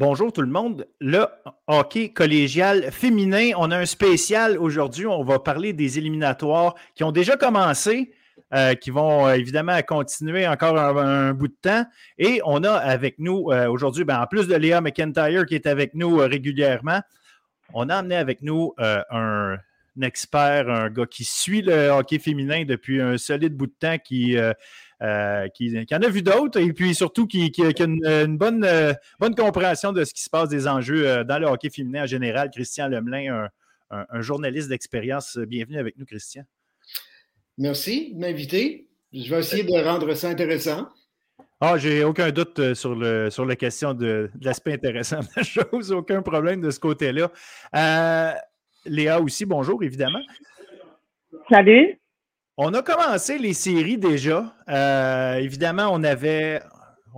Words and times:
Bonjour 0.00 0.32
tout 0.32 0.40
le 0.40 0.48
monde. 0.48 0.86
Le 0.98 1.26
hockey 1.66 2.08
collégial 2.08 2.90
féminin, 2.90 3.50
on 3.58 3.70
a 3.70 3.76
un 3.76 3.84
spécial 3.84 4.56
aujourd'hui. 4.56 5.06
On 5.06 5.22
va 5.22 5.40
parler 5.40 5.74
des 5.74 5.98
éliminatoires 5.98 6.74
qui 6.94 7.04
ont 7.04 7.12
déjà 7.12 7.36
commencé, 7.36 8.10
euh, 8.54 8.72
qui 8.72 8.90
vont 8.90 9.26
euh, 9.26 9.34
évidemment 9.34 9.78
continuer 9.82 10.48
encore 10.48 10.78
un, 10.78 11.34
bout 11.34 11.48
de 11.48 11.56
temps. 11.60 11.84
Et 12.16 12.40
on 12.46 12.64
a 12.64 12.72
avec 12.72 13.18
nous 13.18 13.50
euh, 13.50 13.68
aujourd'hui, 13.68 14.04
ben, 14.04 14.22
en 14.22 14.26
plus 14.26 14.48
de 14.48 14.54
Léa 14.54 14.80
McIntyre 14.80 15.44
qui 15.44 15.54
est 15.54 15.66
avec 15.66 15.92
nous 15.92 16.16
régulièrement, 16.16 17.02
on 17.74 17.90
a 17.90 17.96
amené 17.96 18.16
avec 18.16 18.40
nous 18.40 18.72
un, 18.78 19.58
expert, 20.00 20.70
un 20.70 20.88
gars 20.88 21.04
qui 21.04 21.24
suit 21.24 21.60
le 21.60 21.90
hockey 21.90 22.18
féminin 22.18 22.64
depuis 22.64 23.02
un 23.02 23.18
solide 23.18 23.54
bout 23.54 23.66
de 23.66 23.74
temps, 23.78 23.98
qui 23.98 24.34
euh, 25.02 25.48
qui, 25.48 25.74
en 25.92 26.02
a 26.02 26.08
vu 26.08 26.20
d'autres 26.20 26.60
et 26.60 26.74
puis 26.74 26.94
surtout 26.94 27.26
qui, 27.26 27.50
a 27.58 27.84
une, 27.84 28.36
bonne, 28.36 28.64
euh, 28.64 28.92
bonne 29.18 29.34
compréhension 29.34 29.92
de 29.92 30.04
ce 30.04 30.12
qui 30.12 30.20
se 30.20 30.28
passe 30.28 30.50
des 30.50 30.68
enjeux 30.68 31.08
euh, 31.08 31.24
dans 31.24 31.38
le 31.38 31.46
hockey 31.46 31.70
féminin 31.70 32.02
en 32.02 32.06
général. 32.06 32.50
Christian 32.50 32.88
Lemelin, 32.88 33.48
un, 33.90 34.20
journaliste 34.20 34.68
d'expérience. 34.68 35.38
Bienvenue 35.38 35.78
avec 35.78 35.96
nous, 35.96 36.04
Christian. 36.04 36.44
Merci 37.56 38.12
de 38.12 38.20
m'inviter. 38.20 38.88
Je 39.12 39.30
vais 39.30 39.40
essayer 39.40 39.62
de 39.62 39.84
rendre 39.84 40.12
ça 40.12 40.28
intéressant. 40.28 40.86
Ah, 41.62 41.78
j'ai 41.78 42.04
aucun 42.04 42.30
doute 42.30 42.74
sur, 42.74 42.94
le, 42.94 43.30
sur 43.30 43.46
la 43.46 43.56
question 43.56 43.94
de, 43.94 44.30
l'aspect 44.42 44.74
intéressant 44.74 45.20
de 45.20 45.28
la 45.34 45.42
chose. 45.42 45.92
Aucun 45.92 46.20
problème 46.20 46.60
de 46.60 46.70
ce 46.70 46.78
côté-là. 46.78 47.32
Léa 48.84 49.20
aussi, 49.20 49.46
bonjour, 49.46 49.82
évidemment. 49.82 50.20
Salut. 51.50 51.99
On 52.62 52.74
a 52.74 52.82
commencé 52.82 53.38
les 53.38 53.54
séries 53.54 53.96
déjà. 53.96 54.54
Euh, 54.68 55.36
évidemment, 55.36 55.88
on 55.92 56.04
avait 56.04 56.60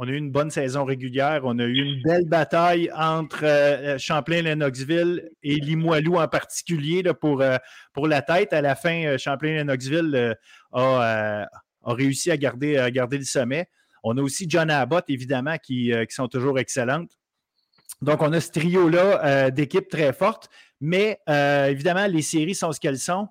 a 0.00 0.04
eu 0.06 0.14
une 0.14 0.30
bonne 0.30 0.52
saison 0.52 0.84
régulière. 0.84 1.40
On 1.42 1.58
a 1.58 1.64
eu 1.64 1.82
une 1.82 2.00
belle 2.00 2.28
bataille 2.28 2.92
entre 2.94 3.40
euh, 3.42 3.98
Champlain-Lennoxville 3.98 5.32
et 5.42 5.56
Limoilou 5.56 6.14
en 6.14 6.28
particulier 6.28 7.02
pour, 7.20 7.42
euh, 7.42 7.56
pour 7.92 8.06
la 8.06 8.22
tête. 8.22 8.52
À 8.52 8.60
la 8.60 8.76
fin, 8.76 9.16
Champlain-Lennoxville 9.18 10.36
a, 10.74 11.48
réussi 11.86 12.30
à 12.30 12.36
garder, 12.36 12.78
à 12.78 12.92
garder 12.92 13.18
le 13.18 13.24
sommet. 13.24 13.68
On 14.04 14.16
a 14.18 14.22
aussi 14.22 14.46
John 14.48 14.70
Abbott, 14.70 15.06
évidemment, 15.08 15.58
qui, 15.58 15.92
qui 16.08 16.14
sont 16.14 16.28
toujours 16.28 16.60
excellentes. 16.60 17.18
Donc, 18.00 18.22
on 18.22 18.32
a 18.32 18.40
ce 18.40 18.52
trio-là 18.52 19.50
d'équipes 19.50 19.88
très 19.88 20.12
fortes. 20.12 20.48
Mais 20.80 21.18
évidemment, 21.26 22.06
les 22.06 22.22
séries 22.22 22.54
sont 22.54 22.70
ce 22.70 22.78
qu'elles 22.78 23.00
sont 23.00 23.26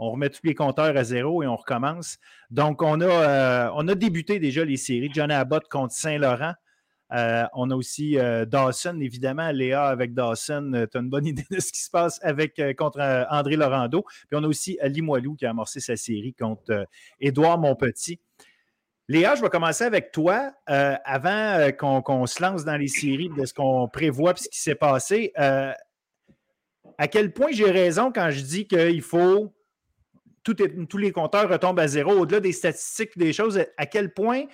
on 0.00 0.12
remet 0.12 0.30
tous 0.30 0.40
les 0.44 0.54
compteurs 0.54 0.96
à 0.96 1.04
zéro 1.04 1.42
et 1.42 1.46
on 1.46 1.56
recommence. 1.56 2.16
Donc, 2.50 2.82
on 2.82 3.02
a, 3.02 3.04
euh, 3.04 3.94
débuté 3.94 4.38
déjà 4.38 4.64
les 4.64 4.78
séries. 4.78 5.10
John 5.12 5.30
Abbott 5.30 5.68
contre 5.68 5.92
Saint-Laurent. 5.92 6.54
Euh, 7.12 7.44
on 7.52 7.70
a 7.70 7.74
aussi 7.74 8.18
euh, 8.18 8.46
Dawson, 8.46 8.98
évidemment. 9.00 9.50
Léa 9.50 9.88
avec 9.88 10.14
Dawson, 10.14 10.86
tu 10.90 10.96
as 10.96 11.00
une 11.00 11.10
bonne 11.10 11.26
idée 11.26 11.44
de 11.50 11.60
ce 11.60 11.70
qui 11.70 11.82
se 11.82 11.90
passe 11.90 12.18
avec, 12.22 12.60
contre 12.78 13.26
André 13.30 13.56
Laurando. 13.56 14.02
Puis 14.02 14.38
on 14.40 14.42
a 14.42 14.46
aussi 14.46 14.78
Limoilou 14.82 15.36
qui 15.36 15.44
a 15.44 15.50
amorcé 15.50 15.80
sa 15.80 15.96
série 15.96 16.32
contre 16.32 16.86
Édouard 17.20 17.58
Monpetit. 17.58 18.20
Léa, 19.06 19.34
je 19.34 19.42
vais 19.42 19.50
commencer 19.50 19.84
avec 19.84 20.12
toi. 20.12 20.52
avant 20.66 21.70
qu'on 22.04 22.26
se 22.26 22.40
lance 22.40 22.64
dans 22.64 22.76
les 22.76 22.88
séries 22.88 23.28
de 23.36 23.44
ce 23.44 23.52
qu'on 23.52 23.86
prévoit 23.88 24.32
et 24.32 24.36
ce 24.36 24.48
qui 24.48 24.60
s'est 24.60 24.76
passé, 24.76 25.32
à 25.36 27.08
quel 27.10 27.34
point 27.34 27.48
j'ai 27.50 27.70
raison 27.70 28.12
quand 28.12 28.30
je 28.30 28.40
dis 28.40 28.66
qu'il 28.66 29.02
faut 29.02 29.52
tous 30.42 30.98
les 30.98 31.12
compteurs 31.12 31.48
retombent 31.48 31.80
à 31.80 31.88
zéro. 31.88 32.12
Au-delà 32.12 32.40
des 32.40 32.52
statistiques, 32.52 33.16
des 33.16 33.32
choses, 33.32 33.62
à 33.76 33.86
quel 33.86 34.12
point 34.12 34.44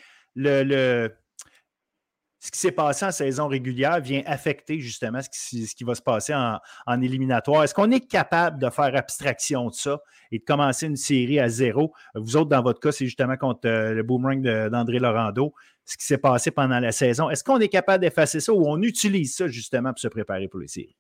ce 2.46 2.50
qui 2.52 2.58
s'est 2.60 2.72
passé 2.72 3.04
en 3.04 3.10
saison 3.10 3.48
régulière 3.48 4.00
vient 4.00 4.22
affecter 4.26 4.78
justement 4.78 5.20
ce 5.20 5.74
qui, 5.74 5.84
va 5.84 5.94
se 5.94 6.02
passer 6.02 6.34
en, 6.34 7.02
éliminatoire? 7.02 7.64
Est-ce 7.64 7.74
qu'on 7.74 7.90
est 7.90 8.06
capable 8.06 8.60
de 8.60 8.70
faire 8.70 8.94
abstraction 8.94 9.68
de 9.68 9.74
ça 9.74 10.00
et 10.30 10.38
de 10.38 10.44
commencer 10.44 10.86
une 10.86 10.96
série 10.96 11.40
à 11.40 11.48
zéro? 11.48 11.92
Vous 12.14 12.36
autres, 12.36 12.50
dans 12.50 12.62
votre 12.62 12.80
cas, 12.80 12.92
c'est 12.92 13.06
justement 13.06 13.36
contre 13.36 13.66
euh, 13.66 13.94
le 13.94 14.02
boomerang 14.02 14.42
d'André 14.42 14.98
Laurando, 14.98 15.54
ce 15.84 15.96
qui 15.96 16.04
s'est 16.04 16.18
passé 16.18 16.50
pendant 16.50 16.78
la 16.78 16.92
saison. 16.92 17.30
Est-ce 17.30 17.42
qu'on 17.42 17.58
est 17.58 17.68
capable 17.68 18.02
d'effacer 18.02 18.40
ça 18.40 18.52
ou 18.52 18.64
on 18.66 18.80
utilise 18.82 19.34
ça 19.34 19.48
justement 19.48 19.90
pour 19.90 19.98
se 19.98 20.08
préparer 20.08 20.48
pour 20.48 20.60
les 20.60 20.68
séries? 20.68 20.96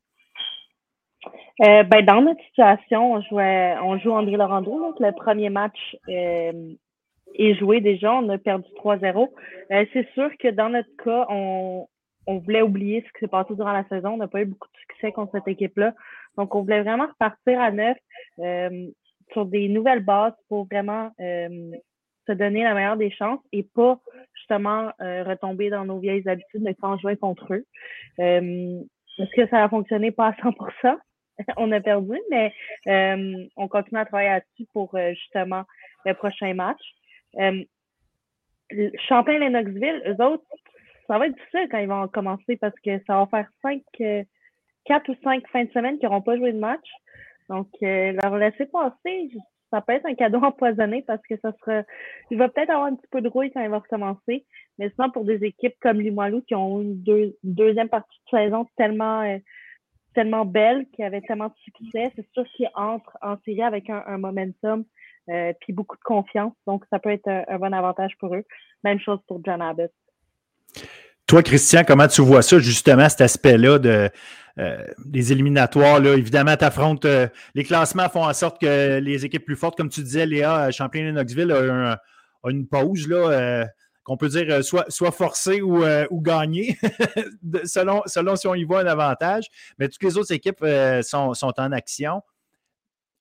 Euh, 1.62 1.84
ben, 1.84 2.04
dans 2.04 2.20
notre 2.20 2.42
situation, 2.44 3.14
on, 3.14 3.22
jouait, 3.22 3.76
on 3.82 3.98
joue 3.98 4.10
André 4.10 4.36
Laurando. 4.36 4.78
Donc 4.78 5.00
le 5.00 5.12
premier 5.12 5.48
match 5.48 5.96
euh, 6.08 6.74
est 7.34 7.54
joué 7.54 7.80
déjà. 7.80 8.14
On 8.14 8.28
a 8.28 8.38
perdu 8.38 8.68
3-0. 8.76 9.28
Euh, 9.70 9.84
c'est 9.92 10.08
sûr 10.12 10.30
que 10.38 10.48
dans 10.48 10.68
notre 10.68 10.94
cas, 11.02 11.26
on, 11.30 11.88
on 12.26 12.38
voulait 12.38 12.62
oublier 12.62 13.02
ce 13.06 13.12
qui 13.12 13.20
s'est 13.20 13.28
passé 13.28 13.54
durant 13.54 13.72
la 13.72 13.88
saison. 13.88 14.10
On 14.10 14.16
n'a 14.18 14.28
pas 14.28 14.42
eu 14.42 14.46
beaucoup 14.46 14.68
de 14.68 14.78
succès 14.80 15.12
contre 15.12 15.32
cette 15.32 15.48
équipe-là. 15.48 15.94
Donc, 16.36 16.54
on 16.54 16.60
voulait 16.62 16.82
vraiment 16.82 17.06
repartir 17.06 17.60
à 17.60 17.70
neuf 17.70 17.96
sur 19.32 19.46
des 19.46 19.68
nouvelles 19.68 20.04
bases 20.04 20.34
pour 20.48 20.66
vraiment 20.66 21.10
se 21.18 22.32
donner 22.32 22.64
la 22.64 22.74
meilleure 22.74 22.96
des 22.98 23.10
chances 23.10 23.40
et 23.52 23.62
pas 23.62 23.98
justement 24.34 24.90
retomber 25.00 25.70
dans 25.70 25.86
nos 25.86 25.98
vieilles 25.98 26.28
habitudes 26.28 26.64
de 26.64 26.74
quand 26.78 26.98
jouer 26.98 27.16
contre 27.16 27.54
eux. 27.54 27.64
Est-ce 28.18 29.34
que 29.34 29.48
ça 29.48 29.64
a 29.64 29.68
fonctionné? 29.70 30.10
Pas 30.10 30.28
à 30.28 30.34
100 30.42 30.52
on 31.56 31.72
a 31.72 31.80
perdu, 31.80 32.18
mais 32.30 32.52
euh, 32.86 33.46
on 33.56 33.68
continue 33.68 34.00
à 34.00 34.04
travailler 34.04 34.30
là-dessus 34.30 34.66
pour 34.72 34.94
euh, 34.94 35.10
justement 35.10 35.64
le 36.04 36.14
prochain 36.14 36.54
match. 36.54 36.80
Euh, 37.38 37.64
Champlain-Lennoxville, 39.08 40.02
eux 40.06 40.24
autres, 40.24 40.44
ça 41.06 41.18
va 41.18 41.26
être 41.26 41.36
difficile 41.36 41.68
quand 41.70 41.78
ils 41.78 41.88
vont 41.88 42.08
commencer 42.08 42.56
parce 42.56 42.74
que 42.84 42.98
ça 43.06 43.18
va 43.18 43.26
faire 43.26 43.48
cinq, 43.62 43.82
quatre 44.84 45.08
ou 45.08 45.14
cinq 45.22 45.46
fins 45.48 45.64
de 45.64 45.70
semaine 45.70 45.98
qui 45.98 46.04
n'auront 46.04 46.22
pas 46.22 46.36
joué 46.36 46.52
de 46.52 46.58
match. 46.58 46.88
Donc, 47.48 47.68
leur 47.80 48.36
laisser 48.36 48.66
passer, 48.66 49.30
ça 49.70 49.80
peut 49.80 49.92
être 49.92 50.06
un 50.06 50.16
cadeau 50.16 50.38
empoisonné 50.42 51.04
parce 51.06 51.22
que 51.28 51.36
ça 51.36 51.52
sera. 51.60 51.82
Il 52.32 52.38
va 52.38 52.48
peut-être 52.48 52.70
avoir 52.70 52.86
un 52.86 52.96
petit 52.96 53.06
peu 53.12 53.20
de 53.20 53.28
rouille 53.28 53.52
quand 53.52 53.62
il 53.62 53.70
va 53.70 53.78
recommencer. 53.78 54.44
Mais 54.78 54.90
sinon, 54.90 55.12
pour 55.12 55.24
des 55.24 55.44
équipes 55.44 55.76
comme 55.80 56.00
Limoilou 56.00 56.42
qui 56.42 56.56
ont 56.56 56.80
une 56.80 57.32
deuxième 57.44 57.88
partie 57.88 58.18
de 58.24 58.38
saison 58.38 58.66
tellement 58.76 59.22
tellement 60.16 60.46
belle, 60.46 60.86
qui 60.94 61.02
avait 61.04 61.20
tellement 61.20 61.48
de 61.48 61.54
succès. 61.62 62.10
C'est 62.16 62.26
sûr 62.32 62.44
qu'ils 62.56 62.70
entrent 62.74 63.16
en 63.20 63.36
série 63.44 63.62
avec 63.62 63.90
un, 63.90 64.16
momentum 64.16 64.84
euh, 65.28 65.52
puis 65.60 65.74
beaucoup 65.74 65.96
de 65.96 66.02
confiance. 66.02 66.54
Donc, 66.66 66.84
ça 66.90 66.98
peut 66.98 67.10
être 67.10 67.28
un, 67.28 67.58
bon 67.58 67.72
avantage 67.72 68.12
pour 68.18 68.34
eux. 68.34 68.42
Même 68.82 68.98
chose 68.98 69.20
pour 69.28 69.40
John 69.44 69.60
Abbott. 69.60 69.92
Toi, 71.26 71.42
Christian, 71.42 71.82
comment 71.86 72.08
tu 72.08 72.22
vois 72.22 72.40
ça, 72.40 72.58
justement, 72.58 73.08
cet 73.10 73.20
aspect-là 73.20 73.78
de, 73.78 74.08
euh, 74.58 74.86
des 75.04 75.32
éliminatoires? 75.32 76.00
Là? 76.00 76.14
Évidemment, 76.14 76.56
tu 76.56 76.64
affrontes 76.64 77.04
euh, 77.04 77.28
les 77.54 77.64
classements 77.64 78.08
font 78.08 78.24
en 78.24 78.32
sorte 78.32 78.58
que 78.60 78.98
les 78.98 79.26
équipes 79.26 79.44
plus 79.44 79.56
fortes, 79.56 79.76
comme 79.76 79.90
tu 79.90 80.02
disais, 80.02 80.24
Léa, 80.24 80.70
Champlain-Knoxville 80.70 81.52
a, 81.52 82.00
a, 82.42 82.50
une 82.50 82.66
pause. 82.66 83.06
Là, 83.06 83.66
qu'on 84.06 84.16
peut 84.16 84.28
dire 84.28 84.46
euh, 84.48 84.62
soit, 84.62 84.88
soit 84.88 85.10
forcé 85.10 85.60
ou, 85.60 85.82
euh, 85.82 86.06
gagné, 86.12 86.78
selon, 87.64 88.02
selon 88.06 88.36
si 88.36 88.46
on 88.46 88.54
y 88.54 88.62
voit 88.62 88.80
un 88.80 88.86
avantage. 88.86 89.48
Mais 89.78 89.88
toutes 89.88 90.04
les 90.04 90.16
autres 90.16 90.32
équipes 90.32 90.62
euh, 90.62 91.02
sont, 91.02 91.32
en 91.42 91.72
action. 91.72 92.22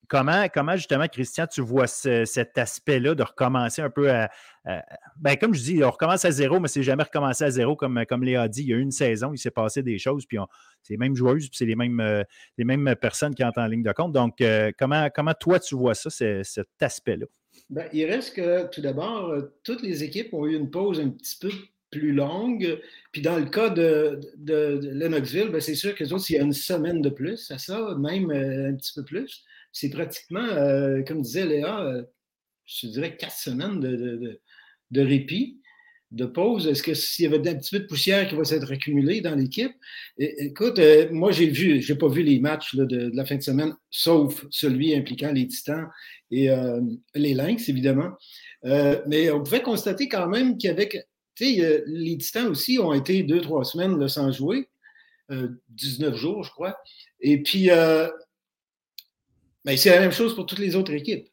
Comment, 0.08 0.46
comment, 0.52 0.76
justement, 0.76 1.06
Christian, 1.08 1.46
tu 1.46 1.60
vois 1.60 1.86
cet 1.86 2.58
aspect-là 2.58 3.14
de 3.14 3.22
recommencer 3.22 3.82
un 3.82 3.90
peu 3.90 4.10
à. 4.10 4.30
ben, 5.16 5.36
comme 5.36 5.54
je 5.54 5.62
dis, 5.62 5.84
on 5.84 5.90
recommence 5.90 6.24
à 6.24 6.30
zéro, 6.30 6.60
mais 6.60 6.68
c'est 6.68 6.82
jamais 6.82 7.04
recommencé 7.04 7.44
à 7.44 7.50
zéro, 7.50 7.76
comme, 7.76 8.04
comme 8.08 8.24
Léa 8.24 8.48
dit. 8.48 8.62
Il 8.62 8.68
y 8.68 8.74
a 8.74 8.78
une 8.78 8.92
saison, 8.92 9.32
il 9.32 9.38
s'est 9.38 9.50
passé 9.50 9.82
des 9.82 9.98
choses, 9.98 10.26
puis 10.26 10.38
c'est 10.82 10.94
les 10.94 10.98
mêmes 10.98 11.16
joueuses, 11.16 11.48
puis 11.48 11.56
c'est 11.56 11.66
les 11.66 11.76
mêmes, 11.76 12.02
les 12.58 12.64
mêmes 12.64 12.94
personnes 13.00 13.34
qui 13.34 13.44
entrent 13.44 13.60
en 13.60 13.66
ligne 13.66 13.82
de 13.82 13.92
compte. 13.92 14.12
Donc, 14.12 14.42
comment, 14.78 15.08
comment 15.14 15.34
toi, 15.34 15.58
tu 15.60 15.74
vois 15.74 15.94
ça, 15.94 16.10
cet 16.10 16.66
aspect-là? 16.80 17.26
Ben, 17.70 17.88
il 17.92 18.04
reste 18.06 18.36
que, 18.36 18.68
tout 18.68 18.80
d'abord, 18.80 19.30
euh, 19.30 19.54
toutes 19.64 19.82
les 19.82 20.04
équipes 20.04 20.32
ont 20.34 20.46
eu 20.46 20.56
une 20.56 20.70
pause 20.70 21.00
un 21.00 21.10
petit 21.10 21.36
peu 21.40 21.50
plus 21.90 22.12
longue. 22.12 22.80
Puis 23.12 23.22
dans 23.22 23.36
le 23.36 23.46
cas 23.46 23.70
de, 23.70 24.20
de, 24.36 24.80
Lennoxville, 24.92 25.48
ben, 25.48 25.60
c'est 25.60 25.74
sûr 25.74 25.94
que 25.94 26.04
autres, 26.12 26.30
il 26.30 26.36
y 26.36 26.38
a 26.38 26.42
une 26.42 26.52
semaine 26.52 27.00
de 27.00 27.10
plus 27.10 27.50
à 27.50 27.58
ça, 27.58 27.94
même 27.98 28.30
euh, 28.30 28.70
un 28.70 28.74
petit 28.74 28.92
peu 28.94 29.04
plus. 29.04 29.44
C'est 29.78 29.90
pratiquement, 29.90 30.40
euh, 30.40 31.02
comme 31.02 31.20
disait 31.20 31.44
Léa, 31.44 32.02
je 32.64 32.86
dirais 32.86 33.14
quatre 33.14 33.36
semaines 33.36 33.78
de, 33.78 34.40
de 34.90 35.00
répit 35.02 35.60
de 36.12 36.24
pause? 36.24 36.66
Est-ce 36.66 36.82
que 36.82 36.94
s'il 36.94 37.24
y 37.24 37.34
avait 37.34 37.46
un 37.48 37.54
petit 37.56 37.76
peu 37.76 37.80
de 37.80 37.86
poussière 37.86 38.26
qui 38.26 38.34
va 38.34 38.44
s'être 38.44 38.72
accumulée 38.72 39.20
dans 39.20 39.34
l'équipe? 39.34 39.72
Écoute, 40.18 40.78
euh, 40.78 41.08
moi, 41.10 41.32
j'ai 41.32 41.48
vu, 41.48 41.82
j'ai 41.82 41.94
pas 41.94 42.08
vu 42.08 42.22
les 42.22 42.38
matchs 42.38 42.74
de, 42.74 43.10
la 43.14 43.24
fin 43.24 43.36
de 43.36 43.42
semaine, 43.42 43.74
sauf 43.90 44.46
celui 44.50 44.94
impliquant 44.94 45.32
les 45.32 45.46
Titans 45.46 45.88
et 46.30 46.50
euh, 46.50 46.80
les 47.14 47.34
Lynx, 47.34 47.68
évidemment. 47.68 48.12
Euh, 48.64 49.02
mais 49.06 49.30
on 49.30 49.42
pouvait 49.42 49.62
constater 49.62 50.08
quand 50.08 50.28
même 50.28 50.58
qu'avec, 50.58 50.92
tu 51.34 51.54
sais, 51.54 51.84
les 51.86 52.16
Titans 52.16 52.46
aussi 52.46 52.78
ont 52.78 52.94
été 52.94 53.22
deux, 53.22 53.42
trois 53.42 53.64
semaines 53.64 54.08
sans 54.08 54.32
jouer, 54.32 54.68
19 55.68 56.14
jours, 56.14 56.44
je 56.44 56.50
crois. 56.50 56.78
Et 57.20 57.42
puis, 57.42 57.68
ben, 59.66 59.76
c'est 59.76 59.90
la 59.90 59.98
même 59.98 60.12
chose 60.12 60.36
pour 60.36 60.46
toutes 60.46 60.60
les 60.60 60.76
autres 60.76 60.92
équipes. 60.92 61.28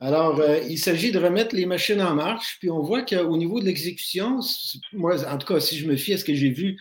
Alors, 0.00 0.38
euh, 0.38 0.58
il 0.68 0.78
s'agit 0.78 1.12
de 1.12 1.18
remettre 1.18 1.56
les 1.56 1.64
machines 1.64 2.02
en 2.02 2.14
marche, 2.14 2.58
puis 2.60 2.70
on 2.70 2.82
voit 2.82 3.02
qu'au 3.02 3.36
niveau 3.38 3.58
de 3.58 3.64
l'exécution, 3.64 4.38
moi, 4.92 5.16
en 5.26 5.38
tout 5.38 5.46
cas, 5.46 5.60
si 5.60 5.78
je 5.78 5.86
me 5.86 5.96
fie 5.96 6.12
à 6.12 6.18
ce 6.18 6.24
que 6.24 6.34
j'ai 6.34 6.50
vu 6.50 6.78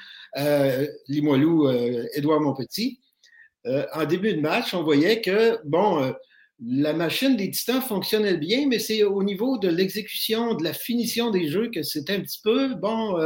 Limoilou, 1.07 1.69
Édouard 2.13 2.41
Montpetit, 2.41 2.99
en 3.65 4.05
début 4.05 4.33
de 4.33 4.41
match, 4.41 4.73
on 4.73 4.83
voyait 4.83 5.21
que, 5.21 5.57
bon, 5.65 6.13
la 6.61 6.93
machine 6.93 7.37
des 7.37 7.49
Titans 7.49 7.81
fonctionnait 7.81 8.37
bien, 8.37 8.67
mais 8.67 8.79
c'est 8.79 9.03
au 9.03 9.23
niveau 9.23 9.57
de 9.57 9.69
l'exécution, 9.69 10.53
de 10.53 10.63
la 10.65 10.73
finition 10.73 11.31
des 11.31 11.47
jeux 11.47 11.71
que 11.71 11.81
c'était 11.81 12.15
un 12.15 12.21
petit 12.21 12.41
peu, 12.43 12.75
bon, 12.75 13.17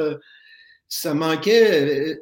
ça 0.87 1.15
manquait, 1.15 2.19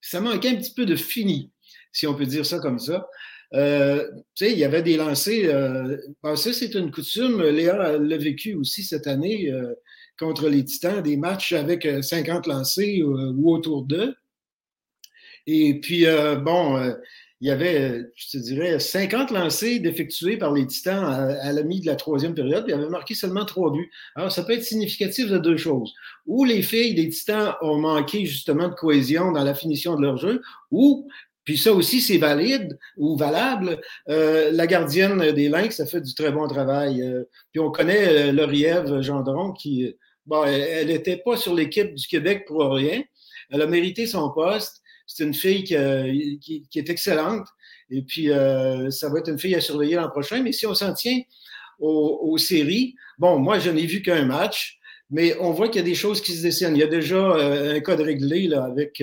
ça 0.00 0.20
manquait 0.20 0.50
un 0.50 0.56
petit 0.56 0.74
peu 0.74 0.84
de 0.84 0.96
fini, 0.96 1.52
si 1.92 2.08
on 2.08 2.14
peut 2.14 2.26
dire 2.26 2.44
ça 2.44 2.58
comme 2.58 2.80
ça. 2.80 3.06
Euh, 3.54 4.10
il 4.40 4.58
y 4.58 4.64
avait 4.64 4.82
des 4.82 4.96
lancers. 4.96 5.54
Euh, 5.54 5.96
ça, 6.36 6.52
c'est 6.52 6.74
une 6.74 6.90
coutume. 6.90 7.42
Léa 7.42 7.98
l'a 7.98 8.16
vécu 8.16 8.54
aussi 8.54 8.82
cette 8.82 9.06
année 9.06 9.50
euh, 9.50 9.74
contre 10.18 10.48
les 10.48 10.64
Titans, 10.64 11.02
des 11.02 11.16
matchs 11.16 11.52
avec 11.52 11.86
50 12.02 12.46
lancers 12.46 13.02
ou 13.02 13.52
autour 13.52 13.82
d'eux. 13.82 14.14
Et 15.46 15.78
puis, 15.80 16.06
bon, 16.42 16.94
il 17.40 17.48
y 17.48 17.50
avait, 17.50 18.10
je 18.16 18.30
te 18.30 18.38
dirais, 18.38 18.78
50 18.78 19.30
lancers 19.30 19.80
d'effectués 19.80 20.38
par 20.38 20.52
les 20.52 20.66
Titans 20.66 21.04
à, 21.04 21.52
la 21.52 21.62
mi 21.62 21.80
de 21.80 21.86
la 21.86 21.96
troisième 21.96 22.34
période, 22.34 22.64
puis 22.64 22.72
il 22.72 22.78
avait 22.80 22.88
marqué 22.88 23.14
seulement 23.14 23.44
trois 23.44 23.70
buts. 23.70 23.90
Alors, 24.14 24.32
ça 24.32 24.44
peut 24.44 24.54
être 24.54 24.62
significatif 24.62 25.28
de 25.28 25.36
deux 25.36 25.58
choses. 25.58 25.92
Ou 26.26 26.44
les 26.44 26.62
filles 26.62 26.94
des 26.94 27.10
Titans 27.10 27.54
ont 27.60 27.76
manqué 27.76 28.24
justement 28.24 28.68
de 28.68 28.74
cohésion 28.74 29.32
dans 29.32 29.44
la 29.44 29.54
finition 29.54 29.96
de 29.96 30.02
leur 30.02 30.16
jeu, 30.16 30.40
ou 30.70 31.06
puis 31.44 31.58
ça 31.58 31.72
aussi, 31.72 32.00
c'est 32.00 32.16
valide 32.16 32.78
ou 32.96 33.16
valable. 33.16 33.80
Euh, 34.08 34.50
la 34.52 34.66
gardienne 34.66 35.32
des 35.32 35.48
Lynx 35.48 35.78
a 35.78 35.86
fait 35.86 36.00
du 36.00 36.14
très 36.14 36.32
bon 36.32 36.48
travail. 36.48 37.02
Euh, 37.02 37.24
puis 37.52 37.60
on 37.60 37.70
connaît 37.70 38.28
euh, 38.28 38.32
Lauriève 38.32 39.02
Gendron 39.02 39.52
qui, 39.52 39.94
bon, 40.26 40.44
elle 40.44 40.88
n'était 40.88 41.18
pas 41.18 41.36
sur 41.36 41.54
l'équipe 41.54 41.94
du 41.94 42.06
Québec 42.06 42.44
pour 42.46 42.62
rien. 42.72 43.02
Elle 43.50 43.60
a 43.60 43.66
mérité 43.66 44.06
son 44.06 44.30
poste. 44.30 44.80
C'est 45.06 45.24
une 45.24 45.34
fille 45.34 45.64
qui, 45.64 46.66
qui, 46.70 46.78
est 46.78 46.88
excellente. 46.88 47.46
Et 47.90 48.00
puis, 48.00 48.28
ça 48.28 49.10
va 49.10 49.18
être 49.18 49.28
une 49.28 49.38
fille 49.38 49.54
à 49.54 49.60
surveiller 49.60 49.96
l'an 49.96 50.08
prochain. 50.08 50.42
Mais 50.42 50.52
si 50.52 50.66
on 50.66 50.72
s'en 50.72 50.94
tient 50.94 51.20
aux, 51.78 52.20
aux, 52.22 52.38
séries, 52.38 52.94
bon, 53.18 53.38
moi, 53.38 53.58
je 53.58 53.68
n'ai 53.68 53.84
vu 53.84 54.00
qu'un 54.00 54.24
match, 54.24 54.78
mais 55.10 55.36
on 55.40 55.50
voit 55.50 55.68
qu'il 55.68 55.82
y 55.82 55.84
a 55.84 55.86
des 55.86 55.94
choses 55.94 56.22
qui 56.22 56.32
se 56.32 56.42
dessinent. 56.42 56.74
Il 56.74 56.80
y 56.80 56.82
a 56.82 56.86
déjà 56.86 57.34
un 57.36 57.80
code 57.80 58.00
réglé 58.00 58.48
là, 58.48 58.64
avec 58.64 59.02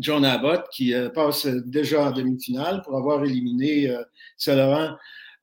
John 0.00 0.24
Abbott, 0.24 0.64
qui 0.72 0.94
euh, 0.94 1.08
passe 1.08 1.46
déjà 1.46 2.08
en 2.08 2.10
demi-finale 2.10 2.82
pour 2.82 2.96
avoir 2.96 3.24
éliminé 3.24 3.90
euh, 3.90 4.02
Saint-Laurent 4.36 4.96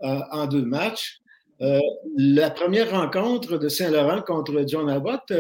euh, 0.04 0.20
en 0.32 0.48
deux 0.48 0.66
matchs. 0.66 1.20
la 1.60 2.50
première 2.50 2.92
rencontre 2.92 3.58
de 3.58 3.70
Saint-Laurent 3.70 4.22
contre 4.22 4.66
John 4.68 4.90
Abbott, 4.90 5.32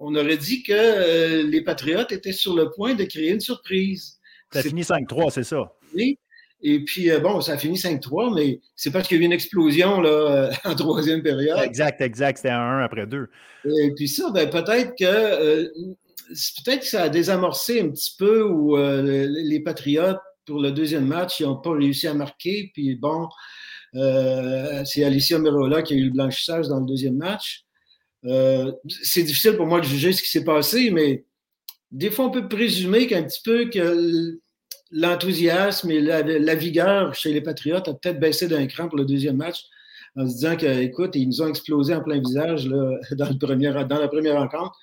on 0.00 0.14
aurait 0.14 0.36
dit 0.36 0.62
que 0.62 1.42
les 1.42 1.62
Patriotes 1.62 2.10
étaient 2.10 2.32
sur 2.32 2.56
le 2.56 2.70
point 2.70 2.94
de 2.94 3.04
créer 3.04 3.30
une 3.30 3.40
surprise. 3.40 4.18
Ça 4.52 4.58
a 4.58 4.62
fini 4.62 4.82
5-3, 4.82 5.30
c'est 5.30 5.44
ça. 5.44 5.72
Oui. 5.94 6.18
Et 6.62 6.84
puis, 6.84 7.08
bon, 7.22 7.40
ça 7.40 7.52
a 7.52 7.58
fini 7.58 7.76
5-3, 7.76 8.34
mais 8.34 8.60
c'est 8.74 8.90
parce 8.90 9.06
qu'il 9.06 9.18
y 9.18 9.20
a 9.20 9.22
eu 9.22 9.26
une 9.26 9.32
explosion 9.32 10.00
là, 10.00 10.50
en 10.64 10.74
troisième 10.74 11.22
période. 11.22 11.60
Exact, 11.62 12.00
exact. 12.00 12.38
C'était 12.38 12.50
un 12.50 12.80
1 12.80 12.82
après 12.82 13.06
deux. 13.06 13.28
Et 13.64 13.92
puis 13.94 14.08
ça, 14.08 14.30
ben, 14.30 14.50
peut-être 14.50 14.94
que 14.98 15.70
peut-être 16.64 16.80
que 16.80 16.86
ça 16.86 17.02
a 17.02 17.08
désamorcé 17.08 17.80
un 17.80 17.90
petit 17.90 18.14
peu 18.18 18.42
où 18.42 18.76
euh, 18.76 19.26
les 19.28 19.60
Patriotes, 19.60 20.18
pour 20.46 20.60
le 20.60 20.72
deuxième 20.72 21.06
match, 21.06 21.40
ils 21.40 21.46
n'ont 21.46 21.56
pas 21.56 21.72
réussi 21.72 22.06
à 22.06 22.14
marquer. 22.14 22.70
Puis 22.74 22.96
bon, 22.96 23.28
euh, 23.94 24.82
c'est 24.84 25.04
Alicia 25.04 25.38
Merola 25.38 25.82
qui 25.82 25.94
a 25.94 25.96
eu 25.96 26.04
le 26.04 26.10
blanchissage 26.10 26.68
dans 26.68 26.80
le 26.80 26.86
deuxième 26.86 27.16
match. 27.16 27.64
Euh, 28.24 28.72
c'est 29.02 29.22
difficile 29.22 29.56
pour 29.56 29.66
moi 29.66 29.80
de 29.80 29.86
juger 29.86 30.12
ce 30.12 30.22
qui 30.22 30.28
s'est 30.28 30.44
passé, 30.44 30.90
mais 30.90 31.24
des 31.90 32.10
fois, 32.10 32.26
on 32.26 32.30
peut 32.30 32.48
présumer 32.48 33.06
qu'un 33.06 33.22
petit 33.22 33.40
peu 33.44 33.68
que 33.68 34.38
l'enthousiasme 34.92 35.90
et 35.90 36.00
la, 36.00 36.54
vigueur 36.54 37.14
chez 37.14 37.32
les 37.32 37.40
Patriotes 37.40 37.88
a 37.88 37.94
peut-être 37.94 38.20
baissé 38.20 38.48
d'un 38.48 38.66
cran 38.66 38.88
pour 38.88 38.98
le 38.98 39.04
deuxième 39.04 39.36
match 39.36 39.64
en 40.16 40.26
se 40.26 40.34
disant 40.34 40.56
que, 40.56 40.66
écoute, 40.66 41.14
ils 41.14 41.26
nous 41.26 41.42
ont 41.42 41.48
explosé 41.48 41.94
en 41.94 42.02
plein 42.02 42.20
visage 42.20 42.66
là, 42.66 42.98
dans, 43.12 43.28
le 43.28 43.38
premier, 43.38 43.72
dans 43.72 43.98
la 43.98 44.08
première 44.08 44.36
rencontre. 44.36 44.76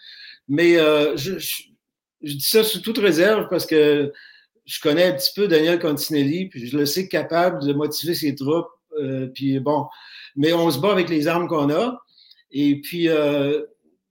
Mais 0.48 0.78
euh, 0.78 1.18
je, 1.18 1.38
dis 2.22 2.42
ça 2.42 2.64
sous 2.64 2.82
toute 2.82 2.98
réserve 2.98 3.48
parce 3.50 3.66
que 3.66 4.12
je 4.66 4.80
connais 4.82 5.06
un 5.06 5.14
petit 5.14 5.32
peu 5.36 5.48
Daniel 5.48 5.80
Continelli, 5.80 6.50
puis 6.50 6.68
je 6.68 6.78
le 6.78 6.86
sais 6.86 7.08
capable 7.08 7.66
de 7.66 7.74
motiver 7.74 8.14
ses 8.14 8.36
troupes. 8.36 8.68
Euh, 9.00 9.28
puis 9.28 9.60
bon, 9.60 9.88
mais 10.36 10.54
on 10.54 10.70
se 10.72 10.80
bat 10.80 10.92
avec 10.92 11.10
les 11.10 11.28
armes 11.28 11.48
qu'on 11.48 11.70
a. 11.70 12.02
Et 12.52 12.82
puis, 12.82 13.10
euh, 13.10 13.62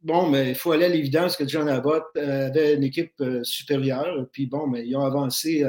bon, 0.02 0.28
mais 0.28 0.50
il 0.50 0.54
faut 0.54 0.72
aller 0.72 0.84
à 0.84 0.88
l'évidence 0.88 1.36
que 1.36 1.48
John 1.48 1.68
Abbott 1.68 2.04
avait 2.16 2.74
une 2.74 2.84
équipe 2.84 3.22
supérieure. 3.42 4.26
Puis 4.32 4.46
bon, 4.46 4.66
mais 4.66 4.86
ils 4.86 4.96
ont 4.96 5.04
avancé 5.04 5.64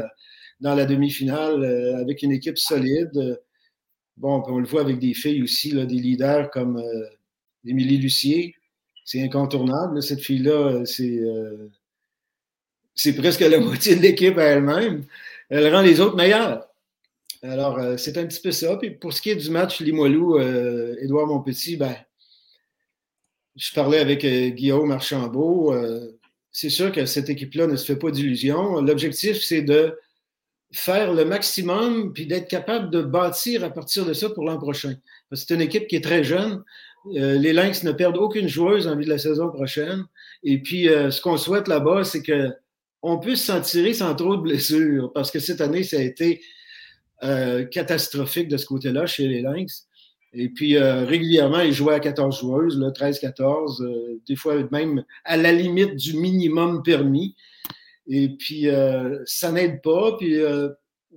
dans 0.60 0.76
la 0.76 0.86
demi-finale 0.86 1.64
avec 2.00 2.24
une 2.24 2.32
équipe 2.32 2.58
solide. 2.58 3.40
Bon, 4.18 4.44
on 4.48 4.60
le 4.60 4.68
voit 4.68 4.82
avec 4.82 5.00
des 5.00 5.14
filles 5.14 5.44
aussi, 5.44 5.72
là, 5.72 5.86
des 5.86 5.96
leaders 5.96 6.50
comme 6.52 6.82
Émilie 7.66 7.98
Lucier, 7.98 8.56
c'est 9.08 9.24
incontournable. 9.24 10.04
Cette 10.04 10.20
fille-là, 10.20 10.84
euh, 10.84 11.68
c'est 12.94 13.14
presque 13.14 13.40
la 13.40 13.60
moitié 13.62 13.96
de 13.96 14.02
l'équipe 14.02 14.38
à 14.38 14.44
elle-même. 14.44 15.06
Elle 15.50 15.74
rend 15.74 15.82
les 15.82 16.02
autres 16.02 16.18
meilleurs. 16.18 16.68
Alors, 17.42 17.80
euh, 17.80 17.96
c'est 17.96 18.18
un 18.18 18.26
petit 18.26 18.42
peu 18.42 18.52
ça. 18.52 18.76
Puis 18.76 18.92
pour 18.92 19.14
ce 19.14 19.22
qui 19.22 19.30
est 19.30 19.38
du 19.38 19.50
match 19.50 19.80
Limoilou, 19.80 20.38
euh, 20.38 20.98
Édouard 21.00 21.26
Monpetit, 21.26 21.78
ben, 21.78 21.96
je 23.56 23.72
parlais 23.74 24.00
avec 24.00 24.26
Guillaume 24.26 24.92
Archambault. 24.92 25.74
c'est 26.52 26.70
sûr 26.70 26.92
que 26.92 27.06
cette 27.06 27.30
équipe-là 27.30 27.66
ne 27.66 27.78
se 27.78 27.86
fait 27.86 27.98
pas 27.98 28.12
d'illusions. 28.12 28.82
L'objectif, 28.82 29.42
c'est 29.42 29.62
de 29.62 29.98
faire 30.72 31.14
le 31.14 31.24
maximum 31.24 32.14
puis 32.14 32.28
d'être 32.28 32.48
capable 32.48 32.92
de 32.92 33.02
bâtir 33.02 33.64
à 33.64 33.70
partir 33.70 34.06
de 34.06 34.14
ça 34.14 34.30
pour 34.30 34.44
l'an 34.44 34.58
prochain. 34.58 34.96
C'est 35.32 35.56
une 35.56 35.62
équipe 35.62 35.88
qui 35.88 35.96
est 35.96 36.04
très 36.04 36.24
jeune. 36.24 36.64
Euh, 37.16 37.38
les 37.38 37.54
Lynx 37.54 37.84
ne 37.84 37.92
perdent 37.92 38.18
aucune 38.18 38.48
joueuse 38.48 38.88
en 38.88 38.96
vue 38.96 39.06
de 39.06 39.10
la 39.10 39.18
saison 39.18 39.50
prochaine. 39.50 40.06
Et 40.44 40.62
puis, 40.62 40.90
euh, 40.90 41.12
ce 41.12 41.22
qu'on 41.22 41.38
souhaite 41.38 41.68
là-bas, 41.68 42.04
c'est 42.04 42.24
qu'on 42.24 43.20
puisse 43.20 43.44
s'en 43.44 43.62
tirer 43.62 43.94
sans 43.94 44.14
trop 44.16 44.36
de 44.36 44.42
blessures, 44.42 45.12
parce 45.14 45.32
que 45.32 45.40
cette 45.40 45.62
année, 45.62 45.84
ça 45.84 45.98
a 45.98 46.02
été 46.02 46.42
euh, 47.24 47.66
catastrophique 47.66 48.48
de 48.48 48.58
ce 48.58 48.66
côté-là 48.66 49.06
chez 49.06 49.28
les 49.28 49.42
Lynx. 49.42 49.88
Et 50.34 50.50
puis, 50.50 50.78
régulièrement, 50.78 51.62
ils 51.62 51.74
jouaient 51.74 51.96
à 51.96 52.00
14 52.00 52.42
joueuses, 52.42 52.78
13-14, 52.78 54.20
des 54.28 54.36
fois 54.36 54.56
même 54.72 55.04
à 55.24 55.38
la 55.38 55.52
limite 55.52 55.96
du 55.96 56.16
minimum 56.16 56.84
permis. 56.84 57.36
Et 58.08 58.30
puis, 58.30 58.68
ça 59.26 59.52
n'aide 59.52 59.82
pas. 59.82 60.16
Puis, 60.20 60.38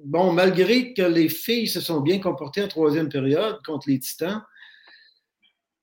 bon, 0.04 0.32
malgré 0.32 0.94
que 0.94 1.02
les 1.02 1.28
filles 1.28 1.66
se 1.66 1.80
sont 1.80 2.00
bien 2.00 2.18
comportées 2.20 2.62
en 2.62 2.68
troisième 2.68 3.10
période 3.10 3.58
contre 3.66 3.90
les 3.90 3.98
Titans, 3.98 4.42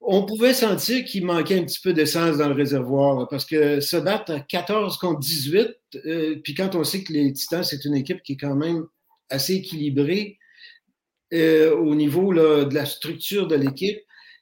on 0.02 0.26
pouvait 0.26 0.54
sentir 0.54 1.04
qu'il 1.06 1.26
manquait 1.26 1.60
un 1.60 1.64
petit 1.64 1.82
peu 1.82 1.94
d'essence 1.94 2.38
dans 2.38 2.48
le 2.48 2.54
réservoir 2.54 3.28
parce 3.28 3.46
que 3.46 3.80
se 3.80 3.98
battre 3.98 4.32
à 4.32 4.40
14 4.40 4.98
contre 4.98 5.20
18, 5.20 5.68
euh, 6.06 6.40
puis 6.44 6.54
quand 6.54 6.76
on 6.76 6.84
sait 6.84 7.04
que 7.04 7.14
les 7.14 7.34
Titans, 7.34 7.64
c'est 7.64 7.84
une 7.86 7.96
équipe 7.96 8.22
qui 8.24 8.34
est 8.34 8.38
quand 8.38 8.56
même 8.56 8.86
assez 9.30 9.56
équilibrée 9.56 10.38
euh, 11.34 11.76
au 11.76 11.96
niveau 11.96 12.34
de 12.34 12.74
la 12.74 12.86
structure 12.86 13.48
de 13.48 13.56
l'équipe. 13.56 14.00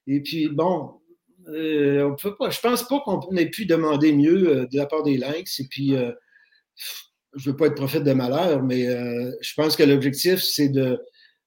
Et 0.07 0.21
puis, 0.21 0.49
bon, 0.49 0.99
euh, 1.47 2.03
on 2.03 2.49
je 2.49 2.59
pense 2.59 2.87
pas 2.87 2.99
qu'on 2.99 3.35
ait 3.35 3.49
pu 3.49 3.65
demander 3.65 4.11
mieux 4.13 4.67
de 4.71 4.77
la 4.77 4.85
part 4.85 5.03
des 5.03 5.17
Lynx. 5.17 5.59
Et 5.59 5.67
puis, 5.67 5.95
je 7.33 7.49
veux 7.49 7.55
pas 7.55 7.67
être 7.67 7.75
prophète 7.75 8.03
de 8.03 8.13
malheur, 8.13 8.61
mais 8.61 8.85
je 9.41 9.53
pense 9.55 9.75
que 9.75 9.83
l'objectif, 9.83 10.43
c'est 10.43 10.69
de 10.69 10.99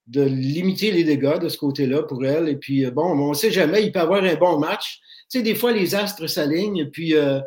de 0.09 0.23
limiter 0.23 0.91
les 0.91 1.05
dégâts 1.05 1.38
de 1.38 1.49
ce 1.49 1.59
côté-là 1.59 2.03
pour 2.03 2.25
elle. 2.25 2.49
Et 2.49 2.57
puis, 2.57 2.85
euh, 2.85 2.91
bon, 2.91 3.12
on 3.12 3.31
ne 3.31 3.35
sait 3.35 3.50
jamais, 3.50 3.85
il 3.85 3.93
peut 3.93 4.00
avoir 4.00 4.25
un 4.25 4.35
bon 4.37 4.59
match. 4.59 5.00
Tu 5.31 5.38
sais, 5.38 5.43
des 5.43 5.55
fois, 5.55 5.73
les 5.73 5.95
astres 5.95 6.27
s'alignent, 6.27 6.88
puis 6.91 7.15
euh, 7.15 7.41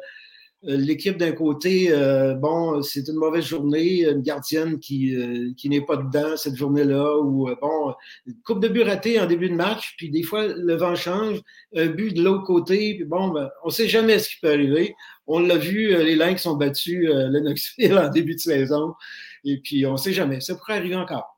euh, 0.68 0.77
l'équipe 0.77 1.18
d'un 1.18 1.32
côté, 1.32 1.91
bon, 2.39 2.84
c'est 2.84 3.08
une 3.08 3.15
mauvaise 3.15 3.46
journée, 3.46 4.08
une 4.08 4.22
gardienne 4.22 4.77
qui, 4.77 5.15
qui 5.58 5.70
n'est 5.70 5.82
pas 5.82 5.98
dedans 5.98 6.38
cette 6.38 6.56
journée-là, 6.56 7.18
ou 7.18 7.50
bon, 7.60 7.96
coupe 8.46 8.62
de 8.62 8.68
but 8.68 8.84
ratée 8.84 9.20
en 9.20 9.25
début 9.25 9.50
de 9.50 9.56
match, 9.56 9.96
puis 9.98 10.12
des 10.12 10.22
fois, 10.22 10.46
le 10.46 10.75
vent 10.75 10.94
change, 10.94 11.41
un 11.75 11.88
but 11.88 12.13
de 12.15 12.22
l'autre 12.22 12.44
côté, 12.44 12.94
puis 12.94 13.06
bon, 13.06 13.30
ben, 13.30 13.50
on 13.63 13.70
ne 13.70 13.74
sait 13.74 13.88
jamais 13.88 14.20
ce 14.20 14.30
qui 14.30 14.36
peut 14.39 14.51
arriver. 14.51 14.94
On 15.25 15.39
l'a 15.39 15.58
vu, 15.58 15.98
les 15.98 16.15
Lynx 16.15 16.46
ont 16.46 16.58
battu 16.58 17.08
Knoxville 17.08 17.98
en 17.98 18.10
début 18.10 18.36
de 18.36 18.39
saison, 18.39 18.94
et 19.44 19.58
puis 19.58 19.88
on 19.88 19.94
ne 19.94 19.98
sait 19.98 20.13
jamais, 20.13 20.41
ça 20.41 20.53
pourrait 20.53 20.77
arriver 20.77 20.96
encore. 20.96 21.30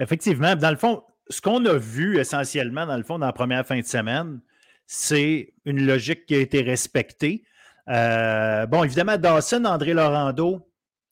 Effectivement. 0.00 0.54
Dans 0.56 0.70
le 0.70 0.76
fond, 0.76 1.02
ce 1.28 1.40
qu'on 1.40 1.64
a 1.66 1.76
vu 1.76 2.18
essentiellement, 2.18 2.86
dans 2.86 2.96
le 2.96 3.02
fond, 3.02 3.18
dans 3.18 3.26
la 3.26 3.32
première 3.32 3.66
fin 3.66 3.78
de 3.78 3.86
semaine, 3.86 4.40
c'est 4.86 5.52
une 5.64 5.86
logique 5.86 6.26
qui 6.26 6.34
a 6.34 6.38
été 6.38 6.62
respectée. 6.62 7.44
Euh, 7.88 8.66
bon, 8.66 8.84
évidemment, 8.84 9.16
Dawson, 9.16 9.64
André 9.64 9.92
Laurando, 9.92 10.66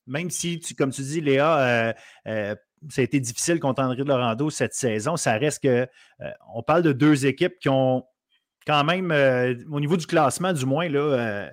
même 0.07 0.31
si, 0.31 0.61
comme 0.77 0.91
tu 0.91 1.03
dis, 1.03 1.21
Léa, 1.21 1.59
euh, 1.59 1.93
euh, 2.27 2.55
ça 2.89 3.01
a 3.01 3.05
été 3.05 3.21
difficile 3.21 3.61
contre 3.61 3.83
André 3.83 4.05
Laurando 4.05 4.51
cette 4.51 4.75
saison, 4.75 5.17
ça 5.17 5.33
reste 5.33 5.63
que 5.63 5.89
on 6.55 6.63
parle 6.63 6.83
de 6.83 6.93
deux 6.93 7.27
équipes 7.27 7.59
qui 7.59 7.69
ont 7.69 8.05
quand 8.67 8.85
même, 8.85 9.11
au 9.71 9.81
niveau 9.81 9.97
du 9.97 10.07
classement, 10.07 10.53
du 10.53 10.67
moins, 10.67 10.89
là, 10.89 11.51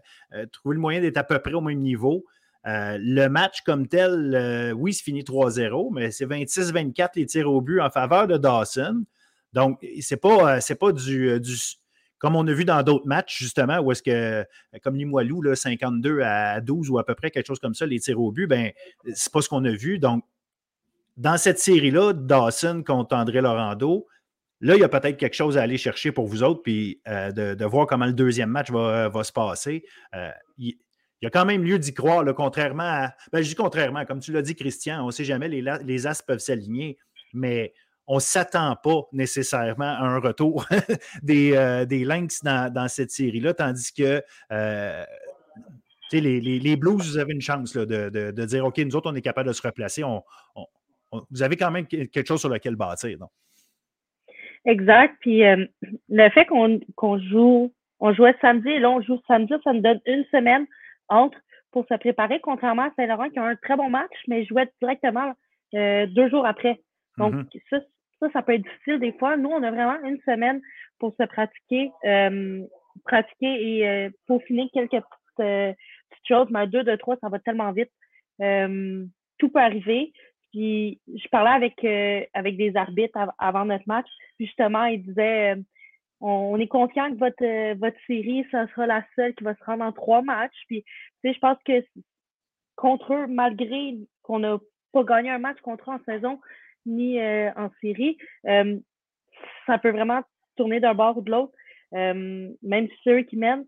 trouver 0.51 0.75
le 0.75 0.81
moyen 0.81 1.01
d'être 1.01 1.17
à 1.17 1.23
peu 1.23 1.39
près 1.39 1.53
au 1.53 1.61
même 1.61 1.79
niveau. 1.79 2.25
Le 2.65 3.27
match 3.27 3.61
comme 3.61 3.87
tel, 3.87 4.73
oui, 4.77 4.93
c'est 4.93 5.03
fini 5.03 5.23
3-0, 5.23 5.93
mais 5.93 6.11
c'est 6.11 6.25
26-24 6.25 7.09
les 7.15 7.25
tirs 7.25 7.51
au 7.51 7.61
but 7.61 7.81
en 7.81 7.89
faveur 7.89 8.27
de 8.27 8.37
Dawson. 8.37 9.03
Donc, 9.53 9.85
c'est 10.01 10.17
pas, 10.17 10.59
pas 10.79 10.91
du, 10.91 11.39
comme 12.23 12.37
on 12.37 12.47
a 12.47 12.53
vu 12.53 12.63
dans 12.63 12.81
d'autres 12.83 13.05
matchs, 13.05 13.37
justement, 13.37 13.79
où 13.79 13.91
est-ce 13.91 14.01
que, 14.01 14.45
comme 14.81 14.95
Limoilou, 14.95 15.41
là, 15.41 15.57
52 15.57 16.21
à 16.21 16.61
12 16.61 16.89
ou 16.89 16.97
à 16.97 17.05
peu 17.05 17.15
près 17.15 17.31
quelque 17.31 17.47
chose 17.47 17.59
comme 17.59 17.73
ça, 17.73 17.85
les 17.85 17.99
tirs 17.99 18.21
au 18.21 18.31
but, 18.31 18.47
ben, 18.47 18.71
c'est 19.13 19.29
pas 19.29 19.41
ce 19.41 19.49
qu'on 19.49 19.65
a 19.65 19.71
vu. 19.71 19.99
Donc, 19.99 20.23
dans 21.17 21.37
cette 21.37 21.59
série-là, 21.59 22.13
Dawson 22.13 22.81
contre 22.85 23.13
André 23.17 23.41
Laurando, 23.41 24.07
là, 24.61 24.75
il 24.75 24.79
y 24.79 24.85
a 24.85 24.87
peut-être 24.87 25.17
quelque 25.17 25.33
chose 25.33 25.57
à 25.57 25.63
aller 25.63 25.77
chercher 25.77 26.13
pour 26.13 26.27
vous 26.27 26.43
autres, 26.43 26.61
puis 26.61 27.01
euh, 27.09 27.33
de, 27.33 27.65
voir 27.65 27.87
comment 27.87 28.05
le 28.05 28.13
deuxième 28.13 28.49
match 28.49 28.71
va, 28.71 29.11
se 29.21 29.33
passer. 29.33 29.83
Euh, 30.15 30.31
il, 31.23 31.25
y 31.25 31.27
a 31.27 31.29
quand 31.29 31.45
même 31.45 31.63
lieu 31.63 31.79
d'y 31.79 31.93
croire, 31.93 32.25
contrairement 32.35 32.83
à. 32.83 33.13
Ben, 33.31 33.41
je 33.41 33.47
dis 33.47 33.55
contrairement, 33.55 34.03
comme 34.05 34.19
tu 34.19 34.33
l'as 34.33 34.41
dit, 34.41 34.55
Christian, 34.55 35.03
on 35.03 35.07
ne 35.07 35.11
sait 35.11 35.23
jamais, 35.23 35.47
les, 35.47 35.63
les 35.83 36.07
as 36.07 36.21
peuvent 36.21 36.39
s'aligner, 36.39 36.97
mais 37.33 37.73
on 38.07 38.15
ne 38.15 38.19
s'attend 38.19 38.75
pas 38.75 39.07
nécessairement 39.13 39.85
à 39.85 40.03
un 40.03 40.19
retour 40.19 40.67
des, 41.23 41.53
euh, 41.55 41.85
des, 41.85 42.03
Lynx 42.03 42.43
dans, 42.43 42.87
cette 42.89 43.11
série-là, 43.11 43.53
tandis 43.53 43.93
que 43.93 44.21
euh, 44.51 45.05
les, 46.11 46.41
les, 46.41 46.75
Blues, 46.75 47.11
vous 47.11 47.17
avez 47.17 47.33
une 47.33 47.41
chance 47.41 47.73
de, 47.73 48.45
dire 48.45 48.65
OK, 48.65 48.77
nous 48.79 48.95
autres, 48.95 49.09
on 49.09 49.15
est 49.15 49.21
capable 49.21 49.47
de 49.47 49.53
se 49.53 49.61
replacer. 49.61 50.03
vous 51.31 51.43
avez 51.43 51.55
quand 51.55 51.71
même 51.71 51.87
quelque 51.87 52.25
chose 52.25 52.41
sur 52.41 52.49
lequel 52.49 52.75
bâtir. 52.75 53.17
Exact. 54.65 55.15
Puis 55.21 55.43
euh, 55.43 55.65
le 56.09 56.29
fait 56.31 56.45
qu'on 56.45 57.19
joue, 57.19 57.73
on 57.99 58.13
jouait 58.13 58.35
samedi 58.41 58.69
et 58.69 58.79
là, 58.79 58.91
on 58.91 59.01
joue 59.01 59.19
samedi, 59.27 59.53
ça 59.63 59.73
nous 59.73 59.81
donne 59.81 60.01
une 60.05 60.25
semaine 60.31 60.67
entre 61.09 61.37
pour 61.71 61.85
se 61.87 61.95
préparer, 61.95 62.39
contrairement 62.39 62.83
à 62.83 62.91
Saint-Laurent 62.95 63.29
qui 63.29 63.39
a 63.39 63.43
un 63.43 63.55
très 63.55 63.75
bon 63.75 63.89
match, 63.89 64.13
mais 64.27 64.45
jouait 64.45 64.69
directement 64.81 65.33
deux 65.73 66.29
jours 66.29 66.45
après. 66.45 66.79
Donc, 67.17 67.33
mm-hmm. 67.33 67.81
ça, 68.19 68.29
ça, 68.31 68.41
peut 68.41 68.53
être 68.53 68.63
difficile 68.63 68.99
des 68.99 69.13
fois. 69.13 69.37
Nous, 69.37 69.49
on 69.49 69.63
a 69.63 69.71
vraiment 69.71 69.97
une 70.03 70.19
semaine 70.21 70.61
pour 70.99 71.13
se 71.19 71.23
pratiquer, 71.25 71.91
euh, 72.05 72.63
pratiquer 73.05 73.77
et 73.77 73.87
euh, 73.87 74.09
peaufiner 74.27 74.69
quelques 74.73 74.93
euh, 75.39 75.73
petites, 76.09 76.27
choses, 76.27 76.47
mais 76.51 76.67
deux, 76.67 76.83
de 76.83 76.95
trois, 76.95 77.17
ça 77.21 77.29
va 77.29 77.39
tellement 77.39 77.71
vite. 77.71 77.91
Euh, 78.41 79.05
tout 79.37 79.49
peut 79.49 79.59
arriver. 79.59 80.13
Puis 80.51 81.01
je 81.07 81.27
parlais 81.29 81.49
avec, 81.49 81.83
avec 82.33 82.57
des 82.57 82.75
arbitres 82.75 83.17
avant 83.39 83.65
notre 83.65 83.87
match. 83.87 84.07
justement, 84.39 84.85
ils 84.85 85.03
disaient 85.03 85.55
on, 86.25 86.57
est 86.57 86.67
confiant 86.67 87.11
que 87.11 87.19
votre, 87.19 87.77
votre 87.79 87.97
série, 88.07 88.45
ça 88.49 88.65
sera 88.69 88.87
la 88.87 89.03
seule 89.15 89.35
qui 89.35 89.43
va 89.43 89.55
se 89.55 89.63
rendre 89.65 89.83
en 89.83 89.91
trois 89.91 90.21
matchs. 90.21 90.63
Puis, 90.67 90.85
je 91.23 91.37
pense 91.39 91.57
que 91.65 91.83
contre 92.77 93.13
eux, 93.13 93.27
malgré 93.27 93.97
qu'on 94.21 94.39
n'a 94.39 94.57
pas 94.93 95.03
gagné 95.03 95.29
un 95.31 95.39
match 95.39 95.59
contre 95.61 95.91
eux 95.91 95.95
en 95.95 96.03
saison, 96.05 96.39
ni 96.85 97.19
euh, 97.19 97.51
en 97.57 97.69
série, 97.81 98.17
euh, 98.47 98.79
ça 99.67 99.77
peut 99.77 99.91
vraiment 99.91 100.21
tourner 100.55 100.79
d'un 100.79 100.93
bord 100.93 101.17
ou 101.17 101.21
de 101.21 101.31
l'autre. 101.31 101.53
Euh, 101.93 102.49
même 102.61 102.87
ceux 103.03 103.21
qui 103.23 103.35
mènent, 103.35 103.65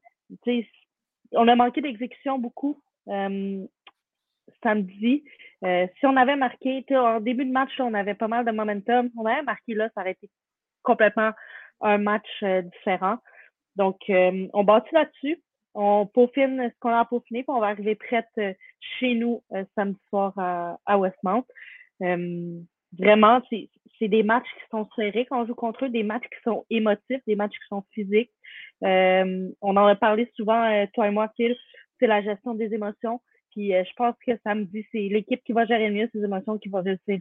on 1.33 1.47
a 1.47 1.55
manqué 1.55 1.81
d'exécution 1.81 2.39
beaucoup 2.39 2.81
samedi. 4.63 5.23
si 5.61 6.05
on 6.05 6.15
avait 6.15 6.37
marqué, 6.37 6.85
en 6.91 7.19
début 7.19 7.45
de 7.45 7.51
match, 7.51 7.71
on 7.79 7.93
avait 7.93 8.15
pas 8.15 8.29
mal 8.29 8.45
de 8.45 8.51
momentum. 8.51 9.09
On 9.17 9.25
avait 9.25 9.43
marqué 9.43 9.73
là, 9.73 9.89
ça 9.93 10.01
aurait 10.01 10.11
été 10.11 10.29
complètement 10.83 11.31
un 11.85 11.97
match 11.97 12.43
différent. 12.73 13.17
Donc, 13.75 13.97
on 14.09 14.63
bâtit 14.63 14.93
là-dessus. 14.93 15.41
On 15.73 16.05
peaufine 16.05 16.71
ce 16.73 16.79
qu'on 16.79 16.89
a 16.89 17.03
peaufiné, 17.05 17.43
puis 17.43 17.51
on 17.51 17.59
va 17.59 17.67
arriver 17.67 17.95
prête 17.95 18.29
chez 18.79 19.13
nous 19.15 19.43
samedi 19.75 19.99
soir 20.09 20.33
à, 20.37 20.77
à 20.85 20.97
Westmount 20.97 21.45
vraiment, 22.97 23.41
c'est 23.49 24.07
des 24.07 24.23
matchs 24.23 24.43
qui 24.43 24.69
sont 24.71 24.87
serrés 24.95 25.25
quand 25.25 25.41
on 25.41 25.45
joue 25.45 25.55
contre 25.55 25.85
eux, 25.85 25.89
des 25.89 26.03
matchs 26.03 26.23
qui 26.23 26.41
sont 26.43 26.65
émotifs, 26.69 27.21
des 27.27 27.35
matchs 27.35 27.53
qui 27.53 27.67
sont 27.69 27.83
physiques. 27.93 28.31
Euh, 28.83 29.49
on 29.61 29.77
en 29.77 29.85
a 29.85 29.95
parlé 29.95 30.29
souvent, 30.35 30.63
euh, 30.63 30.85
toi 30.93 31.07
et 31.07 31.11
moi, 31.11 31.31
Phil, 31.35 31.55
c'est 31.99 32.07
la 32.07 32.21
gestion 32.21 32.53
des 32.53 32.73
émotions. 32.73 33.21
Puis 33.51 33.73
euh, 33.73 33.83
je 33.87 33.93
pense 33.95 34.15
que 34.25 34.33
samedi, 34.43 34.85
c'est 34.91 35.07
l'équipe 35.09 35.41
qui 35.43 35.53
va 35.53 35.65
gérer 35.65 35.89
mieux 35.89 36.09
ces 36.13 36.23
émotions 36.23 36.57
qui 36.57 36.69
va 36.69 36.81
réussir 36.81 37.19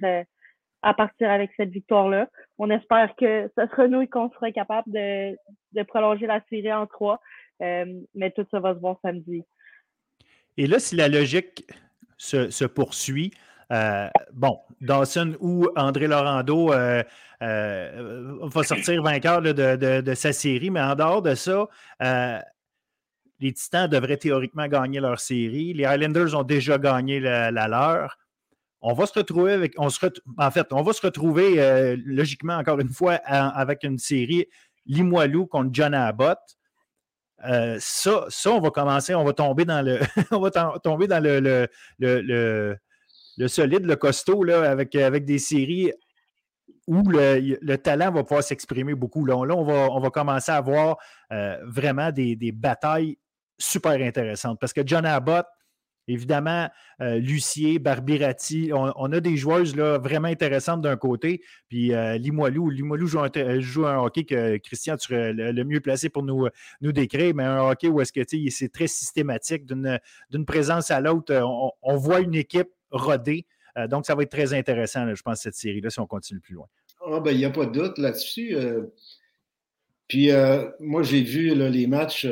à 0.85 0.95
partir 0.95 1.31
avec 1.31 1.51
cette 1.57 1.71
victoire-là. 1.71 2.29
On 2.59 2.71
espère 2.71 3.15
que 3.17 3.51
ce 3.57 3.67
sera 3.67 3.89
nous 3.89 4.03
et 4.03 4.07
qu'on 4.07 4.31
sera 4.31 4.53
capable 4.53 4.93
de, 4.93 5.83
prolonger 5.85 6.27
la 6.27 6.41
série 6.51 6.73
en 6.73 6.87
trois. 6.87 7.21
mais 7.61 8.31
tout 8.37 8.47
ça 8.51 8.61
va 8.61 8.75
se 8.75 8.81
voir 8.81 8.97
samedi. 9.03 9.45
Et 10.57 10.67
là, 10.67 10.79
si 10.79 10.95
la 10.95 11.09
logique 11.09 11.65
se, 12.17 12.65
poursuit, 12.65 13.33
euh, 13.73 14.09
bon, 14.33 14.59
Dawson 14.81 15.37
ou 15.41 15.67
André 15.77 16.07
Laurando 16.07 16.73
euh, 16.73 17.03
euh, 17.43 18.39
va 18.43 18.63
sortir 18.63 19.03
vainqueur 19.03 19.43
de, 19.43 20.15
sa 20.15 20.33
série, 20.33 20.71
mais 20.71 20.81
en 20.81 20.95
dehors 20.95 21.23
de 21.23 21.35
ça, 21.35 21.67
les 23.41 23.53
Titans 23.53 23.89
devraient 23.89 24.17
théoriquement 24.17 24.69
gagner 24.69 25.01
leur 25.01 25.19
série. 25.19 25.75
Les 25.75 25.85
Highlanders 25.85 26.35
ont 26.39 26.45
déjà 26.45 26.79
gagné 26.79 27.21
la, 27.21 27.51
leur. 27.51 28.19
On 28.87 28.93
va 28.93 29.07
se 29.07 29.19
retrouver 29.19 29.71
en 29.79 29.89
fait, 30.51 30.67
on 30.73 30.83
va 30.83 30.93
se 30.93 31.01
retrouver 31.01 31.97
logiquement, 32.05 32.57
encore 32.59 32.79
une 32.81 32.91
fois, 32.91 33.15
avec 33.15 33.83
une 33.83 33.97
série 33.97 34.47
Limoilou 34.85 35.47
contre 35.47 35.71
John 35.73 35.95
Abbott. 35.95 36.39
ça, 37.43 38.27
ça, 38.29 38.51
on 38.53 38.61
va 38.61 38.71
commencer, 38.71 39.15
on 39.15 39.25
va 39.25 39.33
tomber 39.33 39.65
dans 39.65 39.83
le, 39.83 40.01
le, 41.99 43.49
solide, 43.49 43.87
le 43.87 43.97
costaud, 43.97 44.47
avec, 44.51 44.91
des 44.93 45.39
séries 45.39 45.91
où 46.87 47.03
le, 47.09 47.77
talent 47.77 48.11
va 48.13 48.23
pouvoir 48.23 48.43
s'exprimer 48.43 48.95
beaucoup. 48.95 49.25
Là, 49.25 49.37
on, 49.37 50.01
va, 50.01 50.11
commencer 50.11 50.53
à 50.53 50.57
avoir 50.57 50.99
euh, 51.33 51.57
vraiment 51.65 52.13
des, 52.13 52.53
batailles 52.53 53.17
super 53.59 53.93
intéressantes. 53.93 54.59
Parce 54.61 54.73
que 54.73 54.83
John 54.85 55.07
Abbott, 55.07 55.47
évidemment, 56.09 56.69
euh, 57.01 57.19
Lucier, 57.19 57.79
Barbirati, 57.79 58.71
on, 58.73 59.13
a 59.13 59.21
des 59.21 59.37
joueuses 59.37 59.77
là, 59.77 59.99
vraiment 59.99 60.29
intéressantes 60.29 60.83
d'un 60.83 60.97
côté. 60.97 61.43
Puis 61.69 61.93
euh, 61.93 62.17
Limoilou, 62.19 62.71
Limoilou 62.71 63.07
joue 63.07 63.21
un, 63.87 63.99
hockey 63.99 64.25
que 64.25 64.57
Christian, 64.59 64.97
tu 64.97 65.09
serais 65.09 65.33
le, 65.33 65.65
mieux 65.65 65.81
placé 65.81 66.09
pour 66.09 66.23
nous, 66.23 66.49
nous 66.81 66.93
décrire, 66.93 67.35
mais 67.35 67.45
un 67.45 67.71
hockey 67.71 67.89
où 67.89 68.01
est-ce 68.01 68.13
que 68.13 68.21
c'est 68.51 68.73
très 68.73 68.87
systématique 68.87 69.67
d'une 69.67 70.45
présence 70.47 70.91
à 70.91 71.01
l'autre. 71.01 71.35
on, 71.83 71.97
voit 71.97 72.21
une 72.21 72.35
équipe 72.35 72.69
rodé. 72.91 73.47
Euh, 73.77 73.89
donc, 73.89 74.07
ça 74.07 74.15
va 74.15 74.23
être 74.23 74.31
très 74.31 74.55
intéressant, 74.55 75.13
je 75.15 75.23
pense, 75.23 75.41
cette 75.41 75.55
série-là, 75.55 75.91
si 75.91 76.01
on 76.01 76.07
continue 76.07 76.41
plus 76.41 76.55
loin. 76.55 76.67
Ah, 77.07 77.21
ben, 77.21 77.33
il 77.33 77.39
n'y 77.39 77.45
a 77.45 77.51
pas 77.51 77.67
de 77.67 77.73
doute 77.73 77.99
là-dessus. 77.99 78.57
Euh. 80.05 80.09
puis, 80.09 80.31
euh, 80.31 80.65
moi, 80.81 81.03
j'ai 81.03 81.23
vu 81.23 81.55
les 81.55 81.87
matchs, 81.87 82.27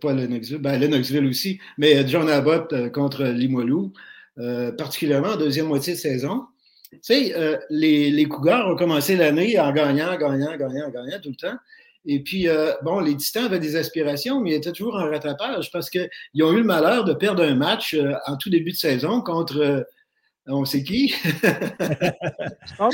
pas 0.00 0.12
Lennoxville, 0.12 0.58
ben, 0.58 0.78
Lennoxville 0.78 1.26
aussi, 1.26 1.58
mais 1.76 2.06
John 2.06 2.28
Abbott 2.28 2.90
contre 2.92 3.24
Limoilou, 3.24 3.92
particulièrement 4.76 5.30
en 5.30 5.36
deuxième 5.36 5.66
moitié 5.66 5.94
de 5.94 5.98
saison. 5.98 6.42
Tu 6.90 6.98
sais, 7.02 7.60
les, 7.68 8.10
les 8.10 8.24
Cougars 8.24 8.68
ont 8.68 8.76
commencé 8.76 9.16
l'année 9.16 9.58
en 9.58 9.72
gagnant, 9.72 10.16
gagnant, 10.16 10.56
gagnant, 10.56 10.88
gagnant 10.90 11.20
tout 11.22 11.30
le 11.30 11.36
temps. 11.36 11.56
Et 12.06 12.22
puis, 12.22 12.46
bon, 12.82 13.00
les 13.00 13.16
Titans 13.16 13.44
avaient 13.44 13.58
des 13.58 13.76
aspirations, 13.76 14.40
mais 14.40 14.52
ils 14.52 14.54
étaient 14.54 14.72
toujours 14.72 14.94
en 14.94 15.10
rattrapage 15.10 15.70
parce 15.70 15.90
qu'ils 15.90 16.08
ont 16.42 16.52
eu 16.52 16.58
le 16.58 16.64
malheur 16.64 17.04
de 17.04 17.12
perdre 17.12 17.42
un 17.42 17.56
match 17.56 17.96
en 18.26 18.36
tout 18.36 18.48
début 18.48 18.70
de 18.70 18.76
saison 18.76 19.20
contre 19.20 19.86
on 20.48 20.64
sait 20.64 20.82
qui? 20.82 21.14
un 22.78 22.88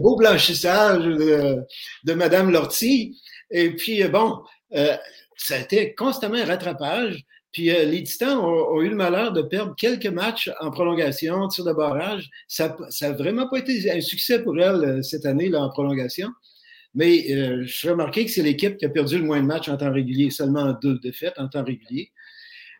beau 0.00 0.16
blanchissage 0.16 1.04
de, 1.04 1.58
de 2.04 2.12
Mme 2.14 2.50
Lortie. 2.50 3.16
Et 3.50 3.70
puis, 3.76 4.02
bon, 4.04 4.42
euh, 4.74 4.96
ça 5.36 5.56
a 5.56 5.58
été 5.58 5.94
constamment 5.94 6.36
un 6.36 6.44
rattrapage. 6.44 7.24
Puis 7.52 7.70
euh, 7.70 7.84
les 7.84 8.02
Titans 8.02 8.38
ont, 8.38 8.80
eu 8.80 8.88
le 8.88 8.96
malheur 8.96 9.32
de 9.32 9.42
perdre 9.42 9.74
quelques 9.76 10.06
matchs 10.06 10.50
en 10.60 10.70
prolongation, 10.70 11.48
tir 11.48 11.64
de 11.64 11.72
barrage. 11.72 12.30
Ça 12.48 12.76
n'a 13.02 13.12
vraiment 13.12 13.48
pas 13.48 13.58
été 13.58 13.90
un 13.90 14.00
succès 14.00 14.42
pour 14.42 14.58
elles 14.58 14.84
euh, 14.84 15.02
cette 15.02 15.26
année 15.26 15.50
là, 15.50 15.60
en 15.60 15.68
prolongation. 15.68 16.28
Mais 16.94 17.24
je 17.64 17.88
remarqué 17.88 18.26
que 18.26 18.30
c'est 18.30 18.42
l'équipe 18.42 18.76
qui 18.76 18.84
a 18.84 18.90
perdu 18.90 19.16
le 19.16 19.24
moins 19.24 19.40
de 19.40 19.46
matchs 19.46 19.70
en 19.70 19.78
temps 19.78 19.90
régulier, 19.90 20.28
seulement 20.28 20.74
deux 20.82 20.98
défaites 20.98 21.38
en 21.38 21.48
temps 21.48 21.64
régulier. 21.64 22.12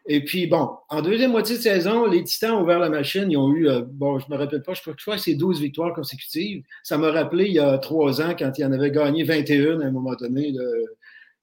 Et 0.07 0.25
puis, 0.25 0.47
bon, 0.47 0.71
en 0.89 1.01
deuxième 1.01 1.31
moitié 1.31 1.57
de 1.57 1.63
saison, 1.63 2.07
les 2.07 2.25
Titans 2.25 2.53
ont 2.53 2.63
ouvert 2.63 2.81
la 2.81 2.89
machine. 2.89 3.31
Ils 3.31 3.37
ont 3.37 3.53
eu, 3.53 3.69
euh, 3.69 3.83
bon, 3.87 4.19
je 4.19 4.27
ne 4.29 4.35
me 4.35 4.39
rappelle 4.39 4.63
pas, 4.63 4.75
je 4.75 4.83
crois, 4.83 4.95
que 4.95 5.23
c'est 5.23 5.35
12 5.35 5.61
victoires 5.61 5.95
consécutives. 5.95 6.65
Ça 6.83 6.99
m'a 6.99 7.13
rappelé 7.13 7.47
il 7.47 7.53
y 7.53 7.61
a 7.61 7.79
trois 7.79 8.21
ans 8.21 8.35
quand 8.37 8.59
ils 8.59 8.65
en 8.65 8.73
avaient 8.73 8.91
gagné 8.91 9.23
21 9.23 9.81
à 9.81 9.85
un 9.85 9.91
moment 9.93 10.15
donné 10.15 10.53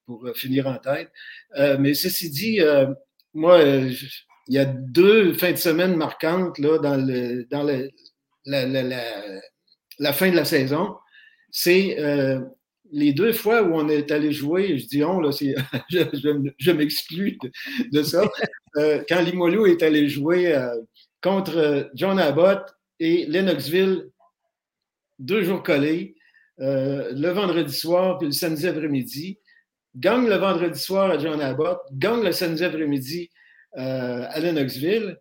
pour 0.06 0.26
euh, 0.26 0.34
finir 0.34 0.68
en 0.68 0.78
tête. 0.78 1.10
Euh, 1.58 1.78
mais 1.80 1.94
ceci 1.94 2.30
dit, 2.30 2.60
moi, 3.34 3.62
il 3.64 4.54
y 4.54 4.58
a 4.58 4.66
deux 4.66 5.34
fins 5.34 5.52
de 5.52 5.58
semaine 5.58 5.96
marquantes 5.96 6.60
là, 6.60 6.80
dans, 6.80 6.98
le, 6.98 7.46
dans 7.46 7.64
le, 7.64 7.90
la, 8.46 8.66
la, 8.66 8.84
la, 10.00 10.14
fin 10.14 10.32
de 10.32 10.36
la 10.36 10.46
saison. 10.46 10.96
C'est 11.50 11.98
les 12.92 13.14
deux 13.14 13.34
fois 13.34 13.64
où 13.64 13.76
on 13.76 13.88
est 13.90 14.12
allé 14.12 14.32
jouer, 14.32 14.78
je 14.78 14.86
dis 14.88 15.04
on, 15.04 15.20
là, 15.20 15.32
je, 15.90 16.54
je, 16.58 16.72
m'exclus 16.72 17.38
de, 17.92 18.04
ça. 18.04 18.24
Euh, 18.78 19.04
quand 19.10 19.22
Limoilou 19.22 19.66
est 19.66 19.82
allé 19.82 20.08
jouer 20.08 20.54
euh, 20.54 20.70
contre 21.24 21.90
John 21.96 22.20
Abbott 22.20 22.62
et 23.00 23.26
Lennoxville, 23.26 24.12
deux 25.18 25.42
jours 25.42 25.64
collés, 25.64 26.16
le 26.60 27.30
vendredi 27.30 27.74
soir 27.74 28.20
puis 28.20 28.28
le 28.28 28.32
samedi 28.32 28.68
après-midi, 28.68 29.40
gagne 29.96 30.28
le 30.30 30.36
vendredi 30.36 30.80
soir 30.80 31.10
à 31.10 31.18
John 31.18 31.42
Abbott, 31.42 31.80
gagne 31.94 32.24
le 32.24 32.32
samedi 32.32 32.64
après-midi 32.64 33.32
à 33.74 34.40
Lennoxville. 34.40 35.18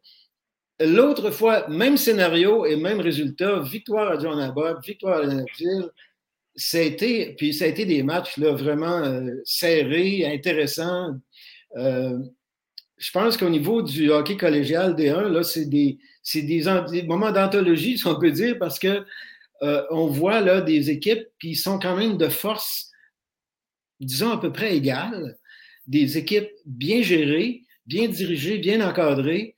L'autre 0.80 1.30
fois, 1.30 1.66
même 1.68 1.96
scénario 1.96 2.64
et 2.64 2.76
même 2.76 3.00
résultat, 3.00 3.60
victoire 3.60 4.12
à 4.12 4.18
John 4.18 4.38
Abbott, 4.38 4.84
victoire 4.84 5.18
à 5.18 5.22
Lennoxville. 5.22 5.90
Ça 6.60 6.78
a 6.78 6.80
été, 6.80 7.36
puis 7.36 7.56
des 7.56 8.02
matchs 8.02 8.36
là, 8.36 8.52
vraiment 8.52 8.98
euh, 8.98 9.30
serrés, 9.44 10.26
intéressants. 10.26 11.14
Euh, 11.76 12.18
je 12.96 13.12
pense 13.12 13.36
qu'au 13.36 13.48
niveau 13.48 13.80
du 13.80 14.10
hockey 14.10 14.36
collégial 14.36 14.96
D1, 14.96 15.28
là, 15.28 15.44
c'est 15.44 15.66
des, 15.66 15.98
moments 17.06 17.30
d'anthologie, 17.30 17.96
si 17.98 18.06
on 18.08 18.18
peut 18.18 18.32
dire, 18.32 18.58
parce 18.58 18.80
que 18.80 19.04
euh, 19.62 19.84
on 19.90 20.08
voit 20.08 20.40
là 20.40 20.60
des 20.60 20.90
équipes 20.90 21.28
qui 21.40 21.54
sont 21.54 21.78
quand 21.78 21.96
même 21.96 22.16
de 22.16 22.28
force, 22.28 22.90
disons 24.00 24.32
à 24.32 24.40
peu 24.40 24.52
près 24.52 24.76
égales, 24.76 25.38
des 25.86 26.18
équipes 26.18 26.50
bien 26.66 27.02
gérées, 27.02 27.62
bien 27.86 28.08
dirigées, 28.08 28.58
bien 28.58 28.86
encadrées, 28.86 29.54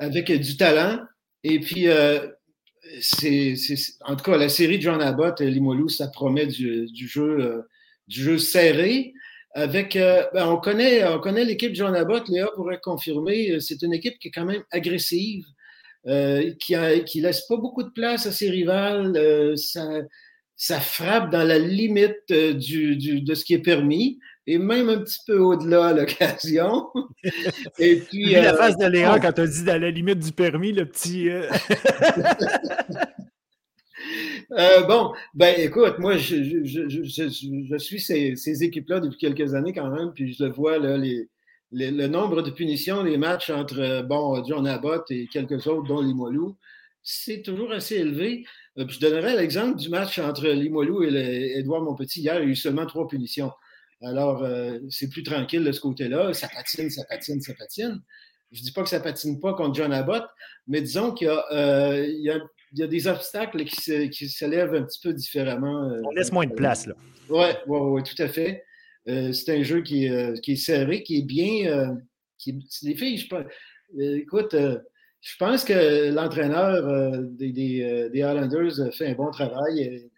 avec 0.00 0.30
du 0.30 0.58
talent. 0.58 1.00
Et 1.44 1.60
puis, 1.60 1.88
en 4.04 4.16
tout 4.16 4.24
cas, 4.24 4.36
la 4.36 4.48
série 4.48 4.80
John 4.80 5.00
Abbott 5.00 5.40
et 5.40 5.50
Limolou, 5.50 5.88
ça 5.88 6.08
promet 6.08 6.46
du, 6.46 6.88
jeu, 6.94 7.40
euh, 7.40 7.62
du 8.08 8.22
jeu 8.22 8.38
serré. 8.38 9.14
Avec, 9.54 9.96
euh, 9.96 10.24
ben, 10.32 10.46
on 10.48 10.56
connaît, 10.56 11.04
on 11.04 11.18
connaît 11.18 11.44
l'équipe 11.44 11.74
John 11.74 11.94
Abbott, 11.94 12.28
Léa 12.28 12.48
pourrait 12.54 12.80
confirmer, 12.82 13.60
c'est 13.60 13.82
une 13.82 13.92
équipe 13.92 14.18
qui 14.18 14.28
est 14.28 14.30
quand 14.30 14.46
même 14.46 14.64
agressive, 14.70 15.44
qui, 16.58 16.74
qui 17.06 17.20
laisse 17.20 17.46
pas 17.46 17.56
beaucoup 17.56 17.82
de 17.82 17.90
place 17.90 18.26
à 18.26 18.32
ses 18.32 18.48
rivales, 18.50 19.54
ça, 19.56 20.80
frappe 20.80 21.30
dans 21.30 21.44
la 21.44 21.58
limite 21.58 22.16
de 22.30 23.34
ce 23.34 23.44
qui 23.44 23.54
est 23.54 23.62
permis 23.62 24.18
et 24.46 24.58
même 24.58 24.88
un 24.88 24.98
petit 24.98 25.18
peu 25.26 25.38
au-delà 25.38 25.88
à 25.88 25.92
l'occasion. 25.92 26.88
et 27.78 27.96
puis. 27.96 28.32
la 28.32 28.54
euh, 28.54 28.56
face 28.56 28.76
de 28.76 29.20
quand 29.20 29.32
tu 29.32 29.40
as 29.40 29.46
dit 29.46 29.64
dans 29.64 29.80
la 29.80 29.90
limite 29.90 30.18
du 30.18 30.32
permis, 30.32 30.72
le 30.72 30.86
petit. 30.86 31.28
Euh. 31.28 31.48
Euh, 34.58 34.82
bon, 34.82 35.12
ben 35.32 35.54
écoute, 35.58 35.98
moi, 35.98 36.18
je, 36.18 36.42
je, 36.42 36.86
je, 36.88 37.08
je 37.08 37.76
suis 37.78 38.00
ces, 38.00 38.36
ces 38.36 38.62
équipes-là 38.62 39.00
depuis 39.00 39.16
quelques 39.16 39.54
années 39.54 39.72
quand 39.72 39.88
même, 39.88 40.12
puis 40.12 40.34
je 40.34 40.44
le 40.44 40.50
vois, 40.50 40.76
là, 40.78 40.98
les, 40.98 41.26
le 41.70 42.06
nombre 42.06 42.42
de 42.42 42.50
punitions, 42.50 43.02
les 43.02 43.16
matchs 43.16 43.48
entre, 43.48 44.02
bon, 44.02 44.44
John 44.44 44.66
Abbott 44.66 45.10
et 45.10 45.26
quelques 45.26 45.66
autres, 45.66 45.88
dont 45.88 46.02
Limoilou, 46.02 46.56
c'est 47.02 47.42
toujours 47.42 47.72
assez 47.72 47.96
élevé. 47.96 48.44
je 48.76 49.00
donnerai 49.00 49.36
l'exemple 49.36 49.78
du 49.78 49.88
match 49.88 50.18
entre 50.18 50.48
Limoilou 50.48 51.02
et 51.02 51.54
Edouard 51.56 51.82
Monpetit. 51.82 52.20
Hier, 52.20 52.34
il 52.34 52.44
y 52.44 52.46
a 52.48 52.50
eu 52.50 52.56
seulement 52.56 52.84
trois 52.84 53.08
punitions. 53.08 53.52
Alors, 54.02 54.42
euh, 54.42 54.78
c'est 54.90 55.08
plus 55.08 55.22
tranquille 55.22 55.64
de 55.64 55.72
ce 55.72 55.80
côté-là. 55.80 56.32
Ça 56.32 56.48
patine, 56.48 56.90
ça 56.90 57.04
patine, 57.08 57.40
ça 57.40 57.54
patine. 57.54 58.00
Je 58.50 58.60
ne 58.60 58.64
dis 58.64 58.72
pas 58.72 58.82
que 58.82 58.88
ça 58.88 59.00
patine 59.00 59.40
pas 59.40 59.54
contre 59.54 59.74
John 59.74 59.92
Abbott, 59.92 60.24
mais 60.66 60.82
disons 60.82 61.12
qu'il 61.12 61.28
y, 61.28 61.30
euh, 61.30 62.06
y, 62.06 62.82
a, 62.82 62.86
des 62.86 63.06
obstacles 63.06 63.64
qui 63.64 64.28
s'élèvent 64.28 64.74
un 64.74 64.82
petit 64.82 65.00
peu 65.02 65.14
différemment. 65.14 65.88
Euh, 65.88 66.02
On 66.04 66.10
laisse 66.10 66.32
moins 66.32 66.46
de 66.46 66.52
place, 66.52 66.86
là. 66.86 66.94
Oui, 67.30 67.46
ouais, 67.66 67.78
ouais, 67.78 68.02
tout 68.02 68.20
à 68.20 68.28
fait. 68.28 68.64
c'est 69.06 69.48
un 69.56 69.62
jeu 69.62 69.82
qui, 69.82 70.10
qui, 70.42 70.52
est 70.52 70.56
serré, 70.56 71.02
qui 71.02 71.18
est 71.18 71.26
bien. 71.26 71.96
Qui, 72.36 72.58
les 72.82 72.94
filles, 72.94 73.18
je 73.18 73.28
pense. 73.28 73.44
écoute, 73.98 74.54
je 74.54 75.36
pense 75.38 75.64
que 75.64 76.12
l'entraîneur 76.12 77.22
des, 77.22 77.52
des, 77.52 78.10
des, 78.12 78.22
Highlanders 78.22 78.92
fait 78.92 79.06
un 79.06 79.14
bon 79.14 79.30
travail 79.30 80.10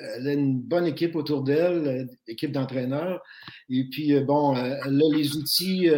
elle 0.00 0.28
a 0.28 0.32
une 0.32 0.60
bonne 0.60 0.86
équipe 0.86 1.16
autour 1.16 1.42
d'elle, 1.42 1.86
euh, 1.86 2.04
équipe 2.26 2.52
d'entraîneurs. 2.52 3.22
Et 3.68 3.84
puis, 3.90 4.14
euh, 4.14 4.22
bon, 4.22 4.56
euh, 4.56 4.76
elle 4.84 5.02
a 5.02 5.16
les 5.16 5.36
outils. 5.36 5.88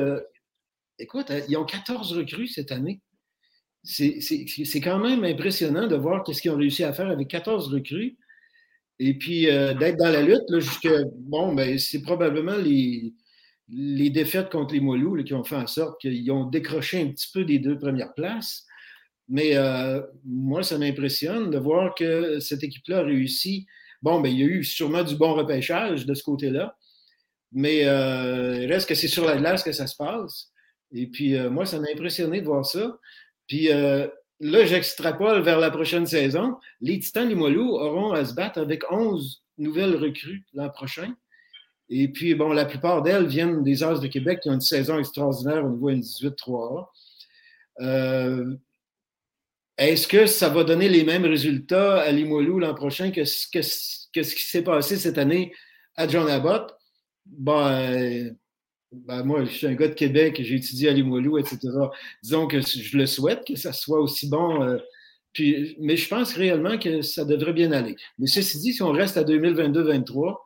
écoute, 0.99 1.33
ils 1.49 1.57
ont 1.57 1.65
14 1.65 2.17
recrues 2.17 2.49
cette 2.49 2.73
année. 2.73 3.01
C'est 3.83 4.81
quand 4.81 4.99
même 4.99 5.25
impressionnant 5.25 5.87
de 5.87 5.97
voir 5.97 6.25
ce 6.27 6.41
qu'ils 6.41 6.51
ont 6.51 6.57
réussi 6.57 6.85
à 6.85 6.93
faire 6.93 7.09
avec 7.09 7.29
14 7.29 7.73
recrues. 7.73 8.17
Et 8.99 9.19
puis, 9.19 9.43
d'être 9.47 9.97
dans 9.97 10.11
la 10.11 10.23
lutte, 10.23 10.49
là, 10.49 10.61
jusque, 10.61 10.89
bon, 11.19 11.55
ben, 11.55 11.79
c'est 11.79 12.01
probablement 12.01 12.57
les, 12.57 13.13
les 13.69 14.11
défaites 14.11 14.51
contre 14.51 14.73
les 14.73 14.81
Moilous 14.81 15.23
qui 15.25 15.35
ont 15.35 15.45
fait 15.45 15.57
en 15.57 15.67
sorte 15.67 16.01
qu'ils 16.01 16.31
ont 16.31 16.45
décroché 16.47 17.03
un 17.03 17.09
petit 17.09 17.29
peu 17.33 17.45
des 17.45 17.59
deux 17.59 17.77
premières 17.77 18.15
places. 18.15 18.65
Mais 19.29 19.55
moi, 20.25 20.63
ça 20.63 20.79
m'impressionne 20.79 21.51
de 21.51 21.59
voir 21.59 21.95
que 21.95 22.39
cette 22.41 22.63
équipe-là 22.63 23.01
a 23.01 23.03
réussi 23.03 23.67
Bon, 24.05 24.21
ben, 24.21 24.29
il 24.29 24.39
y 24.39 24.43
a 24.43 24.47
eu 24.47 24.63
sûrement 24.63 25.03
du 25.03 25.17
bon 25.17 25.33
repêchage 25.33 26.05
de 26.05 26.13
ce 26.13 26.23
côté-là, 26.23 26.77
mais 27.53 27.87
euh, 27.87 28.67
reste 28.69 28.87
que 28.87 28.95
c'est 28.95 29.09
sur 29.09 29.25
la 29.25 29.39
glace 29.39 29.63
que 29.63 29.73
ça 29.73 29.87
se 29.87 29.97
passe. 29.97 30.51
Et 30.93 31.07
puis, 31.07 31.35
euh, 31.35 31.49
moi, 31.49 31.65
ça 31.65 31.81
m'a 31.81 31.87
impressionné 31.91 32.43
de 32.43 32.45
voir 32.45 32.67
ça. 32.67 32.99
Puis 33.47 33.73
euh, 33.73 34.07
là, 34.41 34.67
j'extrapole 34.67 35.41
vers 35.41 35.59
la 35.59 35.71
prochaine 35.71 36.05
saison. 36.05 36.59
Les 36.83 36.99
Titans 36.99 37.27
Limoilou 37.27 37.79
auront 37.79 38.13
à 38.13 38.27
se 38.27 38.35
battre 38.35 38.61
avec 38.61 38.83
11 38.93 39.43
nouvelles 39.57 39.97
recrues 39.97 40.45
l'an 40.53 40.69
prochain. 40.69 41.15
Et 41.89 42.09
puis, 42.09 42.35
bon, 42.35 42.53
la 42.53 42.67
plupart 42.67 43.01
d'elles 43.01 43.27
viennent 43.27 43.63
des 43.63 43.83
As 43.83 44.01
de 44.01 44.07
Québec 44.07 44.41
qui 44.43 44.51
ont 44.51 44.55
une 44.55 44.61
saison 44.61 44.99
extraordinaire 44.99 45.65
au 45.65 45.71
niveau 45.71 45.91
N18-3A. 45.91 46.89
Est-ce 49.77 50.07
que 50.07 50.27
ça 50.27 50.49
va 50.49 50.63
donner 50.63 50.89
les 50.89 51.05
mêmes 51.05 51.25
résultats 51.25 52.01
à 52.01 52.13
Limoilou 52.13 52.61
l'an 52.61 52.75
prochain 52.75 53.11
que, 53.11 53.25
ce 53.25 53.49
qui 53.51 54.43
s'est 54.43 54.63
passé 54.63 54.97
cette 54.97 55.19
année 55.19 55.53
à 55.97 56.07
John 56.07 56.29
Abbott? 56.29 56.77
Ben, 57.27 58.37
ben, 58.93 59.25
moi, 59.25 59.45
je 59.45 59.51
suis 59.51 59.67
un 59.67 59.75
gars 59.75 59.89
de 59.89 59.95
Québec, 59.95 60.41
j'ai 60.41 60.55
étudié 60.57 60.89
à 60.89 60.93
Limoilou, 60.93 61.39
etc. 61.39 61.59
Disons 62.23 62.47
que 62.47 62.61
je 62.61 62.97
le 62.97 63.07
souhaite 63.07 63.45
que 63.47 63.57
ça 63.57 63.73
soit 63.73 64.01
aussi 64.01 64.29
bon. 64.29 64.63
Euh, 64.63 64.79
puis, 65.33 65.77
mais 65.81 65.97
je 65.97 66.09
pense 66.09 66.35
réellement 66.35 66.79
que 66.79 67.03
ça 67.03 67.25
devrait 67.25 67.53
bien 67.53 67.73
aller. 67.73 67.97
Mais 68.19 68.29
ceci 68.29 68.61
dit, 68.61 68.73
si 68.73 68.83
on 68.83 68.93
reste 68.93 69.17
à 69.17 69.25
2022-2023, 69.25 70.37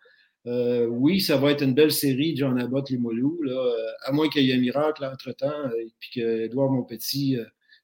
euh, 0.46 0.86
oui, 0.86 1.20
ça 1.20 1.36
va 1.36 1.50
être 1.52 1.62
une 1.62 1.74
belle 1.74 1.92
série, 1.92 2.34
John 2.36 2.58
Abbott, 2.58 2.88
Limoilou, 2.88 3.42
là, 3.42 3.52
euh, 3.52 3.90
à 4.04 4.12
moins 4.12 4.28
qu'il 4.30 4.44
y 4.44 4.50
ait 4.52 4.54
un 4.54 4.60
miracle 4.60 5.04
entre-temps, 5.04 5.70
et 5.78 5.92
puis 6.00 6.10
qu'Edouard 6.14 6.70
Monpetit, 6.70 7.36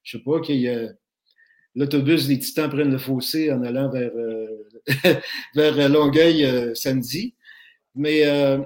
je 0.03 0.17
ne 0.17 0.21
sais 0.21 0.23
pas, 0.23 0.39
qu'il 0.41 0.55
y 0.55 0.65
ait 0.65 0.89
l'autobus 1.75 2.27
des 2.27 2.39
Titans 2.39 2.69
prenne 2.69 2.91
le 2.91 2.97
fossé 2.97 3.51
en 3.51 3.63
allant 3.63 3.89
vers, 3.89 4.11
euh, 4.15 4.65
vers 5.55 5.89
Longueuil 5.89 6.45
euh, 6.45 6.73
samedi. 6.73 7.35
Mais 7.95 8.25
euh, 8.25 8.59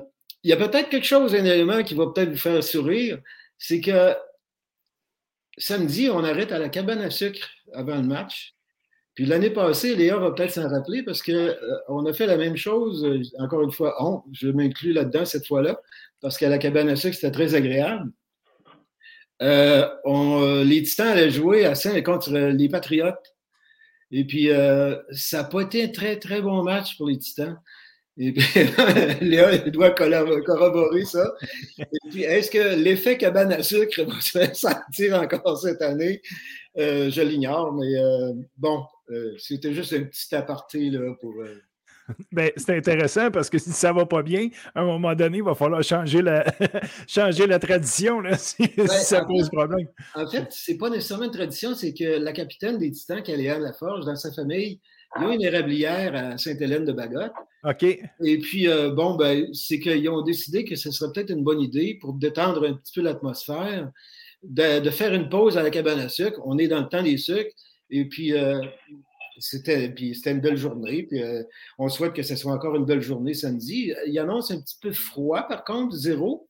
il 0.43 0.49
y 0.49 0.53
a 0.53 0.57
peut-être 0.57 0.89
quelque 0.89 1.05
chose, 1.05 1.35
un 1.35 1.45
élément 1.45 1.83
qui 1.83 1.95
va 1.95 2.07
peut-être 2.07 2.29
vous 2.29 2.37
faire 2.37 2.63
sourire, 2.63 3.19
c'est 3.57 3.81
que 3.81 4.15
samedi, 5.57 6.09
on 6.09 6.23
arrête 6.23 6.51
à 6.51 6.59
la 6.59 6.69
cabane 6.69 7.01
à 7.01 7.09
sucre 7.09 7.49
avant 7.73 7.97
le 7.97 8.03
match. 8.03 8.55
Puis 9.15 9.25
l'année 9.25 9.49
passée, 9.49 9.95
Léa 9.95 10.17
va 10.17 10.31
peut-être 10.31 10.53
s'en 10.53 10.69
rappeler 10.69 11.03
parce 11.03 11.21
qu'on 11.21 12.05
a 12.05 12.13
fait 12.13 12.25
la 12.25 12.37
même 12.37 12.55
chose, 12.55 13.05
encore 13.37 13.63
une 13.63 13.71
fois, 13.71 13.95
on, 13.99 14.23
je 14.31 14.47
m'inclus 14.47 14.93
là-dedans 14.93 15.25
cette 15.25 15.45
fois-là, 15.45 15.81
parce 16.21 16.37
qu'à 16.37 16.47
la 16.47 16.57
cabane 16.57 16.87
à 16.87 16.95
sucre, 16.95 17.15
c'était 17.15 17.31
très 17.31 17.53
agréable. 17.53 18.09
Euh, 19.41 19.87
on, 20.03 20.41
euh, 20.41 20.63
les 20.63 20.83
Titans 20.83 21.07
allaient 21.07 21.31
jouer 21.31 21.65
à 21.65 21.75
Saint 21.75 22.01
contre 22.01 22.31
les 22.31 22.69
Patriotes. 22.69 23.35
Et 24.11 24.25
puis, 24.25 24.49
euh, 24.49 24.95
ça 25.11 25.39
n'a 25.39 25.43
pas 25.45 25.61
été 25.61 25.83
un 25.83 25.87
très, 25.89 26.17
très 26.17 26.41
bon 26.41 26.63
match 26.63 26.97
pour 26.97 27.07
les 27.07 27.17
Titans. 27.17 27.59
Et 28.17 28.33
puis, 28.33 28.43
Léa 29.21 29.57
doit 29.69 29.91
corroborer 29.91 31.05
ça. 31.05 31.33
Et 31.77 32.09
puis, 32.09 32.23
est-ce 32.23 32.51
que 32.51 32.75
l'effet 32.75 33.17
cabane 33.17 33.53
à 33.53 33.63
sucre 33.63 34.03
va 34.03 34.19
se 34.19 34.31
faire 34.31 34.55
sentir 34.55 35.21
encore 35.21 35.59
cette 35.59 35.81
année? 35.81 36.21
je 36.75 37.21
l'ignore, 37.21 37.73
mais 37.73 37.91
bon, 38.57 38.83
c'était 39.37 39.73
juste 39.73 39.93
un 39.93 40.03
petit 40.03 40.33
aparté 40.33 40.89
là, 40.89 41.13
pour 41.19 41.33
ben, 42.31 42.51
c'est 42.55 42.77
intéressant 42.77 43.31
parce 43.31 43.49
que 43.49 43.57
si 43.57 43.71
ça 43.71 43.93
va 43.93 44.05
pas 44.05 44.23
bien, 44.23 44.49
à 44.75 44.81
un 44.81 44.85
moment 44.85 45.15
donné, 45.15 45.37
il 45.37 45.43
va 45.43 45.55
falloir 45.55 45.83
changer 45.83 46.21
la, 46.21 46.45
changer 47.07 47.47
la 47.47 47.59
tradition 47.59 48.21
là, 48.21 48.37
si, 48.37 48.63
ça 48.87 49.23
pose 49.25 49.49
problème. 49.49 49.87
En 50.15 50.27
fait, 50.27 50.47
c'est 50.49 50.77
pas 50.77 50.89
nécessairement 50.89 51.25
une 51.25 51.31
tradition, 51.31 51.75
c'est 51.75 51.93
que 51.93 52.19
la 52.19 52.31
capitaine 52.31 52.77
des 52.77 52.91
Titans, 52.91 53.21
Caléane 53.21 53.61
Laforge, 53.61 54.05
dans 54.05 54.15
sa 54.15 54.31
famille, 54.31 54.79
il 55.17 55.23
y 55.23 55.25
a 55.25 55.33
une 55.33 55.41
érablière 55.41 56.15
à 56.15 56.37
Sainte-Hélène 56.37 56.85
de 56.85 56.91
Bagotte. 56.91 57.33
OK. 57.63 57.83
Et 57.83 58.37
puis, 58.37 58.67
euh, 58.67 58.91
bon, 58.91 59.15
ben, 59.15 59.47
c'est 59.53 59.79
qu'ils 59.79 60.07
ont 60.09 60.21
décidé 60.21 60.63
que 60.63 60.75
ce 60.75 60.91
serait 60.91 61.11
peut-être 61.11 61.31
une 61.31 61.43
bonne 61.43 61.61
idée 61.61 61.97
pour 61.99 62.13
détendre 62.13 62.67
un 62.67 62.73
petit 62.73 62.93
peu 62.93 63.01
l'atmosphère, 63.01 63.91
de, 64.43 64.89
faire 64.89 65.13
une 65.13 65.27
pause 65.27 65.57
à 65.57 65.63
la 65.63 65.69
cabane 65.69 65.99
à 65.99 66.09
sucre. 66.09 66.39
On 66.45 66.57
est 66.57 66.67
dans 66.67 66.79
le 66.79 66.87
temps 66.87 67.03
des 67.03 67.17
sucres. 67.17 67.53
Et 67.89 68.05
puis, 68.05 68.33
euh, 68.33 68.61
c'était 69.39 69.93
une 70.25 70.39
belle 70.39 70.57
journée. 70.57 71.03
Puis, 71.03 71.21
on 71.77 71.89
souhaite 71.89 72.13
que 72.13 72.23
ce 72.23 72.35
soit 72.35 72.53
encore 72.53 72.75
une 72.75 72.85
belle 72.85 73.01
journée 73.01 73.33
samedi. 73.33 73.93
Il 74.07 74.19
annonce 74.19 74.51
un 74.51 74.59
petit 74.59 74.77
peu 74.81 74.91
froid, 74.91 75.47
par 75.47 75.63
contre, 75.63 75.95
zéro. 75.95 76.47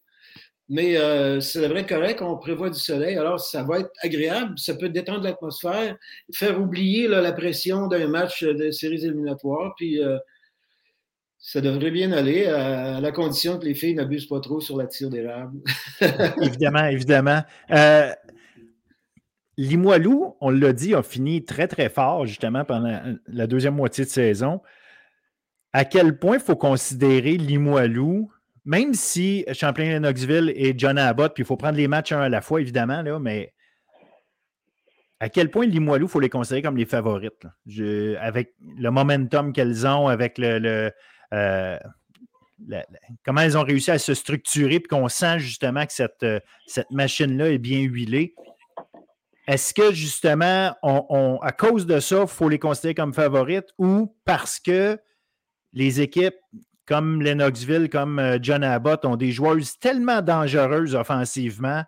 Mais 0.72 0.96
c'est 1.42 1.68
vrai 1.68 1.86
correct, 1.86 2.22
on 2.22 2.38
prévoit 2.38 2.70
du 2.70 2.80
soleil, 2.80 3.18
alors 3.18 3.40
ça 3.40 3.64
va 3.64 3.80
être 3.80 3.90
agréable, 4.04 4.54
ça 4.58 4.76
peut 4.76 4.90
détendre 4.90 5.24
l'atmosphère, 5.24 5.98
faire 6.32 6.62
oublier 6.62 7.08
la 7.08 7.32
pression 7.32 7.88
d'un 7.88 8.08
match 8.08 8.44
de 8.44 8.70
séries 8.70 9.04
éliminatoires, 9.04 9.74
puis 9.76 10.00
ça 11.40 11.62
devrait 11.62 11.90
bien 11.90 12.12
aller, 12.12 12.46
à, 12.46 13.02
la 13.02 13.12
condition 13.12 13.58
que 13.58 13.66
les 13.66 13.74
filles 13.74 13.96
n'abusent 13.96 14.28
pas 14.28 14.42
trop 14.42 14.60
sur 14.60 14.78
la 14.78 14.86
tire 14.86 15.10
d'érable. 15.10 15.58
évidemment, 16.42 16.86
évidemment. 16.86 17.42
Euh, 19.60 19.64
Limoilou, 19.64 20.36
on 20.42 20.50
l'a 20.50 20.74
dit, 20.74 20.94
a 20.96 21.04
fini 21.04 21.44
très, 21.44 21.68
très 21.68 21.90
fort, 21.90 22.26
justement, 22.26 22.64
pendant 22.64 23.02
la 23.28 23.48
deuxième 23.48 23.76
moitié 23.76 24.06
de 24.06 24.10
saison. 24.10 24.62
À 25.74 25.86
quel 25.86 26.18
point 26.18 26.38
il 26.38 26.42
faut 26.42 26.56
considérer 26.56 27.38
Limoilou, 27.38 28.32
même 28.66 28.94
si 28.94 29.46
Champlain-Lennoxville 29.52 30.52
et 30.56 30.74
John 30.78 30.98
Abbott, 30.98 31.34
puis 31.34 31.44
il 31.44 31.46
faut 31.46 31.58
prendre 31.58 31.78
les 31.78 31.88
matchs 31.88 32.12
un 32.12 32.22
à 32.22 32.30
la 32.30 32.42
fois, 32.42 32.62
évidemment, 32.62 33.02
là, 33.02 33.20
mais 33.20 33.54
à 35.20 35.30
quel 35.30 35.52
point 35.52 35.66
Limoilou, 35.66 36.06
il 36.06 36.10
faut 36.10 36.20
les 36.20 36.30
considérer 36.30 36.62
comme 36.62 36.78
les 36.78 36.86
favorites, 36.86 37.46
avec 38.20 38.54
le 38.78 38.90
momentum 38.90 39.52
qu'elles 39.54 39.86
ont, 39.86 40.08
avec 40.08 40.38
le, 40.38 40.92
euh, 41.34 41.78
comment 43.26 43.42
ils 43.42 43.58
ont 43.58 43.64
réussi 43.64 43.92
à 43.92 44.00
se 44.00 44.14
structurer, 44.14 44.80
puis 44.80 44.88
qu'on 44.88 45.08
sent 45.10 45.40
justement 45.40 45.86
que 45.86 45.94
cette, 45.94 46.24
euh, 46.24 46.40
cette 46.68 46.92
machine-là 46.92 47.50
est 47.50 47.58
bien 47.58 47.82
huilée. 47.82 48.34
Est-ce 49.50 49.74
que 49.74 49.92
justement, 49.92 50.76
à 51.42 51.52
cause 51.52 51.88
de 51.88 52.00
ça, 52.00 52.22
il 52.22 52.28
faut 52.28 52.50
les 52.50 52.60
considérer 52.60 52.94
comme 52.94 53.16
favorites 53.16 53.70
ou 53.80 54.16
parce 54.24 54.60
que 54.60 55.00
les 55.74 56.02
équipes 56.02 56.38
comme 56.86 57.24
Lennoxville, 57.24 57.90
comme 57.90 58.20
euh, 58.20 58.38
John 58.40 58.64
Abbott 58.64 59.06
ont 59.06 59.16
des 59.16 59.32
joueuses 59.32 59.80
tellement 59.80 60.22
dangereuses 60.22 60.94
offensivement 60.94 61.84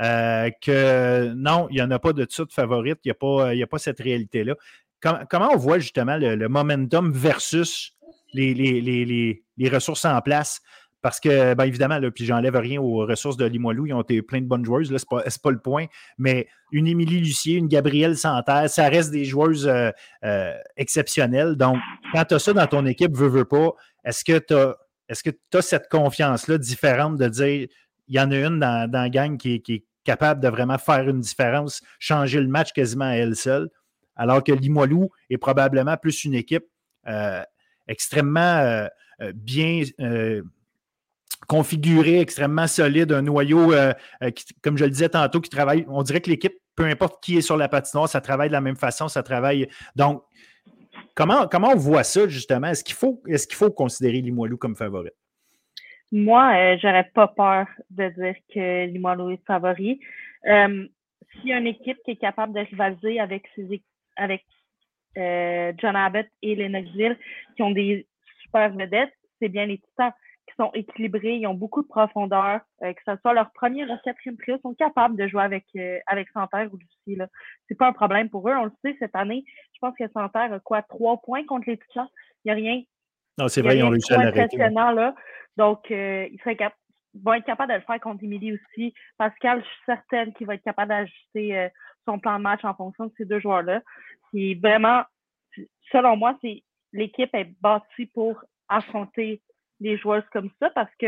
que 0.00 1.32
non, 1.34 1.66
il 1.70 1.76
n'y 1.76 1.82
en 1.82 1.90
a 1.90 1.98
pas 1.98 2.12
de 2.12 2.26
ça 2.28 2.44
de 2.44 2.52
favorite, 2.52 2.98
il 3.04 3.14
n'y 3.54 3.62
a 3.62 3.66
pas 3.66 3.78
cette 3.78 4.00
réalité-là. 4.00 4.54
comment 5.00 5.50
on 5.52 5.56
voit 5.56 5.78
justement 5.78 6.18
le 6.18 6.48
momentum 6.48 7.10
versus 7.10 7.96
les, 8.34 9.42
ressources 9.72 10.04
en 10.04 10.20
place? 10.20 10.60
Parce 11.00 11.20
que, 11.20 11.54
bien 11.54 11.64
évidemment, 11.64 11.98
là, 11.98 12.10
puis 12.10 12.24
j'enlève 12.24 12.56
rien 12.56 12.80
aux 12.80 13.06
ressources 13.06 13.36
de 13.36 13.44
Limoilou, 13.44 13.86
ils 13.86 13.92
ont 13.92 14.02
été 14.02 14.20
plein 14.20 14.40
de 14.40 14.46
bonnes 14.46 14.64
joueuses, 14.64 14.90
là, 14.90 14.98
c'est 14.98 15.08
pas, 15.08 15.22
pas 15.22 15.50
le 15.50 15.60
point. 15.60 15.86
Mais 16.18 16.48
une 16.72 16.88
Émilie 16.88 17.20
Lucier, 17.20 17.56
une 17.56 17.68
Gabrielle 17.68 18.16
Santerre, 18.16 18.68
ça 18.68 18.88
reste 18.88 19.12
des 19.12 19.24
joueuses 19.24 19.68
euh, 19.68 19.90
euh, 20.24 20.54
exceptionnelles. 20.76 21.54
Donc, 21.54 21.78
quand 22.12 22.24
tu 22.24 22.34
as 22.34 22.38
ça 22.40 22.52
dans 22.52 22.66
ton 22.66 22.84
équipe, 22.84 23.16
veux, 23.16 23.28
veux 23.28 23.44
pas, 23.44 23.74
est-ce 24.04 24.24
que 24.24 24.38
tu 24.38 24.54
as, 24.54 24.76
as 25.54 25.62
cette 25.62 25.88
confiance-là 25.88 26.58
différente 26.58 27.16
de 27.16 27.28
dire 27.28 27.68
il 28.08 28.16
y 28.16 28.20
en 28.20 28.30
a 28.32 28.36
une 28.36 28.58
dans, 28.58 28.90
la 28.90 29.08
gang 29.10 29.36
qui, 29.36 29.62
est 29.68 29.84
capable 30.02 30.42
de 30.42 30.48
vraiment 30.48 30.78
faire 30.78 31.06
une 31.08 31.20
différence, 31.20 31.82
changer 31.98 32.40
le 32.40 32.48
match 32.48 32.72
quasiment 32.72 33.04
à 33.04 33.12
elle 33.12 33.36
seule, 33.36 33.68
alors 34.16 34.42
que 34.42 34.52
Limoilou 34.52 35.10
est 35.28 35.36
probablement 35.36 35.96
plus 35.98 36.24
une 36.24 36.34
équipe 36.34 36.64
euh, 37.06 37.42
extrêmement 37.86 38.88
bien 39.34 39.82
configuré, 41.48 42.20
extrêmement 42.20 42.66
solide, 42.66 43.10
un 43.10 43.22
noyau, 43.22 43.72
comme 44.62 44.76
je 44.78 44.84
le 44.84 44.90
disais 44.90 45.08
tantôt, 45.08 45.40
qui 45.40 45.50
travaille. 45.50 45.84
On 45.88 46.02
dirait 46.02 46.20
que 46.20 46.30
l'équipe, 46.30 46.54
peu 46.76 46.84
importe 46.84 47.22
qui 47.22 47.38
est 47.38 47.40
sur 47.40 47.56
la 47.56 47.68
patinoire, 47.68 48.08
ça 48.08 48.20
travaille 48.20 48.48
de 48.48 48.52
la 48.52 48.60
même 48.60 48.76
façon, 48.76 49.08
ça 49.08 49.22
travaille. 49.22 49.66
Donc, 49.96 50.22
comment, 51.14 51.48
comment 51.48 51.70
on 51.70 51.76
voit 51.76 52.04
ça, 52.04 52.28
justement? 52.28 52.68
Est-ce 52.68 52.84
qu'il 52.84 52.94
faut, 52.94 53.22
est 53.26 53.52
faut 53.52 53.70
considérer 53.70 54.20
Limoilou 54.20 54.58
comme 54.58 54.76
favori? 54.76 55.10
Moi, 56.12 56.76
j'aurais 56.76 57.10
pas 57.14 57.28
peur 57.28 57.66
de 57.90 58.08
dire 58.08 58.36
que 58.54 58.86
Limoilou 58.86 59.30
est 59.30 59.44
favori. 59.46 60.00
S'il 60.44 61.50
y 61.50 61.52
a 61.52 61.58
une 61.58 61.66
équipe 61.66 61.98
qui 62.04 62.12
est 62.12 62.16
capable 62.16 62.52
de 62.52 62.60
rivaliser 62.60 63.20
avec 63.20 63.48
ses, 63.54 63.82
avec 64.16 64.44
euh, 65.16 65.72
John 65.78 65.96
Abbott 65.96 66.26
et 66.42 66.54
Lennoxville, 66.54 67.16
qui 67.56 67.62
ont 67.62 67.70
des 67.70 68.06
super 68.42 68.70
vedettes, 68.70 69.12
c'est 69.40 69.48
bien 69.48 69.66
les 69.66 69.78
Titans 69.78 70.12
qui 70.12 70.27
sont 70.58 70.70
équilibrés, 70.74 71.36
ils 71.36 71.46
ont 71.46 71.54
beaucoup 71.54 71.82
de 71.82 71.88
profondeur, 71.88 72.60
euh, 72.82 72.92
que 72.92 73.00
ce 73.06 73.16
soit 73.20 73.32
leur 73.32 73.50
premier 73.52 73.84
ou 73.84 73.96
quatrième 74.04 74.36
trio, 74.36 74.58
sont 74.58 74.74
capables 74.74 75.16
de 75.16 75.26
jouer 75.28 75.42
avec, 75.42 75.64
euh, 75.76 75.98
avec 76.06 76.28
Santerre 76.30 76.68
ou 76.72 76.76
Lucie. 76.76 77.16
Là. 77.16 77.28
C'est 77.68 77.76
pas 77.76 77.88
un 77.88 77.92
problème 77.92 78.28
pour 78.28 78.48
eux. 78.48 78.54
On 78.54 78.64
le 78.64 78.72
sait, 78.84 78.96
cette 78.98 79.14
année, 79.14 79.44
je 79.74 79.78
pense 79.80 79.94
que 79.96 80.08
Santerre 80.08 80.52
a 80.52 80.60
quoi, 80.60 80.82
trois 80.82 81.18
points 81.18 81.44
contre 81.44 81.70
les 81.70 81.78
Titans? 81.78 82.08
Il 82.44 82.48
n'y 82.48 82.50
a 82.52 82.54
rien. 82.54 82.82
Non, 83.38 83.48
c'est 83.48 83.62
vrai, 83.62 83.78
ils 83.78 83.84
ont 83.84 83.90
réussi 83.90 84.12
à 84.12 84.24
l'arrêter. 84.24 84.56
Là. 84.56 85.14
Donc, 85.56 85.90
ils 85.90 86.38
vont 87.14 87.34
être 87.34 87.44
capables 87.44 87.72
de 87.72 87.78
le 87.78 87.84
faire 87.84 88.00
contre 88.00 88.24
Émilie 88.24 88.54
aussi. 88.54 88.92
Pascal, 89.16 89.60
je 89.60 89.66
suis 89.66 89.84
certaine 89.86 90.34
qu'il 90.34 90.46
va 90.46 90.54
être 90.54 90.64
capable 90.64 90.88
d'ajuster 90.88 91.68
son 92.04 92.18
plan 92.18 92.38
de 92.38 92.42
match 92.42 92.64
en 92.64 92.74
fonction 92.74 93.06
de 93.06 93.12
ces 93.16 93.24
deux 93.24 93.38
joueurs-là. 93.38 93.80
C'est 94.32 94.58
vraiment, 94.60 95.02
selon 95.92 96.16
moi, 96.16 96.36
c'est 96.42 96.62
l'équipe 96.92 97.32
est 97.34 97.52
bâtie 97.60 98.06
pour 98.06 98.42
affronter 98.68 99.40
les 99.80 99.96
joueuses 99.96 100.28
comme 100.32 100.50
ça 100.60 100.70
parce 100.70 100.94
que 100.96 101.06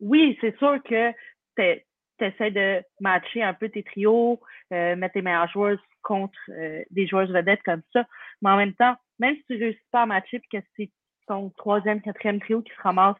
oui, 0.00 0.36
c'est 0.40 0.56
sûr 0.58 0.82
que 0.82 1.12
tu 1.56 1.84
essaies 2.24 2.50
de 2.50 2.82
matcher 3.00 3.42
un 3.42 3.54
peu 3.54 3.68
tes 3.68 3.82
trios, 3.82 4.40
euh, 4.72 4.96
mettre 4.96 5.14
tes 5.14 5.22
meilleures 5.22 5.48
joueuses 5.48 5.80
contre 6.02 6.38
euh, 6.50 6.82
des 6.90 7.06
joueuses 7.06 7.30
vedettes 7.30 7.62
comme 7.64 7.82
ça. 7.92 8.06
Mais 8.42 8.50
en 8.50 8.56
même 8.56 8.74
temps, 8.74 8.96
même 9.18 9.36
si 9.36 9.44
tu 9.44 9.56
réussis 9.56 9.80
pas 9.90 10.02
à 10.02 10.06
matcher 10.06 10.38
et 10.38 10.58
que 10.58 10.64
c'est 10.76 10.90
ton 11.26 11.50
troisième, 11.50 12.00
quatrième 12.00 12.40
trio 12.40 12.62
qui 12.62 12.72
se 12.74 12.80
ramasse 12.80 13.16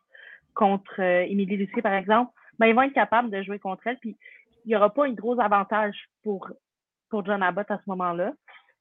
contre 0.54 1.00
euh, 1.00 1.22
Émilie 1.22 1.56
Lucier, 1.56 1.82
par 1.82 1.94
exemple, 1.94 2.32
ben, 2.58 2.66
ils 2.66 2.74
vont 2.74 2.82
être 2.82 2.94
capables 2.94 3.30
de 3.30 3.42
jouer 3.42 3.58
contre 3.58 3.86
elle. 3.86 3.98
Puis 3.98 4.16
il 4.64 4.68
n'y 4.68 4.76
aura 4.76 4.92
pas 4.92 5.06
un 5.06 5.12
gros 5.12 5.38
avantage 5.40 5.96
pour, 6.22 6.50
pour 7.08 7.24
John 7.24 7.42
Abbott 7.42 7.70
à 7.70 7.78
ce 7.78 7.88
moment-là. 7.88 8.32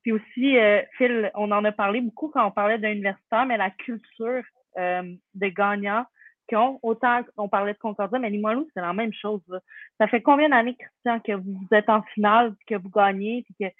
Puis 0.01 0.13
aussi, 0.13 0.57
euh, 0.57 0.81
Phil, 0.97 1.31
on 1.35 1.51
en 1.51 1.63
a 1.65 1.71
parlé 1.71 2.01
beaucoup 2.01 2.29
quand 2.29 2.45
on 2.45 2.51
parlait 2.51 2.79
d'un 2.79 2.91
universitaire, 2.91 3.45
mais 3.45 3.57
la 3.57 3.69
culture 3.69 4.43
euh, 4.79 5.03
des 5.33 5.51
gagnants 5.51 6.05
qui 6.47 6.55
ont, 6.55 6.79
autant 6.81 7.21
qu'on 7.35 7.47
parlait 7.47 7.73
de 7.73 7.77
Concordia, 7.77 8.17
mais 8.17 8.29
Limoilou, 8.29 8.67
c'est 8.73 8.81
la 8.81 8.93
même 8.93 9.13
chose. 9.13 9.41
Ça 9.99 10.07
fait 10.07 10.21
combien 10.21 10.49
d'années, 10.49 10.75
Christian, 10.75 11.19
que 11.19 11.33
vous 11.33 11.67
êtes 11.71 11.89
en 11.89 12.01
finale, 12.13 12.55
que 12.65 12.75
vous 12.75 12.89
gagnez, 12.89 13.43
puis 13.43 13.55
que, 13.59 13.73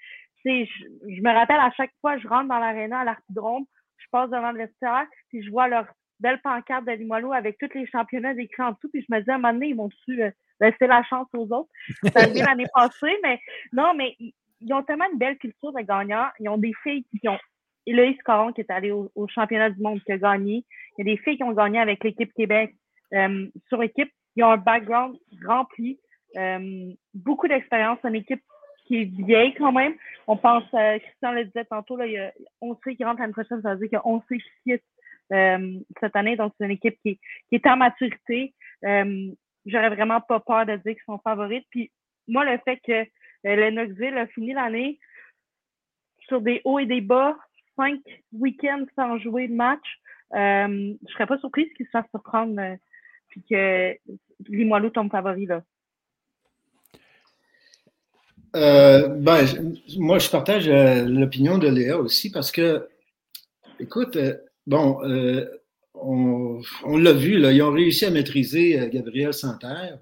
je, 0.44 1.20
me 1.20 1.34
rappelle 1.34 1.60
à 1.60 1.72
chaque 1.72 1.92
fois, 2.00 2.16
je 2.18 2.28
rentre 2.28 2.48
dans 2.48 2.58
l'aréna 2.58 3.00
à 3.00 3.04
l'arpidrome, 3.04 3.64
je 3.96 4.06
passe 4.12 4.30
devant 4.30 4.52
le 4.52 4.58
vestiaire, 4.58 5.06
puis 5.28 5.42
je 5.42 5.50
vois 5.50 5.68
leur 5.68 5.86
belle 6.20 6.40
pancarte 6.42 6.86
de 6.86 6.92
Limoilou 6.92 7.32
avec 7.32 7.58
tous 7.58 7.70
les 7.74 7.86
championnats 7.86 8.34
décrits 8.34 8.62
en 8.62 8.72
dessous, 8.72 8.88
puis 8.92 9.04
je 9.06 9.14
me 9.14 9.20
dis, 9.20 9.30
à 9.30 9.34
un 9.34 9.38
moment 9.38 9.52
donné, 9.52 9.68
ils 9.68 9.76
vont-tu 9.76 10.22
euh, 10.22 10.30
laisser 10.60 10.86
la 10.86 11.02
chance 11.02 11.26
aux 11.34 11.50
autres? 11.52 11.70
Ça 12.14 12.20
a 12.20 12.26
l'année 12.26 12.66
passée, 12.72 13.18
mais 13.22 13.40
non, 13.72 13.94
mais 13.94 14.16
ils 14.60 14.72
ont 14.72 14.82
tellement 14.82 15.06
une 15.10 15.18
belle 15.18 15.38
culture 15.38 15.72
de 15.72 15.80
gagnants. 15.80 16.28
Ils 16.38 16.48
ont 16.48 16.58
des 16.58 16.72
filles 16.82 17.04
qui 17.18 17.28
ont. 17.28 17.38
Héloïse 17.86 18.18
Caron 18.24 18.52
qui 18.52 18.60
est 18.60 18.70
allée 18.70 18.90
au, 18.92 19.10
championnat 19.28 19.70
du 19.70 19.80
monde 19.80 20.02
qui 20.04 20.12
a 20.12 20.18
gagné. 20.18 20.64
Il 20.98 21.06
y 21.06 21.10
a 21.10 21.14
des 21.14 21.22
filles 21.22 21.36
qui 21.36 21.44
ont 21.44 21.52
gagné 21.52 21.78
avec 21.78 22.04
l'équipe 22.04 22.32
Québec 22.34 22.74
euh, 23.14 23.46
sur 23.68 23.82
équipe. 23.82 24.10
Ils 24.36 24.44
ont 24.44 24.50
un 24.50 24.56
background 24.56 25.16
rempli. 25.46 25.98
Euh, 26.36 26.92
beaucoup 27.14 27.48
d'expérience. 27.48 27.98
Une 28.04 28.16
équipe 28.16 28.42
qui 28.86 29.02
est 29.02 29.04
vieille 29.04 29.54
quand 29.54 29.72
même. 29.72 29.94
On 30.26 30.36
pense, 30.36 30.64
euh, 30.74 30.98
Christian 30.98 31.32
le 31.32 31.44
disait 31.44 31.64
tantôt, 31.64 31.96
là, 31.96 32.06
il 32.06 32.12
y 32.12 32.18
a, 32.18 32.32
on 32.60 32.76
sait 32.84 32.94
qui 32.94 33.04
rentre 33.04 33.20
l'année 33.20 33.32
prochaine, 33.32 33.62
ça 33.62 33.74
veut 33.74 33.80
dire 33.80 33.88
qu'il 33.88 33.96
y 33.96 34.00
a 34.00 34.06
11 34.06 34.22
qui 34.28 34.42
quittent 34.64 34.84
cette 36.00 36.16
année. 36.16 36.36
Donc, 36.36 36.52
c'est 36.58 36.64
une 36.64 36.72
équipe 36.72 36.98
qui, 37.02 37.20
qui 37.48 37.54
est 37.54 37.66
en 37.66 37.76
maturité. 37.76 38.52
J'aurais 38.82 39.90
vraiment 39.90 40.20
pas 40.20 40.40
peur 40.40 40.66
de 40.66 40.76
dire 40.76 40.94
qu'ils 40.94 41.04
sont 41.06 41.18
favorites. 41.18 41.66
Puis, 41.70 41.90
moi, 42.26 42.44
le 42.44 42.58
fait 42.64 42.78
que 42.78 43.06
euh, 43.46 43.56
Lennoxville 43.56 44.16
a 44.16 44.26
fini 44.28 44.52
l'année 44.52 44.98
sur 46.28 46.40
des 46.40 46.60
hauts 46.64 46.78
et 46.78 46.86
des 46.86 47.00
bas, 47.00 47.36
cinq 47.80 48.00
week-ends 48.32 48.84
sans 48.96 49.18
jouer 49.18 49.48
de 49.48 49.54
match. 49.54 50.00
Euh, 50.34 50.94
je 51.06 51.12
serais 51.12 51.26
pas 51.26 51.38
surprise 51.38 51.68
qu'ils 51.76 51.86
se 51.86 51.90
fassent 51.90 52.10
surprendre 52.10 52.60
euh, 52.60 52.76
puis 53.28 53.42
que 53.48 53.96
Limoilou 54.48 54.90
tombe 54.90 55.10
favori 55.10 55.46
là. 55.46 55.62
ben, 58.52 59.44
moi, 59.98 60.18
je 60.18 60.28
partage 60.28 60.68
l'opinion 60.68 61.58
de 61.58 61.68
Léa 61.68 61.98
aussi 61.98 62.30
parce 62.32 62.50
que, 62.50 62.88
écoute, 63.78 64.18
bon, 64.66 64.98
on, 65.94 66.60
on 66.84 66.96
l'a 66.96 67.12
vu, 67.12 67.38
là, 67.38 67.52
ils 67.52 67.62
ont 67.62 67.70
réussi 67.70 68.06
à 68.06 68.10
maîtriser 68.10 68.90
Gabriel 68.92 69.32
Santerre. 69.32 69.98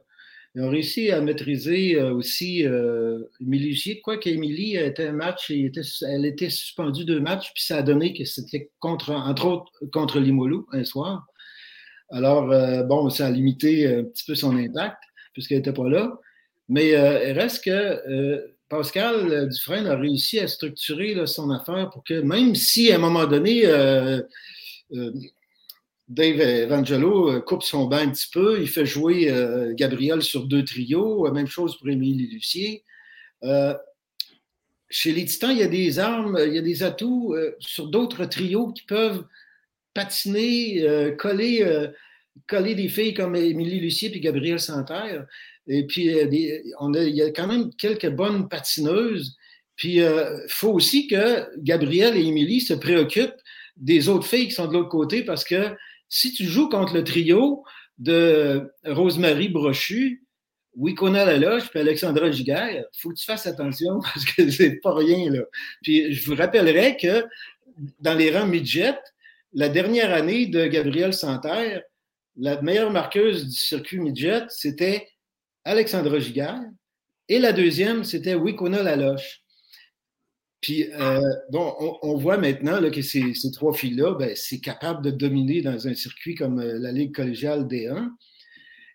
Ils 0.55 0.63
ont 0.63 0.71
réussi 0.71 1.11
à 1.11 1.21
maîtriser 1.21 1.97
euh, 1.97 2.13
aussi 2.13 2.67
euh, 2.67 3.25
Lucier. 3.41 4.01
Quoi 4.01 4.19
qu'Émilie 4.19 4.77
était 4.77 5.09
un 5.09 5.13
match, 5.13 5.51
elle 5.51 6.25
était 6.25 6.51
suspendue 6.51 7.05
deux 7.05 7.21
matchs, 7.21 7.53
puis 7.55 7.63
ça 7.63 7.79
a 7.79 7.83
donné 7.83 8.15
que 8.15 8.25
c'était 8.25 8.71
contre, 8.81 9.11
entre 9.11 9.47
autres, 9.47 9.73
contre 9.93 10.21
Limoilou 10.21 10.67
un 10.73 10.85
soir. 10.85 11.27
Alors, 12.11 12.51
euh, 12.51 12.83
bon, 12.83 13.11
ça 13.11 13.27
a 13.27 13.31
limité 13.31 13.87
un 13.87 14.05
petit 14.05 14.25
peu 14.25 14.35
son 14.35 14.57
impact, 14.57 14.99
puisqu'elle 15.33 15.59
n'était 15.59 15.73
pas 15.73 15.89
là. 15.89 16.19
Mais 16.71 16.89
il 16.91 17.33
reste 17.33 17.65
que 17.65 18.53
Pascal 18.69 19.49
Dufresne 19.49 19.87
a 19.87 19.97
réussi 19.97 20.39
à 20.39 20.47
structurer 20.47 21.27
son 21.27 21.51
affaire 21.51 21.89
pour 21.91 22.05
que 22.05 22.21
même 22.21 22.55
si 22.55 22.93
à 22.93 22.97
un 22.97 22.99
moment 22.99 23.27
donné, 23.27 23.63
euh, 23.65 24.21
euh, 24.93 25.13
Dave 26.09 26.41
Evangelo 26.41 27.41
coupe 27.43 27.63
son 27.63 27.87
bain 27.87 28.09
un 28.09 28.11
petit 28.11 28.31
peu, 28.33 28.61
il 28.61 28.69
fait 28.69 28.87
jouer 28.87 29.31
Gabriel 29.75 30.23
sur 30.23 30.47
deux 30.47 30.65
trios, 30.65 31.31
même 31.33 31.47
chose 31.47 31.77
pour 31.79 31.89
Émilie 31.89 32.29
Lucier. 32.29 32.83
chez 34.89 35.13
les 35.13 35.25
Titans, 35.27 35.51
il 35.53 35.59
y 35.59 35.63
a 35.63 35.69
des 35.69 35.99
armes, 35.99 36.39
il 36.47 36.55
y 36.55 36.59
a 36.59 36.63
des 36.63 36.83
atouts 36.83 37.37
sur 37.59 37.89
d'autres 37.89 38.25
trios 38.25 38.73
qui 38.73 38.85
peuvent 38.85 39.25
patiner, 39.93 41.15
coller 41.19 41.91
coller 42.47 42.75
des 42.75 42.89
filles 42.89 43.15
comme 43.15 43.35
Émilie 43.37 43.81
Lucier 43.81 44.15
et 44.15 44.21
Gabrielle 44.21 44.61
Santerre. 44.61 45.27
Et 45.67 45.87
puis, 45.87 46.11
euh, 46.11 46.29
il 46.31 47.15
y 47.15 47.23
a 47.23 47.31
quand 47.31 47.47
même 47.47 47.73
quelques 47.75 48.11
bonnes 48.11 48.49
patineuses. 48.49 49.37
Puis, 49.77 49.97
il 49.97 50.03
euh, 50.03 50.47
faut 50.49 50.73
aussi 50.73 51.07
que 51.07 51.47
Gabrielle 51.59 52.17
et 52.17 52.25
Émilie 52.25 52.61
se 52.61 52.75
préoccupent 52.75 53.41
des 53.77 54.09
autres 54.09 54.27
filles 54.27 54.49
qui 54.49 54.55
sont 54.55 54.67
de 54.67 54.73
l'autre 54.73 54.89
côté 54.89 55.23
parce 55.23 55.45
que 55.45 55.77
si 56.09 56.33
tu 56.33 56.45
joues 56.45 56.69
contre 56.69 56.95
le 56.95 57.05
trio 57.05 57.65
de 57.99 58.73
Rosemary 58.85 59.49
Brochu, 59.49 60.25
Wikona 60.77 61.25
Laloche 61.25 61.69
puis 61.71 61.81
Alexandra 61.81 62.31
Giguère, 62.31 62.85
faut 62.97 63.11
que 63.11 63.17
tu 63.17 63.25
fasses 63.25 63.47
attention 63.47 64.01
parce 64.03 64.25
que 64.25 64.51
c'est 64.51 64.77
pas 64.77 64.95
rien. 64.95 65.31
Là. 65.31 65.43
Puis 65.83 66.13
je 66.13 66.25
vous 66.27 66.37
rappellerai 66.37 66.97
que 66.97 67.25
dans 68.01 68.15
les 68.15 68.37
rangs 68.37 68.47
midget, 68.47 68.99
la 69.53 69.69
dernière 69.69 70.13
année 70.13 70.47
de 70.47 70.67
Gabrielle 70.67 71.15
Santerre, 71.15 71.83
la 72.37 72.61
meilleure 72.63 72.93
marqueuse 72.93 73.47
du 73.47 73.57
circuit 73.57 73.99
midget, 73.99 74.45
c'était 74.49 75.09
Alexandra 75.65 76.19
Giguère. 76.19 76.61
Et 77.29 77.39
la 77.39 77.53
deuxième, 77.53 78.05
c'était 78.05 78.35
Wikona 78.35 78.83
Laloche. 78.83 79.43
Puis, 80.61 80.91
euh, 80.93 81.21
bon, 81.51 81.73
on, 82.03 82.17
voit 82.17 82.37
maintenant 82.37 82.81
que 82.91 83.01
ces, 83.03 83.33
trois 83.53 83.73
filles-là, 83.73 84.15
ben, 84.15 84.33
c'est 84.35 84.59
capable 84.61 85.05
de 85.05 85.11
dominer 85.11 85.63
dans 85.63 85.87
un 85.87 85.95
circuit 85.95 86.35
comme 86.35 86.59
euh, 86.59 86.79
la 86.79 86.91
Ligue 86.91 87.15
collégiale 87.15 87.67
D1. 87.69 88.09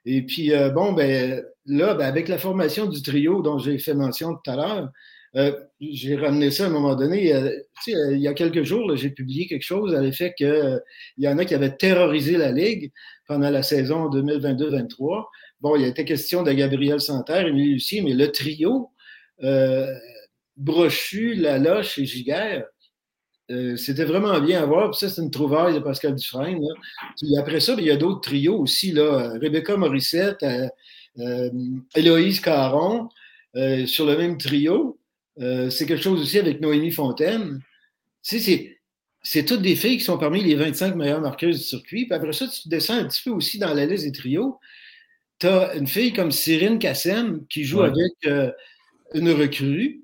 Et 0.05 0.23
puis, 0.23 0.53
euh, 0.53 0.69
bon, 0.69 0.91
ben, 0.91 1.41
là, 1.65 1.93
ben, 1.93 2.05
avec 2.05 2.27
la 2.27 2.37
formation 2.37 2.87
du 2.87 3.01
trio 3.01 3.41
dont 3.41 3.59
j'ai 3.59 3.77
fait 3.77 3.93
mention 3.93 4.33
tout 4.35 4.51
à 4.51 4.55
l'heure, 4.55 4.91
j'ai 5.79 6.15
ramené 6.15 6.51
ça 6.51 6.65
à 6.65 6.67
un 6.67 6.69
moment 6.69 6.95
donné. 6.95 7.33
il 7.87 8.17
y 8.19 8.27
a 8.27 8.33
quelques 8.35 8.61
jours, 8.61 8.95
j'ai 8.95 9.09
publié 9.09 9.47
quelque 9.47 9.63
chose 9.63 9.95
à 9.95 10.01
l'effet 10.01 10.35
qu'il 10.37 10.79
y 11.17 11.27
en 11.27 11.39
a 11.39 11.45
qui 11.45 11.55
avaient 11.55 11.75
terrorisé 11.75 12.37
la 12.37 12.51
Ligue 12.51 12.91
pendant 13.27 13.49
la 13.49 13.63
saison 13.63 14.09
2022-23. 14.11 15.25
Bon, 15.59 15.75
il 15.75 15.85
été 15.85 16.05
question 16.05 16.43
de 16.43 16.51
Gabriel 16.51 17.01
Santerre, 17.01 17.47
Émilie 17.47 17.73
Lucie, 17.73 18.01
mais 18.03 18.13
le 18.13 18.31
trio, 18.31 18.91
Brochu, 20.55 21.35
Laloche 21.35 21.97
et 21.99 22.05
Giguère, 22.05 22.65
euh, 23.51 23.75
c'était 23.75 24.05
vraiment 24.05 24.39
bien 24.39 24.63
à 24.63 24.65
voir. 24.65 24.91
Puis 24.91 24.99
ça, 24.99 25.09
c'est 25.09 25.21
une 25.21 25.31
trouvaille 25.31 25.73
de 25.73 25.79
Pascal 25.79 26.15
Dufresne. 26.15 26.61
Puis 27.17 27.37
après 27.37 27.59
ça, 27.59 27.75
il 27.77 27.85
y 27.85 27.91
a 27.91 27.97
d'autres 27.97 28.21
trios 28.21 28.57
aussi. 28.59 28.91
Là. 28.91 29.33
Rebecca 29.41 29.75
Morissette, 29.75 30.43
euh, 30.43 30.67
euh 31.19 31.49
Héloïse 31.95 32.39
Caron, 32.39 33.09
sur 33.85 34.05
le 34.05 34.17
même 34.17 34.37
trio. 34.37 34.97
c'est 35.37 35.85
quelque 35.85 36.01
chose 36.01 36.21
aussi 36.21 36.39
avec 36.39 36.61
Noémie 36.61 36.91
Fontaine. 36.91 37.59
Tu 38.23 38.39
sais, 38.39 38.39
c'est 38.39 38.73
c'est 39.23 39.45
toutes 39.45 39.61
des 39.61 39.75
filles 39.75 39.97
qui 39.97 40.03
sont 40.03 40.17
parmi 40.17 40.43
les 40.43 40.55
25 40.55 40.95
meilleures 40.95 41.21
marqueuses 41.21 41.57
du 41.57 41.63
circuit. 41.63 42.05
Puis 42.05 42.13
après 42.13 42.33
ça, 42.33 42.45
tu 42.47 42.67
descends 42.67 42.95
un 42.95 43.05
petit 43.05 43.23
peu 43.23 43.29
aussi 43.31 43.57
dans 43.57 43.73
la 43.73 43.85
liste 43.85 44.03
des 44.03 44.11
trios. 44.11 44.59
Tu 45.39 45.47
as 45.47 45.75
une 45.75 45.87
fille 45.87 46.11
comme 46.11 46.29
Cyrine 46.29 46.77
Kassem 46.77 47.45
qui 47.47 47.63
joue 47.63 47.81
avec 47.81 48.11
euh, 48.25 48.51
une 49.13 49.31
recrue. 49.31 50.01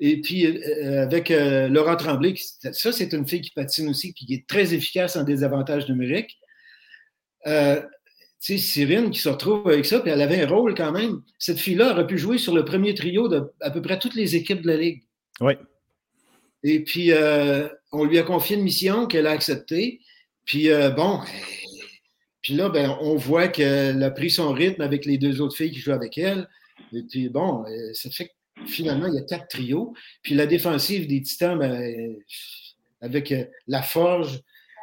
Et 0.00 0.20
puis 0.20 0.46
euh, 0.46 1.02
avec 1.02 1.30
euh, 1.30 1.68
Laurent 1.68 1.96
Tremblay, 1.96 2.34
ça, 2.36 2.92
c'est 2.92 3.12
une 3.12 3.26
fille 3.26 3.40
qui 3.40 3.50
patine 3.50 3.88
aussi, 3.88 4.12
puis 4.12 4.26
qui 4.26 4.34
est 4.34 4.46
très 4.46 4.74
efficace 4.74 5.16
en 5.16 5.24
désavantage 5.24 5.88
numérique. 5.88 6.38
tu 7.44 7.50
sais, 8.40 8.58
Cyrine 8.58 9.10
qui 9.10 9.20
se 9.20 9.28
retrouve 9.28 9.68
avec 9.68 9.84
ça, 9.86 10.00
puis 10.00 10.10
elle 10.10 10.22
avait 10.22 10.42
un 10.42 10.48
rôle 10.48 10.74
quand 10.74 10.92
même. 10.92 11.22
Cette 11.38 11.58
fille-là 11.58 11.92
aurait 11.92 12.06
pu 12.06 12.18
jouer 12.18 12.38
sur 12.38 12.54
le 12.54 12.64
premier 12.64 12.94
trio 12.94 13.28
de 13.28 13.50
à 13.60 13.70
peu 13.70 13.82
près 13.82 13.98
toutes 13.98 14.14
les 14.14 14.36
équipes 14.36 14.62
de 14.62 14.68
la 14.68 14.76
Ligue. 14.76 15.02
Oui. 15.40 15.54
Et 16.62 16.82
puis, 16.82 17.12
euh, 17.12 17.68
on 17.92 18.04
lui 18.04 18.18
a 18.18 18.22
confié 18.22 18.56
une 18.56 18.62
mission 18.62 19.06
qu'elle 19.06 19.26
a 19.26 19.30
acceptée. 19.30 20.00
Puis, 20.44 20.70
euh, 20.70 20.90
bon, 20.90 21.20
puis 22.42 22.54
là, 22.54 22.68
ben, 22.68 22.96
on 23.00 23.16
voit 23.16 23.48
qu'elle 23.48 24.02
a 24.02 24.10
pris 24.10 24.30
son 24.30 24.52
rythme 24.52 24.82
avec 24.82 25.04
les 25.04 25.18
deux 25.18 25.40
autres 25.40 25.56
filles 25.56 25.70
qui 25.70 25.80
jouent 25.80 25.92
avec 25.92 26.18
elle. 26.18 26.48
Et 26.92 27.02
puis, 27.02 27.28
bon, 27.28 27.64
euh, 27.66 27.92
ça 27.94 28.10
fait 28.10 28.26
que 28.26 28.32
finalement, 28.66 29.06
il 29.06 29.14
y 29.14 29.18
a 29.18 29.22
quatre 29.22 29.48
trios. 29.48 29.94
Puis 30.22 30.34
la 30.34 30.46
défensive 30.46 31.06
des 31.06 31.22
Titans, 31.22 31.58
ben, 31.58 32.16
avec 33.00 33.34
la 33.66 33.82
Forge, 33.82 34.40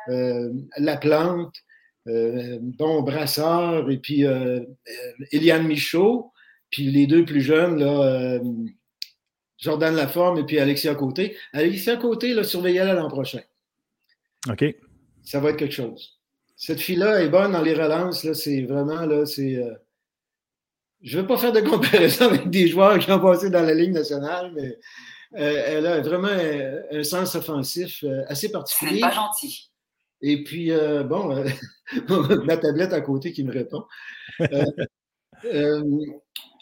la 0.08 0.98
Plante, 0.98 1.56
bon, 2.06 3.02
Brassard, 3.02 3.90
et 3.90 3.98
puis 3.98 4.24
Eliane 5.32 5.68
Michaud, 5.68 6.32
puis 6.70 6.92
les 6.92 7.08
deux 7.08 7.26
plus 7.26 7.42
jeunes, 7.42 7.80
là, 7.80 8.40
Jordan 9.58 9.96
Laforme 9.96 10.40
et 10.40 10.44
puis 10.44 10.60
Alexia 10.60 10.94
Côté. 10.96 11.38
Alexia 11.54 11.96
Côté, 11.98 12.34
là, 12.34 12.44
surveillez-la 12.44 12.94
l'an 12.94 13.08
prochain. 13.08 13.42
OK. 14.50 14.64
Ça 15.24 15.40
va 15.40 15.52
être 15.52 15.58
quelque 15.58 15.74
chose. 15.74 16.20
Cette 16.58 16.80
fille-là 16.80 17.22
est 17.22 17.30
bonne 17.30 17.54
dans 17.54 17.62
les 17.62 17.74
relances. 17.74 18.24
Là, 18.24 18.34
c'est 18.34 18.62
vraiment, 18.64 19.06
là, 19.06 19.26
c'est. 19.26 19.60
Euh, 21.04 21.04
je 21.04 21.18
ne 21.18 21.22
veux 21.22 21.28
pas 21.28 21.38
faire 21.38 21.54
de 21.54 21.62
comparaison 21.62 22.26
avec 22.30 22.50
des 22.50 22.68
joueurs 22.68 23.00
qui 23.00 23.12
ont 23.12 23.20
passé 23.20 23.50
dans 23.50 23.64
la 23.64 23.74
Ligue 23.74 23.94
nationale, 23.94 24.52
mais 24.56 24.78
euh, 25.38 25.64
elle 25.68 25.86
a 25.88 26.02
vraiment 26.02 26.28
un, 26.92 27.04
sens 27.04 27.36
offensif 27.36 28.04
euh, 28.04 28.24
assez 28.28 28.52
particulier. 28.52 28.96
C'est 28.96 29.02
pas 29.02 29.12
gentil. 29.12 29.72
Et 30.22 30.44
puis, 30.44 30.72
bon, 31.06 31.44
ma 32.46 32.58
tablette 32.58 32.94
à 32.94 33.02
côté 33.02 33.32
qui 33.32 33.44
me 33.44 33.52
répond. 33.52 33.84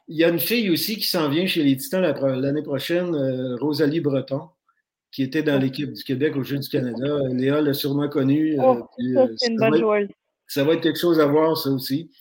Il 0.07 0.17
y 0.17 0.23
a 0.23 0.29
une 0.29 0.39
fille 0.39 0.69
aussi 0.69 0.97
qui 0.97 1.07
s'en 1.07 1.29
vient 1.29 1.45
chez 1.45 1.63
les 1.63 1.77
Titans 1.77 2.01
l'année 2.39 2.61
prochaine, 2.61 3.15
euh, 3.15 3.55
Rosalie 3.55 4.01
Breton, 4.01 4.49
qui 5.11 5.23
était 5.23 5.43
dans 5.43 5.57
l'équipe 5.57 5.93
du 5.93 6.03
Québec 6.03 6.35
au 6.35 6.43
Jeux 6.43 6.59
du 6.59 6.67
Canada. 6.67 7.19
Léa 7.31 7.61
l'a 7.61 7.73
sûrement 7.73 8.09
connue. 8.09 8.59
Euh, 8.59 8.63
oh, 8.63 8.89
euh, 9.17 9.27
c'est 9.37 9.49
une 9.49 9.57
bonne 9.57 9.77
joueuse. 9.77 10.09
Ça 10.47 10.63
va 10.65 10.73
être 10.73 10.81
quelque 10.81 10.99
chose 10.99 11.19
à 11.19 11.25
voir, 11.25 11.57
ça 11.57 11.69
aussi. 11.69 12.11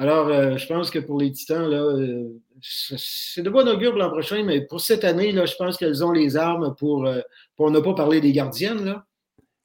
Alors, 0.00 0.28
je 0.56 0.66
pense 0.66 0.90
que 0.90 0.98
pour 0.98 1.20
les 1.20 1.30
Titans, 1.30 1.68
là, 1.68 1.84
c'est 2.62 3.42
de 3.42 3.50
bon 3.50 3.68
augure 3.68 3.90
pour 3.90 4.00
l'an 4.00 4.10
prochain, 4.10 4.42
mais 4.44 4.62
pour 4.62 4.80
cette 4.80 5.04
année, 5.04 5.30
là, 5.30 5.44
je 5.44 5.54
pense 5.56 5.76
qu'elles 5.76 6.02
ont 6.02 6.12
les 6.12 6.38
armes 6.38 6.74
pour, 6.78 7.06
pour 7.54 7.70
ne 7.70 7.80
pas 7.80 7.94
parler 7.94 8.22
des 8.22 8.32
gardiennes. 8.32 8.84
Là. 8.84 9.04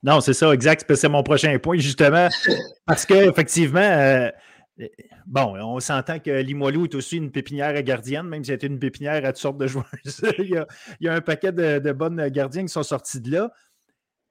Non, 0.03 0.19
c'est 0.19 0.33
ça, 0.33 0.51
exact. 0.51 0.93
C'est 0.93 1.07
mon 1.07 1.23
prochain 1.23 1.57
point, 1.57 1.77
justement. 1.77 2.27
parce 2.85 3.05
qu'effectivement, 3.05 4.29
Bon, 5.25 5.55
on 5.57 5.79
s'entend 5.79 6.19
que 6.19 6.29
Limoilou 6.29 6.85
est 6.85 6.95
aussi 6.95 7.17
une 7.17 7.31
pépinière 7.31 7.75
à 7.75 7.81
gardienne, 7.81 8.27
même 8.27 8.43
si 8.43 8.51
c'était 8.51 8.67
une 8.67 8.79
pépinière 8.79 9.23
à 9.25 9.31
toutes 9.31 9.41
sortes 9.41 9.57
de 9.57 9.67
joueurs. 9.67 9.89
il, 10.37 10.65
y 10.99 11.07
a, 11.07 11.13
un 11.13 11.21
paquet 11.21 11.51
de, 11.51 11.91
bonnes 11.93 12.27
gardiennes 12.27 12.65
qui 12.65 12.73
sont 12.73 12.83
sortis 12.83 13.21
de 13.21 13.31
là. 13.31 13.51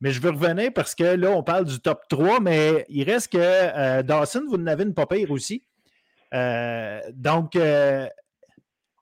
Mais 0.00 0.10
je 0.10 0.20
veux 0.20 0.30
revenir 0.30 0.70
parce 0.74 0.94
que 0.94 1.04
là, 1.04 1.30
on 1.30 1.42
parle 1.42 1.64
du 1.64 1.80
top 1.80 2.02
3, 2.08 2.40
mais 2.40 2.84
il 2.88 3.04
reste 3.04 3.32
que 3.32 3.38
euh, 3.40 4.02
Dawson, 4.02 4.44
vous 4.48 4.56
en 4.56 4.66
avez 4.66 4.84
une 4.84 4.92
pas 4.92 5.06
aussi. 5.30 5.64
Euh, 6.34 7.00
donc, 7.12 7.56
euh, 7.56 8.08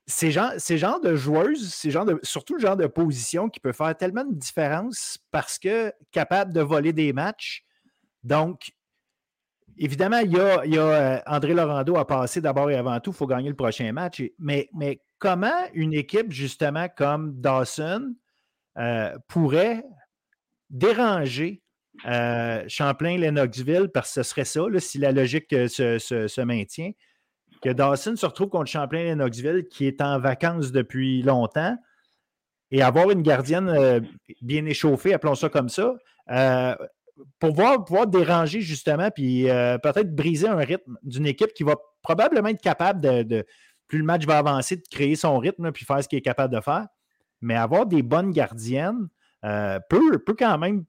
ces, 0.06 0.30
gens, 0.30 0.50
ces 0.58 0.78
genres 0.78 1.00
de 1.00 1.14
joueuses, 1.16 1.72
ces 1.72 1.90
genres 1.90 2.04
de, 2.04 2.18
surtout 2.22 2.54
le 2.54 2.60
genre 2.60 2.76
de 2.76 2.86
position 2.86 3.48
qui 3.48 3.60
peut 3.60 3.72
faire 3.72 3.96
tellement 3.96 4.24
de 4.24 4.34
différence 4.34 5.18
parce 5.30 5.58
que 5.58 5.92
capable 6.10 6.52
de 6.52 6.60
voler 6.60 6.92
des 6.92 7.12
matchs. 7.12 7.64
Donc, 8.22 8.72
évidemment, 9.78 10.18
il 10.18 10.32
y 10.32 10.38
a, 10.38 10.60
euh, 10.78 11.18
André 11.26 11.54
Laurando 11.54 11.96
à 11.96 12.06
passer 12.06 12.40
d'abord 12.40 12.70
et 12.70 12.76
avant 12.76 13.00
tout, 13.00 13.10
il 13.10 13.16
faut 13.16 13.26
gagner 13.26 13.48
le 13.48 13.56
prochain 13.56 13.90
match. 13.92 14.22
Mais, 14.38 14.68
mais 14.74 15.00
comment 15.18 15.66
une 15.72 15.94
équipe, 15.94 16.30
justement, 16.30 16.88
comme 16.88 17.40
Dawson 17.40 18.14
pourrait 19.28 19.84
déranger 20.70 21.62
euh, 22.06 22.64
Champlain-Lennoxville, 22.68 23.88
parce 23.92 24.14
que 24.14 24.22
ce 24.22 24.30
serait 24.30 24.44
ça, 24.44 24.62
si 24.78 24.98
la 24.98 25.12
logique 25.12 25.50
se, 25.50 26.40
maintient, 26.40 26.92
que 27.62 27.70
Dawson 27.70 28.16
se 28.16 28.26
retrouve 28.26 28.48
contre 28.48 28.70
Champlain-Lennoxville, 28.70 29.68
qui 29.68 29.86
est 29.86 30.00
en 30.00 30.18
vacances 30.18 30.72
depuis 30.72 31.22
longtemps, 31.22 31.76
et 32.70 32.82
avoir 32.82 33.10
une 33.10 33.22
gardienne 33.22 34.06
bien 34.40 34.64
échauffée, 34.64 35.12
appelons 35.14 35.34
ça 35.34 35.48
comme 35.48 35.68
ça, 35.68 35.94
pour 37.38 37.54
pouvoir, 37.84 38.06
déranger 38.06 38.60
justement, 38.60 39.10
puis 39.10 39.48
euh, 39.48 39.78
peut-être 39.78 40.14
briser 40.14 40.48
un 40.48 40.56
rythme 40.56 40.96
d'une 41.02 41.26
équipe 41.26 41.52
qui 41.54 41.62
va 41.62 41.76
probablement 42.02 42.48
être 42.48 42.60
capable 42.60 43.00
de, 43.00 43.44
plus 43.88 43.98
le 43.98 44.04
match 44.04 44.24
va 44.26 44.38
avancer, 44.38 44.76
de 44.76 44.82
créer 44.90 45.16
son 45.16 45.38
rythme, 45.38 45.70
puis 45.72 45.84
faire 45.84 46.02
ce 46.02 46.08
qu'il 46.08 46.18
est 46.18 46.22
capable 46.22 46.54
de 46.54 46.60
faire. 46.60 46.86
Mais 47.40 47.56
avoir 47.56 47.86
des 47.86 48.02
bonnes 48.02 48.30
gardiennes 48.30 49.08
euh, 49.44 49.78
peut, 49.88 50.20
quand 50.38 50.58
même, 50.58 50.84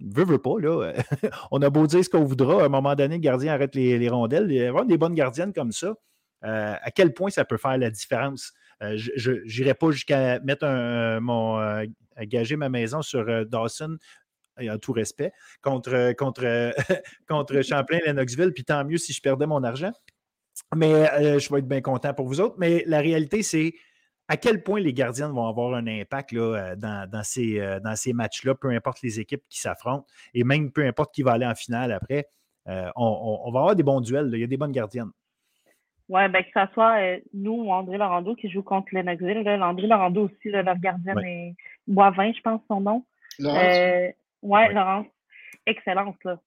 veut, 0.00 0.24
veut 0.24 0.38
pas, 0.38 0.58
là. 0.60 0.92
on 1.50 1.60
a 1.62 1.70
beau 1.70 1.86
dire 1.86 2.04
ce 2.04 2.10
qu'on 2.10 2.24
voudra, 2.24 2.62
à 2.62 2.66
un 2.66 2.68
moment 2.68 2.94
donné, 2.94 3.16
le 3.16 3.20
gardien 3.20 3.54
arrête 3.54 3.74
les, 3.74 4.08
rondelles. 4.08 4.66
Avoir 4.66 4.84
des 4.84 4.98
bonnes 4.98 5.14
gardiennes 5.14 5.52
comme 5.52 5.72
ça, 5.72 5.94
euh, 6.44 6.74
à 6.80 6.90
quel 6.90 7.14
point 7.14 7.30
ça 7.30 7.44
peut 7.44 7.56
faire 7.56 7.78
la 7.78 7.90
différence? 7.90 8.52
Je 8.80 9.30
n'irai 9.58 9.74
pas 9.74 9.90
jusqu'à 9.92 10.40
mettre 10.40 10.66
un, 10.66 11.20
mon, 11.20 11.86
gager 12.20 12.56
ma 12.56 12.68
maison 12.68 13.02
sur 13.02 13.46
Dawson 13.46 13.96
et 14.60 14.70
en 14.70 14.78
tout 14.78 14.92
respect, 14.92 15.32
contre, 15.62 16.12
contre, 16.12 16.74
contre 17.28 17.62
Champlain, 17.62 17.98
Lennoxville, 18.04 18.52
puis 18.52 18.64
tant 18.64 18.84
mieux 18.84 18.98
si 18.98 19.12
je 19.12 19.20
perdais 19.20 19.46
mon 19.46 19.62
argent. 19.64 19.92
Mais 20.76 21.38
je 21.40 21.52
vais 21.52 21.60
être 21.60 21.68
bien 21.68 21.80
content 21.80 22.14
pour 22.14 22.26
vous 22.26 22.40
autres. 22.40 22.56
Mais 22.58 22.84
la 22.86 23.00
réalité, 23.00 23.42
c'est 23.42 23.74
à 24.28 24.36
quel 24.36 24.62
point 24.62 24.80
les 24.80 24.92
gardiens 24.92 25.28
vont 25.28 25.48
avoir 25.48 25.74
un 25.74 25.86
impact 25.86 26.32
là, 26.32 26.76
dans, 26.76 27.22
ces, 27.24 27.58
dans 27.82 27.96
ces 27.96 28.12
matchs-là, 28.12 28.54
peu 28.54 28.70
importe 28.70 29.00
les 29.02 29.18
équipes 29.18 29.42
qui 29.48 29.60
s'affrontent, 29.60 30.06
et 30.34 30.44
même 30.44 30.70
peu 30.70 30.86
importe 30.86 31.14
qui 31.14 31.22
va 31.22 31.32
aller 31.32 31.46
en 31.46 31.54
finale 31.54 31.90
après. 31.90 32.26
on, 32.66 33.50
va 33.52 33.60
avoir 33.60 33.76
des 33.76 33.82
bons 33.82 34.00
duels. 34.00 34.30
Il 34.34 34.40
y 34.40 34.44
a 34.44 34.46
des 34.46 34.58
bonnes 34.58 34.72
gardiennes. 34.72 35.10
Oui, 36.08 36.28
ben, 36.28 36.42
que 36.42 36.50
ce 36.54 36.72
soit 36.74 36.98
nous 37.32 37.64
ou 37.64 37.72
André 37.72 37.96
Laurando 37.96 38.34
qui 38.34 38.50
joue 38.50 38.62
contre 38.62 38.88
Lennoxville. 38.92 39.48
André 39.62 39.86
Laurando 39.86 40.24
aussi, 40.24 40.50
leur 40.50 40.78
gardienne 40.78 41.18
est 41.24 41.54
Boivin, 41.86 42.32
je 42.32 42.40
pense 42.40 42.60
son 42.68 42.80
nom. 42.80 43.04
Oui, 44.42 44.60
Laurence. 44.72 45.06
Excellente, 45.66 46.22
là. 46.24 46.38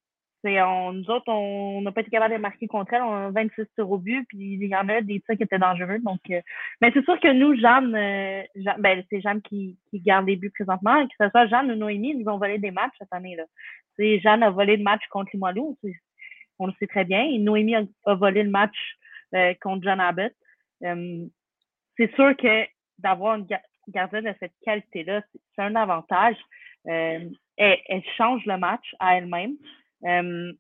On, 0.45 0.93
nous 0.93 1.09
autres, 1.09 1.27
on 1.27 1.81
n'a 1.81 1.91
pas 1.91 2.01
été 2.01 2.09
capable 2.09 2.35
de 2.35 2.39
marquer 2.39 2.67
contre 2.67 2.93
elle. 2.93 3.01
On 3.01 3.27
a 3.27 3.31
26 3.31 3.65
sur 3.75 3.91
au 3.91 3.97
but, 3.97 4.25
puis 4.29 4.53
il 4.53 4.63
y 4.63 4.75
en 4.75 4.87
a 4.87 5.01
des 5.01 5.19
tirs 5.21 5.35
qui 5.35 5.43
étaient 5.43 5.59
dangereux. 5.59 5.99
Donc, 5.99 6.19
euh, 6.29 6.41
mais 6.79 6.91
c'est 6.93 7.03
sûr 7.03 7.19
que 7.19 7.31
nous, 7.31 7.55
Jeanne, 7.59 7.93
euh, 7.95 8.43
ben, 8.79 9.03
c'est 9.09 9.21
Jeanne 9.21 9.41
qui, 9.41 9.77
qui 9.89 9.99
garde 9.99 10.27
les 10.27 10.35
buts 10.35 10.51
présentement. 10.51 11.05
que 11.05 11.13
ce 11.19 11.29
soit 11.29 11.47
Jeanne 11.47 11.71
ou 11.71 11.75
Noémie, 11.75 12.15
ils 12.17 12.29
ont 12.29 12.37
volé 12.37 12.59
des 12.59 12.71
matchs 12.71 12.95
cette 12.99 13.11
année. 13.11 13.35
là. 13.35 13.43
Jeanne 13.97 14.43
a 14.43 14.49
volé 14.49 14.77
le 14.77 14.83
match 14.83 15.01
contre 15.09 15.31
Limoilou, 15.33 15.77
on 16.59 16.67
le 16.67 16.73
sait 16.79 16.87
très 16.87 17.03
bien. 17.03 17.23
Et 17.23 17.39
Noémie 17.39 17.75
a, 17.75 18.15
volé 18.15 18.43
le 18.43 18.49
match 18.49 18.77
euh, 19.35 19.53
contre 19.61 19.83
John 19.83 19.99
Abbott. 19.99 20.33
c'est 20.81 22.15
sûr 22.15 22.35
que 22.37 22.65
d'avoir 22.99 23.35
une 23.35 23.47
gardienne 23.89 24.25
de 24.25 24.35
cette 24.39 24.53
qualité-là, 24.63 25.21
c'est 25.55 25.61
un 25.61 25.75
avantage 25.75 26.37
elle, 27.57 28.03
change 28.17 28.45
le 28.45 28.57
match 28.57 28.95
à 28.99 29.17
elle-même. 29.17 29.55
Euh, 30.05 30.53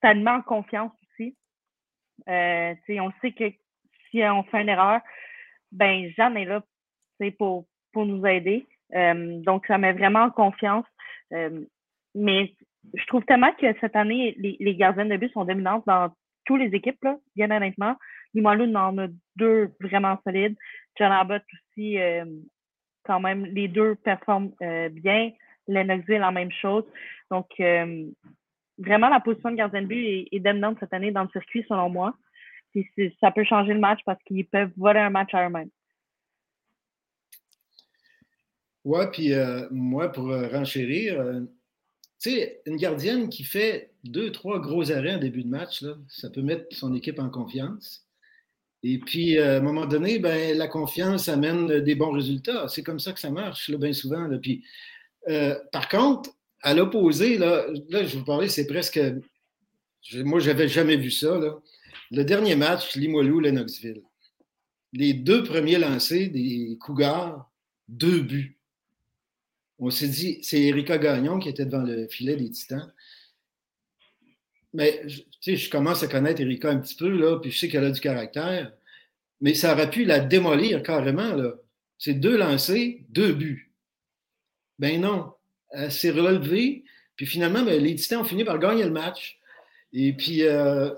ça 0.00 0.14
met 0.14 0.30
en 0.30 0.42
confiance 0.42 0.92
aussi. 1.02 1.36
Euh, 2.28 2.74
on 2.88 3.12
sait 3.20 3.32
que 3.32 3.50
si 4.10 4.22
on 4.22 4.44
fait 4.44 4.62
une 4.62 4.68
erreur, 4.68 5.00
ben 5.72 6.10
Jeanne 6.16 6.36
est 6.36 6.44
là 6.44 6.62
pour, 7.38 7.66
nous 7.96 8.26
aider. 8.26 8.66
Euh, 8.94 9.40
donc, 9.42 9.66
ça 9.66 9.78
met 9.78 9.92
vraiment 9.92 10.24
en 10.24 10.30
confiance. 10.30 10.86
Euh, 11.32 11.64
mais 12.14 12.54
je 12.94 13.04
trouve 13.06 13.24
tellement 13.24 13.52
que 13.52 13.66
cette 13.80 13.96
année, 13.96 14.34
les, 14.38 14.56
les 14.60 14.76
gardiennes 14.76 15.08
de 15.08 15.16
but 15.16 15.32
sont 15.32 15.44
dominantes 15.44 15.84
dans 15.86 16.14
toutes 16.44 16.60
les 16.60 16.74
équipes, 16.76 17.02
là, 17.02 17.16
bien 17.36 17.50
honnêtement. 17.50 17.96
Limoilou 18.34 18.72
en 18.74 18.98
a 18.98 19.06
deux 19.36 19.70
vraiment 19.80 20.18
solides. 20.24 20.56
John 20.98 21.12
Abbott 21.12 21.42
aussi, 21.52 21.96
quand 23.04 23.20
même, 23.20 23.44
les 23.46 23.68
deux 23.68 23.94
performent 23.96 24.52
bien. 24.90 25.32
Lennoxville, 25.68 26.20
la 26.20 26.30
même 26.30 26.50
chose. 26.50 26.84
Donc, 27.30 27.48
euh, 27.60 28.06
vraiment, 28.78 29.08
la 29.08 29.20
position 29.20 29.50
de 29.50 29.56
gardien 29.56 29.82
de 29.82 29.86
but 29.86 30.28
est, 30.30 30.40
dominante 30.40 30.78
cette 30.80 30.92
année 30.92 31.10
dans 31.10 31.22
le 31.22 31.28
circuit, 31.30 31.64
selon 31.68 31.88
moi. 31.88 32.14
Puis 32.72 32.88
ça 33.20 33.30
peut 33.30 33.44
changer 33.44 33.72
le 33.72 33.80
match 33.80 34.00
parce 34.04 34.22
qu'ils 34.24 34.46
peuvent 34.46 34.72
voler 34.76 35.00
un 35.00 35.10
match 35.10 35.32
à 35.32 35.46
eux-mêmes. 35.46 35.70
Ouais, 38.84 39.10
puis 39.10 39.32
euh, 39.32 39.66
moi, 39.70 40.10
pour 40.10 40.30
euh, 40.30 40.48
renchérir, 40.48 41.18
tu 42.20 42.30
sais, 42.30 42.62
une 42.66 42.76
gardienne 42.76 43.28
qui 43.28 43.44
fait 43.44 43.92
deux, 44.04 44.32
trois 44.32 44.60
gros 44.60 44.90
arrêts 44.90 45.14
en 45.14 45.18
début 45.18 45.42
de 45.42 45.48
match, 45.48 45.84
ça 46.08 46.30
peut 46.30 46.42
mettre 46.42 46.74
son 46.74 46.94
équipe 46.94 47.18
en 47.18 47.28
confiance. 47.28 48.04
Et 48.86 48.98
puis, 48.98 49.38
à 49.38 49.56
un 49.56 49.60
moment 49.60 49.86
donné, 49.86 50.18
ben, 50.18 50.56
la 50.56 50.68
confiance 50.68 51.30
amène 51.30 51.80
des 51.80 51.94
bons 51.94 52.12
résultats. 52.12 52.68
C'est 52.68 52.82
comme 52.82 52.98
ça 52.98 53.14
que 53.14 53.20
ça 53.20 53.30
marche, 53.30 53.70
bien 53.70 53.94
souvent. 53.94 54.28
Euh, 55.28 55.58
par 55.72 55.88
contre, 55.88 56.30
à 56.60 56.74
l'opposé, 56.74 57.38
là, 57.38 57.66
là, 57.88 58.04
je 58.04 58.18
vous 58.18 58.24
parlais, 58.24 58.48
c'est 58.48 58.66
presque. 58.66 59.00
moi, 60.16 60.38
je 60.38 60.50
n'avais 60.50 60.68
jamais 60.68 60.98
vu 60.98 61.10
ça. 61.10 61.40
Le 62.10 62.24
dernier 62.24 62.56
match, 62.56 62.94
Limoilou-Lennoxville. 62.94 64.02
Les 64.92 65.14
deux 65.14 65.42
premiers 65.42 65.78
lancés 65.78 66.28
des 66.28 66.76
Cougars, 66.78 67.50
deux 67.88 68.20
buts. 68.20 68.53
On 69.78 69.90
s'est 69.90 70.08
dit, 70.08 70.38
c'est 70.42 70.60
Erika 70.62 70.98
Gagnon 70.98 71.38
qui 71.38 71.48
était 71.48 71.66
devant 71.66 71.82
le 71.82 72.06
filet 72.08 72.36
des 72.36 72.50
Titans. 72.50 72.92
Mais 74.72 75.02
je 75.42 75.70
commence 75.70 76.02
à 76.02 76.08
connaître 76.08 76.40
Erika 76.40 76.70
un 76.70 76.78
petit 76.78 76.96
peu, 76.96 77.40
puis 77.40 77.50
je 77.50 77.58
sais 77.58 77.68
qu'elle 77.68 77.84
a 77.84 77.90
du 77.90 78.00
caractère. 78.00 78.72
Mais 79.40 79.54
ça 79.54 79.72
aurait 79.72 79.90
pu 79.90 80.04
la 80.04 80.20
démolir 80.20 80.82
carrément. 80.82 81.36
C'est 81.98 82.14
deux 82.14 82.36
lancés, 82.36 83.04
deux 83.08 83.32
buts. 83.32 83.72
Ben 84.78 85.00
non, 85.00 85.32
elle 85.70 85.92
s'est 85.92 86.10
relevée. 86.10 86.84
Puis 87.16 87.26
finalement, 87.26 87.62
ben, 87.62 87.80
les 87.80 87.94
Titans 87.94 88.20
ont 88.20 88.24
fini 88.24 88.44
par 88.44 88.58
gagner 88.58 88.84
le 88.84 88.90
match. 88.90 89.38
Et 89.92 90.12
puis, 90.12 90.42
euh, 90.42 90.90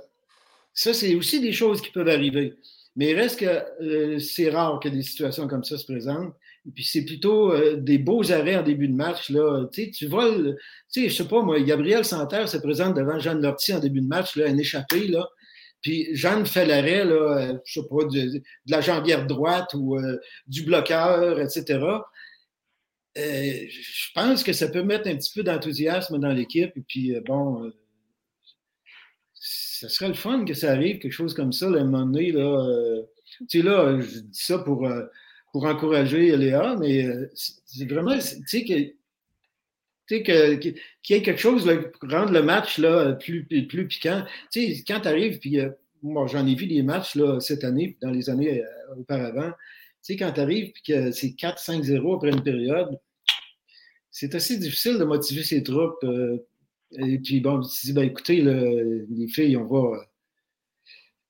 ça, 0.73 0.95
c'est 0.95 1.15
aussi 1.15 1.41
des 1.41 1.53
choses 1.53 1.83
qui 1.83 1.91
peuvent 1.91 2.09
arriver. 2.09 2.55
Mais 2.97 3.11
il 3.11 3.15
reste 3.15 3.41
que 3.41 3.83
euh, 3.83 4.19
c'est 4.19 4.49
rare 4.49 4.81
que 4.81 4.89
des 4.89 5.03
situations 5.03 5.47
comme 5.49 5.65
ça 5.65 5.77
se 5.77 5.85
présentent. 5.85 6.35
Puis, 6.75 6.85
c'est 6.85 7.05
plutôt 7.05 7.53
euh, 7.53 7.77
des 7.77 7.99
beaux 7.99 8.31
arrêts 8.33 8.57
en 8.57 8.63
début 8.63 8.89
de 8.89 8.95
match. 8.95 9.31
Là. 9.31 9.67
Tu, 9.73 10.07
vois, 10.07 10.35
tu 10.35 10.55
sais, 10.89 11.09
je 11.09 11.15
sais 11.15 11.29
pas, 11.29 11.43
moi, 11.43 11.61
Gabriel 11.61 12.05
Santerre 12.05 12.49
se 12.49 12.57
présente 12.59 12.97
devant 12.97 13.19
Jeanne 13.19 13.43
Lortie 13.43 13.75
en 13.75 13.81
début 13.81 14.01
de 14.01 14.09
match, 14.09 14.37
là, 14.37 14.47
un 14.49 14.59
échappé, 14.59 15.09
là. 15.09 15.27
Puis 15.83 16.09
Jeanne 16.17 16.47
fait 16.47 16.67
l'arrêt, 16.67 17.05
là, 17.05 17.61
je 17.65 17.81
sais 17.81 17.87
pas, 17.89 18.05
de, 18.05 18.43
la 18.67 18.81
jambière 18.81 19.27
droite 19.27 19.73
ou 19.75 19.97
du 20.49 20.63
bloqueur, 20.65 21.39
etc. 21.39 21.79
Euh, 23.17 23.67
je 23.71 24.13
pense 24.15 24.45
que 24.45 24.53
ça 24.53 24.69
peut 24.69 24.83
mettre 24.83 25.09
un 25.09 25.17
petit 25.17 25.33
peu 25.35 25.43
d'enthousiasme 25.43 26.19
dans 26.19 26.33
l'équipe. 26.33 26.73
Et 26.77 26.83
puis, 26.87 27.15
euh, 27.15 27.21
bon, 27.25 27.65
euh, 27.65 27.71
ça 29.35 29.89
serait 29.89 30.09
le 30.09 30.15
fun 30.15 30.45
que 30.45 30.55
ça 30.55 30.73
arrive, 30.73 30.99
quelque 30.99 31.13
chose 31.13 31.35
comme 31.35 31.53
ça, 31.53 31.67
à 31.67 31.71
un 31.71 31.85
moment 31.85 32.05
donné. 32.07 32.33
Là, 32.33 33.03
tu 33.49 33.61
sais, 33.61 33.63
là, 33.63 33.99
je 34.01 34.21
dis 34.21 34.43
ça 34.43 34.59
pour, 34.59 34.89
pour 35.57 35.65
encourager 35.65 36.37
Léa, 36.37 36.77
mais 36.79 37.09
c'est 37.35 37.91
vraiment, 37.91 38.19
tu 38.19 38.47
sais, 38.47 38.63
que. 38.63 38.75
Tu 40.07 40.19
sais, 40.19 40.23
qu'il 40.23 40.75
y 41.09 41.15
ait 41.15 41.23
quelque 41.23 41.41
chose 41.41 41.65
pour 41.65 42.11
rendre 42.11 42.31
le 42.31 42.43
match 42.43 42.77
là, 42.77 43.15
plus, 43.15 43.47
plus 43.47 43.89
piquant. 43.89 44.23
Tu 44.53 44.75
sais, 44.75 44.85
quand 44.87 45.01
tu 45.01 45.09
arrives, 45.09 45.39
puis 45.39 45.59
moi, 46.03 46.27
j'en 46.27 46.47
ai 46.47 46.55
vu 46.55 46.67
des 46.67 46.83
matchs 46.83 47.15
là, 47.15 47.41
cette 47.41 47.65
année, 47.65 47.97
dans 48.03 48.11
les 48.11 48.29
années 48.29 48.63
auparavant. 48.99 49.49
Tu 49.49 50.13
sais, 50.13 50.17
quand 50.17 50.31
tu 50.31 50.41
arrives, 50.41 50.73
puis 50.73 50.83
que 50.83 51.11
c'est 51.11 51.29
4-5-0 51.29 52.17
après 52.17 52.33
une 52.33 52.43
période, 52.43 53.01
c'est 54.11 54.35
assez 54.35 54.59
difficile 54.59 54.99
de 54.99 55.05
motiver 55.05 55.43
ses 55.43 55.63
troupes. 55.63 56.05
Euh, 56.05 56.37
et 56.99 57.19
puis, 57.19 57.41
bon, 57.41 57.63
tu 57.63 57.87
dis, 57.87 57.93
ben, 57.95 58.03
écoutez, 58.03 58.43
les 58.43 59.29
filles, 59.29 59.57
on 59.57 59.65
va. 59.65 60.05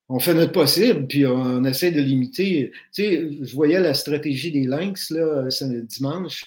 On 0.08 0.20
fait 0.20 0.34
notre 0.34 0.52
possible, 0.52 1.06
puis 1.06 1.26
on, 1.26 1.64
essaie 1.64 1.90
de 1.90 2.00
limiter. 2.00 2.70
Tu 2.92 3.02
sais, 3.02 3.28
je 3.42 3.54
voyais 3.54 3.80
la 3.80 3.94
stratégie 3.94 4.52
des 4.52 4.64
Lynx, 4.64 5.10
là, 5.10 5.48
dimanche. 5.82 6.44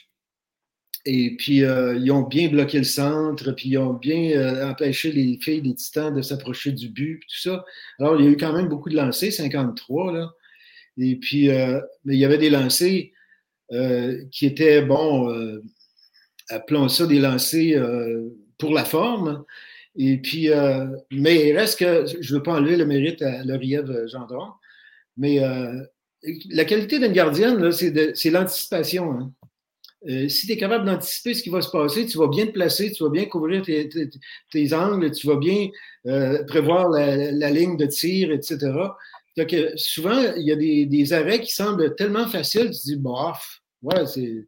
Et 1.06 1.36
puis, 1.38 1.64
euh, 1.64 1.98
ils 1.98 2.12
ont 2.12 2.22
bien 2.22 2.50
bloqué 2.50 2.78
le 2.78 2.84
centre, 2.84 3.52
puis 3.52 3.70
ils 3.70 3.78
ont 3.78 3.94
bien 3.94 4.32
euh, 4.32 4.70
empêché 4.70 5.12
les 5.12 5.38
filles 5.42 5.62
des 5.62 5.76
Titans 5.76 6.14
de 6.14 6.22
s'approcher 6.22 6.72
du 6.72 6.90
but, 6.90 7.20
tout 7.22 7.40
ça. 7.50 7.66
Alors, 8.00 8.20
il 8.20 8.26
y 8.26 8.28
a 8.28 8.32
eu 8.32 8.38
quand 8.38 8.54
même 8.54 8.68
beaucoup 8.68 8.90
de 8.90 8.96
lancers, 8.96 9.34
53, 9.34 10.14
là. 10.14 10.32
Et 10.98 11.16
puis, 11.16 11.48
mais 11.48 12.16
il 12.16 12.20
y 12.20 12.26
avait 12.26 12.38
des 12.38 12.50
lancers 12.50 13.12
qui 14.32 14.46
étaient, 14.46 14.82
bon, 14.82 15.30
appelons 16.50 16.90
ça 16.90 17.06
des 17.06 17.20
lancers 17.20 17.82
euh, 17.82 18.30
pour 18.58 18.74
la 18.74 18.84
forme. 18.84 19.44
Et 20.02 20.18
puis, 20.18 20.50
euh, 20.50 20.88
mais 21.12 21.50
il 21.50 21.58
reste 21.58 21.78
que, 21.78 22.06
je 22.06 22.34
ne 22.34 22.38
veux 22.38 22.44
pas 22.44 22.54
enlever 22.54 22.78
le 22.78 22.86
mérite 22.86 23.22
à 23.22 23.44
Lauriev 23.44 24.08
Gendron, 24.08 24.54
mais 25.18 25.44
euh, 25.44 25.74
la 26.52 26.64
qualité 26.64 27.00
d'une 27.00 27.12
gardienne, 27.12 27.70
c'est 27.74 28.30
l'anticipation. 28.30 29.12
Hein. 29.12 30.30
si 30.30 30.48
tu 30.48 30.54
es 30.54 30.58
capable 30.58 30.86
d'anticiper 30.86 31.34
ce 31.34 31.44
qui 31.44 31.50
va 31.50 31.62
se 31.62 31.70
passer, 31.70 32.06
tu 32.06 32.18
vas 32.18 32.30
bien 32.30 32.46
te 32.46 32.52
placer, 32.52 32.94
tu 32.94 33.04
vas 33.04 33.10
bien 33.10 33.26
couvrir 33.26 33.62
tes, 33.62 34.74
angles, 34.74 35.12
tu 35.12 35.28
vas 35.28 35.36
bien 35.36 35.68
prévoir 36.48 36.88
la, 36.90 37.52
ligne 37.52 37.76
de 37.76 37.86
tir, 37.86 38.32
etc. 38.32 38.72
Donc, 39.36 39.54
souvent, 39.76 40.34
il 40.38 40.48
y 40.48 40.54
a 40.54 40.56
des, 40.56 40.86
des, 40.86 41.12
arrêts 41.12 41.42
qui 41.42 41.52
semblent 41.54 41.94
tellement 41.96 42.28
faciles, 42.28 42.72
tu 42.72 42.80
te 42.80 42.86
dis, 42.86 42.96
bof, 42.96 43.62
ouais, 43.82 44.06
c'est 44.06 44.48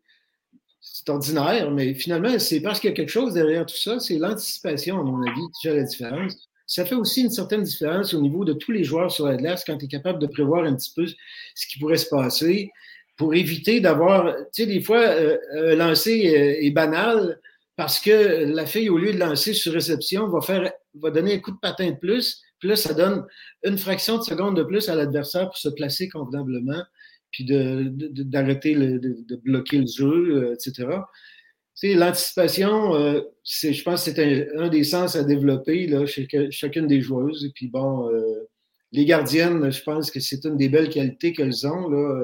c'est 1.04 1.12
ordinaire, 1.12 1.72
mais 1.72 1.96
finalement, 1.96 2.38
c'est 2.38 2.62
parce 2.62 2.80
qu'il 2.80 2.90
y 2.90 2.94
a 2.94 2.96
quelque 2.96 3.10
chose 3.10 3.34
derrière 3.34 3.66
tout 3.66 3.76
ça, 3.76 4.00
c'est 4.00 4.18
l'anticipation, 4.18 5.00
à 5.00 5.04
mon 5.04 5.22
avis, 5.24 5.42
qui 5.60 5.68
fait 5.68 5.76
la 5.76 5.84
différence. 5.84 6.48
Ça 6.68 6.86
fait 6.86 6.96
aussi 6.96 7.22
une 7.24 7.32
certaine 7.32 7.64
différence 7.64 8.14
au 8.14 8.22
niveau 8.22 8.46
de 8.46 8.54
tous 8.54 8.72
les 8.72 8.84
joueurs 8.84 9.12
sur 9.12 9.26
la 9.26 9.36
glace 9.36 9.64
quand 9.66 9.78
tu 9.78 9.86
es 9.86 9.88
capable 9.88 10.20
de 10.20 10.28
prévoir 10.28 10.64
un 10.64 10.76
petit 10.76 10.92
peu 10.96 11.06
ce 11.08 11.68
qui 11.68 11.80
pourrait 11.80 11.98
se 11.98 12.08
passer 12.08 12.70
pour 13.18 13.34
éviter 13.34 13.80
d'avoir, 13.80 14.36
tu 14.54 14.64
sais, 14.64 14.66
des 14.68 14.82
fois, 14.82 15.00
euh, 15.00 15.76
lancer 15.76 16.12
est 16.62 16.72
banal 16.72 17.40
parce 17.76 18.00
que 18.00 18.46
la 18.46 18.68
fille, 18.68 18.90
au 18.90 18.98
lieu 19.00 19.12
de 19.12 19.18
lancer 19.18 19.54
sur 19.54 19.74
réception, 19.74 20.28
va 20.28 20.40
faire, 20.42 20.72
va 20.94 21.10
donner 21.10 21.34
un 21.34 21.40
coup 21.40 21.52
de 21.52 21.60
patin 21.60 21.90
de 21.90 21.98
plus, 21.98 22.42
puis 22.60 22.70
là, 22.70 22.76
ça 22.76 22.94
donne 22.94 23.26
une 23.64 23.78
fraction 23.78 24.20
de 24.20 24.24
seconde 24.24 24.56
de 24.56 24.64
plus 24.64 24.88
à 24.88 24.96
l'adversaire 24.96 25.48
pour 25.48 25.58
se 25.58 25.70
placer 25.70 26.10
convenablement. 26.10 26.84
Puis 27.32 27.46
d'arrêter 27.46 28.76
de, 28.76 28.98
de, 28.98 29.36
bloquer 29.38 29.80
le 29.80 29.88
jeu, 29.88 30.54
etc. 30.54 30.88
L'anticipation, 31.84 32.94
je 33.44 33.84
pense 33.84 34.06
que 34.06 34.12
c'est 34.12 34.52
un, 34.56 34.70
des 34.70 34.84
sens 34.84 35.16
à 35.16 35.24
développer 35.24 35.88
là, 35.88 36.06
chez 36.06 36.28
chacune 36.52 36.88
des 36.88 37.02
joueuses. 37.02 37.46
Et 37.46 37.52
puis 37.56 37.68
bon, 37.68 38.10
les 38.92 39.06
gardiennes, 39.06 39.72
je 39.72 39.82
pense 39.82 40.12
que 40.12 40.20
c'est 40.20 40.46
une 40.46 40.58
des 40.58 40.70
belles 40.70 40.90
qualités 40.90 41.34
qu'elles 41.34 41.66
ont, 41.66 41.90
là, 41.90 42.24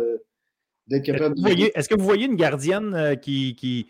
d'être 0.87 1.05
capable 1.05 1.35
de. 1.35 1.71
Est-ce 1.75 1.89
que 1.89 1.95
vous 1.95 2.05
voyez 2.05 2.25
une 2.25 2.35
gardienne 2.35 3.17
qui, 3.21 3.55
qui, 3.55 3.87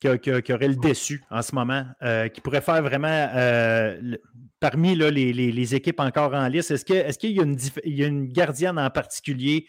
qui, 0.00 0.08
aurait 0.52 0.68
le 0.68 0.76
déçu 0.76 1.24
en 1.30 1.42
ce 1.42 1.54
moment, 1.54 1.84
euh, 2.02 2.28
qui 2.28 2.40
pourrait 2.40 2.60
faire 2.60 2.82
vraiment 2.82 3.28
euh, 3.34 4.16
parmi 4.60 4.94
les, 4.94 5.74
équipes 5.74 6.00
encore 6.00 6.34
en 6.34 6.46
liste. 6.48 6.70
Est-ce 6.70 6.84
qu'il 7.18 7.32
y, 7.32 7.40
a 7.40 8.06
une, 8.06 8.26
gardienne 8.28 8.78
en 8.78 8.90
particulier 8.90 9.66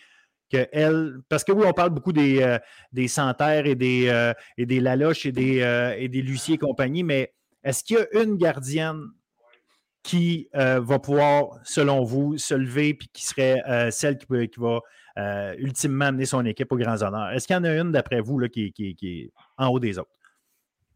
que 0.52 0.68
elle, 0.72 1.20
parce 1.30 1.44
que 1.44 1.52
oui, 1.52 1.64
on 1.68 1.74
parle 1.74 1.92
beaucoup 1.92 2.14
des, 2.14 2.42
euh, 2.42 3.08
Santerre 3.08 3.66
et 3.66 3.76
des, 3.76 4.34
et 4.58 4.66
des 4.66 4.80
Laloche 4.80 5.26
et 5.26 5.32
des, 5.32 5.96
et 5.98 6.08
des 6.08 6.22
Lucie 6.22 6.54
et 6.54 6.58
compagnie, 6.58 7.04
mais 7.04 7.34
est-ce 7.64 7.84
qu'il 7.84 7.98
y 7.98 8.00
a 8.00 8.24
une 8.24 8.36
gardienne 8.36 9.02
qui 10.02 10.48
va 10.54 11.00
pouvoir, 11.00 11.60
selon 11.64 12.04
vous, 12.04 12.38
se 12.38 12.54
lever 12.54 12.90
et 12.90 12.98
qui 12.98 13.26
serait 13.26 13.62
celle 13.92 14.18
qui, 14.18 14.26
va 14.58 14.82
ultimement 15.58 16.06
amener 16.06 16.26
son 16.26 16.46
équipe 16.46 16.72
aux 16.72 16.78
grands 16.78 17.02
honneurs? 17.04 17.32
Est-ce 17.32 17.46
qu'il 17.46 17.56
y 17.56 17.60
en 17.60 17.64
a 17.64 17.76
une, 17.76 17.92
d'après 17.92 18.22
vous, 18.22 18.40
là, 18.40 18.48
qui, 18.50 18.74
est 18.78 19.32
en 19.58 19.68
haut 19.68 19.80
des 19.80 20.00
autres? 20.00 20.19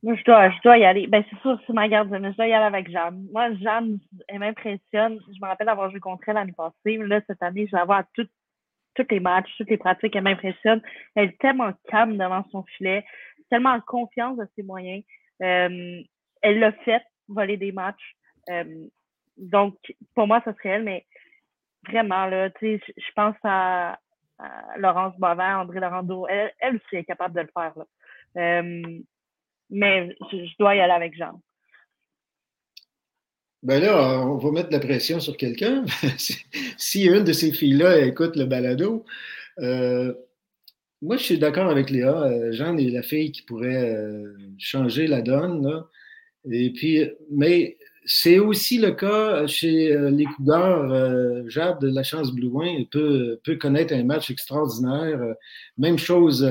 Moi, 0.03 0.15
je 0.15 0.23
dois, 0.25 0.49
je 0.49 0.61
dois 0.63 0.77
y 0.77 0.83
aller. 0.83 1.07
Ben, 1.07 1.23
c'est 1.29 1.39
sûr, 1.39 1.57
c'est 1.65 1.71
ma 1.71 1.87
garde, 1.87 2.09
mais 2.09 2.31
je 2.31 2.35
dois 2.35 2.47
y 2.47 2.53
aller 2.53 2.65
avec 2.65 2.91
Jeanne. 2.91 3.25
Moi, 3.31 3.53
Jeanne, 3.53 3.99
elle 4.27 4.39
m'impressionne. 4.39 5.17
Je 5.27 5.41
me 5.41 5.47
rappelle 5.47 5.69
avoir 5.69 5.89
joué 5.89 6.01
contre 6.01 6.27
elle 6.27 6.35
l'année 6.35 6.51
passée. 6.51 6.97
Là, 6.97 7.21
cette 7.25 7.41
année, 7.41 7.67
je 7.71 7.75
la 7.75 7.85
vois 7.85 7.99
à 7.99 8.03
tous 8.13 8.27
les 9.09 9.19
matchs, 9.21 9.49
toutes 9.57 9.69
les 9.69 9.77
pratiques. 9.77 10.13
Elle 10.13 10.23
m'impressionne. 10.23 10.81
Elle 11.15 11.29
est 11.29 11.39
tellement 11.39 11.71
calme 11.87 12.17
devant 12.17 12.43
son 12.51 12.63
filet, 12.63 13.05
tellement 13.49 13.71
en 13.71 13.79
confiance 13.79 14.37
de 14.37 14.45
ses 14.57 14.63
moyens. 14.63 15.03
Euh, 15.41 16.01
elle 16.41 16.59
l'a 16.59 16.73
fait, 16.73 17.01
voler 17.29 17.55
des 17.55 17.71
matchs. 17.71 18.15
Euh, 18.49 18.65
donc, 19.37 19.77
pour 20.15 20.27
moi, 20.27 20.41
ça 20.43 20.53
serait 20.55 20.69
elle, 20.69 20.83
mais 20.83 21.05
vraiment, 21.87 22.25
là, 22.25 22.49
tu 22.49 22.77
sais, 22.77 22.93
je 22.97 23.11
pense 23.15 23.35
à, 23.45 23.97
Laurence 24.75 25.17
Bovin, 25.17 25.59
André 25.59 25.79
Laurando. 25.79 26.27
Elle, 26.27 26.51
elle 26.59 26.75
aussi 26.75 26.97
est 26.97 27.05
capable 27.05 27.35
de 27.35 27.41
le 27.41 27.49
faire, 27.53 27.71
là. 27.77 27.85
Euh, 28.35 28.99
mais 29.73 30.15
je, 30.31 30.55
dois 30.59 30.75
y 30.75 30.79
aller 30.79 30.93
avec 30.93 31.15
Jean. 31.17 31.41
Ben 33.63 33.81
là, 33.81 34.21
on 34.25 34.37
va 34.37 34.51
mettre 34.51 34.69
de 34.69 34.73
la 34.73 34.79
pression 34.79 35.19
sur 35.19 35.35
quelqu'un. 35.35 35.83
si 36.77 37.05
une 37.05 37.23
de 37.23 37.33
ces 37.33 37.51
filles-là 37.51 38.05
écoute 38.05 38.35
le 38.35 38.45
balado, 38.45 39.05
euh, 39.59 40.13
moi, 41.01 41.17
je 41.17 41.23
suis 41.23 41.37
d'accord 41.37 41.69
avec 41.69 41.89
Léa. 41.89 42.23
Euh, 42.23 42.51
Jeanne 42.51 42.79
est 42.79 42.89
la 42.89 43.03
fille 43.03 43.31
qui 43.31 43.41
pourrait 43.41 43.95
euh, 43.95 44.35
changer 44.57 45.07
la 45.07 45.21
donne. 45.21 45.83
Et 46.51 46.71
puis, 46.71 47.09
mais 47.31 47.77
c'est 48.05 48.37
aussi 48.37 48.77
le 48.79 48.91
cas 48.91 49.47
chez 49.47 49.97
les 50.11 50.25
Cougars. 50.25 51.47
Jade 51.49 51.79
de 51.79 51.87
la 51.87 52.03
chance 52.03 52.33
Blouin 52.33 52.83
peut, 52.91 53.39
peut 53.45 53.55
connaître 53.55 53.93
un 53.93 54.03
match 54.03 54.29
extraordinaire. 54.29 55.35
Même 55.77 55.97
chose 55.97 56.45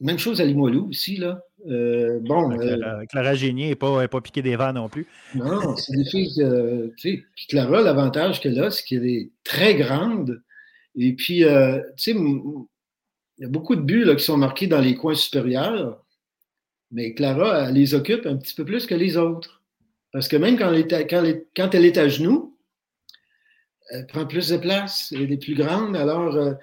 même 0.00 0.18
chose 0.18 0.40
à 0.40 0.44
Limoilou 0.44 0.88
aussi, 0.88 1.16
là. 1.16 1.40
Euh, 1.66 2.20
bon, 2.20 2.50
Clara, 2.50 3.00
euh, 3.00 3.06
Clara 3.06 3.34
Génier 3.34 3.68
n'est 3.68 3.74
pas, 3.74 4.06
pas 4.06 4.20
piqué 4.20 4.42
des 4.42 4.56
verres 4.56 4.72
non 4.72 4.88
plus. 4.88 5.06
Non, 5.34 5.76
c'est 5.76 5.96
des 5.96 6.04
filles, 6.04 6.32
sais, 6.96 7.24
puis 7.34 7.46
Clara, 7.48 7.82
l'avantage 7.82 8.40
qu'elle 8.40 8.62
a, 8.62 8.70
c'est 8.70 8.84
qu'elle 8.84 9.06
est 9.06 9.30
très 9.42 9.74
grande. 9.74 10.40
Et 10.94 11.14
puis, 11.14 11.44
euh, 11.44 11.80
tu 11.96 12.12
sais, 12.12 12.18
il 12.18 13.42
y 13.42 13.44
a 13.44 13.48
beaucoup 13.48 13.76
de 13.76 13.82
buts 13.82 14.04
là, 14.04 14.14
qui 14.14 14.24
sont 14.24 14.36
marqués 14.36 14.66
dans 14.66 14.80
les 14.80 14.94
coins 14.94 15.14
supérieurs, 15.14 16.04
mais 16.90 17.12
Clara, 17.14 17.68
elle 17.68 17.74
les 17.74 17.94
occupe 17.94 18.26
un 18.26 18.36
petit 18.36 18.54
peu 18.54 18.64
plus 18.64 18.86
que 18.86 18.94
les 18.94 19.16
autres. 19.16 19.62
Parce 20.12 20.28
que 20.28 20.36
même 20.36 20.56
quand 20.56 20.72
elle 20.72 20.80
est 20.80 21.06
quand 21.06 21.22
quand 21.54 21.74
elle 21.74 21.84
est 21.84 21.98
à 21.98 22.08
genoux, 22.08 22.56
elle 23.90 24.06
prend 24.06 24.26
plus 24.26 24.48
de 24.48 24.56
place, 24.56 25.12
elle 25.14 25.30
est 25.30 25.42
plus 25.42 25.54
grande. 25.54 25.96
Alors, 25.96 26.32
tu 26.34 26.58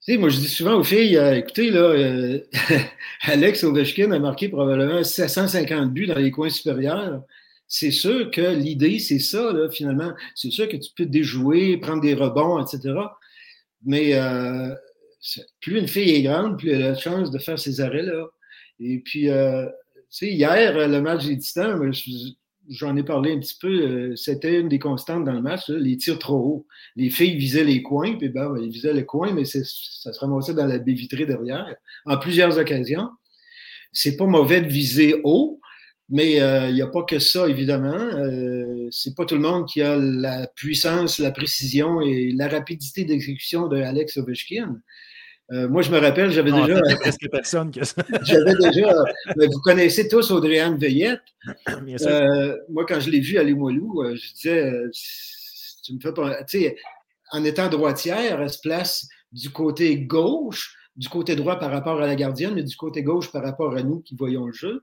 sais, 0.00 0.16
moi, 0.16 0.28
je 0.28 0.38
dis 0.38 0.48
souvent 0.48 0.76
aux 0.76 0.84
filles, 0.84 1.16
euh, 1.16 1.36
écoutez, 1.36 1.70
là, 1.70 1.80
euh, 1.80 2.40
Alex 3.22 3.64
Ovechkin 3.64 4.10
a 4.12 4.18
marqué 4.18 4.48
probablement 4.48 5.02
750 5.04 5.92
buts 5.92 6.06
dans 6.06 6.18
les 6.18 6.30
coins 6.30 6.50
supérieurs. 6.50 7.22
C'est 7.68 7.90
sûr 7.90 8.30
que 8.30 8.54
l'idée, 8.54 8.98
c'est 8.98 9.18
ça, 9.18 9.52
là, 9.52 9.70
finalement. 9.70 10.12
C'est 10.34 10.50
sûr 10.50 10.68
que 10.68 10.76
tu 10.76 10.90
peux 10.96 11.06
déjouer, 11.06 11.76
prendre 11.76 12.02
des 12.02 12.14
rebonds, 12.14 12.64
etc. 12.64 12.94
Mais 13.84 14.14
euh, 14.14 14.74
plus 15.60 15.78
une 15.78 15.88
fille 15.88 16.10
est 16.10 16.22
grande, 16.22 16.58
plus 16.58 16.70
elle 16.70 16.82
a 16.82 16.88
la 16.90 16.98
chance 16.98 17.30
de 17.30 17.38
faire 17.38 17.58
ces 17.58 17.80
arrêts-là. 17.80 18.26
Et 18.80 18.98
puis, 19.00 19.26
tu 19.26 19.30
sais, 20.08 20.28
hier, 20.32 20.88
le 20.88 21.00
match 21.00 21.26
des 21.26 21.38
Titans, 21.38 21.78
j'en 22.70 22.96
ai 22.96 23.02
parlé 23.02 23.32
un 23.32 23.40
petit 23.40 23.56
peu, 23.60 23.68
euh, 23.68 24.16
c'était 24.16 24.60
une 24.60 24.68
des 24.68 24.78
constantes 24.78 25.24
dans 25.24 25.32
le 25.32 25.42
match, 25.42 25.68
les 25.68 25.96
tirs 25.96 26.18
trop 26.18 26.36
hauts. 26.36 26.66
Les 26.96 27.10
filles 27.10 27.36
visaient 27.36 27.64
les 27.64 27.82
coins, 27.82 28.16
puis 28.16 28.28
ben, 28.28 28.54
ils 28.60 28.70
visaient 28.70 28.94
les 28.94 29.04
coins, 29.04 29.32
mais 29.32 29.44
ça 29.44 29.62
se 29.64 30.18
ramassait 30.20 30.54
dans 30.54 30.66
la 30.66 30.78
baie 30.78 30.92
vitrée 30.92 31.26
derrière, 31.26 31.74
en 32.06 32.16
plusieurs 32.16 32.56
occasions. 32.58 33.08
C'est 33.92 34.16
pas 34.16 34.26
mauvais 34.26 34.60
de 34.60 34.68
viser 34.68 35.20
haut, 35.24 35.60
mais 36.08 36.40
euh, 36.40 36.68
il 36.68 36.74
n'y 36.74 36.82
a 36.82 36.86
pas 36.86 37.02
que 37.02 37.18
ça, 37.18 37.48
évidemment. 37.48 37.92
Euh, 37.92 38.88
c'est 38.90 39.16
pas 39.16 39.24
tout 39.24 39.34
le 39.34 39.40
monde 39.40 39.66
qui 39.66 39.82
a 39.82 39.96
la 39.96 40.46
puissance, 40.46 41.18
la 41.18 41.32
précision 41.32 42.00
et 42.00 42.32
la 42.32 42.48
rapidité 42.48 43.04
d'exécution 43.04 43.68
de 43.68 43.76
Alex 43.76 44.16
Ovechkin. 44.16 44.80
Euh, 45.52 45.68
moi, 45.68 45.82
je 45.82 45.90
me 45.90 45.98
rappelle, 45.98 46.30
j'avais 46.30 46.52
déjà. 46.52 46.80
presque 47.00 47.28
personne 47.30 47.70
que 47.72 47.84
ça. 47.84 48.02
j'avais 48.22 48.54
déjà. 48.54 49.04
vous 49.36 49.60
connaissez 49.64 50.08
tous 50.08 50.30
Audrey-Anne 50.30 50.78
Veillette? 50.78 51.20
Euh, 52.02 52.56
moi, 52.68 52.84
quand 52.86 53.00
je 53.00 53.10
l'ai 53.10 53.20
vue 53.20 53.38
à 53.38 53.42
Limoilou, 53.42 54.02
euh, 54.02 54.14
je 54.14 54.32
disais, 54.34 54.72
tu 55.82 55.94
me 55.94 56.00
fais 56.00 56.12
pas. 56.12 56.44
Tu 56.44 56.60
sais, 56.60 56.76
en 57.32 57.44
étant 57.44 57.68
droitière, 57.68 58.40
elle 58.40 58.50
se 58.50 58.60
place 58.60 59.08
du 59.32 59.50
côté 59.50 59.98
gauche, 59.98 60.76
du 60.96 61.08
côté 61.08 61.36
droit 61.36 61.58
par 61.58 61.70
rapport 61.70 62.00
à 62.00 62.06
la 62.06 62.14
gardienne, 62.14 62.54
mais 62.54 62.62
du 62.62 62.76
côté 62.76 63.02
gauche 63.02 63.32
par 63.32 63.42
rapport 63.42 63.74
à 63.74 63.82
nous 63.82 64.00
qui 64.00 64.14
voyons 64.16 64.46
le 64.46 64.52
jeu. 64.52 64.82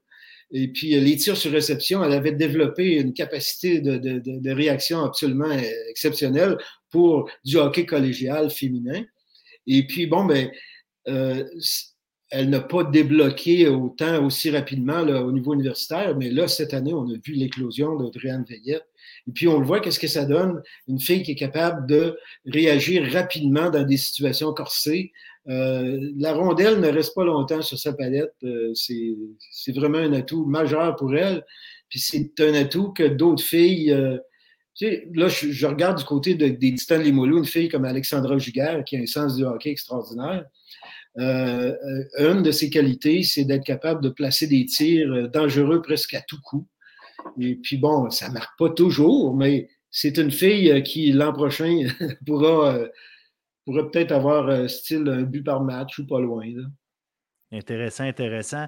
Et 0.51 0.69
puis, 0.69 0.99
les 0.99 1.15
tirs 1.17 1.37
sur 1.37 1.51
réception, 1.51 2.03
elle 2.03 2.13
avait 2.13 2.31
développé 2.31 2.95
une 2.95 3.13
capacité 3.13 3.81
de, 3.81 3.97
de, 3.97 4.19
de 4.19 4.51
réaction 4.51 5.03
absolument 5.03 5.51
exceptionnelle 5.89 6.57
pour 6.89 7.29
du 7.45 7.57
hockey 7.57 7.85
collégial 7.85 8.49
féminin. 8.49 9.03
Et 9.67 9.85
puis, 9.85 10.07
bon, 10.07 10.25
ben, 10.25 10.49
euh, 11.07 11.43
elle 12.29 12.49
n'a 12.49 12.59
pas 12.59 12.83
débloqué 12.83 13.67
autant, 13.67 14.25
aussi 14.25 14.49
rapidement 14.49 15.01
au 15.01 15.31
niveau 15.31 15.53
universitaire, 15.53 16.17
mais 16.17 16.29
là, 16.29 16.47
cette 16.47 16.73
année, 16.73 16.93
on 16.93 17.09
a 17.09 17.17
vu 17.23 17.33
l'éclosion 17.33 17.95
de 17.95 18.09
Driane 18.09 18.43
Veillette. 18.47 18.85
Et 19.27 19.31
puis, 19.31 19.47
on 19.47 19.59
le 19.59 19.65
voit, 19.65 19.79
qu'est-ce 19.79 19.99
que 19.99 20.07
ça 20.07 20.25
donne? 20.25 20.61
Une 20.87 20.99
fille 20.99 21.23
qui 21.23 21.31
est 21.31 21.35
capable 21.35 21.87
de 21.87 22.17
réagir 22.45 23.09
rapidement 23.11 23.69
dans 23.69 23.83
des 23.83 23.97
situations 23.97 24.53
corsées. 24.53 25.13
Euh, 25.47 26.11
la 26.17 26.33
rondelle 26.33 26.81
ne 26.81 26.89
reste 26.89 27.15
pas 27.15 27.23
longtemps 27.23 27.61
sur 27.61 27.79
sa 27.79 27.93
palette. 27.93 28.33
Euh, 28.43 28.73
c'est 28.73 29.71
vraiment 29.71 29.99
un 29.99 30.11
atout 30.11 30.45
majeur 30.45 30.97
pour 30.97 31.15
elle. 31.15 31.45
Puis 31.89 31.99
c'est 31.99 32.37
un 32.41 32.53
atout 32.53 32.91
que 32.91 33.07
d'autres 33.07 33.43
filles 33.43 33.95
là, 34.81 35.27
je, 35.27 35.65
regarde 35.65 35.97
du 35.97 36.03
côté 36.03 36.35
des 36.35 36.75
Titans 36.75 36.99
de 36.99 37.05
Limoilou, 37.05 37.39
une 37.39 37.45
fille 37.45 37.69
comme 37.69 37.85
Alexandra 37.85 38.37
Giguère, 38.37 38.83
qui 38.83 38.97
a 38.97 38.99
un 38.99 39.05
sens 39.05 39.35
du 39.35 39.43
hockey 39.43 39.71
extraordinaire. 39.71 40.45
Euh, 41.19 41.75
euh, 42.19 42.33
une 42.33 42.43
de 42.43 42.51
ses 42.51 42.69
qualités, 42.69 43.23
c'est 43.23 43.43
d'être 43.43 43.63
capable 43.63 44.03
de 44.03 44.09
placer 44.09 44.45
des 44.45 44.65
tirs 44.65 45.11
euh, 45.11 45.27
dangereux 45.27 45.81
presque 45.81 46.13
à 46.13 46.21
tout 46.21 46.39
coup. 46.41 46.67
Et 47.39 47.55
puis 47.55 47.77
bon, 47.77 48.09
ça 48.11 48.29
ne 48.29 48.33
marque 48.33 48.57
pas 48.57 48.69
toujours, 48.69 49.35
mais 49.35 49.69
c'est 49.89 50.17
une 50.17 50.31
fille 50.31 50.83
qui, 50.83 51.11
l'an 51.11 51.33
prochain, 51.33 51.87
pourra, 52.25 52.79
peut-être 53.65 54.11
avoir 54.11 54.69
style 54.69 55.07
un 55.09 55.23
but 55.23 55.43
par 55.43 55.61
match 55.61 55.97
ou 55.97 56.05
pas 56.05 56.19
loin. 56.19 56.45
Intéressant, 57.51 58.03
intéressant. 58.03 58.67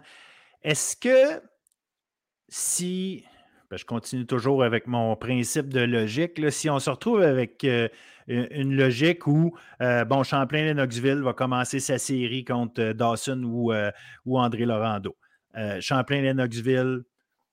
Est-ce 0.64 0.95
que 0.95 1.41
si 2.47 3.24
je 3.78 3.86
continue 3.86 4.26
toujours 4.26 4.63
avec 4.63 4.88
mon 4.88 5.15
principe 5.15 5.70
de 5.70 5.82
logique. 5.82 6.51
Si 6.51 6.70
on 6.70 6.80
se 6.80 6.89
retrouve 6.89 7.22
avec 7.22 7.63
euh, 7.63 7.88
une 8.28 8.76
logique 8.76 9.28
où, 9.28 9.55
euh, 9.82 10.05
bon, 10.05 10.24
Champlain-Lennoxville 10.24 11.22
va 11.22 11.34
commencer 11.34 11.80
sa 11.80 11.97
série 11.97 12.43
contre 12.43 12.82
euh, 12.82 12.93
Dawson 12.93 13.43
ou, 13.43 13.72
ou 14.26 14.39
André 14.39 14.65
Laurando. 14.65 15.15
Champlain-Lennoxville 15.80 17.01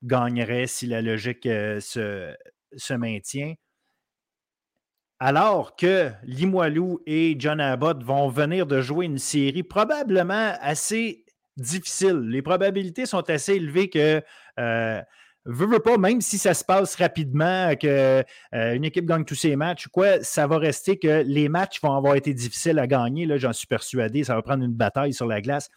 gagnerait 0.02 0.66
si 0.66 0.86
la 0.86 1.00
logique 1.00 1.44
se, 1.44 2.34
se, 2.76 2.94
maintient. 2.94 3.54
Alors 5.18 5.76
que 5.76 6.10
Limoilou 6.22 7.00
et 7.06 7.36
John 7.38 7.58
Abbott 7.58 8.04
vont 8.04 8.28
venir 8.28 8.66
de 8.66 8.82
jouer 8.82 9.06
une 9.06 9.18
série 9.18 9.62
probablement 9.62 10.52
assez 10.60 11.24
difficile. 11.56 12.20
Les 12.28 12.42
probabilités 12.42 13.06
sont 13.06 13.28
assez 13.30 13.54
élevées 13.54 13.88
que 13.88 14.22
veux, 15.46 15.66
veux 15.66 15.78
pas, 15.78 15.96
même 15.96 16.20
si 16.20 16.38
ça 16.38 16.54
se 16.54 16.64
passe 16.64 16.96
rapidement, 16.96 17.74
que 17.76 18.24
euh, 18.54 18.74
une 18.74 18.84
équipe 18.84 19.06
gagne 19.06 19.24
tous 19.24 19.34
ses 19.34 19.56
matchs, 19.56 19.88
quoi, 19.88 20.22
ça 20.22 20.46
va 20.46 20.58
rester 20.58 20.98
que 20.98 21.22
les 21.24 21.48
matchs 21.48 21.80
vont 21.80 21.94
avoir 21.94 22.16
été 22.16 22.34
difficiles 22.34 22.78
à 22.78 22.86
gagner. 22.86 23.26
Là, 23.26 23.38
j'en 23.38 23.52
suis 23.52 23.66
persuadé. 23.66 24.24
Ça 24.24 24.34
va 24.34 24.42
prendre 24.42 24.64
une 24.64 24.74
bataille 24.74 25.14
sur 25.14 25.26
la 25.26 25.40
glace. 25.40 25.70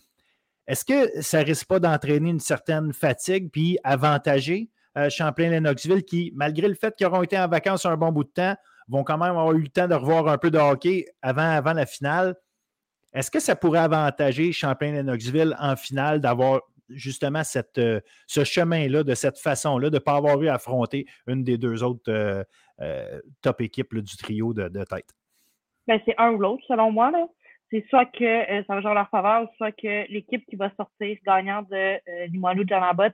Est-ce 0.67 0.85
que 0.85 1.21
ça 1.21 1.39
risque 1.39 1.67
pas 1.67 1.79
d'entraîner 1.79 2.29
une 2.29 2.39
certaine 2.39 2.93
fatigue 2.93 3.49
puis 3.51 3.77
avantager 3.83 4.69
euh, 4.97 5.09
Champlain-Lennoxville 5.09 6.03
qui, 6.03 6.31
malgré 6.35 6.67
le 6.67 6.75
fait 6.75 6.95
qu'ils 6.95 7.07
auront 7.07 7.23
été 7.23 7.37
en 7.39 7.47
vacances 7.47 7.85
un 7.85 7.97
bon 7.97 8.11
bout 8.11 8.23
de 8.23 8.29
temps, 8.29 8.55
vont 8.87 9.03
quand 9.03 9.17
même 9.17 9.31
avoir 9.31 9.53
eu 9.53 9.61
le 9.61 9.69
temps 9.69 9.87
de 9.87 9.95
revoir 9.95 10.27
un 10.27 10.37
peu 10.37 10.51
de 10.51 10.57
hockey 10.57 11.05
avant, 11.21 11.49
avant 11.49 11.73
la 11.73 11.85
finale? 11.85 12.35
Est-ce 13.13 13.31
que 13.31 13.39
ça 13.39 13.55
pourrait 13.55 13.79
avantager 13.79 14.51
Champlain-Lennoxville 14.51 15.55
en 15.59 15.75
finale 15.75 16.21
d'avoir 16.21 16.61
justement 16.89 17.41
euh, 17.77 17.99
ce 18.27 18.43
chemin-là, 18.43 19.03
de 19.03 19.13
cette 19.13 19.37
façon-là, 19.37 19.89
de 19.89 19.95
ne 19.95 19.99
pas 19.99 20.15
avoir 20.15 20.41
eu 20.41 20.47
à 20.47 20.55
affronter 20.55 21.05
une 21.27 21.43
des 21.43 21.57
deux 21.57 21.83
autres 21.83 22.11
euh, 22.11 22.43
euh, 22.81 23.19
top 23.41 23.61
équipes 23.61 23.95
du 23.95 24.17
trio 24.17 24.53
de, 24.53 24.83
tête? 24.85 25.09
Ben, 25.87 25.99
c'est 26.05 26.15
un 26.17 26.31
ou 26.31 26.39
l'autre, 26.39 26.63
selon 26.67 26.91
moi. 26.91 27.11
C'est 27.71 27.85
soit 27.89 28.05
que 28.05 28.45
ça 28.65 28.75
va 28.75 28.81
jouer 28.81 28.93
leur 28.93 29.09
faveur, 29.09 29.47
soit 29.57 29.71
que 29.71 30.11
l'équipe 30.11 30.43
qui 30.49 30.55
va 30.55 30.71
sortir 30.75 31.17
gagnante 31.23 31.69
de 31.69 32.25
Limoilou 32.27 32.63
de 32.63 32.69
Jamabot 32.69 33.13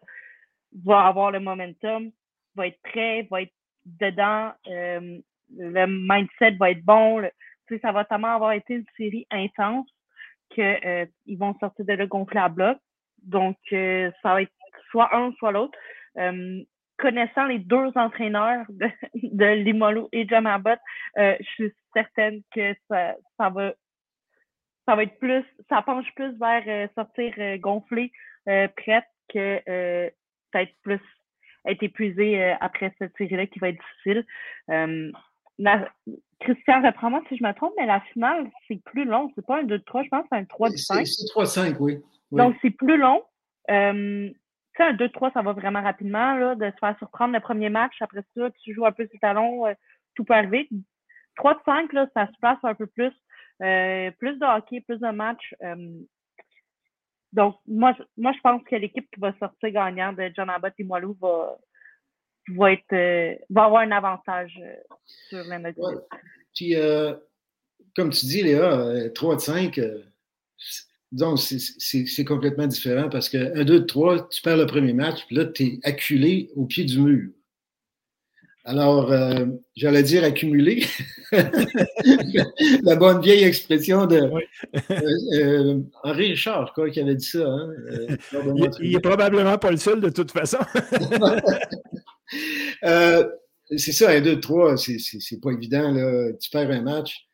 va 0.86 1.08
avoir 1.08 1.32
le 1.32 1.42
momentum, 1.42 2.10
va 2.56 2.68
être 2.68 2.80
prêt, 2.82 3.28
va 3.30 3.42
être 3.42 3.54
dedans, 3.86 4.54
le 4.66 5.86
mindset 5.88 6.52
va 6.52 6.72
être 6.72 6.86
bon. 6.86 7.22
ça 7.82 7.92
va 7.92 8.06
tellement 8.06 8.36
avoir 8.36 8.54
été 8.54 8.76
une 8.76 8.86
série 8.96 9.28
intense 9.30 9.90
qu'ils 10.50 11.38
vont 11.38 11.56
sortir 11.60 11.86
de 11.86 11.94
le 11.94 12.08
gonfler 12.08 12.40
à. 12.40 12.76
Donc, 13.26 13.58
euh, 13.74 14.12
ça 14.22 14.34
va 14.34 14.42
être 14.44 14.52
soit 14.92 15.16
un, 15.16 15.32
soit 15.34 15.52
l'autre. 15.52 15.78
Euh, 16.18 16.62
connaissant 16.98 17.46
les 17.46 17.60
deux 17.60 17.92
entraîneurs 17.96 18.66
de, 18.70 18.88
de 19.14 19.46
Limolo 19.64 20.10
et 20.12 20.28
Jamabot, 20.28 20.70
euh, 21.18 21.36
je 21.40 21.46
suis 21.46 21.74
certaine 21.94 22.42
que 22.54 22.74
ça, 22.90 23.16
ça 23.38 23.50
va 23.50 23.74
ça 24.88 24.96
va 24.96 25.02
être 25.02 25.18
plus, 25.18 25.44
ça 25.68 25.82
penche 25.82 26.06
plus 26.14 26.38
vers 26.38 26.90
sortir 26.94 27.34
gonflé, 27.58 28.12
prête 28.46 29.08
que 29.34 30.12
peut-être 30.52 30.76
plus 30.84 31.00
être 31.66 31.82
épuisé 31.82 32.52
après 32.62 32.94
cette 33.00 33.18
série-là 33.18 33.48
qui 33.48 33.58
va 33.58 33.70
être 33.70 33.82
difficile. 33.82 34.24
Christian, 36.40 36.84
reprends-moi 36.84 37.22
si 37.30 37.38
je 37.38 37.44
me 37.44 37.52
trompe, 37.54 37.74
mais 37.78 37.88
la 37.88 38.02
finale, 38.14 38.50
c'est 38.68 38.82
plus 38.84 39.06
long. 39.06 39.32
C'est 39.34 39.46
pas 39.46 39.60
un 39.60 39.64
2-3, 39.64 40.04
je 40.04 40.10
pense 40.10 40.22
que 40.22 40.28
c'est 40.32 40.38
un 40.38 40.44
3-5. 40.44 41.06
C'est 41.06 41.34
3-5, 41.34 41.78
oui. 41.80 42.00
Donc, 42.36 42.56
c'est 42.62 42.72
plus 42.72 42.98
long. 42.98 43.24
Euh, 43.70 44.30
tu 44.30 44.84
sais, 44.84 44.84
un 44.84 44.94
2-3, 44.94 45.34
ça 45.34 45.42
va 45.42 45.54
vraiment 45.54 45.82
rapidement, 45.82 46.36
là, 46.36 46.56
de 46.56 46.66
se 46.66 46.78
faire 46.80 46.98
surprendre 46.98 47.34
le 47.34 47.40
premier 47.40 47.70
match. 47.70 47.94
Après 48.02 48.24
ça, 48.36 48.50
tu 48.64 48.74
joues 48.74 48.86
un 48.86 48.92
peu 48.92 49.08
sur 49.08 49.20
talons, 49.20 49.66
euh, 49.66 49.74
tout 50.16 50.24
peut 50.24 50.34
arriver. 50.34 50.70
3-5, 51.38 51.94
là, 51.94 52.08
ça 52.14 52.28
se 52.28 52.40
passe 52.42 52.60
un 52.64 52.76
peu 52.76 52.88
plus. 52.88 53.14
Euh, 53.62 54.12
plus 54.20 54.38
de 54.38 54.46
hockey, 54.46 54.82
plus 54.82 55.00
de 55.00 55.12
matchs. 55.12 55.56
donc, 57.32 57.56
moi, 57.68 57.96
moi, 58.18 58.34
je 58.34 58.42
pense 58.42 58.62
que 58.64 58.76
l'équipe 58.76 59.10
qui 59.14 59.20
va 59.20 59.34
sortir 59.40 59.72
gagnant 59.72 60.14
de 60.14 60.30
John 60.36 60.50
Abbott 60.50 60.74
et 60.78 60.84
Moilou 60.84 61.18
va, 61.22 61.58
va, 62.50 62.74
être, 62.74 63.40
va 63.50 63.64
avoir 63.64 63.82
un 63.82 63.92
avantage 63.92 64.62
sur 65.30 65.44
la 65.46 65.60
ouais. 65.60 65.74
Puis, 66.54 66.76
comme 67.96 68.10
tu 68.10 68.26
dis, 68.26 68.44
Léa, 68.44 69.08
3-5, 69.10 70.04
donc, 71.16 71.40
c'est 71.40 72.26
complètement 72.26 72.68
différent 72.68 73.08
parce 73.10 73.30
que 73.30 73.58
1, 73.58 73.64
2, 73.64 73.86
3, 73.86 74.28
tu 74.28 74.42
perds 74.42 74.58
le 74.58 74.66
premier 74.66 74.92
match, 74.92 75.26
puis 75.28 75.38
là, 75.38 75.46
tu 75.46 75.64
es 75.64 75.80
acculé 75.84 76.52
au 76.58 76.66
pied 76.66 76.84
du 76.84 77.00
mur. 77.00 77.30
Alors, 78.66 79.14
euh, 79.14 79.46
j'allais 79.78 80.04
dire 80.04 80.26
accumulé. 80.26 80.84
La 81.32 82.98
bonne 82.98 83.22
vieille 83.22 83.46
expression 83.46 84.08
de 84.08 84.18
euh, 84.18 84.42
euh, 85.34 85.80
Henri 86.04 86.32
Richard, 86.32 86.74
quoi, 86.74 86.90
qui 86.90 87.00
avait 87.00 87.16
dit 87.16 87.26
ça. 87.26 87.48
Hein, 87.48 87.70
il, 88.82 88.92
n'est 88.92 89.00
probablement 89.00 89.58
pas 89.58 89.72
le 89.72 89.78
seul, 89.78 90.02
de 90.02 90.10
toute 90.10 90.32
façon. 90.32 90.58
c'est 93.78 93.94
ça, 93.94 94.10
1, 94.10 94.20
2, 94.20 94.40
3, 94.42 94.76
c'est 94.76 95.42
pas 95.42 95.52
évident. 95.52 95.92
Là. 95.92 96.34
Tu 96.42 96.50
perds 96.50 96.72
un 96.72 96.82
match. 96.82 97.26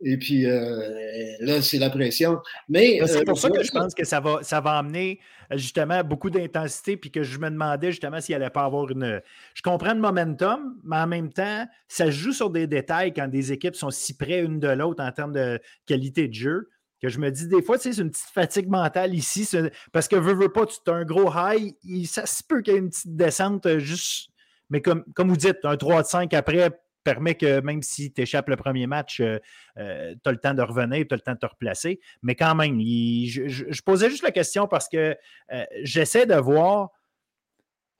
Et 0.00 0.18
puis 0.18 0.46
euh, 0.46 1.36
là, 1.40 1.62
c'est 1.62 1.78
la 1.78 1.88
pression. 1.88 2.38
Mais 2.68 3.00
c'est 3.06 3.24
pour 3.24 3.36
euh, 3.36 3.40
ça 3.40 3.50
que 3.50 3.62
je 3.62 3.70
pense 3.70 3.94
que 3.94 4.04
ça 4.04 4.20
va, 4.20 4.42
ça 4.42 4.60
va 4.60 4.78
amener 4.78 5.20
euh, 5.50 5.56
justement 5.56 6.04
beaucoup 6.04 6.28
d'intensité, 6.28 6.96
puis 6.96 7.10
que 7.10 7.22
je 7.22 7.38
me 7.38 7.48
demandais 7.48 7.92
justement 7.92 8.20
s'il 8.20 8.34
allait 8.34 8.50
pas 8.50 8.64
avoir 8.64 8.90
une. 8.90 9.22
Je 9.54 9.62
comprends 9.62 9.94
le 9.94 10.00
momentum, 10.00 10.76
mais 10.84 10.96
en 10.96 11.06
même 11.06 11.32
temps, 11.32 11.66
ça 11.88 12.10
joue 12.10 12.32
sur 12.32 12.50
des 12.50 12.66
détails 12.66 13.14
quand 13.14 13.28
des 13.28 13.52
équipes 13.52 13.76
sont 13.76 13.90
si 13.90 14.14
près 14.14 14.40
une 14.40 14.60
de 14.60 14.68
l'autre 14.68 15.02
en 15.02 15.10
termes 15.12 15.32
de 15.32 15.60
qualité 15.86 16.28
de 16.28 16.34
jeu. 16.34 16.68
Que 17.00 17.08
je 17.08 17.18
me 17.18 17.30
dis 17.30 17.46
des 17.46 17.62
fois, 17.62 17.76
tu 17.76 17.84
sais, 17.84 17.92
c'est 17.92 18.02
une 18.02 18.10
petite 18.10 18.30
fatigue 18.32 18.68
mentale 18.68 19.14
ici, 19.14 19.48
parce 19.92 20.08
que 20.08 20.16
veux, 20.16 20.34
veux 20.34 20.50
pas, 20.50 20.64
tu 20.66 20.78
as 20.90 20.94
un 20.94 21.04
gros 21.04 21.30
high, 21.34 21.74
ça 22.06 22.24
se 22.24 22.42
peut 22.42 22.62
qu'il 22.62 22.72
y 22.72 22.76
ait 22.76 22.80
une 22.80 22.88
petite 22.88 23.16
descente 23.16 23.78
juste. 23.78 24.30
Mais 24.70 24.80
comme, 24.80 25.04
comme 25.14 25.28
vous 25.28 25.36
dites, 25.36 25.58
un 25.64 25.76
3 25.76 26.02
de 26.02 26.06
5 26.06 26.34
après, 26.34 26.70
permet 27.06 27.36
que 27.36 27.60
même 27.60 27.82
si 27.82 28.12
tu 28.12 28.22
échappes 28.22 28.48
le 28.48 28.56
premier 28.56 28.88
match, 28.88 29.20
euh, 29.20 29.38
euh, 29.78 30.12
tu 30.20 30.28
as 30.28 30.32
le 30.32 30.38
temps 30.38 30.54
de 30.54 30.62
revenir, 30.62 31.06
tu 31.08 31.14
as 31.14 31.16
le 31.16 31.20
temps 31.20 31.34
de 31.34 31.38
te 31.38 31.46
replacer. 31.46 32.00
Mais 32.22 32.34
quand 32.34 32.56
même, 32.56 32.80
je, 32.80 33.82
posais 33.82 34.10
juste 34.10 34.24
la 34.24 34.32
question 34.32 34.66
parce 34.66 34.88
que 34.88 35.16
euh, 35.52 35.64
j'essaie 35.84 36.26
de 36.26 36.34
voir 36.34 36.90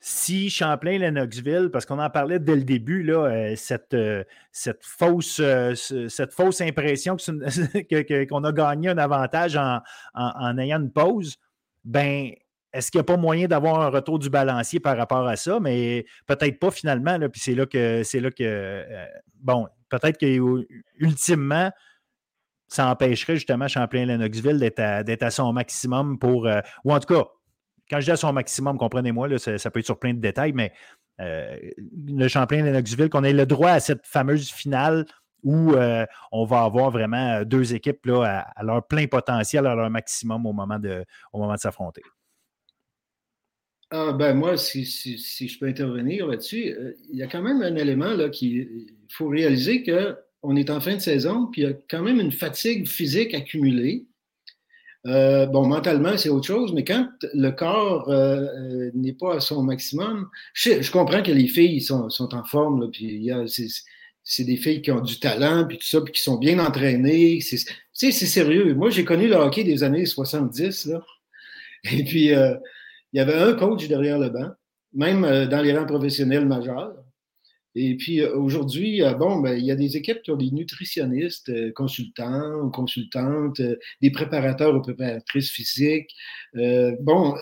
si 0.01 0.51
Champlain-Lennoxville, 0.51 1.71
parce 1.73 1.87
qu'on 1.87 2.01
en 2.01 2.11
parlait 2.11 2.41
dès 2.41 2.57
le 2.57 2.65
début, 2.65 3.03
là, 3.03 3.55
cette, 3.57 3.97
cette, 4.53 4.85
fausse, 4.85 5.41
cette 6.09 6.33
fausse 6.33 6.61
impression 6.61 7.17
qu'on 8.29 8.45
a 8.45 8.53
gagné 8.53 8.89
un 8.91 8.99
avantage 8.99 9.57
en, 9.57 9.81
en 10.15 10.59
ayant 10.59 10.81
une 10.81 10.93
pause, 10.93 11.37
ben 11.85 12.33
est-ce 12.77 12.91
qu'il 12.91 12.99
n'y 12.99 13.03
a 13.03 13.05
pas 13.05 13.17
moyen 13.17 13.49
d'avoir 13.49 13.81
un 13.81 13.89
retour 13.89 14.19
du 14.19 14.29
balancier 14.29 14.81
par 14.81 14.97
rapport 14.97 15.27
à 15.27 15.37
ça? 15.37 15.59
Mais 15.61 16.05
peut-être 16.27 16.59
pas 16.59 16.71
finalement. 16.71 17.19
Puis 17.31 17.41
c'est 17.41 17.55
là 17.55 17.65
que 17.65 18.03
c'est 18.05 18.21
là 18.21 18.31
que 18.31 18.45
euh, 18.45 19.07
bon, 19.41 19.67
peut-être 19.89 20.19
que 20.19 20.67
ultimement, 20.99 21.73
ça 22.69 22.91
empêcherait 22.91 23.37
justement 23.37 23.67
Champlain-Lennoxville 23.67 24.59
d'être 24.59 25.23
à, 25.23 25.31
son 25.31 25.53
maximum 25.53 26.19
pour. 26.19 26.47
Euh, 26.47 26.61
ou 26.85 26.93
en 26.93 27.01
tout 27.01 27.15
cas, 27.15 27.25
quand 27.91 28.01
je 28.01 28.07
dis 28.07 28.11
à 28.11 28.17
son 28.17 28.33
maximum, 28.33 28.77
comprenez-moi, 28.77 29.39
ça, 29.39 29.71
peut 29.71 29.79
être 29.79 29.87
sur 29.87 29.99
plein 29.99 30.13
de 30.13 30.21
détails, 30.21 30.53
mais 30.53 30.73
euh, 31.21 31.57
le 31.79 32.29
Champlain-Lennoxville, 32.29 33.09
qu'on 33.09 33.25
ait 33.25 33.33
le 33.33 33.47
droit 33.47 33.71
à 33.71 33.81
cette 33.81 34.07
fameuse 34.07 34.51
finale 34.51 35.07
où 35.45 35.75
on 36.33 36.45
va 36.45 36.63
avoir 36.63 36.91
vraiment 36.91 37.43
deux 37.45 37.73
équipes 37.73 38.09
à, 38.09 38.63
leur 38.65 38.85
plein 38.85 39.07
potentiel, 39.07 39.67
à 39.67 39.77
leur 39.77 39.89
maximum 39.89 40.45
au 40.45 40.53
moment 40.53 40.81
de 40.81 41.05
s'affronter. 41.57 42.03
Ah, 43.91 44.13
ben 44.13 44.35
moi, 44.35 44.57
si, 44.57 44.85
si, 44.85 45.49
je 45.49 45.59
peux 45.59 45.67
intervenir 45.67 46.27
là-dessus, 46.27 46.73
euh, 46.73 46.93
il 47.09 47.19
y 47.19 47.23
a 47.23 47.29
quand 47.29 47.43
même 47.43 47.63
un 47.63 47.77
élément 47.77 48.15
là 48.15 48.29
qui. 48.29 48.57
Il 48.57 49.13
faut 49.13 49.29
réaliser 49.29 49.85
qu'on 49.85 50.57
est 50.57 50.71
en 50.71 50.81
fin 50.81 50.97
de 50.97 51.01
saison, 51.01 51.47
puis 51.47 51.63
il 51.63 51.65
y 51.69 51.71
a 51.71 51.75
quand 51.89 52.03
même 52.03 52.21
une 52.21 52.33
fatigue 52.33 52.89
physique 52.89 53.33
accumulée. 53.33 54.07
Euh, 55.07 55.47
bon, 55.47 55.67
mentalement, 55.69 56.19
c'est 56.19 56.29
autre 56.31 56.49
chose, 56.49 56.73
mais 56.73 56.83
quand 56.83 57.09
le 57.33 57.51
corps 57.51 58.11
euh, 58.11 58.91
n'est 58.95 59.13
pas 59.13 59.37
à 59.37 59.41
son 59.41 59.63
maximum, 59.63 60.29
je, 60.53 60.91
comprends 60.91 61.23
que 61.23 61.31
les 61.31 61.47
filles 61.47 61.81
sont, 61.81 62.11
sont 62.11 62.35
en 62.35 62.43
forme, 62.43 62.81
là, 62.81 62.89
puis 62.93 63.31
c'est 64.25 64.45
des 64.45 64.57
filles 64.57 64.83
qui 64.83 64.91
ont 64.91 65.01
du 65.01 65.21
talent, 65.21 65.65
puis 65.69 65.79
tout 65.79 65.87
ça, 65.87 66.01
puis 66.01 66.13
qui 66.13 66.23
sont 66.23 66.39
bien 66.39 66.59
entraînées. 66.59 67.39
C'est 67.93 68.11
sérieux. 68.11 68.75
Moi, 68.75 68.91
j'ai 68.91 69.05
connu 69.05 69.29
le 69.29 69.37
hockey 69.37 69.63
des 69.63 69.85
années 69.85 70.07
70, 70.07 70.87
là. 70.87 71.01
Et 71.93 72.03
puis, 72.03 72.33
il 73.13 73.19
y 73.19 73.21
avait 73.21 73.35
un 73.35 73.55
coach 73.55 73.87
derrière 73.89 74.19
le 74.19 74.29
banc, 74.29 74.51
même 74.93 75.25
euh, 75.25 75.47
dans 75.47 75.63
les 75.63 75.77
rangs 75.77 75.87
professionnels 75.87 76.47
majeurs. 76.47 76.95
Et 77.75 77.97
puis 77.97 78.21
euh, 78.21 78.35
aujourd'hui, 78.35 79.03
euh, 79.03 79.15
bon, 79.15 79.41
ben, 79.41 79.57
il 79.57 79.65
y 79.65 79.71
a 79.71 79.77
des 79.77 79.97
équipes 79.97 80.23
qui 80.23 80.31
ont 80.31 80.37
des 80.37 80.51
nutritionnistes, 80.51 81.73
consultants, 81.75 82.71
consultantes, 82.71 83.61
des 84.01 84.11
préparateurs 84.11 84.75
ou 84.75 84.81
préparatrices 84.81 85.51
physiques. 85.51 86.11
bon, 86.55 87.35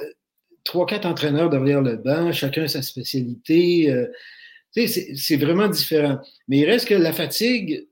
trois, 0.64 0.86
quatre 0.86 1.06
entraîneurs 1.06 1.50
derrière 1.50 1.82
le 1.82 1.96
banc, 1.96 2.32
chacun 2.32 2.66
sa 2.66 2.82
spécialité. 2.82 3.92
c'est 4.74 5.36
vraiment 5.36 5.68
différent. 5.68 6.18
Mais 6.48 6.58
il 6.58 6.66
reste 6.66 6.88
que 6.88 6.94
la 6.94 7.12
fatigue, 7.12 7.88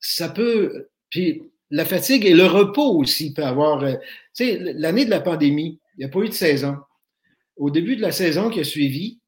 ça 0.00 0.28
peut. 0.28 0.88
Puis 1.10 1.42
la 1.70 1.84
fatigue 1.84 2.26
et 2.26 2.34
le 2.34 2.46
repos 2.46 2.98
aussi 2.98 3.32
peut 3.32 3.44
avoir. 3.44 3.80
Tu 3.86 3.96
sais, 4.34 4.58
l'année 4.74 5.06
de 5.06 5.10
la 5.10 5.20
pandémie, 5.20 5.80
il 5.96 6.00
n'y 6.00 6.04
a 6.04 6.08
pas 6.08 6.20
eu 6.20 6.28
de 6.28 6.34
saison 6.34 6.76
au 7.56 7.70
début 7.70 7.96
de 7.96 8.02
la 8.02 8.12
saison 8.12 8.50
qui 8.50 8.60
a 8.60 8.64
suivi, 8.64 9.20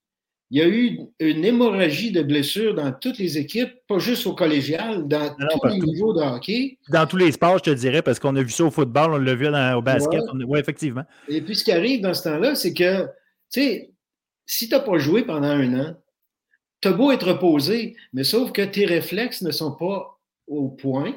il 0.50 0.58
y 0.58 0.62
a 0.62 0.68
eu 0.68 0.98
une 1.20 1.44
hémorragie 1.44 2.10
de 2.10 2.22
blessures 2.22 2.74
dans 2.74 2.90
toutes 2.90 3.18
les 3.18 3.36
équipes, 3.36 3.70
pas 3.86 3.98
juste 3.98 4.26
au 4.26 4.34
collégial, 4.34 5.06
dans 5.06 5.34
tous 5.34 5.68
les 5.68 5.78
niveaux 5.78 6.14
de 6.14 6.22
hockey. 6.22 6.78
Dans 6.88 7.06
tous 7.06 7.18
les 7.18 7.32
sports, 7.32 7.58
je 7.58 7.64
te 7.64 7.70
dirais, 7.70 8.00
parce 8.00 8.18
qu'on 8.18 8.34
a 8.34 8.42
vu 8.42 8.50
ça 8.50 8.64
au 8.64 8.70
football, 8.70 9.12
on 9.12 9.18
l'a 9.18 9.34
vu 9.34 9.46
au 9.46 9.82
basket. 9.82 10.22
Oui, 10.46 10.58
effectivement. 10.58 11.04
Et 11.28 11.42
puis, 11.42 11.54
ce 11.54 11.64
qui 11.64 11.72
arrive 11.72 12.00
dans 12.00 12.14
ce 12.14 12.22
temps-là, 12.22 12.54
c'est 12.54 12.72
que, 12.72 13.02
tu 13.02 13.60
sais, 13.60 13.90
si 14.46 14.68
tu 14.68 14.74
n'as 14.74 14.80
pas 14.80 14.96
joué 14.96 15.22
pendant 15.22 15.48
un 15.48 15.80
an, 15.80 15.94
tu 16.80 16.88
as 16.88 16.92
beau 16.92 17.12
être 17.12 17.28
reposé, 17.28 17.96
mais 18.14 18.24
sauf 18.24 18.52
que 18.52 18.62
tes 18.62 18.86
réflexes 18.86 19.42
ne 19.42 19.50
sont 19.50 19.72
pas 19.72 20.18
au 20.46 20.68
point. 20.68 21.14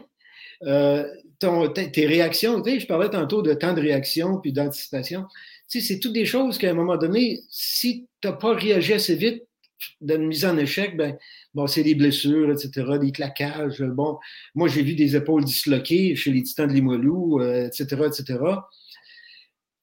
Euh, 0.64 1.08
tes 1.40 2.06
réactions, 2.06 2.62
je 2.64 2.86
parlais 2.86 3.10
tantôt 3.10 3.42
de 3.42 3.54
temps 3.54 3.74
de 3.74 3.82
réaction 3.82 4.38
puis 4.38 4.52
d'anticipation. 4.52 5.26
C'est 5.80 6.00
toutes 6.00 6.14
des 6.14 6.26
choses 6.26 6.58
qu'à 6.58 6.72
un 6.72 6.74
moment 6.74 6.98
donné, 6.98 7.40
si 7.50 8.08
tu 8.22 8.28
n'as 8.28 8.34
pas 8.34 8.54
réagi 8.54 8.94
assez 8.94 9.16
vite 9.16 9.44
d'une 10.02 10.28
mise 10.28 10.46
en 10.46 10.58
échec, 10.58 10.98
ben, 10.98 11.18
bon, 11.54 11.68
c'est 11.68 11.84
des 11.84 11.96
blessures, 11.96 12.52
etc., 12.52 12.98
des 13.00 13.12
claquages. 13.12 13.82
Bon, 13.82 14.18
moi, 14.56 14.68
j'ai 14.68 14.84
vu 14.84 14.96
des 14.96 15.16
épaules 15.16 15.44
disloquées 15.44 16.16
chez 16.16 16.32
les 16.32 16.44
titans 16.44 16.68
de 16.68 16.74
Limoilou, 16.74 17.42
etc., 17.42 17.88
euh, 17.94 18.08
etc. 18.08 18.40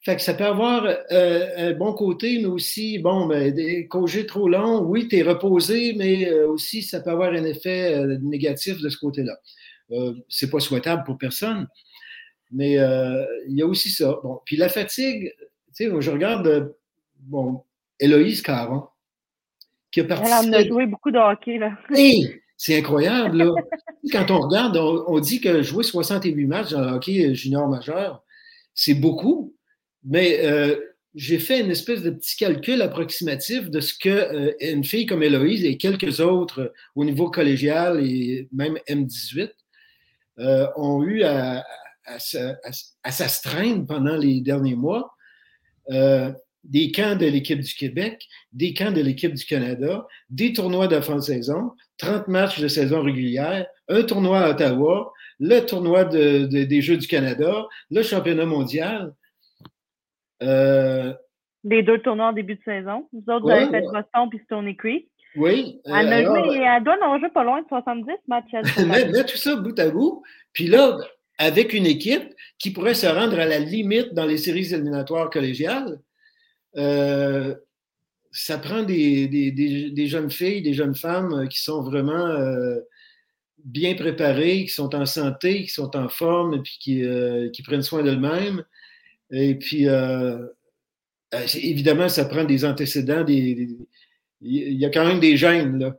Fait 0.02 0.16
que 0.16 0.22
ça 0.22 0.34
peut 0.34 0.44
avoir 0.44 0.84
euh, 0.84 1.70
un 1.70 1.72
bon 1.72 1.92
côté, 1.92 2.38
mais 2.38 2.46
aussi, 2.46 2.98
bon, 2.98 3.26
ben, 3.26 3.52
des 3.52 3.88
congés 3.88 4.26
trop 4.26 4.48
longs, 4.48 4.82
oui, 4.84 5.08
tu 5.08 5.16
es 5.16 5.22
reposé, 5.22 5.94
mais 5.94 6.28
euh, 6.28 6.48
aussi, 6.48 6.82
ça 6.82 7.00
peut 7.00 7.10
avoir 7.10 7.32
un 7.32 7.44
effet 7.44 8.06
négatif 8.20 8.80
de 8.80 8.88
ce 8.88 8.98
côté-là. 8.98 9.36
C'est 10.28 10.50
pas 10.50 10.60
souhaitable 10.60 11.02
pour 11.04 11.16
personne. 11.16 11.66
Mais 12.50 12.74
il 12.74 13.56
y 13.56 13.62
a 13.62 13.66
aussi 13.66 13.90
ça. 13.90 14.18
Bon, 14.22 14.40
puis 14.44 14.56
la 14.56 14.68
fatigue, 14.68 15.32
tu 15.78 15.90
sais, 15.90 16.00
je 16.00 16.10
regarde, 16.10 16.46
euh, 16.46 16.68
bon, 17.20 17.62
Héloïse 18.00 18.42
Caron, 18.42 18.84
qui 19.90 20.00
a 20.00 20.04
participé. 20.04 20.46
Elle 20.48 20.54
a 20.54 20.66
joué 20.66 20.86
beaucoup 20.86 21.10
de 21.10 21.18
hockey, 21.18 21.58
là. 21.58 21.78
c'est 22.56 22.78
incroyable, 22.78 23.38
là. 23.38 23.52
Quand 24.12 24.30
on 24.30 24.40
regarde, 24.40 24.76
on, 24.76 25.20
dit 25.20 25.40
que 25.40 25.62
jouer 25.62 25.84
68 25.84 26.46
matchs 26.46 26.70
dans 26.70 26.80
le 26.80 26.88
hockey 26.88 27.34
junior 27.34 27.68
majeur, 27.68 28.22
c'est 28.74 28.94
beaucoup. 28.94 29.54
Mais 30.04 30.40
j'ai 31.14 31.38
fait 31.38 31.60
une 31.60 31.70
espèce 31.70 32.02
de 32.02 32.10
petit 32.10 32.36
calcul 32.36 32.80
approximatif 32.82 33.70
de 33.70 33.80
ce 33.80 33.94
que 33.94 34.54
une 34.64 34.84
fille 34.84 35.06
comme 35.06 35.22
Héloïse 35.22 35.64
et 35.64 35.76
quelques 35.76 36.20
autres 36.20 36.72
au 36.94 37.04
niveau 37.04 37.30
collégial 37.30 38.00
et 38.04 38.48
même 38.52 38.78
M18 38.88 39.50
euh, 40.38 40.68
ont 40.76 41.02
eu 41.02 41.24
à, 41.24 41.64
s'astreindre 42.18 43.86
pendant 43.86 44.16
les 44.16 44.40
derniers 44.40 44.76
mois. 44.76 45.14
Euh, 45.90 46.30
des 46.64 46.90
camps 46.90 47.16
de 47.16 47.26
l'équipe 47.26 47.60
du 47.60 47.74
Québec, 47.74 48.26
des 48.52 48.74
camps 48.74 48.90
de 48.90 49.00
l'équipe 49.00 49.32
du 49.32 49.44
Canada, 49.44 50.06
des 50.28 50.52
tournois 50.52 50.88
de 50.88 51.00
fin 51.00 51.16
de 51.16 51.20
saison, 51.20 51.72
30 51.98 52.28
matchs 52.28 52.60
de 52.60 52.68
saison 52.68 53.02
régulière, 53.02 53.66
un 53.88 54.02
tournoi 54.02 54.40
à 54.40 54.50
Ottawa, 54.50 55.12
le 55.38 55.60
tournoi 55.60 56.04
des 56.04 56.82
Jeux 56.82 56.96
du 56.96 57.06
Canada, 57.06 57.66
le 57.90 58.02
championnat 58.02 58.44
mondial. 58.44 59.12
Euh, 60.42 61.14
les 61.64 61.82
deux 61.82 61.98
tournois 62.00 62.26
en 62.26 62.32
début 62.32 62.56
de 62.56 62.62
saison. 62.64 63.08
Vous 63.12 63.24
autres, 63.32 63.42
vous 63.42 63.50
avez 63.50 63.68
fait 63.68 63.82
Boston 63.82 64.28
puis 64.28 64.40
Stony 64.44 64.76
Creek. 64.76 65.08
Oui. 65.36 65.80
Euh, 65.86 65.94
elle, 65.94 66.12
a 66.12 66.80
doit 66.80 66.96
en 67.02 67.18
jouer 67.18 67.28
pas 67.28 67.44
loin 67.44 67.62
de 67.62 67.68
70 67.68 68.10
matchs. 68.26 68.52
mets, 68.86 69.24
tout 69.24 69.36
ça 69.36 69.56
bout 69.56 69.78
à 69.78 69.90
bout. 69.90 70.22
Puis 70.52 70.66
là, 70.66 70.98
avec 71.38 71.72
une 71.72 71.86
équipe 71.86 72.34
qui 72.58 72.70
pourrait 72.70 72.94
se 72.94 73.06
rendre 73.06 73.38
à 73.38 73.46
la 73.46 73.58
limite 73.58 74.12
dans 74.12 74.26
les 74.26 74.38
séries 74.38 74.74
éliminatoires 74.74 75.30
collégiales, 75.30 76.00
euh, 76.76 77.54
ça 78.30 78.58
prend 78.58 78.82
des, 78.82 80.06
jeunes 80.06 80.30
filles, 80.30 80.62
des 80.62 80.74
jeunes 80.74 80.94
femmes 80.94 81.48
qui 81.48 81.62
sont 81.62 81.82
vraiment 81.82 82.26
euh, 82.26 82.80
bien 83.64 83.94
préparées, 83.94 84.64
qui 84.64 84.72
sont 84.72 84.94
en 84.94 85.06
santé, 85.06 85.62
qui 85.62 85.70
sont 85.70 85.96
en 85.96 86.08
forme, 86.08 86.54
et 86.54 86.60
puis 86.60 86.76
qui, 86.80 87.02
qui 87.52 87.62
prennent 87.62 87.82
soin 87.82 88.02
d'elles-mêmes. 88.02 88.64
Et 89.30 89.54
puis, 89.54 89.86
évidemment, 91.54 92.08
ça 92.08 92.24
prend 92.26 92.44
des 92.44 92.64
antécédents, 92.64 93.24
il 93.26 93.86
y 94.40 94.84
a 94.84 94.90
quand 94.90 95.06
même 95.06 95.20
des 95.20 95.36
gènes, 95.36 95.78
là. 95.78 95.96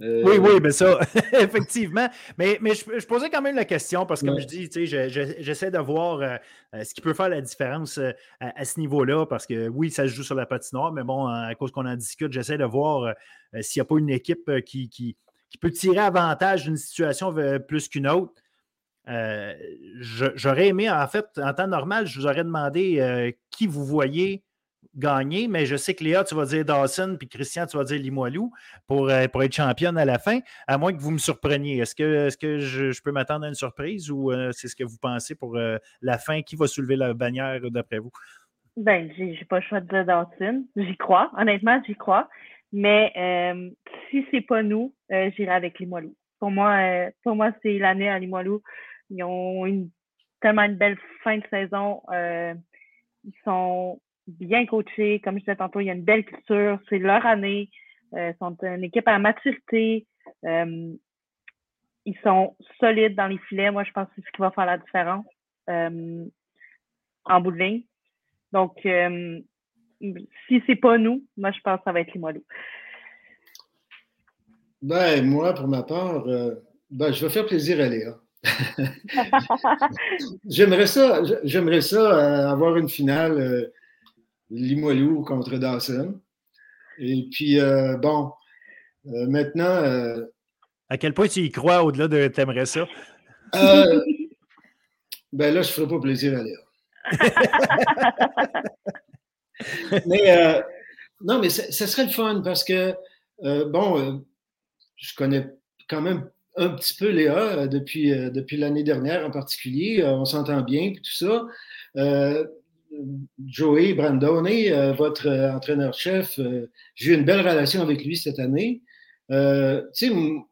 Euh, 0.00 0.22
oui, 0.24 0.38
oui, 0.38 0.60
mais 0.62 0.70
ça, 0.70 0.98
effectivement. 1.32 2.08
Mais, 2.36 2.58
mais 2.60 2.74
je, 2.74 3.06
posais 3.06 3.30
quand 3.30 3.42
même 3.42 3.56
la 3.56 3.64
question 3.64 4.06
parce 4.06 4.20
que, 4.20 4.26
comme 4.26 4.38
je 4.38 4.46
dis, 4.46 4.68
j'essaie 4.70 5.70
de 5.70 5.78
voir 5.78 6.20
euh, 6.20 6.36
euh, 6.74 6.84
ce 6.84 6.94
qui 6.94 7.00
peut 7.00 7.14
faire 7.14 7.28
la 7.28 7.40
différence 7.40 7.98
à, 8.40 8.64
ce 8.64 8.78
niveau-là 8.78 9.26
parce 9.26 9.46
que 9.46 9.68
oui, 9.68 9.90
ça 9.90 10.04
se 10.04 10.12
joue 10.12 10.22
sur 10.22 10.34
la 10.34 10.46
patinoire, 10.46 10.92
mais 10.92 11.02
bon, 11.02 11.26
à 11.26 11.54
cause 11.54 11.72
qu'on 11.72 11.86
en 11.86 11.96
discute, 11.96 12.32
j'essaie 12.32 12.58
de 12.58 12.64
voir 12.64 13.14
s'il 13.60 13.80
n'y 13.80 13.82
a 13.82 13.86
pas 13.86 13.98
une 13.98 14.10
équipe 14.10 14.50
qui, 14.64 14.88
qui, 14.88 15.16
peut 15.60 15.70
tirer 15.70 15.98
avantage 15.98 16.64
d'une 16.64 16.76
situation 16.76 17.34
plus 17.66 17.88
qu'une 17.88 18.06
autre. 18.06 18.34
J'aurais 19.06 20.68
aimé, 20.68 20.88
en 20.90 21.06
fait, 21.08 21.26
en 21.38 21.52
temps 21.54 21.66
normal, 21.66 22.06
je 22.06 22.20
vous 22.20 22.26
aurais 22.26 22.44
demandé 22.44 23.34
qui 23.50 23.66
vous 23.66 23.84
voyez 23.84 24.44
gagner, 24.96 25.48
mais 25.48 25.66
je 25.66 25.76
sais 25.76 25.94
que 25.94 26.02
Léa, 26.02 26.24
tu 26.24 26.34
vas 26.34 26.46
dire 26.46 26.64
Dawson, 26.64 27.16
puis 27.18 27.28
Christian, 27.28 27.66
tu 27.66 27.76
vas 27.76 27.84
dire 27.84 27.98
Limoilou 28.00 28.52
pour, 28.86 29.08
euh, 29.08 29.26
pour 29.28 29.42
être 29.42 29.54
championne 29.54 29.98
à 29.98 30.04
la 30.04 30.18
fin, 30.18 30.40
à 30.66 30.78
moins 30.78 30.92
que 30.92 31.00
vous 31.00 31.10
me 31.10 31.18
surpreniez. 31.18 31.78
Est-ce 31.78 31.94
que, 31.94 32.26
est 32.26 32.28
-ce 32.28 32.38
que 32.38 32.58
je, 32.58 33.02
peux 33.02 33.12
m'attendre 33.12 33.44
à 33.44 33.48
une 33.48 33.54
surprise 33.54 34.10
ou 34.10 34.32
euh, 34.32 34.50
c'est 34.52 34.68
ce 34.68 34.76
que 34.76 34.84
vous 34.84 34.98
pensez 35.00 35.34
pour 35.34 35.56
euh, 35.56 35.78
la 36.00 36.18
fin? 36.18 36.42
Qui 36.42 36.56
va 36.56 36.66
soulever 36.66 36.96
la 36.96 37.14
bannière 37.14 37.60
d'après 37.70 37.98
vous? 37.98 38.10
Ben, 38.76 39.10
j'ai 39.16 39.44
pas 39.48 39.58
le 39.60 39.64
choix 39.64 39.80
de 39.80 39.88
dire 39.88 40.04
Dawson. 40.04 40.64
J'y 40.76 40.96
crois. 40.96 41.30
Honnêtement, 41.36 41.80
j'y 41.86 41.94
crois. 41.94 42.28
Mais 42.72 43.12
si 44.10 44.24
c'est 44.30 44.42
pas 44.42 44.62
nous, 44.62 44.94
j'irai 45.10 45.52
avec 45.52 45.78
Limoilou. 45.78 46.14
Pour 46.38 46.50
moi, 46.50 47.10
moi, 47.24 47.50
c'est 47.62 47.78
l'année 47.78 48.08
à 48.08 48.18
Limoilou. 48.18 48.62
Ils 49.10 49.24
ont 49.24 49.90
tellement 50.40 50.62
une 50.62 50.76
belle 50.76 50.98
fin 51.24 51.38
de 51.38 51.46
saison. 51.50 52.02
ils 52.12 53.34
sont 53.44 54.00
bien 54.28 54.66
coachés. 54.66 55.20
Comme 55.20 55.36
je 55.36 55.40
disais 55.40 55.56
tantôt, 55.56 55.80
il 55.80 55.86
y 55.86 55.90
a 55.90 55.94
une 55.94 56.04
belle 56.04 56.24
culture. 56.24 56.78
C'est 56.88 56.98
leur 56.98 57.24
année. 57.26 57.70
Euh, 58.14 58.32
ils 58.32 58.38
sont 58.38 58.56
une 58.62 58.84
équipe 58.84 59.08
à 59.08 59.18
maturité. 59.18 60.06
Euh, 60.44 60.92
ils 62.04 62.18
sont 62.22 62.56
solides 62.80 63.16
dans 63.16 63.26
les 63.26 63.38
filets. 63.48 63.70
Moi, 63.70 63.84
je 63.84 63.92
pense 63.92 64.06
que 64.08 64.12
c'est 64.16 64.26
ce 64.26 64.32
qui 64.32 64.40
va 64.40 64.50
faire 64.50 64.66
la 64.66 64.78
différence 64.78 65.26
euh, 65.68 66.24
en 67.24 67.40
bout 67.40 67.52
de 67.52 67.58
ligne. 67.58 67.82
Donc, 68.52 68.78
si 70.46 70.62
c'est 70.66 70.76
pas 70.76 70.96
nous, 70.96 71.24
moi, 71.36 71.50
je 71.50 71.60
pense 71.60 71.78
que 71.78 71.84
ça 71.84 71.92
va 71.92 72.00
être 72.00 72.08
les 72.08 72.14
Limoilou. 72.14 72.42
Ben, 74.80 75.26
moi, 75.26 75.52
pour 75.52 75.68
ma 75.68 75.82
part, 75.82 76.24
ben, 76.90 77.12
je 77.12 77.26
vais 77.26 77.30
faire 77.30 77.44
plaisir 77.44 77.78
à 77.80 77.88
Léa. 77.88 78.16
j'aimerais 80.48 80.86
ça, 80.86 81.22
j'aimerais 81.42 81.80
ça 81.80 82.50
avoir 82.50 82.76
une 82.76 82.88
finale 82.88 83.70
Limoilou 84.50 85.24
contre 85.24 85.56
Dawson. 85.56 86.20
Et 86.98 87.28
puis, 87.30 87.60
euh, 87.60 87.96
bon, 87.96 88.32
euh, 89.06 89.26
maintenant. 89.28 89.64
Euh, 89.64 90.24
à 90.88 90.98
quel 90.98 91.14
point 91.14 91.28
tu 91.28 91.40
y 91.40 91.50
crois 91.50 91.84
au-delà 91.84 92.08
de 92.08 92.26
t'aimerais 92.28 92.66
ça? 92.66 92.86
ben 95.32 95.54
là, 95.54 95.62
je 95.62 95.68
ne 95.68 95.72
ferai 95.72 95.88
pas 95.88 96.00
plaisir 96.00 96.38
à 96.38 96.42
lire. 96.42 96.58
mais 100.06 100.62
non, 101.20 101.40
mais 101.40 101.48
ça 101.50 101.86
serait 101.86 102.06
le 102.06 102.10
fun 102.10 102.40
parce 102.42 102.64
que, 102.64 102.94
bon, 103.42 104.24
je 104.96 105.14
connais 105.14 105.46
quand 105.88 106.00
même 106.00 106.30
un 106.56 106.70
petit 106.70 106.94
peu 106.94 107.10
Léa 107.10 107.68
depuis, 107.68 108.10
depuis 108.30 108.56
l'année 108.56 108.82
dernière 108.82 109.26
en 109.26 109.30
particulier. 109.30 110.02
on 110.04 110.24
s'entend 110.24 110.62
bien, 110.62 110.94
tout 110.94 111.04
ça. 111.04 111.46
Joey 113.44 113.94
Brandone, 113.94 114.48
euh, 114.48 114.92
votre 114.92 115.28
euh, 115.28 115.52
entraîneur-chef, 115.52 116.38
euh, 116.38 116.70
j'ai 116.94 117.12
eu 117.12 117.14
une 117.14 117.24
belle 117.24 117.40
relation 117.40 117.82
avec 117.82 118.04
lui 118.04 118.16
cette 118.16 118.38
année. 118.38 118.82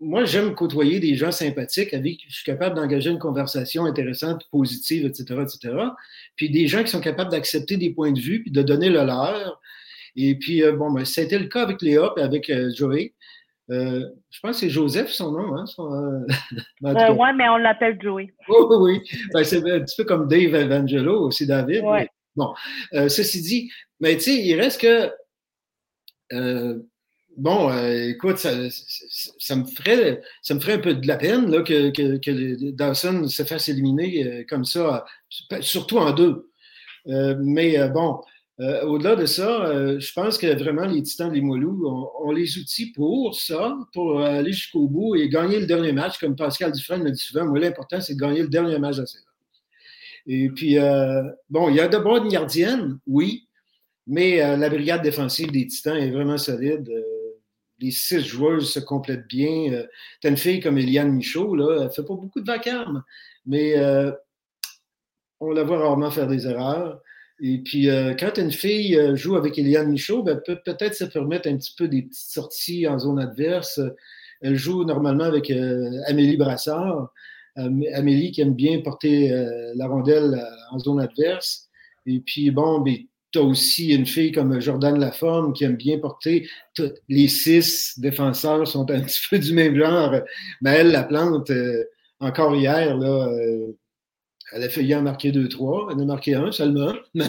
moi, 0.01 0.25
j'aime 0.25 0.55
côtoyer 0.55 1.01
des 1.01 1.15
gens 1.15 1.31
sympathiques 1.31 1.95
avec 1.95 2.19
qui 2.19 2.27
je 2.29 2.37
suis 2.37 2.45
capable 2.45 2.77
d'engager 2.77 3.11
une 3.11 3.19
conversation 3.19 3.85
intéressante, 3.85 4.45
positive, 4.51 5.07
etc., 5.07 5.43
etc. 5.43 5.75
Puis 6.37 6.51
des 6.51 6.67
gens 6.67 6.83
qui 6.83 6.91
sont 6.91 7.01
capables 7.01 7.31
d'accepter 7.31 7.77
des 7.77 7.91
points 7.91 8.13
de 8.13 8.21
vue 8.21 8.43
puis 8.43 8.51
de 8.51 8.63
donner 8.63 8.91
le 8.91 9.05
leur. 9.05 9.61
Et 10.15 10.35
puis, 10.39 10.63
bon, 10.73 10.91
ben, 10.91 11.05
c'était 11.05 11.39
le 11.39 11.47
cas 11.47 11.63
avec 11.63 11.83
Léa 11.83 12.13
et 12.17 12.23
avec 12.23 12.51
Joey. 12.75 13.15
je 13.69 14.41
pense 14.43 14.53
que 14.53 14.61
c'est 14.61 14.71
Joseph 14.71 15.11
son 15.11 15.33
nom. 15.33 15.57
Hein, 15.57 15.65
oui, 16.83 17.29
mais 17.37 17.49
on 17.49 17.57
l'appelle 17.57 17.99
Joey. 18.01 18.33
Oh, 18.49 18.79
oui, 18.81 19.01
ben, 19.33 19.43
c'est 19.43 19.59
un 19.59 19.81
petit 19.81 19.97
peu 19.97 20.05
comme 20.05 20.29
Dave 20.29 20.55
Evangelo, 20.55 21.27
aussi 21.27 21.47
David. 21.47 21.83
Ouais. 21.83 22.09
Bon, 22.37 22.53
euh, 22.95 23.09
ceci 23.09 23.41
dit, 23.41 23.71
mais 24.01 24.17
tu 24.17 24.25
sais, 24.25 24.37
il 24.37 24.55
reste 24.61 24.81
que. 24.81 25.11
Euh, 26.33 26.79
bon, 27.37 27.71
euh, 27.71 28.11
écoute, 28.11 28.37
ça, 28.39 28.55
me 28.55 29.65
ferait, 29.65 30.21
ça 30.43 30.55
me 30.55 30.61
ferait 30.61 30.75
un 30.75 30.79
peu 30.79 30.95
de 30.95 31.07
la 31.07 31.17
peine 31.17 31.51
là, 31.51 31.63
que, 31.63 32.71
Dawson 32.73 33.27
se 33.29 33.43
fasse 33.45 33.69
éliminer 33.69 34.45
comme 34.49 34.65
ça, 34.65 35.05
surtout 35.61 35.99
en 35.99 36.13
deux. 36.13 36.51
mais 37.07 37.89
bon, 37.89 38.21
au-delà 38.59 39.17
de 39.17 39.27
ça, 39.27 39.99
je 39.99 40.13
pense 40.13 40.37
que 40.39 40.47
vraiment 40.59 40.87
les 40.87 41.03
Titans 41.03 41.31
de 41.31 41.35
Limoilou 41.35 41.87
ont, 42.21 42.33
les 42.33 42.59
outils 42.59 42.93
pour 42.93 43.35
ça, 43.39 43.79
pour 43.93 44.21
aller 44.21 44.53
jusqu'au 44.53 44.89
bout 44.89 45.15
et 45.15 45.29
gagner 45.29 45.61
le 45.61 45.67
dernier 45.67 45.93
match, 45.93 46.19
comme 46.19 46.37
Pascal 46.37 46.73
Dufresne 46.73 47.03
me 47.03 47.11
dit 47.13 47.23
souvent. 47.23 47.47
Moi, 47.47 47.61
l'important, 47.61 48.01
c'est 48.01 48.15
de 48.15 48.21
gagner 48.21 48.43
le 48.43 48.49
dernier 48.49 48.79
match 48.79 48.97
de 48.97 49.07
la. 49.07 49.26
Et 50.27 50.51
puis, 50.51 50.79
euh, 50.79 51.23
bon, 51.51 51.69
il 51.69 51.77
y 51.77 51.81
a 51.81 51.89
de 51.89 51.99
bonnes 51.99 52.29
gardiennes, 52.29 52.99
oui. 53.07 53.49
Mais 54.09 54.37
la 54.57 54.69
brigade 54.69 55.03
défensive 55.03 55.51
des 55.51 55.67
Titans 55.67 55.97
est 55.97 56.13
vraiment 56.13 56.39
solide. 56.39 56.89
les 57.81 57.91
six 57.91 58.21
joueuses 58.25 58.71
se 58.71 58.79
complètent 58.79 59.27
bien. 59.27 59.85
T'as 60.21 60.29
une 60.31 60.37
fille 60.37 60.61
comme 60.61 60.79
Eliane 60.79 61.11
Michaud, 61.11 61.57
là, 61.57 61.83
elle 61.83 61.91
fait 61.91 62.05
pas 62.05 62.15
beaucoup 62.15 62.41
de 62.41 62.47
vacarme, 62.47 63.03
mais 63.47 63.75
on 65.41 65.51
la 65.51 65.65
voit 65.65 65.79
rarement 65.79 66.11
faire 66.11 66.29
des 66.29 66.47
erreurs. 66.47 67.01
Et 67.41 67.59
puis, 67.59 67.91
euh, 67.91 68.15
quand 68.19 68.39
une 68.39 68.53
fille 68.53 68.97
euh, 68.97 69.15
joue 69.15 69.37
avec 69.37 69.59
Eliane 69.59 69.91
Michaud, 69.91 70.23
ben, 70.23 70.41
peut 70.45 70.59
peut-être 70.65 70.95
se 70.95 71.05
permettre 71.05 71.49
un 71.49 71.57
petit 71.57 71.75
peu 71.77 71.87
des 71.87 72.03
petites 72.03 72.33
sorties 72.33 72.89
en 72.89 72.99
zone 72.99 73.19
adverse. 73.19 73.81
Elle 74.41 74.57
joue 74.57 74.85
normalement 74.85 75.25
avec 75.25 75.51
euh, 75.51 75.91
Amélie 76.07 76.37
Brassard. 76.37 77.13
Amélie 77.57 78.33
qui 78.33 78.43
aime 78.43 78.55
bien 78.55 78.81
porter 78.81 79.31
la 79.75 79.87
rondelle 79.87 80.43
en 80.71 80.79
zone 80.79 81.01
adverse. 81.01 81.69
Et 82.07 82.21
puis, 82.21 82.51
bon, 82.51 82.81
ben, 82.81 82.97
tu 83.33 83.39
aussi 83.39 83.95
une 83.95 84.07
fille 84.07 84.33
comme 84.33 84.61
Jordan 84.61 84.99
Laforme 84.99 85.53
qui 85.53 85.65
aime 85.65 85.77
bien 85.77 85.99
porter. 85.99 86.49
Les 87.09 87.29
six 87.29 87.99
défenseurs 87.99 88.67
sont 88.67 88.91
un 88.91 89.01
petit 89.05 89.21
peu 89.31 89.39
du 89.39 89.55
même 89.55 89.77
genre. 89.77 90.15
Mais 90.61 90.71
elle, 90.71 90.93
la 90.93 91.03
plante, 91.03 91.51
encore 92.21 92.55
hier, 92.55 92.97
là, 92.97 93.29
elle 94.53 94.63
a 94.63 94.69
failli 94.69 94.95
en 94.95 95.03
marquer 95.03 95.33
deux, 95.33 95.49
trois. 95.49 95.89
Elle 95.91 95.97
en 95.97 96.03
a 96.03 96.05
marqué 96.05 96.35
un 96.35 96.53
seulement, 96.53 96.95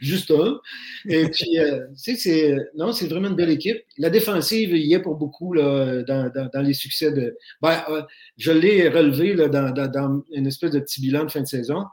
juste 0.00 0.30
un. 0.30 0.60
Et 1.08 1.28
puis, 1.28 1.58
euh, 1.58 1.86
c'est, 1.96 2.56
non, 2.76 2.92
c'est 2.92 3.08
vraiment 3.08 3.28
une 3.28 3.34
belle 3.34 3.50
équipe. 3.50 3.82
La 3.98 4.10
défensive, 4.10 4.70
il 4.70 4.86
y 4.86 4.94
est 4.94 5.00
pour 5.00 5.16
beaucoup 5.16 5.52
là, 5.52 6.02
dans, 6.02 6.30
dans, 6.32 6.62
les 6.62 6.74
succès 6.74 7.12
de. 7.12 7.36
Ben, 7.60 7.82
euh, 7.88 8.02
je 8.36 8.52
l'ai 8.52 8.88
relevé 8.88 9.34
là, 9.34 9.48
dans, 9.48 9.72
dans, 9.72 10.22
une 10.32 10.46
espèce 10.46 10.70
de 10.70 10.80
petit 10.80 11.00
bilan 11.00 11.24
de 11.24 11.30
fin 11.30 11.40
de 11.40 11.46
saison. 11.46 11.84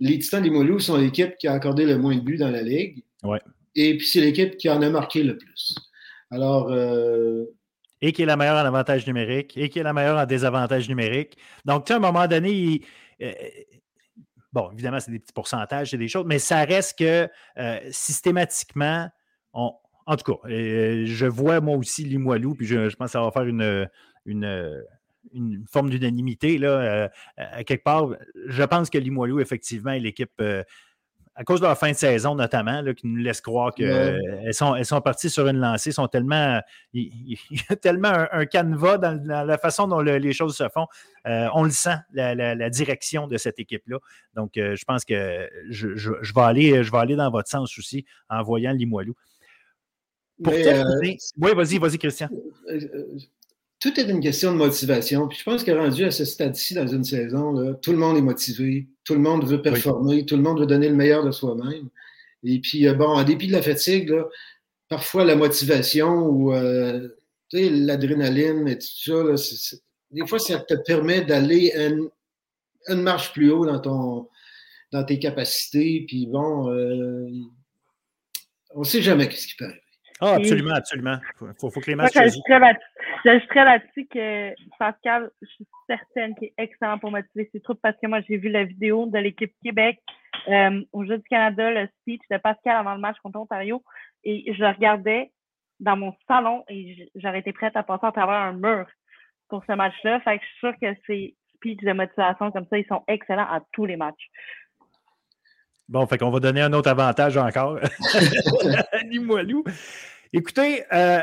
Les 0.00 0.18
Titans 0.18 0.42
des 0.42 0.50
Moulous 0.50 0.80
sont 0.80 0.96
l'équipe 0.96 1.36
qui 1.38 1.48
a 1.48 1.52
accordé 1.52 1.84
le 1.84 1.98
moins 1.98 2.16
de 2.16 2.20
buts 2.20 2.38
dans 2.38 2.50
la 2.50 2.62
Ligue. 2.62 3.02
Ouais. 3.22 3.40
Et 3.74 3.96
puis, 3.96 4.06
c'est 4.06 4.20
l'équipe 4.20 4.56
qui 4.56 4.70
en 4.70 4.82
a 4.82 4.90
marqué 4.90 5.22
le 5.22 5.36
plus. 5.36 5.74
Alors. 6.30 6.70
Euh, 6.70 7.44
et 8.00 8.12
qui 8.12 8.22
est 8.22 8.26
la 8.26 8.36
meilleure 8.36 8.56
en 8.56 8.66
avantage 8.66 9.06
numérique, 9.06 9.56
et 9.56 9.70
qui 9.70 9.78
est 9.78 9.82
la 9.82 9.94
meilleure 9.94 10.18
en 10.18 10.26
désavantage 10.26 10.88
numérique. 10.88 11.38
Donc, 11.64 11.90
à 11.90 11.96
un 11.96 12.00
moment 12.00 12.26
donné, 12.26 12.52
il, 12.52 12.84
euh, 13.22 13.32
bon, 14.52 14.70
évidemment, 14.72 15.00
c'est 15.00 15.10
des 15.10 15.18
petits 15.18 15.32
pourcentages, 15.32 15.90
c'est 15.90 15.98
des 15.98 16.08
choses, 16.08 16.24
mais 16.26 16.38
ça 16.38 16.64
reste 16.64 16.98
que 16.98 17.28
euh, 17.58 17.78
systématiquement, 17.90 19.08
en 19.52 20.16
tout 20.16 20.32
cas, 20.32 20.48
euh, 20.48 21.04
je 21.06 21.26
vois 21.26 21.60
moi 21.60 21.76
aussi 21.76 22.04
Limoilou, 22.04 22.54
puis 22.54 22.66
je, 22.66 22.94
pense 22.96 23.06
que 23.06 23.12
ça 23.12 23.22
va 23.22 23.30
faire 23.30 23.44
une, 23.44 23.88
une, 24.26 25.64
forme 25.70 25.90
d'unanimité 25.90 26.58
là, 26.58 27.10
à 27.36 27.64
quelque 27.64 27.82
part. 27.84 28.10
Je 28.46 28.62
pense 28.62 28.90
que 28.90 28.98
Limoilou, 28.98 29.40
effectivement, 29.40 29.92
est 29.92 30.00
l'équipe 30.00 30.42
à 31.36 31.44
cause 31.44 31.60
de 31.60 31.66
leur 31.66 31.76
fin 31.76 31.90
de 31.90 31.96
saison 31.96 32.34
notamment, 32.34 32.80
là, 32.80 32.94
qui 32.94 33.06
nous 33.06 33.16
laisse 33.16 33.40
croire 33.40 33.74
qu'elles 33.74 34.20
sont, 34.52 34.76
elles 34.76 34.86
sont 34.86 35.00
parties 35.00 35.30
sur 35.30 35.48
une 35.48 35.58
lancée, 35.58 35.90
sont 35.90 36.06
tellement, 36.06 36.60
il, 36.92 37.36
y 37.50 37.60
a 37.68 37.76
tellement 37.76 38.12
un, 38.30 38.46
canevas 38.46 38.98
dans, 38.98 39.46
la 39.46 39.58
façon 39.58 39.88
dont 39.88 40.00
les 40.00 40.32
choses 40.32 40.56
se 40.56 40.68
font. 40.68 40.86
Euh, 41.26 41.48
on 41.54 41.64
le 41.64 41.70
sent, 41.70 41.96
la, 42.12 42.70
direction 42.70 43.26
de 43.26 43.36
cette 43.36 43.58
équipe-là. 43.58 43.98
Donc, 44.34 44.56
euh, 44.56 44.76
je 44.76 44.84
pense 44.84 45.04
que 45.04 45.48
je, 45.70 45.88
vais 45.88 46.40
aller, 46.40 46.84
je 46.84 46.92
vais 46.92 46.98
aller 46.98 47.16
dans 47.16 47.30
votre 47.30 47.48
sens 47.48 47.76
aussi 47.78 48.04
en 48.28 48.42
voyant 48.42 48.72
Limoilou. 48.72 49.14
Pour 50.42 50.52
euh, 50.52 50.82
oui, 51.00 51.18
vas-y, 51.54 51.78
vas-y, 51.78 51.98
Christian 51.98 52.28
tout 53.80 54.00
est 54.00 54.08
une 54.08 54.20
question 54.20 54.50
de 54.50 54.56
motivation. 54.56 55.28
Puis 55.28 55.36
je 55.38 55.44
pense 55.44 55.62
que 55.62 55.70
rendu 55.70 56.04
à 56.04 56.10
ce 56.10 56.24
stade-ci 56.24 56.72
dans 56.72 56.86
une 56.86 57.04
saison, 57.04 57.74
tout 57.82 57.92
le 57.92 57.98
monde 57.98 58.16
est 58.16 58.22
motivé, 58.22 58.88
tout 59.04 59.14
le 59.14 59.20
monde 59.20 59.44
veut 59.44 59.62
performer, 59.62 60.24
tout 60.24 60.36
le 60.36 60.42
monde 60.42 60.60
veut 60.60 60.66
donner 60.66 60.88
le 60.88 60.94
meilleur 60.94 61.24
de 61.24 61.30
soi-même. 61.30 61.88
Et 62.42 62.60
puis, 62.60 62.86
euh, 62.86 62.94
bon, 62.94 63.06
en 63.06 63.22
dépit 63.22 63.46
de 63.48 63.52
la 63.52 63.62
fatigue, 63.62 64.14
parfois 64.88 65.24
la 65.24 65.36
motivation 65.36 66.26
ou 66.26 66.52
euh, 66.52 67.08
l'adrénaline 67.52 68.68
et 68.68 68.78
tout 68.78 69.36
ça, 69.36 69.76
des 70.10 70.26
fois, 70.26 70.38
ça 70.38 70.58
te 70.58 70.74
permet 70.74 71.22
d'aller 71.22 71.72
une, 71.76 72.08
une, 72.88 73.02
marche 73.02 73.32
plus 73.32 73.50
haut 73.50 73.66
dans, 73.66 73.80
ton, 73.80 74.28
dans 74.92 75.04
tes 75.04 75.18
capacités. 75.18 76.04
Puis 76.06 76.26
bon, 76.26 76.70
euh, 76.70 77.28
on 78.74 78.80
ne 78.80 78.84
sait 78.84 79.02
jamais 79.02 79.30
ce 79.30 79.46
qui 79.46 79.56
peut 79.56 79.64
arriver. 79.64 79.80
Ah, 80.20 80.34
absolument, 80.34 80.74
absolument. 80.74 81.18
Il 81.42 81.52
faut, 81.58 81.70
faut, 81.70 81.80
que 81.80 81.90
les 81.90 81.96
matchs 81.96 82.14
J'ajouterais 83.24 83.64
là-dessus 83.64 84.06
que 84.06 84.54
Pascal, 84.78 85.30
je 85.40 85.46
suis 85.46 85.66
certaine 85.88 86.34
qu'il 86.34 86.48
est 86.48 86.54
excellent 86.58 86.98
pour 86.98 87.10
motiver 87.10 87.48
ses 87.52 87.60
troupes 87.60 87.80
parce 87.82 87.96
que 88.00 88.06
moi, 88.06 88.20
j'ai 88.28 88.36
vu 88.36 88.50
la 88.50 88.64
vidéo 88.64 89.06
de 89.06 89.18
l'équipe 89.18 89.52
Québec 89.62 89.98
euh, 90.48 90.82
au 90.92 91.04
Jeu 91.06 91.16
du 91.16 91.24
Canada, 91.24 91.70
le 91.70 91.88
speech 92.00 92.20
de 92.30 92.36
Pascal 92.36 92.76
avant 92.76 92.94
le 92.94 93.00
match 93.00 93.16
contre 93.22 93.38
Ontario. 93.38 93.82
Et 94.24 94.52
je 94.52 94.64
regardais 94.64 95.32
dans 95.80 95.96
mon 95.96 96.14
salon 96.28 96.64
et 96.68 97.10
j'aurais 97.14 97.38
été 97.38 97.52
prête 97.52 97.76
à 97.76 97.82
passer 97.82 98.06
à 98.06 98.12
travers 98.12 98.34
un 98.34 98.52
mur 98.52 98.86
pour 99.48 99.64
ce 99.66 99.72
match-là. 99.72 100.20
Fait 100.20 100.38
que 100.38 100.44
je 100.44 100.48
suis 100.50 100.58
sûre 100.58 100.74
que 100.80 101.00
ces 101.06 101.34
speeches 101.54 101.82
de 101.82 101.92
motivation 101.92 102.50
comme 102.50 102.66
ça, 102.68 102.78
ils 102.78 102.86
sont 102.86 103.04
excellents 103.08 103.48
à 103.50 103.60
tous 103.72 103.86
les 103.86 103.96
matchs. 103.96 104.28
Bon, 105.88 106.06
fait 106.06 106.18
qu'on 106.18 106.30
va 106.30 106.40
donner 106.40 106.60
un 106.60 106.72
autre 106.74 106.90
avantage 106.90 107.38
encore. 107.38 107.78
Limoilou. 109.04 109.64
Écoutez, 110.32 110.82
euh, 110.92 111.20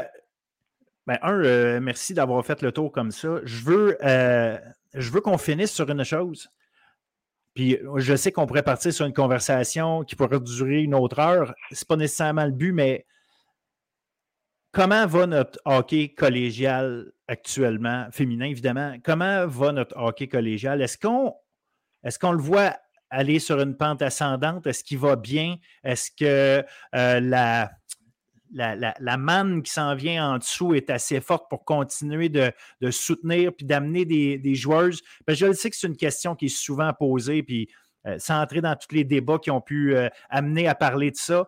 ben, 1.07 1.17
un, 1.21 1.43
euh, 1.43 1.79
merci 1.81 2.13
d'avoir 2.13 2.45
fait 2.45 2.61
le 2.61 2.71
tour 2.71 2.91
comme 2.91 3.11
ça. 3.11 3.39
Je 3.43 3.63
veux, 3.63 3.97
euh, 4.03 4.57
veux 4.93 5.21
qu'on 5.21 5.37
finisse 5.37 5.71
sur 5.71 5.89
une 5.89 6.03
chose. 6.03 6.49
Puis 7.53 7.77
je 7.97 8.15
sais 8.15 8.31
qu'on 8.31 8.45
pourrait 8.45 8.63
partir 8.63 8.93
sur 8.93 9.05
une 9.05 9.13
conversation 9.13 10.03
qui 10.03 10.15
pourrait 10.15 10.39
durer 10.39 10.83
une 10.83 10.95
autre 10.95 11.19
heure. 11.19 11.53
Ce 11.71 11.83
n'est 11.83 11.87
pas 11.87 11.97
nécessairement 11.97 12.45
le 12.45 12.51
but, 12.51 12.71
mais 12.71 13.05
comment 14.71 15.05
va 15.05 15.27
notre 15.27 15.59
hockey 15.65 16.13
collégial 16.13 17.11
actuellement, 17.27 18.07
féminin 18.11 18.45
évidemment? 18.45 18.95
Comment 19.03 19.47
va 19.47 19.73
notre 19.73 19.97
hockey 19.97 20.27
collégial? 20.27 20.81
Est-ce 20.81 20.97
qu'on 20.97 21.35
est 22.03 22.17
qu'on 22.17 22.31
le 22.31 22.41
voit 22.41 22.77
aller 23.09 23.39
sur 23.39 23.59
une 23.59 23.75
pente 23.75 24.01
ascendante? 24.01 24.65
Est-ce 24.65 24.83
qu'il 24.83 24.99
va 24.99 25.17
bien? 25.17 25.57
Est-ce 25.83 26.09
que 26.11 26.65
euh, 26.95 27.19
la, 27.19 27.71
la, 28.53 29.17
manne 29.17 29.63
qui 29.63 29.71
s'en 29.71 29.95
vient 29.95 30.33
en 30.33 30.37
dessous 30.37 30.73
est 30.73 30.89
assez 30.89 31.21
forte 31.21 31.49
pour 31.49 31.65
continuer 31.65 32.29
de, 32.29 32.51
soutenir 32.89 33.53
puis 33.53 33.65
d'amener 33.65 34.05
des, 34.05 34.55
joueuses? 34.55 35.01
je 35.27 35.53
sais 35.53 35.69
que 35.69 35.75
c'est 35.75 35.87
une 35.87 35.97
question 35.97 36.35
qui 36.35 36.45
est 36.45 36.49
souvent 36.49 36.91
posée, 36.93 37.43
puis 37.43 37.69
euh, 38.07 38.17
sans 38.17 38.41
entrer 38.41 38.61
dans 38.61 38.75
tous 38.75 38.95
les 38.95 39.03
débats 39.03 39.37
qui 39.37 39.51
ont 39.51 39.61
pu 39.61 39.95
euh, 39.95 40.09
amener 40.29 40.67
à 40.67 40.73
parler 40.73 41.11
de 41.11 41.17
ça, 41.17 41.47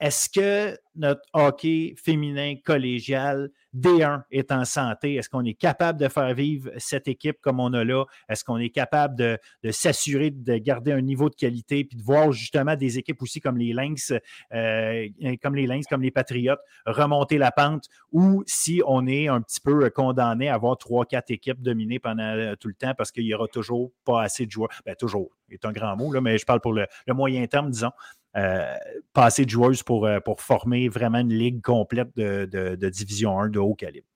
est-ce 0.00 0.28
que 0.28 0.76
notre 0.96 1.22
hockey 1.32 1.94
féminin 1.96 2.54
collégial 2.64 3.50
D1 3.74 4.22
est 4.30 4.50
en 4.52 4.64
santé? 4.64 5.14
Est-ce 5.14 5.28
qu'on 5.28 5.44
est 5.44 5.54
capable 5.54 6.00
de 6.00 6.08
faire 6.08 6.34
vivre 6.34 6.70
cette 6.78 7.08
équipe 7.08 7.38
comme 7.40 7.60
on 7.60 7.72
a 7.72 7.84
là? 7.84 8.04
Est-ce 8.28 8.44
qu'on 8.44 8.58
est 8.58 8.70
capable 8.70 9.16
de, 9.16 9.38
s'assurer 9.70 10.30
de 10.30 10.56
garder 10.58 10.92
un 10.92 11.00
niveau 11.00 11.30
de 11.30 11.34
qualité 11.34 11.84
puis 11.84 11.96
de 11.96 12.02
voir 12.02 12.32
justement 12.32 12.76
des 12.76 12.98
équipes 12.98 13.22
aussi 13.22 13.40
comme 13.40 13.56
les 13.56 13.72
Lynx, 13.72 14.12
euh, 14.52 15.08
comme 15.42 15.54
les 15.54 15.66
Lynx, 15.66 15.86
comme 15.88 16.02
les 16.02 16.10
Patriotes 16.10 16.60
remonter 16.86 17.38
la 17.38 17.52
pente 17.52 17.86
ou 18.12 18.42
si 18.46 18.82
on 18.86 19.06
est 19.06 19.28
un 19.28 19.40
petit 19.40 19.60
peu 19.60 19.88
condamné 19.90 20.48
à 20.48 20.54
avoir 20.54 20.76
trois, 20.76 21.06
quatre 21.06 21.30
équipes 21.30 21.62
dominées 21.62 21.98
pendant 21.98 22.36
euh, 22.36 22.54
tout 22.56 22.68
le 22.68 22.74
temps 22.74 22.94
parce 22.96 23.12
qu'il 23.12 23.24
n'y 23.24 23.34
aura 23.34 23.48
toujours 23.48 23.92
pas 24.04 24.22
assez 24.22 24.44
de 24.46 24.50
joueurs? 24.50 24.70
Bien, 24.84 24.94
toujours, 24.94 25.30
c'est 25.48 25.64
un 25.64 25.72
grand 25.72 25.96
mot, 25.96 26.12
là, 26.12 26.20
mais 26.20 26.36
je 26.36 26.44
parle 26.44 26.60
pour 26.60 26.72
le 26.72 26.86
moyen 27.08 27.46
terme, 27.46 27.70
disons. 27.70 27.92
Euh, 28.36 28.74
passer 29.12 29.44
de 29.44 29.50
joueuses 29.50 29.84
pour, 29.84 30.06
euh, 30.06 30.18
pour 30.18 30.40
former 30.40 30.88
vraiment 30.88 31.18
une 31.18 31.32
ligue 31.32 31.62
complète 31.62 32.16
de, 32.16 32.74
Division 32.88 33.38
1 33.38 33.48
de 33.48 33.60
haut 33.60 33.74
calibre. 33.74 34.08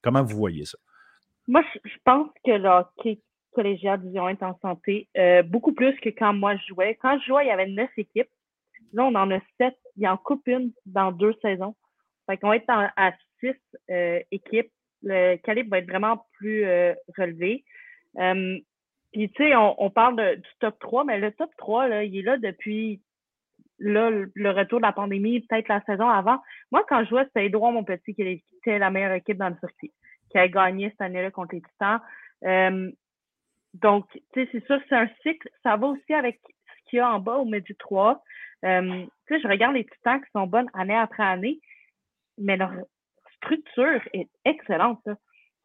Comment 0.00 0.22
vous 0.22 0.36
voyez 0.36 0.64
ça? 0.64 0.78
Moi, 1.48 1.62
je 1.84 1.96
pense 2.04 2.28
que 2.44 2.52
le 2.52 2.68
hockey 2.68 3.20
collégial 3.52 4.00
Division 4.00 4.26
1 4.26 4.30
est 4.30 4.42
en 4.44 4.56
santé, 4.60 5.08
euh, 5.16 5.42
beaucoup 5.42 5.72
plus 5.72 5.98
que 5.98 6.10
quand 6.10 6.32
moi 6.34 6.54
je 6.56 6.66
jouais. 6.68 6.96
Quand 7.02 7.18
je 7.18 7.26
jouais, 7.26 7.46
il 7.46 7.48
y 7.48 7.50
avait 7.50 7.66
neuf 7.66 7.90
équipes. 7.96 8.30
Là, 8.92 9.04
on 9.04 9.14
en 9.16 9.30
a 9.32 9.40
sept. 9.58 9.76
Il 9.96 10.04
y 10.04 10.08
en 10.08 10.16
coupe 10.16 10.46
une 10.46 10.70
dans 10.86 11.10
deux 11.10 11.34
saisons. 11.42 11.74
Fait 12.26 12.36
qu'on 12.36 12.50
va 12.50 12.56
être 12.56 12.68
à 12.68 13.12
six 13.40 13.56
équipes. 14.30 14.70
Le 15.02 15.36
calibre 15.36 15.70
va 15.70 15.78
être 15.78 15.88
vraiment 15.88 16.26
plus 16.34 16.64
relevé. 17.16 17.64
Puis, 18.14 19.30
tu 19.30 19.42
sais, 19.42 19.56
on, 19.56 19.90
parle 19.90 20.36
du 20.36 20.48
top 20.60 20.78
3, 20.78 21.04
mais 21.04 21.18
le 21.18 21.32
top 21.32 21.50
3, 21.56 21.88
là, 21.88 22.04
il 22.04 22.16
est 22.18 22.22
là 22.22 22.36
depuis 22.36 23.00
là, 23.78 24.10
le 24.10 24.50
retour 24.50 24.80
de 24.80 24.86
la 24.86 24.92
pandémie, 24.92 25.40
peut-être 25.40 25.68
la 25.68 25.82
saison 25.82 26.08
avant. 26.08 26.38
Moi, 26.72 26.84
quand 26.88 27.04
je 27.04 27.08
jouais, 27.08 27.24
c'était 27.24 27.46
Edouard 27.46 27.72
Monpetit 27.72 28.14
qui 28.14 28.22
était 28.22 28.78
la 28.78 28.90
meilleure 28.90 29.12
équipe 29.12 29.38
dans 29.38 29.48
le 29.48 29.56
circuit, 29.60 29.92
qui 30.30 30.38
a 30.38 30.48
gagné 30.48 30.90
cette 30.90 31.00
année-là 31.00 31.30
contre 31.30 31.54
les 31.54 31.62
Titans. 31.62 32.00
Euh, 32.44 32.90
donc, 33.74 34.06
tu 34.12 34.20
sais, 34.34 34.48
c'est 34.52 34.64
sûr 34.66 34.80
c'est 34.88 34.96
un 34.96 35.08
cycle. 35.22 35.48
Ça 35.62 35.76
va 35.76 35.88
aussi 35.88 36.14
avec 36.14 36.40
ce 36.44 36.90
qu'il 36.90 36.98
y 36.98 37.00
a 37.00 37.10
en 37.10 37.20
bas 37.20 37.36
au 37.36 37.44
milieu 37.44 37.60
du 37.60 37.76
3. 37.76 38.22
Euh, 38.64 39.04
tu 39.26 39.34
sais, 39.34 39.40
je 39.40 39.48
regarde 39.48 39.74
les 39.74 39.84
Titans 39.84 40.20
qui 40.20 40.30
sont 40.32 40.46
bonnes 40.46 40.70
année 40.74 40.96
après 40.96 41.22
année, 41.22 41.60
mais 42.38 42.56
leur 42.56 42.72
structure 43.36 44.00
est 44.12 44.28
excellente. 44.44 45.06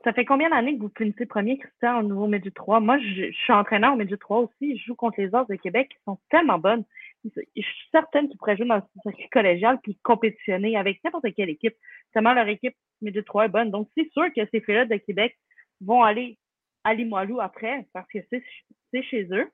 Ça, 0.03 0.11
fait 0.11 0.25
combien 0.25 0.49
d'années 0.49 0.75
que 0.75 0.81
vous 0.81 0.91
finissez 0.97 1.25
premier, 1.25 1.57
Christian, 1.57 1.99
au 1.99 2.03
nouveau 2.03 2.27
milieu 2.27 2.51
3? 2.51 2.81
Moi, 2.81 2.99
je, 2.99 3.31
suis 3.31 3.53
entraîneur 3.53 3.93
au 3.93 3.95
milieu 3.95 4.17
3 4.17 4.39
aussi. 4.39 4.77
Je 4.77 4.83
joue 4.83 4.95
contre 4.95 5.21
les 5.21 5.33
As 5.33 5.45
de 5.45 5.55
Québec 5.55 5.89
qui 5.89 5.97
sont 6.03 6.19
tellement 6.29 6.59
bonnes 6.59 6.83
je 7.23 7.61
suis 7.61 7.89
certaine 7.91 8.27
qu'ils 8.27 8.37
pourraient 8.37 8.57
jouer 8.57 8.67
dans 8.67 8.75
le 8.75 8.83
circuit 9.01 9.29
collégial 9.29 9.79
puis 9.81 9.97
compétitionner 10.03 10.75
avec 10.75 11.03
n'importe 11.03 11.33
quelle 11.35 11.49
équipe. 11.49 11.75
Tellement 12.13 12.33
leur 12.33 12.47
équipe 12.47 12.75
de 13.01 13.21
3 13.21 13.45
est 13.45 13.49
bonne. 13.49 13.71
Donc, 13.71 13.89
c'est 13.95 14.09
sûr 14.11 14.25
que 14.33 14.41
ces 14.51 14.61
filles-là 14.61 14.85
de 14.85 14.95
Québec 14.97 15.37
vont 15.81 16.03
aller 16.03 16.37
à 16.83 16.93
Limoilou 16.93 17.39
après 17.39 17.87
parce 17.93 18.07
que 18.11 18.19
c'est 18.29 19.03
chez 19.03 19.27
eux. 19.31 19.49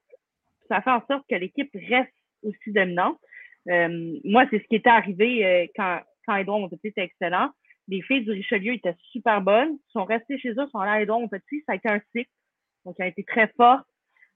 Ça 0.67 0.81
fait 0.81 0.91
en 0.91 1.05
sorte 1.07 1.25
que 1.29 1.35
l'équipe 1.35 1.69
reste 1.73 2.13
aussi 2.43 2.71
dominante. 2.71 3.19
Euh, 3.69 4.19
moi, 4.23 4.45
c'est 4.49 4.59
ce 4.59 4.67
qui 4.67 4.75
était 4.75 4.89
arrivé 4.89 5.45
euh, 5.45 5.67
quand, 5.75 6.01
quand 6.25 6.35
Edouard 6.37 6.59
Montpetit 6.59 6.87
était 6.87 7.03
excellent. 7.03 7.51
Les 7.87 8.01
filles 8.01 8.23
du 8.23 8.31
Richelieu 8.31 8.73
étaient 8.73 8.95
super 9.11 9.41
bonnes, 9.41 9.77
sont 9.89 10.05
restées 10.05 10.37
chez 10.37 10.51
eux, 10.51 10.67
sont 10.71 10.79
allées 10.79 10.91
à 10.91 11.01
Edouard 11.01 11.19
Montpetit. 11.21 11.63
Ça 11.65 11.73
a 11.73 11.75
été 11.75 11.89
un 11.89 12.01
cycle. 12.15 12.29
Donc, 12.85 12.99
a 12.99 13.07
été 13.07 13.23
très 13.23 13.47
forte 13.57 13.85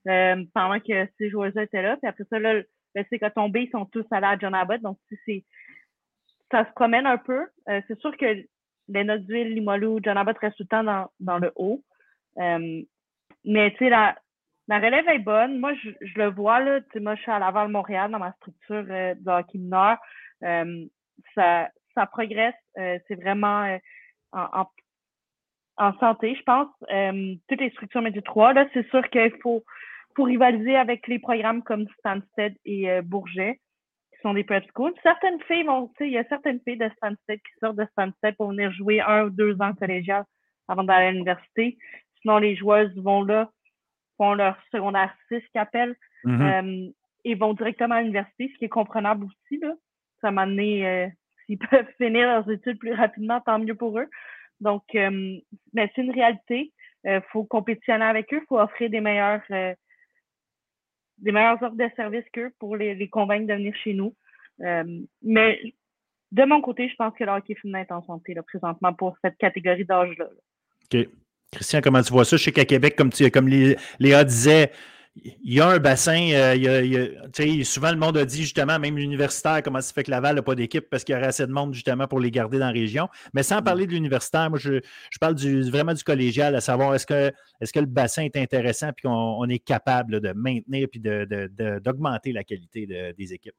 euh, 0.08 0.44
pendant 0.52 0.78
que 0.80 1.08
ces 1.18 1.30
joueurs-là 1.30 1.62
étaient 1.62 1.82
là. 1.82 1.96
Puis 1.96 2.08
après 2.08 2.24
ça, 2.28 2.38
là, 2.38 2.62
le 2.94 3.04
cycle 3.04 3.24
a 3.24 3.30
tombé, 3.30 3.62
ils 3.62 3.70
sont 3.70 3.86
tous 3.86 4.04
allés 4.10 4.26
à 4.26 4.38
John 4.38 4.54
Abbott. 4.54 4.80
Donc, 4.80 4.98
c'est 5.26 5.44
ça 6.50 6.64
se 6.66 6.72
promène 6.74 7.06
un 7.06 7.18
peu. 7.18 7.46
c'est 7.66 7.98
sûr 8.00 8.16
que 8.16 8.44
les 8.88 9.04
Knoxville, 9.04 9.54
Limolou, 9.54 9.98
John 10.02 10.16
Abbott 10.16 10.38
restent 10.38 10.56
tout 10.56 10.64
le 10.64 10.68
temps 10.68 11.08
dans, 11.18 11.38
le 11.38 11.52
haut. 11.56 11.82
mais 12.36 13.70
tu 13.72 13.76
sais, 13.78 13.88
la, 13.88 14.14
la 14.68 14.78
relève 14.78 15.08
est 15.08 15.18
bonne. 15.18 15.58
Moi, 15.58 15.74
je, 15.74 15.90
le 16.16 16.30
vois, 16.30 16.60
là. 16.60 16.80
Moi, 16.96 17.14
je 17.16 17.22
suis 17.22 17.30
à 17.30 17.38
Laval-Montréal 17.38 18.10
dans 18.10 18.18
ma 18.18 18.32
structure 18.32 18.84
euh, 18.88 19.14
de 19.14 19.30
hockey 19.30 19.58
mineur. 19.58 19.98
Euh, 20.42 20.86
ça, 21.34 21.70
progresse. 22.10 22.54
Euh, 22.78 22.98
c'est 23.06 23.14
vraiment 23.14 23.64
euh, 23.64 23.78
en, 25.76 25.98
santé, 25.98 26.34
je 26.34 26.42
pense. 26.42 26.68
toutes 27.48 27.60
les 27.60 27.70
structures 27.70 28.02
3, 28.24 28.52
là, 28.52 28.66
c'est 28.72 28.88
sûr 28.90 29.08
qu'il 29.10 29.32
faut, 29.42 29.64
pour 30.14 30.26
rivaliser 30.26 30.76
avec 30.76 31.06
les 31.08 31.18
programmes 31.18 31.62
comme 31.62 31.86
Stansted 31.98 32.54
et 32.64 33.00
Bourget, 33.02 33.60
qui 34.12 34.20
sont 34.22 34.34
des 34.34 34.44
prep 34.44 34.64
schools. 34.70 34.94
Certaines 35.02 35.40
filles 35.42 35.64
vont, 35.64 35.88
tu 35.88 35.94
sais, 35.98 36.06
il 36.06 36.12
y 36.12 36.18
a 36.18 36.24
certaines 36.28 36.60
filles 36.60 36.78
de 36.78 36.90
Stansted 36.96 37.38
qui 37.38 37.58
sortent 37.60 37.76
de 37.76 37.86
Stansted 37.92 38.36
pour 38.36 38.50
venir 38.50 38.72
jouer 38.72 39.00
un 39.00 39.24
ou 39.24 39.30
deux 39.30 39.60
ans 39.60 39.74
collégial 39.74 40.24
avant 40.68 40.84
d'aller 40.84 41.06
à 41.06 41.12
l'université. 41.12 41.76
Sinon, 42.22 42.38
les 42.38 42.56
joueuses 42.56 42.94
vont 42.96 43.22
là 43.22 43.50
font 44.16 44.34
leur 44.34 44.56
secondaire 44.72 45.14
6 45.28 45.42
qu'appellent 45.52 45.96
mm-hmm. 46.24 46.88
euh, 46.88 46.92
et 47.24 47.34
vont 47.34 47.54
directement 47.54 47.96
à 47.96 48.00
l'université, 48.00 48.50
ce 48.52 48.58
qui 48.58 48.64
est 48.66 48.70
comprenable 48.70 49.26
aussi. 49.26 49.60
Là. 49.60 49.72
Ça 50.20 50.30
m'a 50.30 50.42
amené, 50.42 50.86
euh, 50.86 51.08
s'ils 51.46 51.58
peuvent 51.70 51.90
finir 51.98 52.26
leurs 52.26 52.50
études 52.50 52.78
plus 52.78 52.94
rapidement, 52.94 53.40
tant 53.40 53.58
mieux 53.58 53.74
pour 53.74 53.98
eux. 53.98 54.08
Donc, 54.60 54.84
euh, 54.94 55.36
mais 55.72 55.90
c'est 55.94 56.02
une 56.02 56.12
réalité. 56.12 56.72
Il 57.06 57.20
faut 57.32 57.44
compétitionner 57.44 58.06
avec 58.06 58.32
eux, 58.32 58.40
il 58.42 58.46
faut 58.48 58.58
offrir 58.58 58.88
des 58.88 59.02
meilleurs 59.02 59.42
des 61.18 61.32
meilleures 61.32 61.62
offres 61.62 61.76
de 61.76 61.88
services 61.96 62.28
qu'eux 62.32 62.52
pour 62.58 62.76
les, 62.76 62.94
les, 62.94 63.08
convaincre 63.08 63.46
de 63.46 63.54
venir 63.54 63.74
chez 63.76 63.94
nous. 63.94 64.14
mais 64.58 65.74
de 66.32 66.44
mon 66.44 66.60
côté, 66.60 66.88
je 66.88 66.96
pense 66.96 67.14
que 67.16 67.22
le 67.22 67.30
hockey 67.30 67.54
féminin 67.54 67.80
est 67.80 67.92
en 67.92 68.02
santé 68.02 68.34
là, 68.34 68.42
présentement 68.42 68.92
pour 68.92 69.16
cette 69.22 69.36
catégorie 69.38 69.84
d'âge-là. 69.84 70.26
OK. 70.92 71.08
Christian, 71.52 71.80
comment 71.80 72.02
tu 72.02 72.12
vois 72.12 72.24
ça? 72.24 72.36
Je 72.36 72.42
sais 72.42 72.52
qu'à 72.52 72.64
Québec, 72.64 72.96
comme, 72.96 73.10
tu, 73.10 73.30
comme 73.30 73.48
Léa 73.48 74.24
disait, 74.24 74.72
il 75.22 75.54
y 75.54 75.60
a 75.60 75.68
un 75.68 75.78
bassin, 75.78 76.30
euh, 76.32 76.56
il 76.56 76.92
y 76.92 77.60
a, 77.60 77.64
souvent 77.64 77.92
le 77.92 77.96
monde 77.96 78.16
a 78.16 78.24
dit 78.24 78.42
justement, 78.42 78.78
même 78.78 78.96
l'universitaire, 78.96 79.62
comment 79.62 79.80
ça 79.80 79.92
fait 79.92 80.02
que 80.02 80.10
Laval 80.10 80.36
n'a 80.36 80.42
pas 80.42 80.56
d'équipe 80.56 80.88
parce 80.90 81.04
qu'il 81.04 81.14
y 81.14 81.18
aurait 81.18 81.28
assez 81.28 81.46
de 81.46 81.52
monde 81.52 81.72
justement 81.72 82.08
pour 82.08 82.18
les 82.18 82.30
garder 82.30 82.58
dans 82.58 82.66
la 82.66 82.72
région. 82.72 83.08
Mais 83.32 83.44
sans 83.44 83.60
mm. 83.60 83.64
parler 83.64 83.86
de 83.86 83.92
l'universitaire, 83.92 84.50
moi 84.50 84.58
je, 84.58 84.80
parle 85.20 85.36
du, 85.36 85.62
vraiment 85.70 85.94
du 85.94 86.02
collégial, 86.02 86.56
à 86.56 86.60
savoir 86.60 86.94
est-ce 86.94 87.06
que, 87.06 87.32
est 87.60 87.72
que 87.72 87.80
le 87.80 87.86
bassin 87.86 88.22
est 88.22 88.36
intéressant 88.36 88.88
et 88.88 89.02
qu'on 89.02 89.48
est 89.48 89.60
capable 89.60 90.20
de 90.20 90.32
maintenir 90.32 90.88
et 90.92 90.98
d'augmenter 91.80 92.32
la 92.32 92.42
qualité 92.42 92.86
des 93.16 93.32
équipes? 93.32 93.54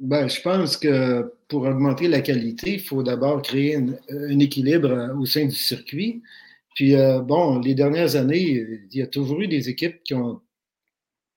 Ben, 0.00 0.28
je 0.28 0.40
pense 0.40 0.78
que 0.78 1.32
pour 1.48 1.62
augmenter 1.62 2.08
la 2.08 2.22
qualité, 2.22 2.74
il 2.74 2.80
faut 2.80 3.02
d'abord 3.02 3.42
créer 3.42 3.76
un 3.76 4.38
équilibre 4.38 5.14
au 5.16 5.26
sein 5.26 5.44
du 5.44 5.54
circuit. 5.54 6.22
Puis, 6.74 6.96
euh, 6.96 7.20
bon, 7.20 7.60
les 7.60 7.74
dernières 7.74 8.16
années, 8.16 8.40
il 8.40 8.98
y 8.98 9.02
a 9.02 9.06
toujours 9.06 9.40
eu 9.42 9.46
des 9.46 9.68
équipes 9.68 10.02
qui, 10.02 10.14
ont, 10.14 10.40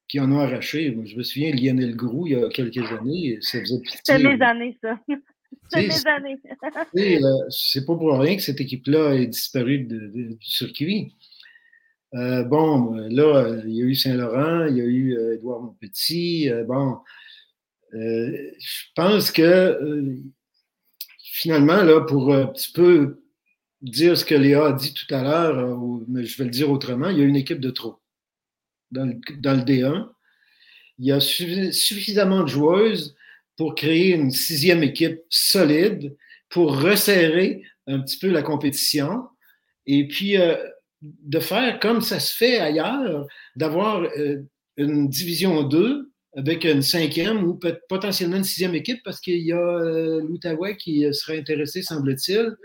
qui 0.08 0.20
en 0.20 0.32
ont 0.32 0.40
arraché. 0.40 0.96
Je 1.06 1.16
me 1.16 1.24
souviens, 1.24 1.52
Lionel 1.52 1.96
Grou, 1.96 2.28
il 2.28 2.34
y 2.34 2.36
a 2.36 2.50
quelques 2.50 2.92
années, 2.92 3.38
ça 3.42 3.60
faisait 3.60 3.80
pitié. 3.80 4.00
C'était 4.04 4.24
mes 4.24 4.42
années, 4.44 4.78
ça. 4.82 5.00
C'était 5.70 5.88
mes 5.88 6.08
années. 6.08 6.40
Euh, 7.24 7.50
c'est 7.50 7.86
pas 7.86 7.96
pour 7.96 8.20
rien 8.20 8.36
que 8.36 8.42
cette 8.42 8.62
équipe-là 8.62 9.16
est 9.16 9.28
disparue 9.28 9.80
du 9.80 10.38
circuit. 10.42 11.14
Euh, 12.14 12.44
bon, 12.44 12.94
là, 12.94 13.62
il 13.66 13.74
y 13.74 13.82
a 13.82 13.86
eu 13.86 13.96
Saint-Laurent, 13.96 14.68
il 14.68 14.78
y 14.78 14.82
a 14.82 14.86
eu 14.86 15.34
Édouard 15.34 15.62
Montpetit. 15.62 16.50
bon, 16.68 17.00
je 17.92 18.86
pense 18.96 19.32
que 19.32 19.80
finalement, 21.36 21.84
là, 21.84 22.02
pour 22.02 22.34
un 22.34 22.48
petit 22.48 22.72
peu 22.72 23.22
dire 23.82 24.18
ce 24.18 24.26
que 24.26 24.36
Léa 24.36 24.68
a 24.68 24.74
dit 24.74 24.94
tout 24.94 25.14
à 25.14 25.22
l'heure, 25.22 25.60
euh, 25.60 26.06
mais 26.08 26.24
je 26.24 26.38
vais 26.38 26.46
le 26.46 26.50
dire 26.50 26.72
autrement, 26.72 27.10
il 27.10 27.18
y 27.18 27.22
a 27.22 27.26
une 27.26 27.36
équipe 27.36 27.60
de 27.60 27.72
trop 27.72 28.00
dans 28.92 29.06
le, 29.06 29.64
D1. 29.64 30.08
Il 31.00 31.06
y 31.06 31.12
a 31.12 31.20
suffisamment 31.20 32.44
de 32.44 32.48
joueuses 32.48 33.16
pour 33.58 33.76
créer 33.76 34.14
une 34.14 34.32
sixième 34.32 34.84
équipe 34.84 35.20
solide, 35.30 36.16
pour 36.50 36.80
resserrer 36.82 37.64
un 37.88 38.00
petit 38.00 38.18
peu 38.18 38.30
la 38.30 38.42
compétition 38.42 39.24
et 39.86 40.08
puis 40.08 40.38
euh, 40.38 40.56
de 41.02 41.40
faire 41.40 41.80
comme 41.80 42.02
ça 42.02 42.20
se 42.20 42.34
fait 42.36 42.60
ailleurs, 42.60 43.28
d'avoir 43.56 44.02
euh, 44.02 44.44
une 44.78 45.10
division 45.10 45.64
2 45.64 46.12
avec 46.38 46.66
une 46.66 46.82
cinquième 46.82 47.44
ou 47.46 47.60
potentiellement 47.88 48.38
une 48.38 48.44
sixième 48.44 48.76
équipe 48.76 49.02
parce 49.06 49.22
qu'il 49.22 49.40
y 49.40 49.54
a 49.54 50.20
l'Outaouais 50.20 50.76
qui 50.76 51.06
serait 51.14 51.40
intéressé, 51.40 51.82
semble-t-il 51.82 52.56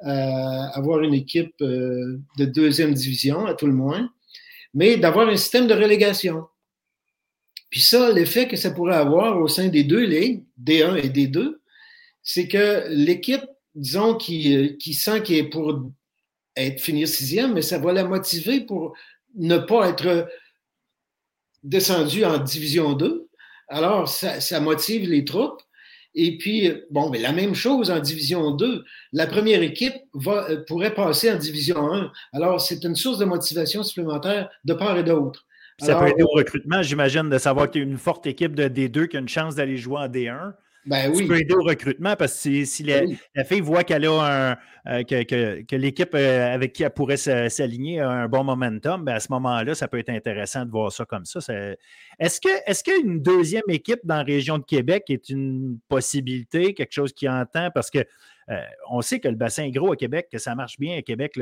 avoir 0.00 1.00
une 1.00 1.14
équipe 1.14 1.54
euh, 1.62 2.20
de 2.38 2.44
deuxième 2.44 2.94
division, 2.94 3.46
à 3.46 3.54
tout 3.54 3.66
le 3.66 3.72
moins, 3.72 4.10
mais 4.76 4.98
d'avoir 4.98 5.26
un 5.26 5.36
système 5.36 5.66
de 5.66 5.74
relégation. 5.74 6.44
Puis 7.70 7.80
ça, 7.80 8.12
l'effet 8.12 8.46
que 8.46 8.56
ça 8.56 8.70
pourrait 8.70 8.96
avoir 8.96 9.40
au 9.40 9.48
sein 9.48 9.68
des 9.68 9.84
deux 9.84 10.04
ligues, 10.04 10.44
D1 10.62 10.98
et 10.98 11.08
D2, 11.08 11.56
c'est 12.22 12.46
que 12.46 12.84
l'équipe, 12.90 13.44
disons, 13.74 14.16
qui, 14.16 14.76
qui 14.76 14.92
sent 14.92 15.22
qu'elle 15.22 15.36
est 15.36 15.48
pour 15.48 15.90
être 16.56 16.78
finir 16.78 17.08
sixième, 17.08 17.54
mais 17.54 17.62
ça 17.62 17.78
va 17.78 17.94
la 17.94 18.04
motiver 18.04 18.60
pour 18.60 18.94
ne 19.34 19.56
pas 19.56 19.88
être 19.88 20.28
descendu 21.62 22.26
en 22.26 22.36
division 22.36 22.92
2. 22.92 23.28
Alors, 23.68 24.06
ça 24.08 24.60
motive 24.60 25.08
les 25.08 25.24
troupes. 25.24 25.62
Et 26.18 26.38
puis, 26.38 26.72
bon, 26.90 27.10
mais 27.10 27.18
la 27.18 27.32
même 27.32 27.54
chose 27.54 27.90
en 27.90 28.00
Division 28.00 28.50
2. 28.50 28.84
La 29.12 29.26
première 29.26 29.62
équipe 29.62 29.94
va, 30.14 30.48
euh, 30.48 30.64
pourrait 30.66 30.94
passer 30.94 31.30
en 31.30 31.36
Division 31.36 31.92
1. 31.92 32.10
Alors, 32.32 32.60
c'est 32.60 32.82
une 32.84 32.96
source 32.96 33.18
de 33.18 33.26
motivation 33.26 33.82
supplémentaire 33.82 34.48
de 34.64 34.72
part 34.72 34.96
et 34.96 35.04
d'autre. 35.04 35.44
Ça 35.78 35.94
peut 35.96 36.08
aider 36.08 36.22
au 36.22 36.34
recrutement, 36.34 36.80
j'imagine, 36.80 37.28
de 37.28 37.36
savoir 37.36 37.70
qu'il 37.70 37.82
y 37.82 37.84
a 37.84 37.86
une 37.86 37.98
forte 37.98 38.26
équipe 38.26 38.54
de 38.54 38.64
D2 38.66 39.08
qui 39.08 39.18
a 39.18 39.20
une 39.20 39.28
chance 39.28 39.56
d'aller 39.56 39.76
jouer 39.76 39.98
en 39.98 40.08
D1. 40.08 40.54
Ben 40.86 41.10
oui. 41.10 41.22
Ça 41.22 41.28
peut 41.28 41.40
aider 41.40 41.54
au 41.54 41.62
recrutement 41.62 42.14
parce 42.16 42.42
que 42.42 42.64
si, 42.64 42.84
ben 42.84 43.16
la, 43.34 43.44
fille 43.44 43.60
voit 43.60 43.82
qu'elle 43.82 44.06
a 44.06 44.52
un, 44.52 44.56
euh, 44.88 45.02
que, 45.02 45.76
l'équipe 45.76 46.14
euh, 46.14 46.54
avec 46.54 46.72
qui 46.72 46.84
elle 46.84 46.90
pourrait 46.90 47.16
s'aligner 47.16 48.00
a 48.00 48.08
un 48.08 48.28
bon 48.28 48.44
momentum, 48.44 49.04
ben 49.04 49.14
à 49.14 49.20
ce 49.20 49.32
moment-là, 49.32 49.74
ça 49.74 49.88
peut 49.88 49.98
être 49.98 50.10
intéressant 50.10 50.64
de 50.64 50.70
voir 50.70 50.92
ça 50.92 51.04
comme 51.04 51.24
ça. 51.24 51.40
Est-ce 52.18 52.40
que 52.40 52.48
est-ce 52.66 52.84
qu'une 52.84 53.20
deuxième 53.20 53.68
équipe 53.68 54.00
dans 54.04 54.16
la 54.16 54.22
région 54.22 54.58
de 54.58 54.64
Québec 54.64 55.04
est 55.08 55.28
une 55.28 55.78
possibilité, 55.88 56.72
quelque 56.72 56.92
chose 56.92 57.12
qui 57.12 57.28
entend? 57.28 57.70
Parce 57.74 57.90
que 57.90 57.98
euh, 58.48 58.60
on 58.90 59.00
sait 59.00 59.18
que 59.18 59.28
le 59.28 59.34
bassin 59.34 59.64
est 59.64 59.72
gros 59.72 59.92
à 59.92 59.96
Québec, 59.96 60.28
que 60.30 60.38
ça 60.38 60.54
marche 60.54 60.78
bien 60.78 60.98
à 60.98 61.02
Québec. 61.02 61.36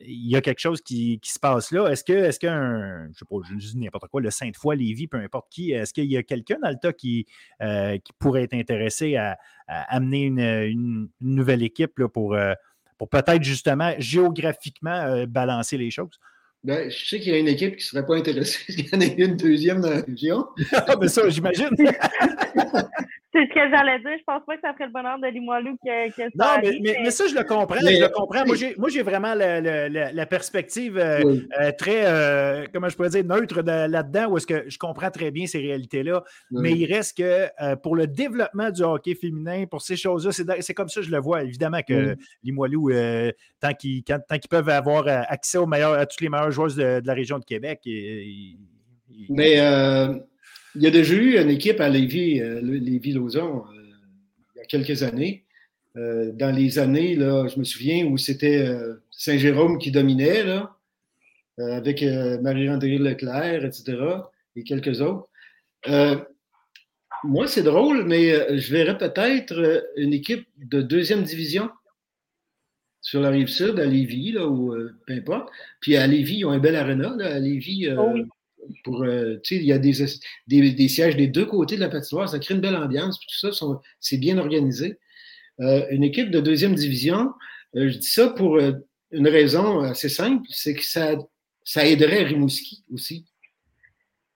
Il 0.00 0.28
y 0.28 0.36
a 0.36 0.40
quelque 0.40 0.58
chose 0.58 0.80
qui, 0.80 1.20
se 1.22 1.38
passe 1.38 1.70
là. 1.70 1.88
Est-ce 1.88 2.04
que, 2.04 2.38
qu'un, 2.38 3.08
je 3.12 3.18
sais 3.18 3.24
pas, 3.24 3.36
je 3.48 3.54
dis 3.54 3.78
n'importe 3.78 4.08
quoi, 4.08 4.20
le 4.20 4.30
Sainte-Foy, 4.30 4.76
Lévis, 4.76 5.06
peu 5.06 5.18
importe 5.18 5.46
qui, 5.50 5.72
est-ce 5.72 5.92
qu'il 5.94 6.10
y 6.10 6.16
a 6.16 6.22
quelqu'un 6.22 6.58
dans 6.62 6.70
le 6.70 6.78
tas 6.80 6.92
qui, 6.92 7.26
euh, 7.62 7.96
pourrait 8.18 8.42
être 8.42 8.54
intéressé 8.54 9.16
à, 9.16 9.38
amener 9.66 10.26
une, 10.26 11.08
nouvelle 11.20 11.62
équipe 11.62 12.04
pour, 12.12 12.34
euh, 12.34 12.52
pour 12.98 13.08
peut-être 13.08 13.42
justement 13.42 13.92
géographiquement 13.98 15.24
balancer 15.26 15.78
les 15.78 15.90
choses? 15.90 16.18
Ben, 16.64 16.90
je 16.90 17.06
sais 17.06 17.20
qu'il 17.20 17.30
y 17.30 17.36
a 17.36 17.38
une 17.38 17.48
équipe 17.48 17.76
qui 17.76 17.84
ne 17.84 17.88
serait 17.88 18.06
pas 18.06 18.16
intéressée 18.16 18.58
s'il 18.72 18.88
y 18.88 18.96
en 18.96 19.00
a 19.00 19.04
une 19.04 19.36
deuxième 19.36 19.82
dans 19.82 19.90
la 19.90 20.00
région. 20.00 20.46
ah, 20.72 20.94
mais 20.98 21.08
ça, 21.08 21.28
j'imagine. 21.28 21.68
C'est 23.34 23.48
ce 23.48 23.52
que 23.52 23.68
j'allais 23.68 23.98
dire. 23.98 24.16
Je 24.16 24.24
pense 24.24 24.44
pas 24.46 24.54
que 24.54 24.60
ça 24.60 24.72
ferait 24.74 24.86
le 24.86 24.92
bonheur 24.92 25.18
de 25.18 25.26
Limoilou 25.26 25.76
que, 25.84 26.08
que 26.10 26.30
ça. 26.38 26.60
Non, 26.62 26.62
mais, 26.62 26.78
mais, 27.02 27.10
ça, 27.10 27.24
je 27.26 27.34
le 27.34 27.42
comprends. 27.42 27.80
je 27.80 28.00
le 28.00 28.08
comprends. 28.08 28.44
Moi, 28.46 28.88
j'ai 28.88 29.02
vraiment 29.02 29.34
la 29.34 30.26
perspective 30.26 30.96
euh, 30.96 31.40
euh, 31.60 31.72
très, 31.76 32.06
euh, 32.06 32.64
comment 32.72 32.88
je 32.88 32.94
pourrais 32.94 33.08
dire, 33.08 33.24
neutre 33.24 33.60
là-dedans, 33.62 34.28
où 34.28 34.36
est-ce 34.36 34.46
que 34.46 34.70
je 34.70 34.78
comprends 34.78 35.10
très 35.10 35.32
bien 35.32 35.48
ces 35.48 35.58
réalités-là. 35.58 36.22
Mais 36.52 36.72
il 36.72 36.86
reste 36.86 37.18
que 37.18 37.74
pour 37.82 37.96
le 37.96 38.06
développement 38.06 38.70
du 38.70 38.82
hockey 38.82 39.16
féminin, 39.16 39.64
pour 39.68 39.82
ces 39.82 39.96
choses-là, 39.96 40.30
c'est 40.60 40.74
comme 40.74 40.88
ça 40.88 41.00
que 41.00 41.06
je 41.06 41.10
le 41.10 41.18
vois. 41.18 41.42
Évidemment 41.42 41.80
que 41.86 42.16
Limoilou, 42.44 42.92
tant 43.60 43.72
qu'ils 43.72 44.04
peuvent 44.48 44.68
avoir 44.68 45.08
accès 45.08 45.58
aux 45.58 45.66
meilleurs, 45.66 45.94
à 45.94 46.06
toutes 46.06 46.20
les 46.20 46.28
meilleures 46.28 46.52
de, 46.76 47.02
la 47.04 47.14
région 47.14 47.38
de 47.38 47.44
Québec. 47.44 47.80
mais 49.28 49.58
il 50.74 50.82
y 50.82 50.86
a 50.86 50.90
déjà 50.90 51.14
eu 51.14 51.38
une 51.40 51.50
équipe 51.50 51.80
à 51.80 51.88
Lévis, 51.88 52.40
euh, 52.40 52.60
Lévis-Lauzon, 52.60 53.58
euh, 53.58 53.82
il 54.54 54.58
y 54.58 54.60
a 54.60 54.64
quelques 54.64 55.02
années. 55.02 55.44
Euh, 55.96 56.32
dans 56.32 56.54
les 56.54 56.80
années, 56.80 57.14
là, 57.14 57.46
je 57.46 57.58
me 57.58 57.64
souviens, 57.64 58.06
où 58.06 58.18
c'était 58.18 58.68
Saint-Jérôme 59.12 59.78
qui 59.78 59.92
dominait, 59.92 60.42
là, 60.42 60.76
avec 61.58 62.02
Marie-André 62.02 62.98
Leclerc, 62.98 63.64
etc., 63.64 63.96
et 64.56 64.64
quelques 64.64 65.00
autres. 65.00 65.28
moi, 67.22 67.46
c'est 67.46 67.62
drôle, 67.62 68.04
mais 68.04 68.58
je 68.58 68.72
verrais 68.72 68.98
peut-être 68.98 69.84
une 69.96 70.12
équipe 70.12 70.48
de 70.58 70.82
deuxième 70.82 71.22
division 71.22 71.70
sur 73.04 73.20
la 73.20 73.28
rive 73.28 73.46
sud, 73.46 73.78
à 73.78 73.84
Lévis, 73.84 74.32
là, 74.32 74.48
ou 74.48 74.74
peu 75.06 75.12
importe. 75.12 75.50
Puis 75.80 75.94
à 75.96 76.06
Lévis, 76.06 76.38
ils 76.38 76.44
ont 76.46 76.50
un 76.50 76.58
bel 76.58 76.74
arena. 76.74 77.14
Là, 77.16 77.34
à 77.34 77.38
Lévis, 77.38 77.88
oh 77.96 78.14
pour, 78.82 79.02
euh, 79.02 79.36
il 79.50 79.62
y 79.62 79.72
a 79.72 79.78
des, 79.78 79.92
des, 80.46 80.88
sièges 80.88 81.16
des 81.16 81.26
deux 81.26 81.46
côtés 81.46 81.76
de 81.76 81.80
la 81.80 81.88
patinoire, 81.88 82.28
ça 82.28 82.38
crée 82.38 82.54
une 82.54 82.60
belle 82.60 82.76
ambiance, 82.76 83.18
tout 83.18 83.50
ça, 83.50 83.66
c'est 84.00 84.18
bien 84.18 84.38
organisé. 84.38 84.98
Euh, 85.60 85.86
une 85.90 86.02
équipe 86.02 86.30
de 86.30 86.40
deuxième 86.40 86.74
division, 86.74 87.30
euh, 87.76 87.90
je 87.90 87.98
dis 87.98 88.08
ça 88.08 88.28
pour 88.28 88.58
une 89.10 89.28
raison 89.28 89.80
assez 89.80 90.08
simple, 90.08 90.46
c'est 90.50 90.74
que 90.74 90.84
ça, 90.84 91.16
ça 91.64 91.86
aiderait 91.86 92.24
Rimouski 92.24 92.84
aussi. 92.92 93.26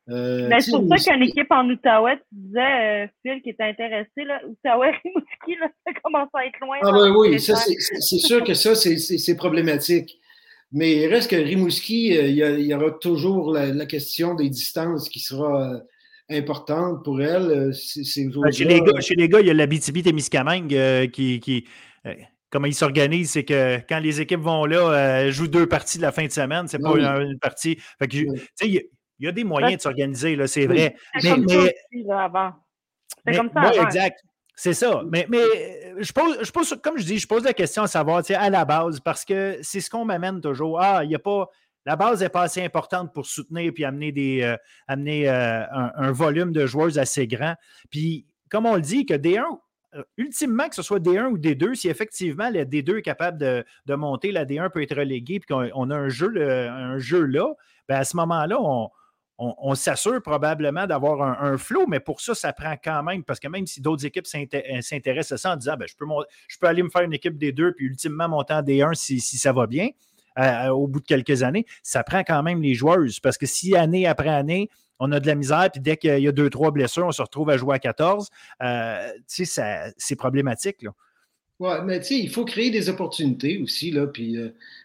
Ben, 0.08 0.60
c'est 0.60 0.70
pour 0.70 0.86
ça 0.98 1.12
qu'une 1.12 1.22
équipe 1.22 1.50
en 1.50 1.68
Outaouais, 1.68 2.16
tu 2.16 2.22
disais, 2.32 3.10
Phil, 3.22 3.42
qui 3.42 3.50
était 3.50 3.64
intéressé, 3.64 4.24
là, 4.24 4.40
Outaouais, 4.46 4.90
Rimouski, 5.04 5.60
là, 5.60 5.68
ça 5.86 5.92
commence 6.02 6.28
à 6.32 6.46
être 6.46 6.58
loin. 6.60 6.78
Ah 6.82 6.92
ben 6.92 7.14
oui, 7.14 7.38
c'est 7.38 8.18
sûr 8.18 8.42
que 8.42 8.54
ça, 8.54 8.74
c'est 8.74 9.36
problématique. 9.36 10.18
Mais 10.72 10.96
il 10.96 11.06
reste 11.06 11.30
que 11.30 11.36
Rimouski, 11.36 12.16
euh, 12.16 12.26
il 12.26 12.66
y, 12.66 12.74
aura 12.74 12.90
toujours 12.90 13.52
la, 13.52 13.86
question 13.86 14.34
des 14.34 14.50
distances 14.50 15.08
qui 15.08 15.18
sera 15.18 15.72
euh, 15.72 15.78
importante 16.30 17.02
pour 17.04 17.22
elle. 17.22 17.50
Euh, 17.50 17.72
ben, 18.42 18.52
chez, 18.52 18.64
les 18.64 18.80
gars, 18.80 19.00
chez 19.00 19.14
les 19.14 19.28
gars, 19.28 19.40
il 19.40 19.46
y 19.46 19.50
a 19.50 19.54
la 19.54 19.66
BTB 19.66 20.02
qui, 21.10 21.40
qui 21.40 21.64
comment 22.50 22.66
ils 22.66 22.74
s'organisent, 22.74 23.30
c'est 23.30 23.44
que 23.44 23.78
quand 23.88 23.98
les 23.98 24.20
équipes 24.20 24.40
vont 24.40 24.66
là, 24.66 25.30
jouent 25.30 25.48
deux 25.48 25.66
parties 25.66 25.96
de 25.96 26.02
la 26.02 26.12
fin 26.12 26.26
de 26.26 26.32
semaine, 26.32 26.68
c'est 26.68 26.78
pas 26.78 26.96
une, 26.96 27.38
partie. 27.38 27.78
Il, 29.18 29.26
y 29.26 29.28
a 29.28 29.32
des 29.32 29.44
moyens 29.44 29.76
de 29.76 29.80
s'organiser, 29.82 30.46
c'est 30.46 30.66
vrai. 30.66 30.96
C'est 31.18 31.30
comme 31.30 31.48
ça 31.48 32.24
avant. 32.24 32.52
Comme 33.24 33.50
ça. 33.54 33.82
exact. 33.82 34.22
C'est 34.60 34.74
ça. 34.74 35.02
Mais, 35.08 35.24
mais 35.30 35.38
euh, 35.38 35.94
je, 36.00 36.12
pose, 36.12 36.36
je 36.42 36.50
pose, 36.50 36.76
comme 36.82 36.98
je 36.98 37.04
dis, 37.04 37.18
je 37.18 37.28
pose 37.28 37.44
la 37.44 37.52
question 37.52 37.84
à 37.84 37.86
savoir, 37.86 38.24
à 38.28 38.50
la 38.50 38.64
base, 38.64 38.98
parce 38.98 39.24
que 39.24 39.56
c'est 39.62 39.80
ce 39.80 39.88
qu'on 39.88 40.04
m'amène 40.04 40.40
toujours. 40.40 40.80
Ah, 40.80 41.04
il 41.04 41.08
n'y 41.10 41.14
a 41.14 41.20
pas. 41.20 41.48
La 41.86 41.94
base 41.94 42.22
n'est 42.22 42.28
pas 42.28 42.42
assez 42.42 42.60
importante 42.64 43.14
pour 43.14 43.24
soutenir 43.24 43.72
puis 43.72 43.84
amener, 43.84 44.10
des, 44.10 44.42
euh, 44.42 44.56
amener 44.88 45.28
euh, 45.28 45.62
un, 45.70 46.10
volume 46.10 46.50
de 46.50 46.66
joueurs 46.66 46.98
assez 46.98 47.28
grand. 47.28 47.54
Puis, 47.88 48.26
comme 48.50 48.66
on 48.66 48.74
le 48.74 48.80
dit, 48.80 49.06
que 49.06 49.14
D1, 49.14 49.44
ultimement, 50.16 50.68
que 50.68 50.74
ce 50.74 50.82
soit 50.82 50.98
D1 50.98 51.26
ou 51.26 51.38
D2, 51.38 51.76
si 51.76 51.88
effectivement 51.88 52.50
la 52.50 52.64
D2 52.64 52.98
est 52.98 53.02
capable 53.02 53.38
de, 53.38 53.94
monter, 53.94 54.32
la 54.32 54.44
D1 54.44 54.70
peut 54.70 54.82
être 54.82 54.96
reléguée, 54.96 55.38
puis 55.38 55.54
qu'on 55.54 55.90
a 55.90 55.96
un 55.96 56.08
jeu, 56.08 56.32
un 56.36 56.98
jeu 56.98 57.24
là, 57.24 57.54
bien 57.88 57.98
à 57.98 58.04
ce 58.04 58.16
moment-là, 58.16 58.60
on, 58.60 58.90
on, 59.38 59.74
s'assure 59.76 60.20
probablement 60.20 60.86
d'avoir 60.86 61.22
un, 61.22 61.52
un, 61.52 61.58
flow, 61.58 61.86
mais 61.86 62.00
pour 62.00 62.20
ça, 62.20 62.34
ça 62.34 62.52
prend 62.52 62.74
quand 62.82 63.02
même, 63.04 63.22
parce 63.22 63.38
que 63.38 63.46
même 63.46 63.66
si 63.66 63.80
d'autres 63.80 64.04
équipes 64.04 64.26
euh, 64.34 64.80
s'intéressent 64.80 65.32
à 65.32 65.38
ça 65.38 65.52
en 65.52 65.56
disant 65.56 65.76
ben, 65.78 65.86
je, 65.86 66.58
peux 66.58 66.66
aller 66.66 66.82
me 66.82 66.90
faire 66.90 67.02
une 67.02 67.12
équipe 67.12 67.38
des 67.38 67.52
deux, 67.52 67.72
puis 67.72 67.86
ultimement 67.86 68.28
monter 68.28 68.54
en 68.54 68.62
D1 68.62 68.94
si, 68.94 69.20
ça 69.20 69.52
va 69.52 69.68
bien, 69.68 69.90
euh, 70.38 70.68
au 70.70 70.88
bout 70.88 71.00
de 71.00 71.06
quelques 71.06 71.44
années, 71.44 71.66
ça 71.84 72.02
prend 72.02 72.24
quand 72.24 72.42
même 72.42 72.60
les 72.62 72.74
joueuses. 72.74 73.20
Parce 73.20 73.38
que 73.38 73.46
si 73.46 73.76
année 73.76 74.06
après 74.06 74.28
année, 74.28 74.70
on 74.98 75.12
a 75.12 75.20
de 75.20 75.26
la 75.28 75.36
misère, 75.36 75.68
puis 75.72 75.80
dès 75.80 75.96
qu'il 75.96 76.18
y 76.18 76.28
a 76.28 76.32
deux, 76.32 76.50
trois 76.50 76.72
blessures, 76.72 77.06
on 77.06 77.12
se 77.12 77.22
retrouve 77.22 77.50
à 77.50 77.56
jouer 77.56 77.76
à 77.76 77.78
14, 77.78 78.28
euh, 78.62 79.12
c'est 79.26 80.16
problématique. 80.16 80.84
Oui, 81.60 81.70
mais 81.84 81.98
il 81.98 82.30
faut 82.30 82.44
créer 82.44 82.70
des 82.70 82.88
opportunités 82.88 83.58
aussi, 83.58 83.94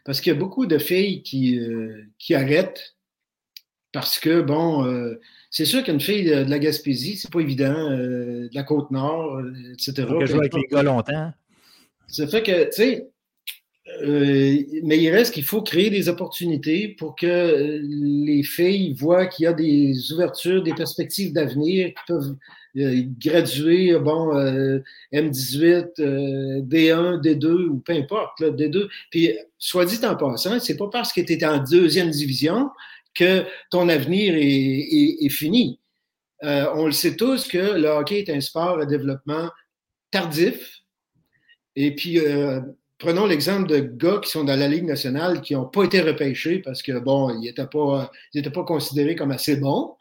parce 0.05 0.21
qu'il 0.21 0.33
y 0.33 0.35
a 0.35 0.39
beaucoup 0.39 0.67
de 0.67 0.77
filles 0.77 1.23
qui 1.23 2.35
arrêtent 2.35 2.92
parce 3.93 4.19
que, 4.19 4.41
bon, 4.41 4.85
euh, 4.85 5.21
c'est 5.51 5.65
sûr 5.65 5.83
qu'une 5.83 6.01
fille 6.01 6.25
de, 6.25 6.49
la 6.49 6.59
Gaspésie, 6.59 7.15
c'est 7.15 7.31
pas 7.31 7.39
évident, 7.39 7.91
euh, 7.91 8.49
de 8.49 8.55
la 8.55 8.63
Côte-Nord, 8.63 9.37
euh, 9.37 9.53
etc. 9.71 10.05
Faut 10.09 10.25
joue 10.25 10.39
avec 10.39 10.53
les 10.53 10.67
gars 10.69 10.83
longtemps. 10.83 11.31
Ça 12.07 12.27
fait 12.27 12.43
que, 12.43 12.65
tu 12.65 12.71
sais, 12.71 13.09
mais 14.01 14.97
il 14.97 15.09
reste 15.09 15.33
qu'il 15.33 15.43
faut 15.43 15.61
créer 15.61 15.89
des 15.91 16.09
opportunités 16.09 16.95
pour 16.97 17.15
que 17.15 17.79
les 17.83 18.41
filles 18.41 18.93
voient 18.93 19.27
qu'il 19.27 19.43
y 19.43 19.47
a 19.47 19.53
des 19.53 20.11
ouvertures, 20.11 20.63
des 20.63 20.73
perspectives 20.73 21.31
d'avenir 21.31 21.89
qui 21.89 22.03
peuvent 22.07 22.35
graduer, 23.19 23.97
bon, 23.99 24.33
M18, 25.11 25.99
D1, 26.65 27.21
D2 27.21 27.67
ou 27.67 27.79
peu 27.79 27.93
importe, 27.93 28.39
là, 28.39 28.49
D2. 28.49 28.87
Puis, 29.11 29.37
soit 29.59 29.85
dit 29.85 30.03
en 30.03 30.15
passant, 30.15 30.59
c'est 30.59 30.77
pas 30.77 30.89
parce 30.91 31.13
que 31.13 31.21
tu 31.21 31.33
es 31.33 31.45
en 31.45 31.63
deuxième 31.63 32.09
division 32.09 32.69
que 33.13 33.45
ton 33.69 33.89
avenir 33.89 34.33
est, 34.35 35.29
fini. 35.29 35.79
Euh, 36.43 36.65
on 36.75 36.85
le 36.85 36.91
sait 36.91 37.15
tous 37.15 37.47
que 37.47 37.77
le 37.77 37.87
hockey 37.87 38.19
est 38.19 38.29
un 38.29 38.41
sport 38.41 38.79
à 38.79 38.85
développement 38.85 39.49
tardif. 40.11 40.81
Et 41.75 41.95
puis, 41.95 42.19
euh, 42.19 42.59
prenons 42.97 43.25
l'exemple 43.25 43.69
de 43.69 43.79
gars 43.79 44.19
qui 44.23 44.29
sont 44.29 44.43
dans 44.43 44.57
la 44.57 44.67
Ligue 44.67 44.85
nationale 44.85 45.41
qui 45.41 45.53
n'ont 45.53 45.65
pas 45.65 45.83
été 45.83 46.01
repêchés 46.01 46.59
parce 46.59 46.81
que, 46.81 46.99
bon, 46.99 47.29
ils 47.29 47.41
n'étaient 47.41 47.67
pas, 47.67 48.11
pas 48.53 48.63
considérés 48.63 49.15
comme 49.15 49.31
assez 49.31 49.55
bons. 49.55 49.95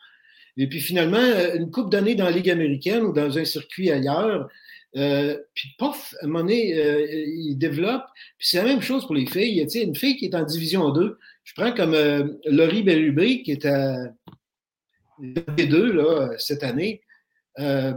Et 0.56 0.68
puis 0.68 0.80
finalement, 0.80 1.22
une 1.54 1.70
coupe 1.70 1.90
d'années 1.90 2.14
dans 2.14 2.26
la 2.26 2.30
Ligue 2.30 2.50
américaine 2.50 3.04
ou 3.04 3.12
dans 3.12 3.38
un 3.38 3.44
circuit 3.44 3.90
ailleurs, 3.90 4.48
euh, 4.96 5.38
puis 5.54 5.74
pof, 5.78 6.14
à 6.20 6.24
un 6.24 6.28
moment 6.28 6.40
donné, 6.40 6.74
ils 7.26 7.56
développent. 7.56 8.10
Puis 8.38 8.48
c'est 8.48 8.58
la 8.58 8.64
même 8.64 8.82
chose 8.82 9.06
pour 9.06 9.14
les 9.14 9.26
filles. 9.26 9.50
Il 9.50 9.56
y 9.56 9.80
a 9.80 9.82
une 9.82 9.96
fille 9.96 10.16
qui 10.16 10.26
est 10.26 10.34
en 10.34 10.42
division 10.42 10.90
2, 10.90 11.18
je 11.44 11.54
prends 11.54 11.72
comme 11.72 11.94
euh, 11.94 12.28
Laurie 12.44 12.82
Bellubé, 12.82 13.42
qui 13.42 13.52
est 13.52 13.64
à 13.66 14.12
D2 15.20 15.92
là, 15.92 16.30
cette 16.38 16.62
année. 16.62 17.02
Euh, 17.58 17.92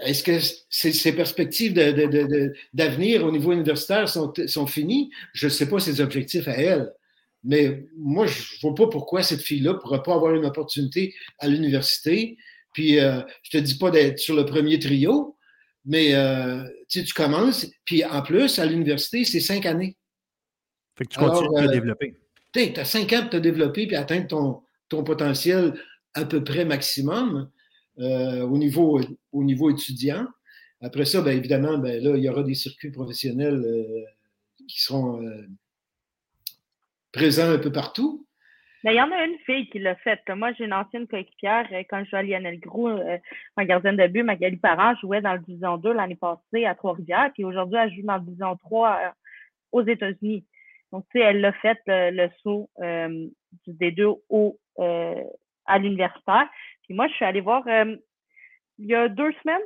est-ce 0.00 0.22
que 0.22 0.38
ses 0.70 1.12
perspectives 1.12 1.74
d'avenir 2.72 3.24
au 3.24 3.32
niveau 3.32 3.52
universitaire 3.52 4.08
sont, 4.08 4.32
sont 4.46 4.66
finies? 4.66 5.10
Je 5.32 5.46
ne 5.46 5.50
sais 5.50 5.68
pas 5.68 5.80
ses 5.80 6.00
objectifs 6.00 6.46
à 6.46 6.52
elle. 6.52 6.92
Mais 7.42 7.84
moi, 7.96 8.26
je 8.26 8.40
ne 8.40 8.60
vois 8.60 8.74
pas 8.74 8.88
pourquoi 8.88 9.22
cette 9.22 9.40
fille-là 9.40 9.72
ne 9.72 9.78
pourrait 9.78 10.02
pas 10.02 10.14
avoir 10.14 10.34
une 10.34 10.44
opportunité 10.44 11.14
à 11.40 11.48
l'université. 11.48 12.36
Puis, 12.74 13.00
euh, 13.00 13.20
je 13.42 13.56
ne 13.56 13.62
te 13.62 13.66
dis 13.66 13.76
pas 13.76 13.90
d'être 13.90 14.18
sur 14.18 14.36
le 14.36 14.44
premier 14.44 14.78
trio, 14.78 15.36
mais 15.84 16.14
tu 16.88 17.04
commences. 17.12 17.66
Puis, 17.84 18.04
en 18.04 18.22
plus, 18.22 18.58
à 18.60 18.66
l'université, 18.66 19.24
c'est 19.24 19.40
cinq 19.40 19.66
années. 19.66 19.97
Fait 20.98 21.04
que 21.04 21.10
tu 21.10 21.20
continues 21.20 21.48
de 21.48 21.54
te 21.54 21.68
euh, 21.68 21.72
développer. 21.72 22.14
Tu 22.52 22.80
as 22.80 22.84
cinq 22.84 23.12
ans 23.12 23.20
pour 23.20 23.30
te 23.30 23.36
développer 23.36 23.86
et 23.88 23.94
atteindre 23.94 24.26
ton, 24.26 24.62
ton 24.88 25.04
potentiel 25.04 25.74
à 26.14 26.24
peu 26.24 26.42
près 26.42 26.64
maximum 26.64 27.48
euh, 28.00 28.42
au, 28.42 28.58
niveau, 28.58 29.00
au 29.32 29.44
niveau 29.44 29.70
étudiant. 29.70 30.26
Après 30.80 31.04
ça, 31.04 31.22
bien 31.22 31.32
évidemment, 31.32 31.78
ben, 31.78 32.02
là, 32.02 32.16
il 32.16 32.24
y 32.24 32.28
aura 32.28 32.42
des 32.42 32.54
circuits 32.54 32.90
professionnels 32.90 33.62
euh, 33.64 34.04
qui 34.66 34.80
seront 34.80 35.24
présents 37.12 37.50
un 37.50 37.58
peu 37.58 37.70
partout. 37.70 38.26
Mais 38.84 38.94
il 38.94 38.98
y 38.98 39.02
en 39.02 39.10
a 39.10 39.24
une 39.24 39.38
fille 39.46 39.68
qui 39.70 39.78
l'a 39.78 39.96
fait. 39.96 40.20
Moi, 40.28 40.52
j'ai 40.52 40.64
une 40.64 40.72
ancienne 40.72 41.06
coéquipière. 41.06 41.68
Quand 41.88 42.04
je 42.04 42.10
jouais 42.10 42.18
à 42.18 42.22
Lionel 42.22 42.60
Gros, 42.60 42.90
en 42.90 43.64
gardienne 43.64 43.96
de 43.96 44.06
but, 44.06 44.22
Magali 44.22 44.56
Parent 44.56 44.94
jouait 45.00 45.20
dans 45.20 45.32
le 45.32 45.40
Division 45.40 45.78
2 45.78 45.92
l'année 45.92 46.16
passée 46.16 46.64
à 46.64 46.74
Trois-Rivières. 46.74 47.30
Puis 47.34 47.44
aujourd'hui, 47.44 47.78
elle 47.80 47.92
joue 47.94 48.02
dans 48.02 48.16
le 48.16 48.22
Division 48.22 48.56
3 48.56 49.14
aux 49.72 49.82
États-Unis. 49.82 50.44
Donc, 50.92 51.04
tu 51.10 51.18
sais, 51.18 51.24
elle 51.24 51.40
l'a 51.40 51.52
fait 51.52 51.78
le, 51.86 52.28
saut 52.42 52.70
euh, 52.80 53.28
deux 53.66 54.14
au, 54.28 54.58
euh, 54.78 55.24
à 55.66 55.78
l'universitaire. 55.78 56.48
Puis 56.84 56.94
moi, 56.94 57.08
je 57.08 57.14
suis 57.14 57.24
allée 57.24 57.40
voir, 57.40 57.62
euh, 57.66 57.96
il 58.78 58.86
y 58.86 58.94
a 58.94 59.08
deux 59.08 59.32
semaines, 59.42 59.60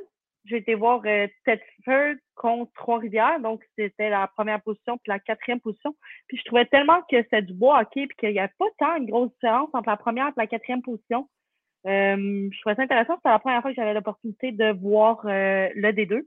j'ai 0.45 0.57
été 0.57 0.75
voir 0.75 1.01
euh, 1.05 1.27
Tedford 1.45 2.15
contre 2.35 2.73
Trois-Rivières. 2.73 3.39
Donc, 3.39 3.63
c'était 3.77 4.09
la 4.09 4.27
première 4.27 4.61
position 4.61 4.97
puis 4.97 5.09
la 5.09 5.19
quatrième 5.19 5.61
position. 5.61 5.95
Puis 6.27 6.37
je 6.37 6.43
trouvais 6.43 6.65
tellement 6.65 7.01
que 7.09 7.21
c'était 7.23 7.41
du 7.41 7.53
beau 7.53 7.73
hockey 7.73 8.07
puis 8.07 8.17
qu'il 8.17 8.31
n'y 8.31 8.39
avait 8.39 8.51
pas 8.59 8.65
tant 8.77 8.97
une 8.97 9.05
grosse 9.05 9.31
différence 9.35 9.69
entre 9.73 9.89
la 9.89 9.97
première 9.97 10.27
et 10.27 10.33
la 10.35 10.47
quatrième 10.47 10.81
position. 10.81 11.29
je 11.85 12.59
trouvais 12.59 12.75
ça 12.75 12.81
intéressant. 12.81 13.15
C'était 13.15 13.29
la 13.29 13.39
première 13.39 13.61
fois 13.61 13.71
que 13.71 13.75
j'avais 13.75 13.93
l'opportunité 13.93 14.51
de 14.51 14.73
voir 14.81 15.21
le 15.23 15.91
D2. 15.91 16.23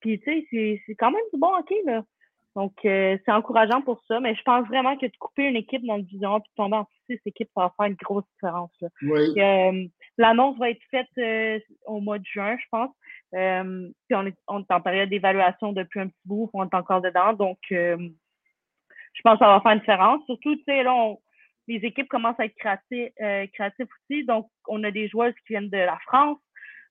Puis, 0.00 0.20
tu 0.20 0.46
sais, 0.50 0.82
c'est 0.86 0.94
quand 0.94 1.10
même 1.10 1.20
du 1.32 1.40
bon 1.40 1.52
hockey, 1.52 1.82
là. 1.84 2.04
Donc, 2.56 2.72
euh, 2.84 3.16
c'est 3.24 3.32
encourageant 3.32 3.82
pour 3.82 4.02
ça, 4.08 4.18
mais 4.18 4.34
je 4.34 4.42
pense 4.42 4.66
vraiment 4.66 4.96
que 4.96 5.06
de 5.06 5.16
couper 5.20 5.44
une 5.44 5.56
équipe 5.56 5.84
dans 5.84 5.96
le 5.96 6.02
division 6.02 6.36
1 6.36 6.40
puis 6.40 6.50
de 6.50 6.54
tomber 6.56 6.76
en 6.76 6.88
six 7.06 7.20
équipes, 7.26 7.50
ça 7.54 7.62
va 7.62 7.74
faire 7.76 7.86
une 7.86 7.96
grosse 7.96 8.24
différence. 8.32 8.72
Euh, 9.02 9.86
l'annonce 10.16 10.58
va 10.58 10.70
être 10.70 10.82
faite 10.90 11.06
euh, 11.18 11.60
au 11.84 12.00
mois 12.00 12.18
de 12.18 12.24
juin, 12.24 12.56
je 12.58 12.66
pense. 12.70 12.90
puis 13.30 14.16
on 14.16 14.26
est, 14.26 14.36
on 14.48 14.60
est 14.60 14.72
en 14.72 14.80
période 14.80 15.10
d'évaluation 15.10 15.72
depuis 15.72 16.00
un 16.00 16.08
petit 16.08 16.22
bout, 16.24 16.50
on 16.54 16.64
est 16.64 16.74
encore 16.74 17.02
dedans. 17.02 17.34
Donc, 17.34 17.58
je 19.16 19.22
pense 19.22 19.34
que 19.34 19.44
ça 19.44 19.48
va 19.48 19.60
faire 19.60 19.72
une 19.72 19.80
différence. 19.80 20.24
Surtout, 20.24 20.56
tu 20.56 20.62
sais, 20.64 20.82
là, 20.82 21.14
les 21.68 21.76
équipes 21.84 22.08
commencent 22.08 22.38
à 22.38 22.44
être 22.44 22.56
créatives, 22.56 23.10
euh, 23.20 23.46
aussi. 23.80 24.24
Donc, 24.24 24.48
on 24.68 24.82
a 24.84 24.90
des 24.90 25.08
joueuses 25.08 25.34
qui 25.46 25.54
viennent 25.54 25.70
de 25.70 25.76
la 25.76 25.98
France. 26.06 26.38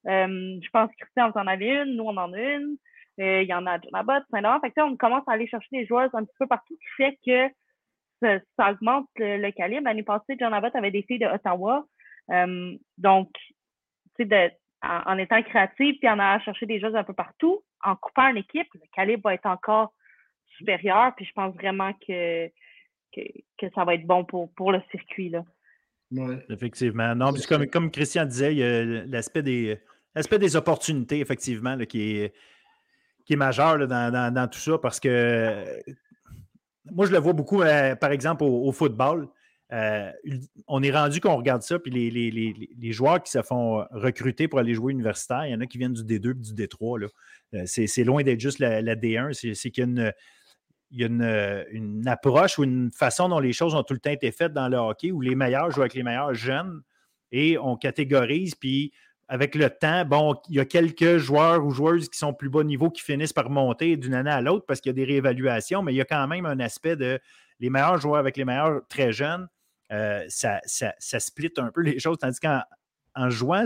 Euh, 0.08 0.60
je 0.62 0.70
pense 0.70 0.90
que 0.92 0.96
Christian, 0.98 1.32
vous 1.32 1.40
en 1.40 1.48
avez 1.48 1.70
une, 1.70 1.96
nous, 1.96 2.04
on 2.04 2.18
en 2.18 2.34
a 2.34 2.40
une. 2.40 2.78
Euh, 3.20 3.44
il 3.44 3.48
y 3.48 3.54
en 3.54 3.66
a 3.66 3.74
à 3.74 3.80
Jonabot, 3.80 4.26
Saint-Laurent. 4.32 4.60
Fait 4.60 4.72
que 4.72 4.82
on 4.82 4.98
commence 4.98 5.24
à 5.28 5.34
aller 5.34 5.48
chercher 5.48 5.68
des 5.72 5.86
joueuses 5.86 6.10
un 6.14 6.24
petit 6.24 6.36
peu 6.38 6.48
partout, 6.48 6.76
qui 6.76 6.88
fait 6.98 7.20
que 7.26 8.40
ça, 8.58 8.72
augmente 8.72 9.08
le, 9.18 9.52
calibre. 9.52 9.84
L'année 9.86 10.04
passée, 10.04 10.36
John 10.40 10.54
Abbott 10.54 10.76
avait 10.76 10.92
des 10.92 11.04
filles 11.04 11.20
de 11.20 11.28
Ottawa. 11.28 11.86
donc, 12.98 13.30
tu 14.18 14.28
sais, 14.28 14.58
en, 14.82 15.14
en, 15.14 15.18
étant 15.18 15.42
créative, 15.44 15.96
puis 16.00 16.10
en 16.10 16.20
allant 16.20 16.44
chercher 16.44 16.66
des 16.66 16.80
joueuses 16.80 16.96
un 16.96 17.04
peu 17.04 17.14
partout, 17.14 17.64
en 17.84 17.96
coupant 17.96 18.28
une 18.28 18.38
équipe, 18.38 18.68
le 18.74 18.82
calibre 18.94 19.24
va 19.24 19.34
être 19.34 19.46
encore 19.46 19.94
supérieur. 20.58 21.14
Puis 21.16 21.26
je 21.26 21.32
pense 21.34 21.56
vraiment 21.56 21.94
que, 22.08 22.48
que, 23.14 23.70
ça 23.74 23.86
va 23.86 23.96
être 23.96 24.06
bon 24.06 24.26
pour, 24.26 24.54
pour 24.54 24.72
le 24.72 24.82
circuit. 24.92 25.30
Là. 25.30 25.44
Effectivement. 26.50 27.16
Non, 27.16 27.32
comme, 27.48 27.68
comme 27.68 27.92
Christian 27.92 28.26
disait, 28.26 28.54
il 28.54 28.58
y 28.60 28.64
a 28.64 28.84
l'aspect 29.06 29.44
des, 29.44 29.80
l'aspect 30.14 30.40
des 30.40 30.56
opportunités, 30.56 31.20
effectivement, 31.20 31.78
qui, 31.86 32.18
est, 32.18 32.34
qui 33.26 33.34
est 33.34 33.38
majeur 33.38 33.88
dans, 33.88 34.50
tout 34.52 34.60
ça 34.60 34.78
parce 34.78 35.00
que 35.00 35.66
moi, 36.92 37.06
je 37.08 37.12
le 37.12 37.18
vois 37.18 37.34
beaucoup, 37.34 37.62
euh, 37.62 37.96
par 37.96 38.12
exemple, 38.12 38.44
au, 38.44 38.72
football. 38.72 39.28
Euh, 39.74 40.12
on 40.68 40.84
est 40.84 40.92
rendu 40.92 41.20
qu'on 41.20 41.36
regarde 41.36 41.64
ça, 41.64 41.80
puis 41.80 41.92
les, 41.92 42.92
joueurs 42.92 43.24
qui 43.24 43.32
se 43.32 43.42
font 43.42 43.84
recruter 43.92 44.48
pour 44.48 44.60
aller 44.60 44.76
jouer 44.76 44.94
universitaire, 44.94 45.46
il 45.48 45.52
y 45.52 45.56
en 45.56 45.62
a 45.62 45.66
qui 45.66 45.80
viennent 45.80 45.94
du 45.94 46.04
D2 46.04 46.32
et 46.32 46.34
du 46.34 46.54
D3. 46.54 47.10
Euh, 47.56 47.64
c'est 47.66 48.04
loin 48.04 48.22
d'être 48.24 48.40
juste 48.40 48.60
la, 48.60 48.82
la 48.82 48.96
D1, 48.96 49.34
c'est 49.34 49.72
qu'il 49.72 49.84
y 49.84 49.88
a 49.88 49.90
une 49.90 50.14
euh, 51.02 51.64
une, 51.72 52.08
approche 52.08 52.58
ou 52.60 52.64
une 52.64 52.92
façon 52.92 53.28
dont 53.28 53.40
les 53.40 53.54
choses 53.54 53.76
ont 53.76 53.84
tout 53.84 53.94
le 53.94 54.00
temps 54.00 54.12
été 54.12 54.32
faites 54.32 54.54
dans 54.54 54.70
le 54.70 54.78
hockey 54.78 55.12
où 55.12 55.20
les 55.20 55.36
meilleurs 55.36 55.72
jouent 55.72 55.82
avec 55.82 55.94
les 55.94 56.04
meilleurs 56.04 56.34
jeunes 56.34 56.82
et 57.32 57.58
on 57.58 57.76
catégorise. 57.76 58.56
Puis 58.56 58.94
avec 59.28 59.56
le 59.56 59.70
temps, 59.70 60.06
bon, 60.06 60.36
il 60.50 60.56
y 60.56 60.60
a 60.60 60.66
quelques 60.66 61.18
joueurs 61.18 61.66
ou 61.66 61.72
joueuses 61.72 62.10
qui 62.10 62.18
sont 62.18 62.34
plus 62.34 62.50
bas 62.50 62.64
niveau 62.64 62.90
qui 62.90 63.02
finissent 63.02 63.34
par 63.34 63.50
monter 63.50 63.98
d'une 63.98 64.14
année 64.14 64.30
à 64.30 64.42
l'autre 64.42 64.66
parce 64.68 64.82
qu'il 64.82 64.92
y 64.92 64.94
a 64.94 64.94
des 64.94 65.04
réévaluations, 65.04 65.82
mais 65.82 65.94
il 65.94 65.98
y 65.98 66.02
a 66.02 66.06
quand 66.06 66.28
même 66.28 66.46
un 66.46 66.60
aspect 66.60 66.96
de 66.96 67.20
les 67.60 67.70
meilleurs 67.70 67.98
joueurs 67.98 68.18
avec 68.18 68.38
les 68.38 68.46
meilleurs 68.46 68.82
très 68.88 69.12
jeunes. 69.12 69.48
Euh, 69.92 70.24
ça, 70.30 70.60
ça, 70.66 71.20
split 71.20 71.54
un 71.58 71.72
peu 71.72 71.82
les 71.82 72.00
choses, 72.00 72.18
tandis 72.20 72.40
qu'en 72.40 73.30
jouant 73.30 73.66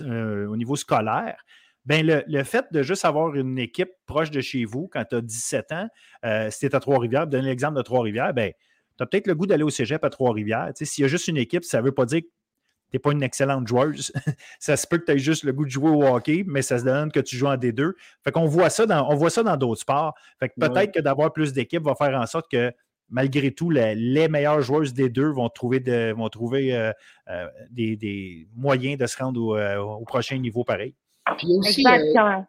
euh, 0.00 0.46
au 0.46 0.56
niveau 0.56 0.76
scolaire, 0.76 1.44
ben 1.86 2.06
le, 2.26 2.44
fait 2.44 2.66
de 2.72 2.82
juste 2.82 3.04
avoir 3.04 3.34
une 3.34 3.58
équipe 3.58 3.90
proche 4.06 4.30
de 4.30 4.40
chez 4.40 4.64
vous 4.64 4.88
quand 4.92 5.04
tu 5.08 5.16
as 5.16 5.20
17 5.20 5.72
ans, 5.72 5.88
euh, 6.24 6.50
si 6.50 6.68
tu 6.68 6.76
à 6.76 6.80
Trois-Rivières, 6.80 7.26
donner 7.26 7.48
l'exemple 7.48 7.76
de 7.76 7.82
Trois-Rivières, 7.82 8.34
ben, 8.34 8.52
tu 8.96 9.02
as 9.02 9.06
peut-être 9.06 9.26
le 9.26 9.34
goût 9.34 9.46
d'aller 9.46 9.62
au 9.62 9.70
cégep 9.70 10.04
à 10.04 10.10
Trois-Rivières. 10.10 10.72
S'il 10.74 11.02
y 11.02 11.04
a 11.04 11.08
juste 11.08 11.28
une 11.28 11.38
équipe, 11.38 11.64
ça 11.64 11.80
ne 11.80 11.86
veut 11.86 11.92
pas 11.92 12.04
dire 12.04 12.20
que 12.20 12.26
n'es 12.92 12.98
pas 12.98 13.12
une 13.12 13.22
excellente 13.22 13.66
joueuse. 13.66 14.12
ça 14.58 14.76
se 14.76 14.86
peut 14.86 14.98
que 14.98 15.06
tu 15.06 15.12
aies 15.12 15.18
juste 15.18 15.44
le 15.44 15.52
goût 15.52 15.64
de 15.64 15.70
jouer 15.70 15.90
au 15.90 16.04
hockey, 16.04 16.44
mais 16.46 16.62
ça 16.62 16.78
se 16.78 16.84
donne 16.84 17.10
que 17.10 17.20
tu 17.20 17.36
joues 17.36 17.46
en 17.46 17.56
D2. 17.56 17.92
Fait 18.24 18.32
qu'on 18.32 18.46
voit 18.46 18.70
ça 18.70 18.86
dans, 18.86 19.08
on 19.10 19.14
voit 19.14 19.30
ça 19.30 19.42
dans 19.42 19.56
d'autres 19.56 19.80
sports. 19.82 20.14
Fait 20.38 20.48
que 20.48 20.54
peut-être 20.58 20.92
que 20.92 21.00
d'avoir 21.00 21.32
plus 21.32 21.52
d'équipes 21.52 21.84
va 21.84 21.94
faire 21.94 22.18
en 22.18 22.26
sorte 22.26 22.50
que 22.50 22.72
malgré 23.10 23.50
tout, 23.50 23.70
les, 23.70 24.28
meilleures 24.28 24.62
joueuses 24.62 24.94
des 24.94 25.08
deux 25.08 25.30
vont 25.30 25.48
trouver, 25.48 26.12
vont 26.12 26.28
trouver 26.28 26.74
euh, 26.74 26.92
euh, 27.28 27.46
des, 27.70 28.46
moyens 28.54 28.98
de 28.98 29.06
se 29.06 29.16
rendre 29.16 29.40
au 29.78 30.04
prochain 30.04 30.38
niveau 30.38 30.64
pareil. 30.64 30.94
Puis 31.36 31.48
aussi. 31.48 31.80
Exactement. 31.80 32.46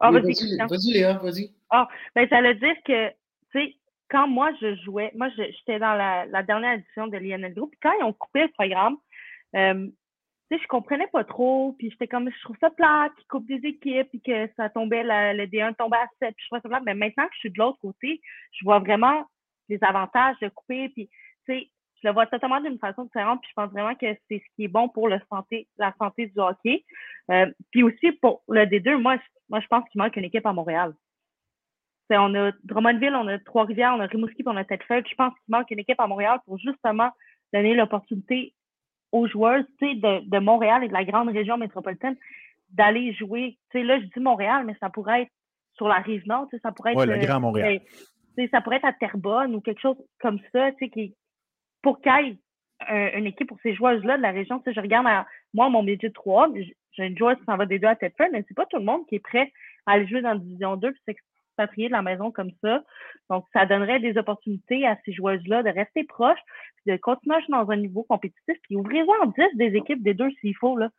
Ah, 0.00 0.10
vas-y, 0.10 0.92
Léa, 0.92 1.18
vas-y. 1.18 1.52
Ah, 1.70 1.88
ben, 2.14 2.26
ça 2.28 2.40
veut 2.40 2.54
dire 2.54 2.74
que, 2.84 3.08
tu 3.10 3.14
sais, 3.52 3.74
quand 4.10 4.26
moi 4.26 4.50
je 4.60 4.74
jouais, 4.76 5.12
moi 5.14 5.28
j'étais 5.36 5.78
dans 5.78 5.94
la, 5.94 6.24
la, 6.26 6.42
dernière 6.42 6.72
édition 6.72 7.06
de 7.06 7.16
Lionel 7.18 7.54
Group, 7.54 7.70
puis 7.70 7.80
quand 7.82 7.92
ils 8.00 8.04
ont 8.04 8.12
coupé 8.12 8.42
le 8.42 8.48
programme, 8.48 8.96
euh, 9.56 9.88
tu 10.50 10.58
je 10.58 10.66
comprenais 10.66 11.06
pas 11.06 11.22
trop, 11.22 11.74
puis 11.78 11.90
j'étais 11.90 12.08
comme, 12.08 12.28
je 12.30 12.42
trouve 12.42 12.56
ça 12.60 12.70
plat, 12.70 13.08
qu'ils 13.16 13.26
coupent 13.28 13.46
des 13.46 13.68
équipes, 13.68 14.08
puis 14.08 14.20
que 14.20 14.48
ça 14.56 14.68
tombait, 14.68 15.04
le 15.04 15.46
D1 15.46 15.76
tombait 15.76 15.98
à 15.98 16.08
7, 16.20 16.34
puis 16.34 16.44
je 16.44 16.46
trouvais 16.46 16.60
ça 16.60 16.68
plat. 16.68 16.80
Mais 16.84 16.94
maintenant 16.94 17.26
que 17.26 17.34
je 17.34 17.38
suis 17.40 17.50
de 17.50 17.58
l'autre 17.58 17.78
côté, 17.80 18.20
je 18.52 18.64
vois 18.64 18.80
vraiment 18.80 19.24
les 19.68 19.78
avantages 19.82 20.36
de 20.42 20.48
couper, 20.48 20.88
puis, 20.88 21.08
tu 21.46 21.54
sais, 21.54 21.70
je 22.02 22.08
le 22.08 22.14
vois 22.14 22.26
totalement 22.26 22.60
d'une 22.60 22.78
façon 22.78 23.04
différente, 23.04 23.40
puis 23.40 23.50
je 23.50 23.54
pense 23.54 23.70
vraiment 23.70 23.94
que 23.94 24.06
c'est 24.28 24.38
ce 24.38 24.54
qui 24.56 24.64
est 24.64 24.68
bon 24.68 24.88
pour 24.88 25.08
santé, 25.30 25.68
la 25.76 25.94
santé 25.98 26.26
du 26.26 26.38
hockey. 26.38 26.84
Euh, 27.30 27.50
puis 27.70 27.82
aussi 27.82 28.12
pour 28.12 28.42
le 28.48 28.64
D2, 28.64 28.96
moi, 28.96 29.18
moi 29.48 29.60
je 29.60 29.66
pense 29.66 29.88
qu'il 29.90 30.00
manque 30.00 30.16
une 30.16 30.24
équipe 30.24 30.46
à 30.46 30.52
Montréal. 30.52 30.94
on 32.10 32.34
a 32.34 32.52
Drummondville, 32.64 33.14
on 33.14 33.28
a 33.28 33.38
Trois-Rivières, 33.38 33.94
on 33.96 34.00
a 34.00 34.06
Rimouski, 34.06 34.42
on 34.46 34.56
a 34.56 34.64
Tête-Feuille. 34.64 35.04
Je 35.08 35.14
pense 35.14 35.34
qu'il 35.34 35.54
manque 35.54 35.70
une 35.70 35.78
équipe 35.78 36.00
à 36.00 36.06
Montréal 36.06 36.40
pour 36.46 36.58
justement 36.58 37.10
donner 37.52 37.74
l'opportunité 37.74 38.54
aux 39.12 39.26
joueurs 39.26 39.64
de, 39.80 40.28
de 40.28 40.38
Montréal 40.38 40.84
et 40.84 40.88
de 40.88 40.92
la 40.92 41.04
grande 41.04 41.30
région 41.30 41.56
métropolitaine 41.56 42.16
d'aller 42.70 43.12
jouer. 43.14 43.58
sais 43.72 43.82
là, 43.82 43.98
je 44.00 44.06
dis 44.06 44.20
Montréal, 44.20 44.64
mais 44.64 44.76
ça 44.80 44.90
pourrait 44.90 45.22
être 45.22 45.32
sur 45.74 45.88
la 45.88 45.96
rive 45.96 46.26
nord, 46.26 46.46
ça 46.62 46.72
pourrait 46.72 46.92
être. 46.92 46.98
Oui, 46.98 47.06
le 47.06 47.18
Grand 47.18 47.40
Montréal. 47.40 47.80
Euh, 48.38 48.46
ça 48.50 48.60
pourrait 48.60 48.76
être 48.76 48.84
à 48.84 48.92
Terrebonne 48.92 49.54
ou 49.54 49.60
quelque 49.60 49.80
chose 49.80 49.96
comme 50.20 50.38
ça, 50.52 50.70
qui, 50.72 51.14
pour 51.82 52.00
qu'il 52.00 52.12
y 52.12 52.30
ait 52.88 53.18
une 53.18 53.26
équipe 53.26 53.48
pour 53.48 53.58
ces 53.62 53.74
joueuses-là 53.74 54.16
de 54.16 54.22
la 54.22 54.30
région. 54.30 54.62
Je 54.64 54.80
regarde 54.80 55.06
moi, 55.52 55.68
mon 55.68 55.82
de 55.82 56.08
3, 56.08 56.48
j'ai 56.54 57.04
une 57.04 57.18
joueuse 57.18 57.36
qui 57.36 57.44
s'en 57.44 57.56
va 57.56 57.66
des 57.66 57.78
deux 57.78 57.88
à 57.88 57.96
tête 57.96 58.14
mais 58.32 58.44
c'est 58.48 58.54
pas 58.54 58.66
tout 58.66 58.78
le 58.78 58.84
monde 58.84 59.06
qui 59.06 59.16
est 59.16 59.20
prêt 59.20 59.52
à 59.86 59.92
aller 59.92 60.06
jouer 60.06 60.22
dans 60.22 60.32
la 60.32 60.38
division 60.38 60.76
2 60.76 60.92
puis 60.92 61.16
de 61.66 61.92
la 61.92 62.02
maison 62.02 62.30
comme 62.30 62.50
ça. 62.62 62.82
Donc, 63.28 63.44
ça 63.52 63.66
donnerait 63.66 64.00
des 64.00 64.16
opportunités 64.16 64.86
à 64.86 64.98
ces 65.04 65.12
joueuses-là 65.12 65.62
de 65.62 65.70
rester 65.70 66.04
proches, 66.04 66.40
puis 66.76 66.92
de 66.92 66.96
continuer 66.98 67.36
à 67.36 67.40
jouer 67.40 67.50
dans 67.50 67.70
un 67.70 67.76
niveau 67.76 68.02
compétitif, 68.04 68.56
puis 68.62 68.76
ouvrir 68.76 69.04
en 69.22 69.26
10 69.26 69.34
des 69.54 69.76
équipes 69.76 70.02
des 70.02 70.14
deux 70.14 70.30
s'il 70.40 70.56
faut, 70.56 70.76
là. 70.76 70.90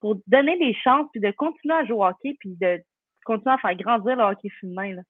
Pour 0.00 0.16
donner 0.26 0.58
des 0.58 0.74
chances, 0.74 1.08
puis 1.12 1.20
de 1.20 1.30
continuer 1.30 1.74
à 1.74 1.84
jouer 1.84 1.96
au 1.96 2.04
hockey, 2.04 2.36
puis 2.40 2.56
de 2.60 2.80
continuer 3.24 3.54
à 3.54 3.58
faire 3.58 3.76
grandir 3.76 4.16
le 4.16 4.22
hockey 4.22 4.48
féminin, 4.60 4.94
là. 4.96 5.02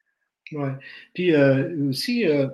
Oui. 0.52 0.70
Puis 1.14 1.34
euh, 1.34 1.88
aussi, 1.88 2.26
euh, 2.26 2.48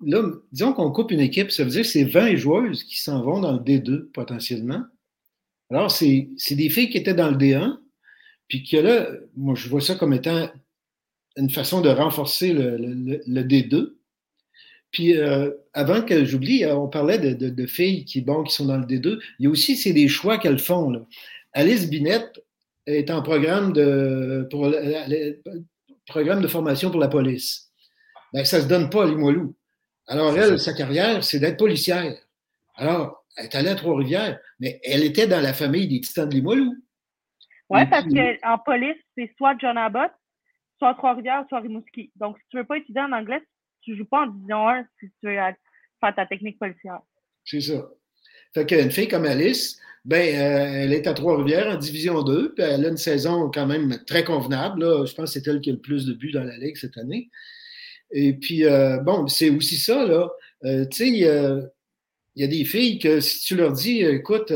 là, 0.00 0.22
disons 0.52 0.72
qu'on 0.72 0.90
coupe 0.90 1.10
une 1.10 1.20
équipe, 1.20 1.50
ça 1.50 1.64
veut 1.64 1.70
dire 1.70 1.82
que 1.82 1.88
c'est 1.88 2.04
20 2.04 2.36
joueuses 2.36 2.84
qui 2.84 3.00
s'en 3.00 3.22
vont 3.22 3.40
dans 3.40 3.52
le 3.52 3.60
D2 3.60 4.10
potentiellement. 4.12 4.84
Alors, 5.70 5.90
c'est 5.90 6.28
des 6.50 6.70
filles 6.70 6.88
qui 6.88 6.98
étaient 6.98 7.14
dans 7.14 7.30
le 7.30 7.36
D1, 7.36 7.78
puis 8.48 8.64
que 8.64 8.78
là, 8.78 9.08
moi, 9.36 9.54
je 9.54 9.68
vois 9.68 9.80
ça 9.80 9.94
comme 9.94 10.12
étant 10.12 10.50
une 11.36 11.50
façon 11.50 11.80
de 11.80 11.88
renforcer 11.88 12.52
le, 12.52 13.42
D2. 13.42 13.94
Puis 14.90 15.16
euh, 15.16 15.50
avant 15.74 16.02
que 16.02 16.24
j'oublie, 16.24 16.64
euh, 16.64 16.74
on 16.74 16.88
parlait 16.88 17.18
de, 17.18 17.66
filles 17.66 18.04
qui, 18.04 18.22
bon, 18.22 18.42
qui 18.42 18.54
sont 18.54 18.64
dans 18.64 18.78
le 18.78 18.86
D2. 18.86 19.20
Il 19.38 19.44
y 19.44 19.46
a 19.46 19.50
aussi, 19.50 19.76
c'est 19.76 19.92
des 19.92 20.08
choix 20.08 20.38
qu'elles 20.38 20.58
font. 20.58 20.90
Là. 20.90 21.06
Alice 21.52 21.88
Binette 21.88 22.42
est 22.86 23.10
en 23.10 23.22
programme 23.22 23.72
de, 23.72 24.48
pour, 24.50 24.74
programme 26.06 26.40
de 26.40 26.48
formation 26.48 26.90
pour 26.90 27.00
la 27.00 27.08
police. 27.08 27.70
Ben, 28.32 28.44
ça 28.44 28.58
ne 28.58 28.62
se 28.62 28.68
donne 28.68 28.90
pas 28.90 29.04
à 29.04 29.06
Limoilou. 29.06 29.54
Alors, 30.06 30.36
elle, 30.36 30.58
sa 30.58 30.72
carrière, 30.72 31.22
c'est 31.22 31.38
d'être 31.38 31.58
policière. 31.58 32.16
Alors, 32.74 33.24
elle 33.36 33.44
est 33.44 33.54
allée 33.54 33.68
à 33.68 33.74
Trois-Rivières, 33.74 34.38
mais 34.58 34.80
elle 34.82 35.04
était 35.04 35.26
dans 35.26 35.40
la 35.40 35.52
famille 35.52 35.86
des 35.86 36.00
Titans 36.00 36.28
de 36.28 36.34
Limoilou. 36.34 36.74
Oui, 37.70 37.80
parce 37.90 38.06
qu'en 38.06 38.58
police, 38.58 38.96
c'est 39.16 39.30
soit 39.36 39.56
John 39.58 39.76
Abbott, 39.76 40.10
soit 40.78 40.94
Trois-Rivières, 40.94 41.44
soit 41.48 41.60
Rimouski. 41.60 42.10
Donc, 42.16 42.38
si 42.38 42.44
tu 42.50 42.56
ne 42.56 42.62
veux 42.62 42.66
pas 42.66 42.78
étudier 42.78 43.02
en 43.02 43.12
anglais, 43.12 43.42
tu 43.82 43.92
ne 43.92 43.96
joues 43.96 44.06
pas 44.06 44.22
en 44.22 44.26
division 44.26 44.68
1 44.68 44.84
si 45.00 45.10
tu 45.20 45.26
veux 45.26 45.34
faire 45.34 46.14
ta 46.14 46.26
technique 46.26 46.58
policière. 46.58 47.00
C'est 47.44 47.60
ça. 47.60 47.88
Fait 48.54 48.66
qu'une 48.66 48.90
fille 48.90 49.08
comme 49.08 49.26
Alice, 49.26 49.78
ben, 50.04 50.34
euh, 50.34 50.84
elle 50.84 50.92
est 50.92 51.06
à 51.06 51.12
Trois-Rivières 51.12 51.68
en 51.68 51.76
Division 51.76 52.22
2, 52.22 52.54
puis 52.54 52.64
elle 52.64 52.86
a 52.86 52.88
une 52.88 52.96
saison 52.96 53.50
quand 53.52 53.66
même 53.66 53.98
très 54.06 54.24
convenable. 54.24 55.06
Je 55.06 55.14
pense 55.14 55.34
que 55.34 55.40
c'est 55.40 55.50
elle 55.50 55.60
qui 55.60 55.70
a 55.70 55.74
le 55.74 55.80
plus 55.80 56.06
de 56.06 56.14
buts 56.14 56.32
dans 56.32 56.44
la 56.44 56.56
Ligue 56.56 56.76
cette 56.76 56.96
année. 56.96 57.28
Et 58.10 58.32
puis, 58.32 58.64
euh, 58.64 58.98
bon, 58.98 59.26
c'est 59.26 59.50
aussi 59.50 59.76
ça, 59.76 60.06
là. 60.06 60.30
Euh, 60.64 60.86
tu 60.86 60.96
sais, 60.96 61.08
il 61.08 61.22
y 62.36 62.44
a 62.44 62.46
des 62.46 62.64
filles 62.64 62.98
que 62.98 63.20
si 63.20 63.40
tu 63.44 63.56
leur 63.56 63.72
dis, 63.72 64.00
écoute, 64.00 64.52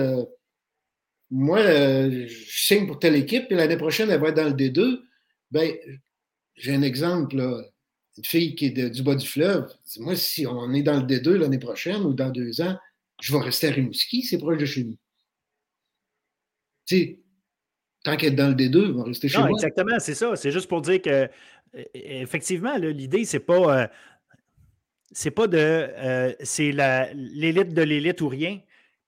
euh, 1.32 1.36
moi, 1.36 1.62
je 1.62 2.34
signe 2.48 2.86
pour 2.86 2.98
telle 2.98 3.16
équipe, 3.16 3.46
puis 3.46 3.56
l'année 3.56 3.76
prochaine, 3.76 4.10
elle 4.10 4.20
va 4.20 4.28
être 4.28 4.36
dans 4.36 4.48
le 4.48 4.54
D2, 4.54 5.00
ben, 5.50 5.72
j'ai 6.54 6.74
un 6.74 6.82
exemple, 6.82 7.36
là. 7.36 7.62
Une 8.18 8.24
fille 8.24 8.54
qui 8.54 8.66
est 8.66 8.90
du 8.90 9.02
bas 9.02 9.14
du 9.14 9.26
fleuve. 9.26 9.72
Moi, 10.00 10.16
si 10.16 10.46
on 10.46 10.74
est 10.74 10.82
dans 10.82 11.00
le 11.00 11.06
D2 11.06 11.30
l'année 11.30 11.58
prochaine 11.58 12.02
ou 12.02 12.12
dans 12.12 12.28
deux 12.28 12.60
ans, 12.60 12.76
je 13.22 13.32
vais 13.32 13.42
rester 13.42 13.68
à 13.68 13.70
Rimouski, 13.70 14.22
c'est 14.22 14.36
proche 14.36 14.58
de 14.58 14.66
chez 14.66 14.84
nous. 14.84 14.98
Tu 16.84 16.96
sais, 16.96 17.20
tant 18.04 18.18
qu'être 18.18 18.36
dans 18.36 18.48
le 18.48 18.54
D2, 18.54 18.92
on 18.92 18.98
va 18.98 19.04
rester 19.04 19.28
chez 19.28 19.38
non, 19.38 19.48
Exactement, 19.48 19.98
c'est 19.98 20.14
ça. 20.14 20.36
C'est 20.36 20.50
juste 20.50 20.68
pour 20.68 20.82
dire 20.82 21.00
que 21.00 21.30
E-, 21.74 21.84
effectivement, 21.94 22.76
l'idée, 22.76 23.24
c'est 23.24 23.40
pas. 23.40 23.82
Euh, 23.82 23.86
c'est 25.12 25.30
pas 25.30 25.46
de. 25.46 25.58
Euh, 25.58 26.32
c'est 26.40 26.72
l'élite 26.72 27.74
de 27.74 27.82
l'élite 27.82 28.20
ou 28.20 28.28
rien. 28.28 28.60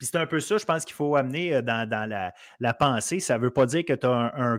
C'est 0.04 0.16
un 0.16 0.26
peu 0.26 0.40
ça, 0.40 0.58
je 0.58 0.64
pense 0.64 0.84
qu'il 0.84 0.94
faut 0.94 1.16
amener 1.16 1.54
euh, 1.54 1.62
dans, 1.62 2.32
la, 2.60 2.74
pensée. 2.74 3.20
Ça 3.20 3.38
ne 3.38 3.42
veut 3.42 3.50
pas 3.50 3.66
dire 3.66 3.84
que 3.84 3.94
tu 3.94 4.06
as 4.06 4.32
un, 4.36 4.58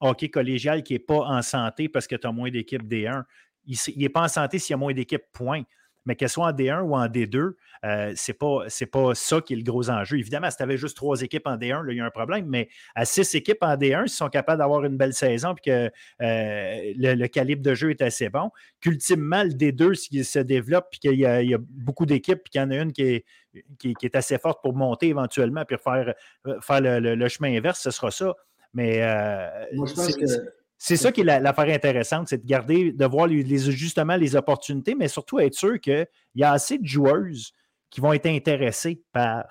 hockey 0.00 0.28
collégial 0.28 0.82
qui 0.82 0.94
n'est 0.94 0.98
pas 0.98 1.20
en 1.20 1.42
santé 1.42 1.88
parce 1.88 2.06
que 2.06 2.16
tu 2.16 2.26
as 2.26 2.32
moins 2.32 2.50
d'équipes 2.50 2.82
D1. 2.82 3.22
Il 3.64 3.76
n'est 3.96 4.08
pas 4.08 4.22
en 4.22 4.28
santé 4.28 4.58
s'il 4.58 4.72
y 4.72 4.74
a 4.74 4.76
moins 4.76 4.92
d'équipes, 4.92 5.22
point. 5.32 5.62
Mais 6.04 6.16
qu'elle 6.16 6.28
soit 6.28 6.46
en 6.46 6.52
D1 6.52 6.82
ou 6.82 6.94
en 6.96 7.06
D2, 7.06 7.52
euh, 7.84 8.12
c'est 8.16 8.32
pas, 8.32 8.66
pas 8.92 9.14
ça 9.14 9.40
qui 9.40 9.54
est 9.54 9.56
le 9.56 9.62
gros 9.62 9.90
enjeu. 9.90 10.18
Évidemment, 10.18 10.50
si 10.50 10.56
tu 10.56 10.62
avais 10.62 10.76
juste 10.76 10.96
trois 10.96 11.20
équipes 11.22 11.46
en 11.46 11.56
D1, 11.56 11.84
là, 11.84 11.92
il 11.92 11.96
y 11.96 12.00
a 12.00 12.04
un 12.04 12.10
problème, 12.10 12.46
mais 12.46 12.68
à 12.94 13.04
six 13.04 13.34
équipes 13.34 13.62
en 13.62 13.76
D1, 13.76 14.06
s'ils 14.06 14.16
sont 14.16 14.28
capables 14.28 14.58
d'avoir 14.58 14.84
une 14.84 14.96
belle 14.96 15.14
saison 15.14 15.54
et 15.54 15.60
que 15.70 15.90
euh, 16.22 16.92
le, 16.96 17.26
calibre 17.26 17.62
de 17.62 17.74
jeu 17.74 17.90
est 17.90 18.02
assez 18.02 18.28
bon, 18.28 18.50
qu'ultimement, 18.80 19.42
le 19.42 19.50
D2, 19.50 19.94
s'il 19.94 20.24
se 20.24 20.38
développe 20.38 20.88
et 20.94 20.98
qu'il 20.98 21.18
y, 21.18 21.26
a 21.26 21.58
beaucoup 21.58 22.06
d'équipes 22.06 22.42
et 22.46 22.50
qu'il 22.50 22.60
y 22.60 22.64
en 22.64 22.70
a 22.70 22.76
une 22.76 22.92
qui 22.92 23.02
est, 23.02 23.24
qui, 23.78 23.94
est 24.02 24.16
assez 24.16 24.38
forte 24.38 24.62
pour 24.62 24.74
monter 24.74 25.08
éventuellement 25.08 25.64
puis 25.64 25.76
faire, 25.82 26.14
euh, 26.46 26.60
faire 26.60 26.80
le, 26.80 27.28
chemin 27.28 27.56
inverse, 27.56 27.80
ce 27.80 27.90
sera 27.90 28.10
ça. 28.10 28.34
Mais 28.74 29.00
Moi, 29.74 29.86
je 29.86 29.94
pense 29.94 30.16
que 30.16 30.24
c'est 30.84 30.96
ça 30.96 31.12
qui 31.12 31.20
est 31.20 31.24
l'affaire 31.24 31.72
intéressante, 31.72 32.26
c'est 32.26 32.38
de 32.38 32.46
garder, 32.46 32.90
de 32.90 33.04
voir 33.06 33.28
les, 33.28 33.56
justement 33.70 34.16
les 34.16 34.34
opportunités, 34.34 34.96
mais 34.96 35.06
surtout 35.06 35.38
être 35.38 35.54
sûr 35.54 35.78
qu'il 35.80 36.08
y 36.34 36.42
a 36.42 36.50
assez 36.50 36.76
de 36.76 36.84
joueuses 36.84 37.52
qui 37.88 38.00
vont 38.00 38.12
être 38.12 38.26
intéressées 38.26 39.00
par 39.12 39.44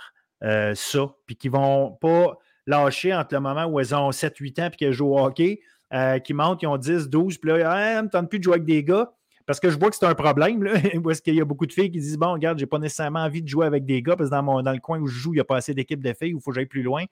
euh, 0.44 0.76
ça, 0.76 1.10
puis 1.26 1.38
qui 1.38 1.48
ne 1.48 1.54
vont 1.54 1.92
pas 2.02 2.38
lâcher 2.68 3.14
entre 3.14 3.34
le 3.36 3.40
moment 3.40 3.64
où 3.64 3.80
elles 3.80 3.96
ont 3.96 4.10
7-8 4.10 4.62
ans 4.62 4.70
puis 4.72 4.80
qu'elles 4.80 4.92
jouent 4.92 5.14
au 5.14 5.20
hockey, 5.20 5.62
euh, 5.94 6.20
qui 6.20 6.34
montent, 6.34 6.64
ils 6.64 6.68
ont 6.68 6.76
10, 6.76 7.08
12, 7.08 7.38
puis 7.38 7.50
là, 7.50 7.72
ah, 7.72 8.02
ne 8.02 8.08
me 8.08 8.10
tente 8.10 8.30
plus 8.30 8.40
de 8.40 8.44
jouer 8.44 8.56
avec 8.56 8.66
des 8.66 8.84
gars. 8.84 9.14
Parce 9.46 9.62
que 9.62 9.70
je 9.70 9.80
vois 9.80 9.90
que 9.90 9.96
c'est 9.96 10.06
un 10.06 10.16
problème, 10.16 10.64
là, 10.64 10.74
parce 11.02 11.22
qu'il 11.22 11.36
y 11.36 11.42
a 11.42 11.46
beaucoup 11.46 11.66
de 11.66 11.72
filles 11.72 11.92
qui 11.92 12.00
disent 12.00 12.18
Bon, 12.18 12.34
regarde, 12.34 12.60
j'ai 12.60 12.66
pas 12.66 12.78
nécessairement 12.78 13.22
envie 13.22 13.42
de 13.42 13.48
jouer 13.48 13.66
avec 13.66 13.86
des 13.86 14.02
gars, 14.02 14.18
parce 14.18 14.30
que 14.30 14.36
dans, 14.36 14.44
mon, 14.44 14.62
dans 14.62 14.74
le 14.74 14.80
coin 14.80 15.00
où 15.00 15.08
je 15.08 15.18
joue, 15.18 15.32
il 15.32 15.38
n'y 15.38 15.42
a 15.42 15.46
pas 15.46 15.56
assez 15.56 15.74
d'équipes 15.74 16.04
de 16.04 16.12
filles, 16.12 16.34
où 16.34 16.40
il 16.40 16.42
faut 16.42 16.52
que 16.52 16.56
j'aille 16.56 16.66
plus 16.66 16.84
loin. 16.84 17.06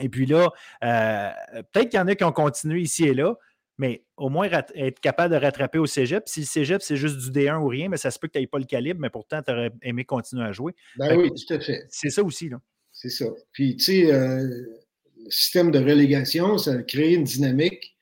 Et 0.00 0.08
puis 0.08 0.26
là, 0.26 0.50
euh, 0.84 1.62
peut-être 1.72 1.90
qu'il 1.90 1.98
y 1.98 2.02
en 2.02 2.08
a 2.08 2.14
qui 2.14 2.24
ont 2.24 2.32
continué 2.32 2.80
ici 2.80 3.04
et 3.04 3.14
là, 3.14 3.36
mais 3.78 4.04
au 4.16 4.28
moins 4.28 4.48
être 4.74 5.00
capable 5.00 5.34
de 5.34 5.40
rattraper 5.40 5.78
au 5.78 5.86
cégep. 5.86 6.24
Si 6.26 6.40
le 6.40 6.46
cégep, 6.46 6.82
c'est 6.82 6.96
juste 6.96 7.18
du 7.18 7.30
D1 7.30 7.58
ou 7.58 7.68
rien, 7.68 7.88
mais 7.88 7.96
ça 7.98 8.10
se 8.10 8.18
peut 8.18 8.26
que 8.26 8.32
tu 8.32 8.38
n'aies 8.38 8.46
pas 8.46 8.58
le 8.58 8.64
calibre, 8.64 9.00
mais 9.00 9.10
pourtant, 9.10 9.42
tu 9.42 9.52
aurais 9.52 9.70
aimé 9.82 10.04
continuer 10.04 10.44
à 10.44 10.52
jouer. 10.52 10.74
Ben 10.96 11.16
oui, 11.18 11.30
tout 11.30 11.54
à 11.54 11.60
fait. 11.60 11.86
C'est 11.90 12.10
ça 12.10 12.22
aussi. 12.22 12.48
là. 12.48 12.58
C'est 12.92 13.10
ça. 13.10 13.26
Puis, 13.52 13.76
tu 13.76 13.84
sais, 13.84 14.12
euh, 14.12 14.42
le 14.42 15.30
système 15.30 15.70
de 15.70 15.78
relégation, 15.78 16.56
ça 16.56 16.72
a 16.72 16.82
créé 16.82 17.14
une 17.14 17.24
dynamique 17.24 17.96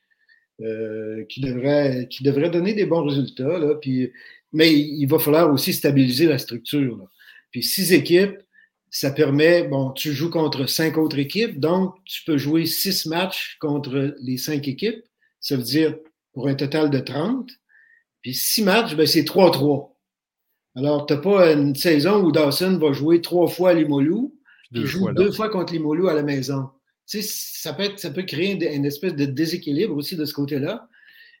euh, 0.61 1.25
qui, 1.27 1.41
devrait, 1.41 2.07
qui 2.09 2.23
devrait 2.23 2.49
donner 2.49 2.73
des 2.73 2.85
bons 2.85 3.03
résultats. 3.03 3.59
Là, 3.59 3.75
puis, 3.75 4.13
mais 4.53 4.71
il 4.73 5.05
va 5.07 5.19
falloir 5.19 5.51
aussi 5.51 5.73
stabiliser 5.73 6.27
la 6.27 6.37
structure. 6.37 7.09
Puis, 7.51 7.63
six 7.63 7.91
équipes, 7.91 8.37
ça 8.95 9.11
permet, 9.11 9.63
bon, 9.63 9.91
tu 9.91 10.13
joues 10.13 10.29
contre 10.29 10.67
cinq 10.67 10.97
autres 10.97 11.19
équipes, 11.19 11.59
donc 11.59 11.95
tu 12.05 12.23
peux 12.23 12.37
jouer 12.37 12.65
six 12.65 13.07
matchs 13.07 13.57
contre 13.59 14.15
les 14.21 14.37
cinq 14.37 14.69
équipes. 14.69 15.03
Ça 15.41 15.57
veut 15.57 15.63
dire 15.63 15.97
pour 16.31 16.47
un 16.47 16.55
total 16.55 16.89
de 16.89 16.99
30. 16.99 17.49
Puis 18.21 18.33
six 18.33 18.63
matchs, 18.63 18.95
ben, 18.95 19.05
c'est 19.05 19.23
3-3. 19.23 19.91
Alors, 20.77 21.05
tu 21.05 21.13
n'as 21.13 21.19
pas 21.19 21.51
une 21.51 21.75
saison 21.75 22.23
où 22.23 22.31
Dawson 22.31 22.77
va 22.77 22.93
jouer 22.93 23.19
trois 23.19 23.49
fois 23.49 23.71
à 23.71 23.73
Limolou, 23.73 24.33
puis 24.71 24.85
joue 24.85 25.11
deux 25.11 25.33
fois 25.33 25.49
contre 25.49 25.73
Limolou 25.73 26.07
à 26.07 26.13
la 26.13 26.23
maison. 26.23 26.69
Tu 27.05 27.21
sais, 27.21 27.27
ça 27.61 27.73
peut, 27.73 27.91
ça 27.97 28.11
peut 28.11 28.23
créer 28.23 28.53
une, 28.53 28.85
espèce 28.85 29.13
de 29.13 29.25
déséquilibre 29.25 29.93
aussi 29.93 30.15
de 30.15 30.23
ce 30.23 30.33
côté-là. 30.33 30.87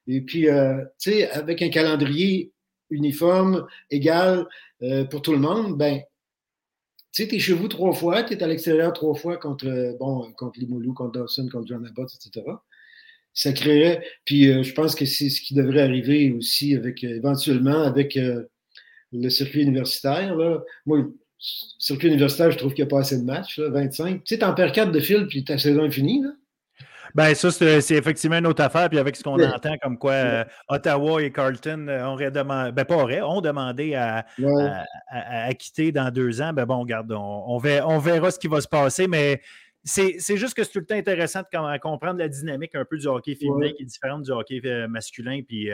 Et 0.07 0.19
puis, 0.19 0.49
euh, 0.49 0.83
tu 0.99 1.11
sais, 1.11 1.31
avec 1.31 1.61
un 1.61 1.69
calendrier 1.69 2.51
uniforme, 2.89 3.65
égal 3.89 4.45
euh, 4.81 5.05
pour 5.05 5.21
tout 5.21 5.31
le 5.31 5.39
monde, 5.39 5.77
ben, 5.77 6.01
tu 7.15 7.23
sais, 7.23 7.29
tu 7.29 7.35
es 7.35 7.39
chez 7.39 7.53
vous 7.53 7.69
trois 7.69 7.93
fois, 7.93 8.23
tu 8.23 8.33
es 8.33 8.43
à 8.43 8.47
l'extérieur 8.47 8.91
trois 8.91 9.15
fois 9.15 9.37
contre, 9.37 9.67
euh, 9.67 9.93
bon, 9.97 10.33
contre 10.33 10.59
Limoulou, 10.59 10.93
contre 10.93 11.13
Dawson, 11.13 11.47
contre 11.49 11.67
John 11.67 11.85
Abbott, 11.85 12.09
etc. 12.13 12.45
Ça 13.33 13.53
créerait, 13.53 14.03
puis 14.25 14.49
euh, 14.49 14.63
je 14.63 14.73
pense 14.73 14.95
que 14.95 15.05
c'est 15.05 15.29
ce 15.29 15.39
qui 15.39 15.53
devrait 15.53 15.81
arriver 15.81 16.33
aussi 16.33 16.75
avec, 16.75 17.05
euh, 17.05 17.15
éventuellement 17.15 17.83
avec 17.83 18.19
le 19.13 19.29
circuit 19.29 19.61
universitaire. 19.61 20.35
Là. 20.35 20.61
Moi, 20.85 21.07
circuit 21.39 22.09
universitaire, 22.09 22.51
je 22.51 22.57
trouve 22.57 22.73
qu'il 22.73 22.83
n'y 22.83 22.89
a 22.89 22.91
pas 22.91 22.99
assez 22.99 23.17
de 23.17 23.23
matchs, 23.23 23.59
là, 23.59 23.69
25. 23.69 24.23
Tu 24.25 24.35
sais, 24.35 24.39
t'en 24.39 24.53
perds 24.53 24.73
quatre 24.73 24.91
de 24.91 24.99
fil, 24.99 25.25
puis 25.27 25.45
ta 25.45 25.57
saison 25.57 25.85
est 25.85 25.91
finie. 25.91 26.21
Là. 26.21 26.31
Ben, 27.15 27.33
ça, 27.33 27.49
c'est 27.49 27.95
effectivement 27.95 28.37
une 28.39 28.45
autre 28.45 28.61
affaire. 28.61 28.89
Puis 28.89 28.99
avec 28.99 29.15
ce 29.15 29.23
qu'on 29.23 29.41
entend, 29.41 29.77
comme 29.81 29.97
quoi 29.97 30.11
euh, 30.11 30.43
Ottawa 30.67 31.23
et 31.23 31.31
Carlton 31.31 31.87
euh, 31.87 32.05
auraient 32.05 32.29
demandé, 32.29 32.73
ben 32.73 32.83
pas 32.83 32.97
auraient, 32.97 33.21
ont 33.21 33.39
demandé 33.39 33.95
à, 33.95 34.25
à, 35.09 35.53
quitter 35.53 35.93
dans 35.93 36.11
deux 36.11 36.41
ans. 36.41 36.51
Ben 36.51 36.65
bon, 36.65 36.81
regarde, 36.81 37.13
on, 37.13 37.57
verra, 37.57 37.87
on 37.87 37.99
verra 37.99 38.31
ce 38.31 38.37
qui 38.37 38.49
va 38.49 38.59
se 38.59 38.67
passer, 38.67 39.07
mais 39.07 39.41
c'est 39.85 40.19
juste 40.35 40.55
que 40.55 40.63
c'est 40.65 40.73
tout 40.73 40.79
le 40.79 40.85
temps 40.85 40.95
intéressant 40.95 41.39
de 41.39 41.77
comprendre 41.77 42.19
la 42.19 42.27
dynamique 42.27 42.75
un 42.75 42.83
peu 42.83 42.97
du 42.97 43.07
hockey 43.07 43.35
féminin 43.35 43.71
qui 43.71 43.83
est 43.83 43.85
différente 43.85 44.23
du 44.23 44.31
hockey 44.31 44.59
euh, 44.65 44.89
masculin. 44.89 45.39
Puis 45.47 45.69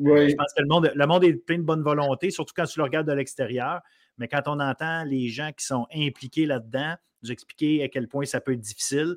je 0.00 0.34
pense 0.34 0.54
que 0.56 0.62
le 0.62 0.68
monde, 0.68 0.90
le 0.94 1.06
monde 1.06 1.24
est 1.24 1.34
plein 1.34 1.58
de 1.58 1.62
bonne 1.62 1.82
volonté, 1.82 2.30
surtout 2.30 2.54
quand 2.56 2.64
tu 2.64 2.78
le 2.78 2.84
regardes 2.84 3.06
de 3.06 3.12
l'extérieur. 3.12 3.82
Mais 4.16 4.28
quand 4.28 4.42
on 4.46 4.60
entend 4.60 5.04
les 5.04 5.28
gens 5.28 5.50
qui 5.52 5.66
sont 5.66 5.86
impliqués 5.94 6.46
là-dedans, 6.46 6.94
nous 7.22 7.32
expliquer 7.32 7.82
à 7.82 7.88
quel 7.88 8.08
point 8.08 8.24
ça 8.24 8.40
peut 8.40 8.52
être 8.52 8.60
difficile, 8.60 9.16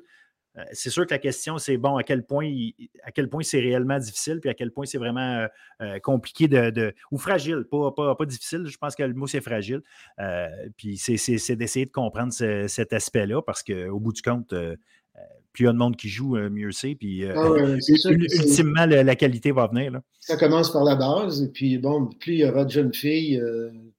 c'est 0.72 0.90
sûr 0.90 1.06
que 1.06 1.12
la 1.12 1.18
question, 1.18 1.58
c'est 1.58 1.76
bon, 1.76 1.96
à 1.96 2.02
quel 2.02 2.24
point, 2.24 2.50
à 3.02 3.12
quel 3.12 3.28
point 3.28 3.42
c'est 3.42 3.60
réellement 3.60 3.98
difficile, 3.98 4.40
puis 4.40 4.50
à 4.50 4.54
quel 4.54 4.70
point 4.70 4.86
c'est 4.86 4.98
vraiment 4.98 5.20
euh, 5.20 5.46
euh, 5.82 5.98
compliqué 6.00 6.48
de, 6.48 6.94
ou 7.10 7.18
fragile, 7.18 7.64
pas, 7.70 7.92
pas, 7.92 8.26
difficile, 8.26 8.66
je 8.66 8.76
pense 8.78 8.94
que 8.94 9.02
le 9.02 9.14
mot 9.14 9.26
c'est 9.26 9.40
fragile. 9.40 9.82
puis 10.76 10.96
c'est 10.96 11.56
d'essayer 11.56 11.86
de 11.86 11.90
comprendre 11.90 12.32
cet 12.32 12.92
aspect-là, 12.92 13.42
parce 13.42 13.62
qu'au 13.62 13.98
bout 13.98 14.12
du 14.12 14.22
compte, 14.22 14.54
plus 15.52 15.64
il 15.64 15.66
y 15.66 15.68
a 15.68 15.72
de 15.72 15.78
monde 15.78 15.96
qui 15.96 16.08
joue, 16.08 16.36
mieux 16.36 16.72
c'est. 16.72 16.94
Puis 16.94 17.24
ah 17.26 17.34
ultimement, 18.08 18.86
la, 18.86 19.16
qualité 19.16 19.50
va 19.50 19.66
venir. 19.66 19.90
Là. 19.90 20.02
Ça 20.20 20.36
commence 20.36 20.72
par 20.72 20.84
la 20.84 20.96
base, 20.96 21.42
et 21.42 21.48
puis 21.48 21.78
bon, 21.78 22.06
plus 22.06 22.34
il 22.34 22.38
y 22.40 22.44
aura 22.44 22.64
de 22.64 22.70
jeunes 22.70 22.94
filles, 22.94 23.42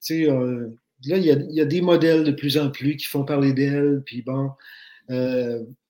tu 0.06 0.26
sais, 0.26 0.26
là, 0.26 1.18
il 1.18 1.26
y, 1.26 1.32
a, 1.32 1.34
il 1.34 1.56
y, 1.56 1.62
a, 1.62 1.66
des 1.66 1.82
modèles 1.82 2.24
de 2.24 2.32
plus 2.32 2.58
en 2.58 2.70
plus 2.70 2.96
qui 2.96 3.08
font 3.08 3.26
parler 3.26 3.54
d'elles, 3.54 4.04
puis 4.06 4.22
bon 4.22 4.52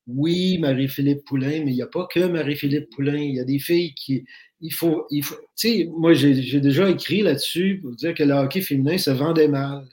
oui, 0.08 0.58
Marie-Philippe 0.58 1.24
Poulain, 1.26 1.64
mais 1.64 1.72
il 1.72 1.76
n'y 1.76 1.82
a 1.82 1.88
pas 1.88 2.08
que 2.08 2.20
Marie-Philippe 2.20 2.90
Poulain. 2.90 3.18
Il 3.18 3.36
y 3.36 3.40
a 3.40 3.44
des 3.44 3.60
filles 3.60 3.94
qui. 3.94 4.26
Il 4.60 4.74
faut. 4.74 5.08
Tu 5.10 5.24
sais, 5.56 5.90
moi, 5.92 6.14
j'ai 6.14 6.60
déjà 6.60 6.90
écrit 6.90 7.22
là-dessus 7.22 7.80
pour 7.82 7.96
dire 7.96 8.14
que 8.14 8.24
le 8.24 8.34
hockey 8.34 8.62
féminin 8.62 8.98
se 8.98 9.12
vendait 9.12 9.48
mal. 9.48 9.88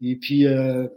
Et 0.00 0.16
puis, 0.16 0.46
euh, 0.46 0.88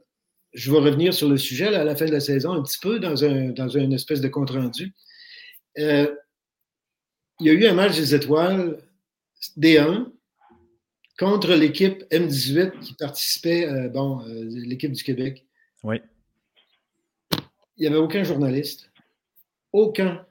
je 0.53 0.71
vais 0.71 0.77
revenir 0.77 1.13
sur 1.13 1.29
le 1.29 1.37
sujet 1.37 1.67
à 1.67 1.83
la 1.83 1.95
fin 1.95 2.05
de 2.05 2.11
la 2.11 2.19
saison 2.19 2.53
un 2.53 2.63
petit 2.63 2.79
peu 2.79 2.99
dans, 2.99 3.25
un, 3.25 3.49
dans 3.49 3.67
espèce 3.91 4.21
de 4.21 4.27
compte-rendu. 4.27 4.93
Euh, 5.79 6.07
il 7.39 7.47
y 7.47 7.49
a 7.49 7.53
eu 7.53 7.65
un 7.65 7.73
match 7.73 7.95
des 7.95 8.15
étoiles 8.15 8.79
D1 9.57 10.07
contre 11.17 11.53
l'équipe 11.53 12.03
M18 12.11 12.79
qui 12.79 12.93
participait, 12.93 13.67
euh, 13.67 13.89
bon, 13.89 14.23
l'équipe 14.49 14.91
du 14.91 15.03
Québec. 15.03 15.45
Oui 15.83 15.99
il 17.77 17.81
n'y 17.81 17.87
avait 17.87 17.97
aucun 17.97 18.23
journaliste. 18.23 18.89
Aucun. 19.71 20.25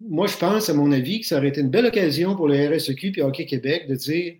Moi, 0.00 0.26
je 0.26 0.36
pense, 0.36 0.68
à 0.68 0.74
mon 0.74 0.92
avis, 0.92 1.20
que 1.20 1.26
ça 1.26 1.38
aurait 1.38 1.48
été 1.48 1.60
une 1.60 1.70
belle 1.70 1.86
occasion 1.86 2.36
pour 2.36 2.48
le 2.48 2.68
RSEQ 2.68 3.14
et 3.16 3.22
Hockey 3.22 3.46
Québec 3.46 3.88
de 3.88 3.94
dire 3.94 4.34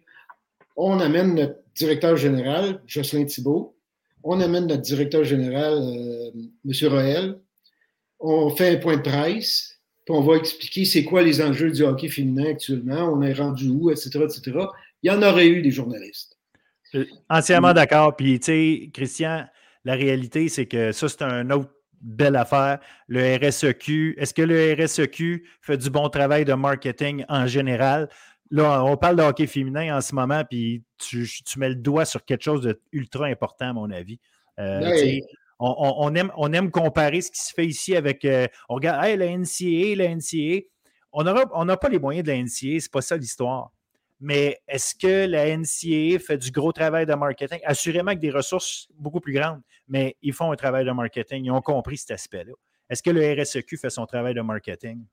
on 0.77 1.01
amène 1.01 1.35
notre 1.35 1.59
directeur 1.75 2.17
général, 2.17 2.83
Jocelyn 2.87 3.25
Thibault, 3.25 3.77
on 4.23 4.41
amène 4.41 4.67
notre 4.67 4.83
directeur 4.83 5.25
général, 5.25 5.75
euh, 5.75 6.31
M. 6.65 6.93
Roel, 6.93 7.39
on 8.21 8.51
fait 8.51 8.77
un 8.77 8.77
point 8.77 8.97
de 8.97 9.03
presse, 9.03 9.81
puis 10.05 10.15
on 10.15 10.21
va 10.21 10.37
expliquer 10.37 10.85
c'est 10.85 11.05
quoi 11.05 11.23
les 11.23 11.41
enjeux 11.41 11.71
du 11.71 11.83
hockey 11.83 12.09
féminin 12.09 12.51
actuellement, 12.51 13.11
on 13.13 13.23
est 13.23 13.33
rendu 13.33 13.69
où, 13.69 13.91
etc., 13.91 14.21
etc. 14.25 14.59
Il 15.03 15.11
y 15.11 15.15
en 15.15 15.23
aurait 15.23 15.49
eu 15.49 15.63
des 15.63 15.71
journalistes. 15.71 16.37
Entièrement 17.29 17.73
d'accord. 17.73 18.17
Puis, 18.17 18.39
tu 18.41 18.47
sais, 18.47 18.91
Christian, 18.93 19.47
la 19.85 19.95
réalité, 19.95 20.49
c'est 20.49 20.67
que 20.67 20.93
ça, 20.93 21.09
c'est 21.09 21.23
un 21.23 21.51
autre 21.51 21.71
belle 22.01 22.37
affaire. 22.37 22.79
Le 23.09 23.37
RSEQ, 23.37 24.15
est-ce 24.19 24.35
que 24.35 24.43
le 24.43 24.75
RSEQ 24.75 25.47
fait 25.61 25.77
du 25.77 25.91
bon 25.91 26.09
travail 26.09 26.45
de 26.45 26.55
marketing 26.55 27.25
en 27.29 27.47
général? 27.47 28.09
Là, 28.51 28.85
on 28.85 28.97
parle 28.97 29.17
de 29.17 29.23
hockey 29.23 29.47
féminin 29.47 29.97
en 29.97 30.01
ce 30.01 30.15
moment, 30.15 30.43
puis 30.49 30.85
tu, 30.99 31.29
mets 31.57 31.71
le 31.71 31.75
doigt 31.75 32.05
sur 32.05 32.25
quelque 32.25 32.43
chose 32.43 32.77
d'ultra 32.93 33.27
important, 33.27 33.71
à 33.71 33.73
mon 33.73 33.91
avis. 33.91 34.21
Euh, 34.59 35.19
on, 35.59 36.15
aime, 36.15 36.31
on 36.37 36.53
aime 36.53 36.71
comparer 36.71 37.21
ce 37.21 37.31
qui 37.31 37.41
se 37.41 37.53
fait 37.53 37.67
ici 37.67 37.97
avec. 37.97 38.25
Euh, 38.25 38.47
on 38.69 38.75
regarde, 38.77 39.19
la 39.19 39.37
NCA, 39.37 39.97
la 39.97 40.15
NCA. 40.15 40.65
On 41.13 41.65
n'a 41.65 41.77
pas 41.77 41.89
les 41.89 41.99
moyens 41.99 42.25
de 42.25 42.31
la 42.31 42.39
NCA, 42.39 42.79
c'est 42.81 42.93
pas 42.93 43.01
ça 43.01 43.17
l'histoire. 43.17 43.73
Mais 44.19 44.59
est-ce 44.67 44.95
que 44.95 45.27
la 45.27 45.57
NCA 45.57 46.19
fait 46.19 46.39
du 46.39 46.51
gros 46.51 46.73
travail 46.73 47.05
de 47.05 47.15
marketing? 47.15 47.59
Assurément 47.65 48.09
avec 48.09 48.21
des 48.21 48.31
ressources 48.31 48.89
beaucoup 48.95 49.21
plus 49.21 49.35
grandes, 49.35 49.61
mais 49.89 50.17
ils 50.23 50.33
font 50.33 50.51
un 50.53 50.57
travail 50.57 50.85
de 50.85 50.93
marketing. 50.93 51.45
Ils 51.45 51.51
ont 51.51 51.61
compris 51.61 51.99
cet 51.99 52.13
aspect-là. 52.13 52.53
Est-ce 52.89 53.03
que 53.03 53.11
le 53.11 53.21
RSEQ 53.41 53.77
fait 53.77 53.91
son 53.91 54.07
travail 54.07 54.35
de 54.35 54.41
marketing? 54.41 55.05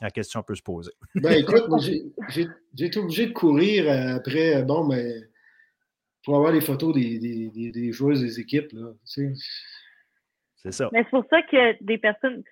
La 0.00 0.10
question 0.10 0.42
peut 0.42 0.54
se 0.54 0.62
poser. 0.62 0.92
Ben 1.14 1.32
écoute, 1.32 1.64
j'ai 1.80 2.86
été 2.86 2.98
obligé 2.98 3.26
de 3.26 3.32
courir 3.32 3.90
après, 4.16 4.62
bon, 4.62 4.86
mais 4.86 5.14
pour 6.24 6.36
avoir 6.36 6.52
les 6.52 6.60
photos 6.60 6.94
des, 6.94 7.18
des, 7.18 7.70
des, 7.70 7.92
joueuses 7.92 8.20
des 8.20 8.40
équipes. 8.40 8.72
C'est 9.04 10.72
ça. 10.72 10.90
Mais 10.92 11.04
c'est 11.04 11.10
pour 11.10 11.24
ça 11.30 11.40
que 11.42 11.82
des 11.84 11.98
personnes, 11.98 12.42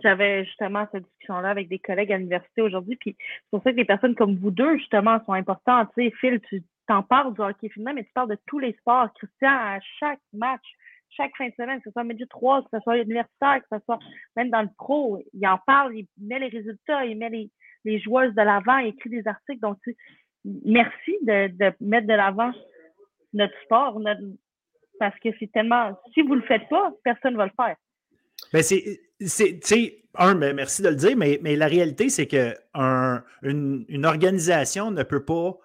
j'avais 0.00 0.44
justement 0.44 0.86
cette 0.92 1.04
discussion-là 1.04 1.50
avec 1.50 1.68
des 1.68 1.78
collègues 1.78 2.12
à 2.12 2.18
l'université 2.18 2.62
aujourd'hui, 2.62 2.96
puis 2.96 3.16
c'est 3.18 3.50
pour 3.50 3.62
ça 3.62 3.70
que 3.70 3.76
des 3.76 3.84
personnes 3.84 4.14
comme 4.14 4.36
vous 4.36 4.50
deux, 4.50 4.78
justement, 4.78 5.22
sont 5.24 5.32
importantes. 5.32 5.88
Tu 5.96 6.04
sais, 6.04 6.14
Phil, 6.20 6.40
tu 6.40 6.62
en 6.88 7.02
parles 7.02 7.34
du 7.34 7.40
hockey 7.40 7.68
féminin, 7.68 7.92
mais 7.94 8.04
tu 8.04 8.12
parles 8.12 8.30
de 8.30 8.38
tous 8.46 8.58
les 8.58 8.72
sports. 8.74 9.12
Christian, 9.14 9.50
à 9.50 9.78
chaque 9.98 10.20
match, 10.32 10.64
chaque 11.10 11.36
fin 11.36 11.48
de 11.48 11.54
semaine, 11.54 11.78
que 11.78 11.84
ce 11.84 11.92
soit 11.92 12.04
Média 12.04 12.26
3, 12.28 12.62
que 12.62 12.68
ce 12.72 12.80
soit 12.80 12.98
universitaire, 12.98 13.60
que 13.60 13.78
ce 13.78 13.84
soit 13.84 13.98
même 14.36 14.50
dans 14.50 14.62
le 14.62 14.68
pro, 14.76 15.22
il 15.32 15.46
en 15.46 15.58
parle, 15.66 15.96
il 15.96 16.06
met 16.18 16.38
les 16.38 16.48
résultats, 16.48 17.04
il 17.04 17.18
met 17.18 17.28
les, 17.28 17.50
les 17.84 18.00
joueuses 18.00 18.34
de 18.34 18.42
l'avant, 18.42 18.78
il 18.78 18.88
écrit 18.88 19.10
des 19.10 19.26
articles. 19.26 19.60
Donc, 19.60 19.78
tu, 19.82 19.96
merci 20.44 21.16
de, 21.22 21.48
de 21.48 21.72
mettre 21.80 22.06
de 22.06 22.14
l'avant 22.14 22.52
notre 23.34 23.54
sport, 23.64 23.98
parce 24.98 25.18
que 25.20 25.28
c'est 25.38 25.50
tellement. 25.52 25.98
Si 26.14 26.22
vous 26.22 26.34
le 26.34 26.42
faites 26.42 26.68
pas, 26.68 26.92
personne 27.02 27.32
ne 27.32 27.38
va 27.38 27.46
le 27.46 27.52
faire. 27.56 27.76
Ben 28.52 28.62
c'est, 28.62 29.00
un, 30.14 30.34
ben, 30.34 30.54
merci 30.54 30.82
de 30.82 30.88
le 30.88 30.96
dire, 30.96 31.16
mais, 31.16 31.40
mais 31.42 31.56
la 31.56 31.66
réalité, 31.66 32.10
c'est 32.10 32.26
que 32.26 32.54
une, 32.74 33.84
une, 33.88 34.04
organisation 34.04 34.90
ne 34.90 35.02
peut 35.02 35.24
pas 35.24 35.58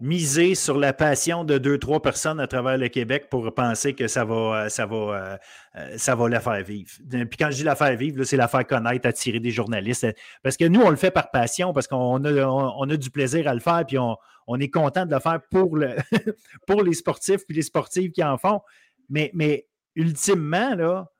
miser 0.00 0.54
sur 0.54 0.78
la 0.78 0.92
passion 0.92 1.44
de 1.44 1.58
deux, 1.58 1.78
trois 1.78 2.00
personnes 2.00 2.40
à 2.40 2.46
travers 2.46 2.78
le 2.78 2.88
Québec 2.88 3.28
pour 3.30 3.52
penser 3.54 3.94
que 3.94 4.08
ça 4.08 4.24
va, 4.24 4.70
ça 4.70 4.86
va, 4.86 5.38
euh, 5.76 5.98
ça 5.98 6.14
va 6.14 6.28
la 6.28 6.40
faire 6.40 6.64
vivre. 6.64 6.90
Puis 7.08 7.36
quand 7.38 7.50
je 7.50 7.56
dis 7.56 7.64
la 7.64 7.76
faire 7.76 7.94
vivre, 7.96 8.24
c'est 8.24 8.38
la 8.38 8.48
faire 8.48 8.66
connaître, 8.66 9.06
attirer 9.06 9.40
des 9.40 9.50
journalistes. 9.50 10.06
Parce 10.42 10.56
que 10.56 10.64
nous, 10.64 10.80
on 10.80 10.90
le 10.90 10.96
fait 10.96 11.10
par 11.10 11.30
passion, 11.30 11.72
parce 11.74 11.86
qu'on 11.86 12.24
a, 12.24 12.46
on, 12.46 12.88
a 12.88 12.96
du 12.96 13.10
plaisir 13.10 13.46
à 13.46 13.54
le 13.54 13.60
faire, 13.60 13.84
puis 13.86 13.98
on, 13.98 14.16
on 14.46 14.58
est 14.58 14.70
content 14.70 15.04
de 15.04 15.14
le 15.14 15.20
faire 15.20 15.40
pour, 15.50 15.76
le 15.76 15.96
pour 16.66 16.82
les 16.82 16.94
sportifs 16.94 17.46
puis 17.46 17.54
les 17.54 17.62
sportives 17.62 18.10
qui 18.10 18.24
en 18.24 18.38
font. 18.38 18.62
Mais, 19.10 19.30
mais 19.34 19.66
ultimement, 19.94 20.74
là, 20.74 21.10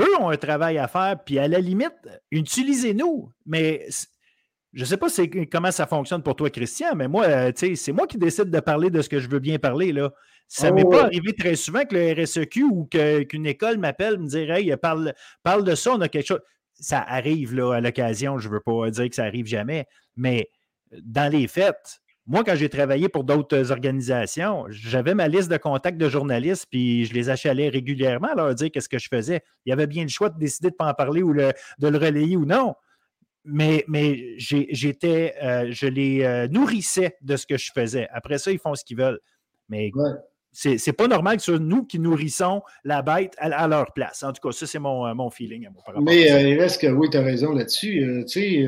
eux 0.00 0.16
ont 0.20 0.30
un 0.30 0.36
travail 0.36 0.78
à 0.78 0.88
faire, 0.88 1.16
puis 1.24 1.38
à 1.38 1.48
la 1.48 1.58
limite, 1.58 1.96
utilisez-nous. 2.30 3.32
Mais 3.46 3.86
je 4.72 4.80
ne 4.80 4.84
sais 4.84 4.96
pas 4.96 5.08
comment 5.50 5.70
ça 5.70 5.86
fonctionne 5.86 6.22
pour 6.22 6.36
toi, 6.36 6.50
Christian, 6.50 6.94
mais 6.94 7.08
moi, 7.08 7.24
euh, 7.26 7.52
c'est 7.54 7.92
moi 7.92 8.06
qui 8.06 8.18
décide 8.18 8.50
de 8.50 8.60
parler 8.60 8.90
de 8.90 9.02
ce 9.02 9.08
que 9.08 9.18
je 9.18 9.28
veux 9.28 9.38
bien 9.38 9.58
parler. 9.58 9.92
Là. 9.92 10.12
Ça 10.46 10.70
ne 10.70 10.76
m'est 10.76 10.84
oh, 10.84 10.90
pas 10.90 11.04
arrivé 11.04 11.32
très 11.34 11.56
souvent 11.56 11.84
que 11.84 11.94
le 11.94 12.22
RSEQ 12.22 12.62
ou 12.64 12.86
qu'une 12.86 13.46
école 13.46 13.78
m'appelle 13.78 14.18
me 14.18 14.26
dire 14.26 14.50
Hey, 14.50 14.74
parle, 14.76 15.14
parle 15.42 15.64
de 15.64 15.74
ça, 15.74 15.92
on 15.92 16.00
a 16.00 16.08
quelque 16.08 16.26
chose. 16.26 16.40
Ça 16.74 17.00
arrive 17.00 17.54
là, 17.54 17.74
à 17.74 17.80
l'occasion, 17.80 18.38
je 18.38 18.48
ne 18.48 18.54
veux 18.54 18.60
pas 18.60 18.90
dire 18.90 19.08
que 19.08 19.14
ça 19.14 19.24
arrive 19.24 19.46
jamais, 19.46 19.86
mais 20.16 20.48
dans 21.02 21.30
les 21.30 21.48
faits, 21.48 22.00
moi, 22.28 22.44
quand 22.44 22.54
j'ai 22.54 22.68
travaillé 22.68 23.08
pour 23.08 23.24
d'autres 23.24 23.72
organisations, 23.72 24.66
j'avais 24.68 25.14
ma 25.14 25.28
liste 25.28 25.50
de 25.50 25.56
contacts 25.56 25.96
de 25.96 26.10
journalistes, 26.10 26.66
puis 26.70 27.06
je 27.06 27.14
les 27.14 27.30
achalais 27.30 27.70
régulièrement 27.70 28.28
à 28.28 28.34
leur 28.34 28.54
dire 28.54 28.70
qu'est-ce 28.70 28.90
que 28.90 28.98
je 28.98 29.08
faisais. 29.08 29.40
Il 29.64 29.70
y 29.70 29.72
avait 29.72 29.86
bien 29.86 30.02
le 30.02 30.10
choix 30.10 30.28
de 30.28 30.38
décider 30.38 30.68
de 30.68 30.74
ne 30.74 30.76
pas 30.76 30.90
en 30.90 30.94
parler 30.94 31.22
ou 31.22 31.32
de 31.32 31.88
le 31.88 31.98
relayer 31.98 32.36
ou 32.36 32.44
non. 32.44 32.74
Mais, 33.44 33.86
j'étais, 34.36 35.36
euh, 35.42 35.68
je 35.70 35.86
les 35.86 36.22
euh, 36.22 36.48
nourrissais 36.48 37.16
de 37.22 37.34
ce 37.36 37.46
que 37.46 37.56
je 37.56 37.70
faisais. 37.74 38.06
Après 38.12 38.36
ça, 38.36 38.52
ils 38.52 38.58
font 38.58 38.74
ce 38.74 38.84
qu'ils 38.84 38.98
veulent. 38.98 39.20
Mais 39.70 39.90
c'est 40.58 40.92
pas 40.92 41.06
normal 41.06 41.36
que 41.36 41.42
ce 41.42 41.52
soit 41.52 41.60
nous 41.60 41.84
qui 41.84 42.00
nourrissons 42.00 42.62
la 42.82 43.02
bête 43.02 43.34
à, 43.38 43.68
leur 43.68 43.92
place. 43.92 44.24
En 44.24 44.32
tout 44.32 44.40
cas, 44.46 44.52
ça, 44.52 44.66
c'est 44.66 44.80
mon, 44.80 45.06
euh, 45.06 45.14
mon 45.14 45.30
feeling. 45.30 45.66
À 45.66 46.00
Mais 46.00 46.32
euh, 46.32 46.40
il 46.40 46.60
reste 46.60 46.80
que, 46.80 46.88
oui, 46.88 47.08
tu 47.10 47.16
as 47.16 47.22
raison 47.22 47.52
là-dessus. 47.52 48.02
Euh, 48.02 48.24
tu 48.24 48.64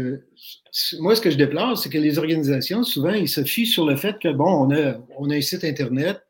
sais, 0.73 1.01
moi, 1.01 1.17
ce 1.17 1.21
que 1.21 1.31
je 1.31 1.37
déplore, 1.37 1.77
c'est 1.77 1.91
que 1.91 1.99
les 1.99 2.19
organisations, 2.19 2.85
souvent, 2.85 3.11
ils 3.11 3.29
se 3.29 3.43
fient 3.43 3.67
sur 3.67 3.87
le 3.87 3.97
fait 3.97 4.21
que, 4.21 4.33
bon, 4.33 4.69
on 4.69 4.71
a, 4.71 4.99
on 5.19 5.31
a 5.31 5.35
un 5.35 5.41
site 5.41 5.65
Internet, 5.65 6.21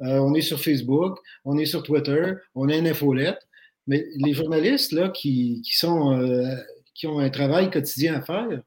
on 0.00 0.34
est 0.34 0.42
sur 0.42 0.60
Facebook, 0.60 1.18
on 1.46 1.56
est 1.56 1.66
sur 1.66 1.82
Twitter, 1.82 2.34
on 2.54 2.68
a 2.68 2.76
une 2.76 2.86
infolette. 2.86 3.40
Mais 3.86 4.04
les 4.16 4.34
journalistes, 4.34 4.92
là, 4.92 5.08
qui, 5.08 5.62
qui 5.64 5.76
sont, 5.76 6.20
qui 6.94 7.06
ont 7.06 7.18
un 7.18 7.30
travail 7.30 7.70
quotidien 7.70 8.16
à 8.16 8.20
faire, 8.20 8.60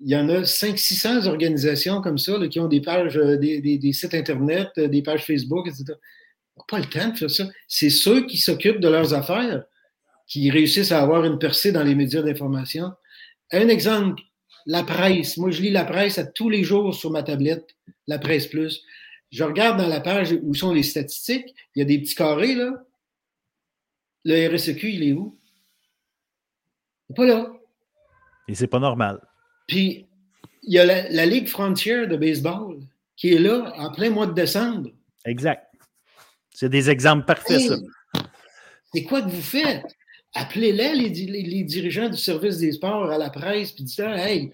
il 0.00 0.10
y 0.10 0.16
en 0.16 0.28
a 0.28 0.42
500-600 0.42 1.26
organisations 1.26 2.00
comme 2.00 2.18
ça 2.18 2.34
qui 2.48 2.60
ont 2.60 2.68
des 2.68 2.80
pages, 2.80 3.16
euh, 3.16 3.36
des, 3.36 3.92
sites 3.92 4.14
Internet, 4.14 4.70
euh, 4.78 4.88
des 4.88 5.02
pages 5.02 5.24
Facebook, 5.24 5.66
etc. 5.68 5.84
On 6.56 6.60
n'a 6.60 6.66
pas 6.68 6.78
le 6.78 6.86
temps 6.86 7.08
de 7.08 7.16
faire 7.16 7.30
ça. 7.30 7.48
C'est 7.68 7.90
ceux 7.90 8.26
qui 8.26 8.38
s'occupent 8.38 8.80
de 8.80 8.88
leurs 8.88 9.14
affaires 9.14 9.64
qui 10.26 10.50
réussissent 10.50 10.92
à 10.92 11.00
avoir 11.00 11.24
une 11.24 11.38
percée 11.38 11.72
dans 11.72 11.82
les 11.82 11.94
médias 11.94 12.22
d'information. 12.22 12.92
Un 13.52 13.68
exemple, 13.68 14.22
la 14.66 14.82
presse. 14.82 15.36
Moi, 15.36 15.50
je 15.50 15.62
lis 15.62 15.70
la 15.70 15.84
presse 15.84 16.18
à 16.18 16.24
tous 16.24 16.48
les 16.48 16.64
jours 16.64 16.94
sur 16.94 17.10
ma 17.10 17.22
tablette, 17.22 17.76
la 18.06 18.18
presse 18.18 18.46
plus. 18.46 18.82
Je 19.30 19.44
regarde 19.44 19.78
dans 19.78 19.88
la 19.88 20.00
page 20.00 20.36
où 20.42 20.54
sont 20.54 20.72
les 20.72 20.82
statistiques. 20.82 21.54
Il 21.74 21.80
y 21.80 21.82
a 21.82 21.84
des 21.84 21.98
petits 21.98 22.14
carrés, 22.14 22.54
là. 22.54 22.72
Le 24.24 24.54
RSEQ, 24.54 24.88
il 24.90 25.08
est 25.08 25.12
où? 25.12 25.38
Il 27.08 27.12
n'est 27.12 27.16
pas 27.16 27.26
là. 27.26 27.52
Et 28.48 28.54
c'est 28.54 28.66
pas 28.66 28.78
normal. 28.78 29.20
Puis, 29.66 30.06
il 30.62 30.74
y 30.74 30.78
a 30.78 30.84
la, 30.84 31.26
Ligue 31.26 31.48
frontière 31.48 32.08
de 32.08 32.16
baseball 32.16 32.80
qui 33.16 33.34
est 33.34 33.38
là 33.38 33.72
en 33.76 33.92
plein 33.92 34.10
mois 34.10 34.26
de 34.26 34.32
décembre. 34.32 34.90
Exact. 35.24 35.66
C'est 36.50 36.68
des 36.68 36.90
exemples 36.90 37.24
parfaits, 37.24 37.60
ça. 37.60 37.76
C'est 38.92 39.04
quoi 39.04 39.22
que 39.22 39.28
vous 39.28 39.42
faites? 39.42 39.84
Appelez-les, 40.34 40.94
les, 40.94 41.64
dirigeants 41.64 42.08
du 42.08 42.16
service 42.16 42.58
des 42.58 42.72
sports 42.72 43.10
à 43.10 43.18
la 43.18 43.30
presse, 43.30 43.72
puis 43.72 43.84
dites-leur, 43.84 44.16
hey, 44.16 44.52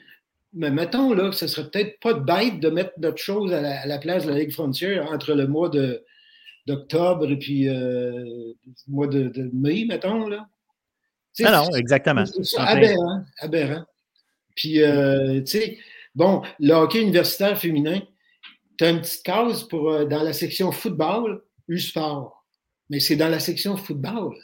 mais 0.53 0.71
mettons 0.71 1.13
là, 1.15 1.31
que 1.31 1.37
ce 1.37 1.47
serait 1.47 1.69
peut-être 1.71 2.01
pas 2.01 2.15
de 2.15 2.21
bête 2.21 2.61
de 2.61 2.71
mettre 2.71 2.93
notre 2.99 3.19
chose 3.19 3.53
à 3.53 3.87
la, 3.87 3.99
place 3.99 4.27
de 4.27 4.31
la 4.31 4.39
Ligue 4.39 4.53
frontière 4.53 5.11
entre 5.11 5.35
le 5.35 5.47
mois 5.47 5.71
d'octobre 6.67 7.31
et 7.31 7.39
puis 7.39 7.69
euh, 7.69 8.25
le 8.27 8.55
mois 8.89 9.07
de, 9.07 9.51
mai, 9.53 9.85
mettons. 9.89 10.29
Là. 10.29 10.47
Ah 11.45 11.53
non, 11.53 11.77
exactement. 11.77 12.25
C'est 12.27 12.59
aberrant, 12.59 13.25
aberrant. 13.39 13.85
Puis, 14.55 14.83
euh, 14.83 15.41
tu 15.41 15.47
sais, 15.47 15.79
bon, 16.15 16.43
le 16.59 16.73
hockey 16.73 17.03
universitaire 17.03 17.59
féminin, 17.59 18.01
tu 18.79 18.85
as 18.85 18.91
une 18.91 19.01
petite 19.01 19.23
case 19.23 19.65
pour, 19.65 19.91
euh, 19.91 20.05
dans 20.05 20.23
la 20.23 20.33
section 20.33 20.73
football, 20.73 21.43
U-Sport. 21.69 22.45
Mais 22.89 23.01
c'est 23.01 23.17
dans 23.17 23.29
la 23.29 23.41
section 23.41 23.77
football. 23.77 24.37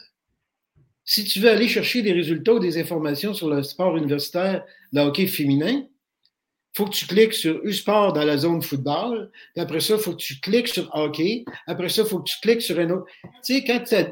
Si 1.03 1.23
tu 1.23 1.39
veux 1.39 1.49
aller 1.49 1.67
chercher 1.67 2.01
des 2.01 2.13
résultats 2.13 2.53
ou 2.53 2.59
des 2.59 2.77
informations 2.77 3.33
sur 3.33 3.49
le 3.49 3.63
sport 3.63 3.95
universitaire, 3.95 4.63
le 4.91 5.01
hockey 5.01 5.27
féminin, 5.27 5.85
faut 6.75 6.85
que 6.85 6.93
tu 6.93 7.07
cliques 7.07 7.33
sur 7.33 7.59
U-Sport 7.63 8.13
dans 8.13 8.23
la 8.23 8.37
zone 8.37 8.61
football. 8.61 9.31
Puis 9.53 9.63
après 9.63 9.79
ça, 9.79 9.95
il 9.95 9.99
faut 9.99 10.11
que 10.11 10.21
tu 10.21 10.39
cliques 10.39 10.67
sur 10.67 10.93
hockey. 10.93 11.43
Après 11.65 11.89
ça, 11.89 12.03
il 12.03 12.07
faut 12.07 12.19
que 12.19 12.29
tu 12.29 12.39
cliques 12.41 12.61
sur 12.61 12.77
un 12.77 12.89
autre. 12.91 13.05
Tu 13.43 13.55
sais, 13.55 13.63
quand 13.63 13.85
ça, 13.85 14.07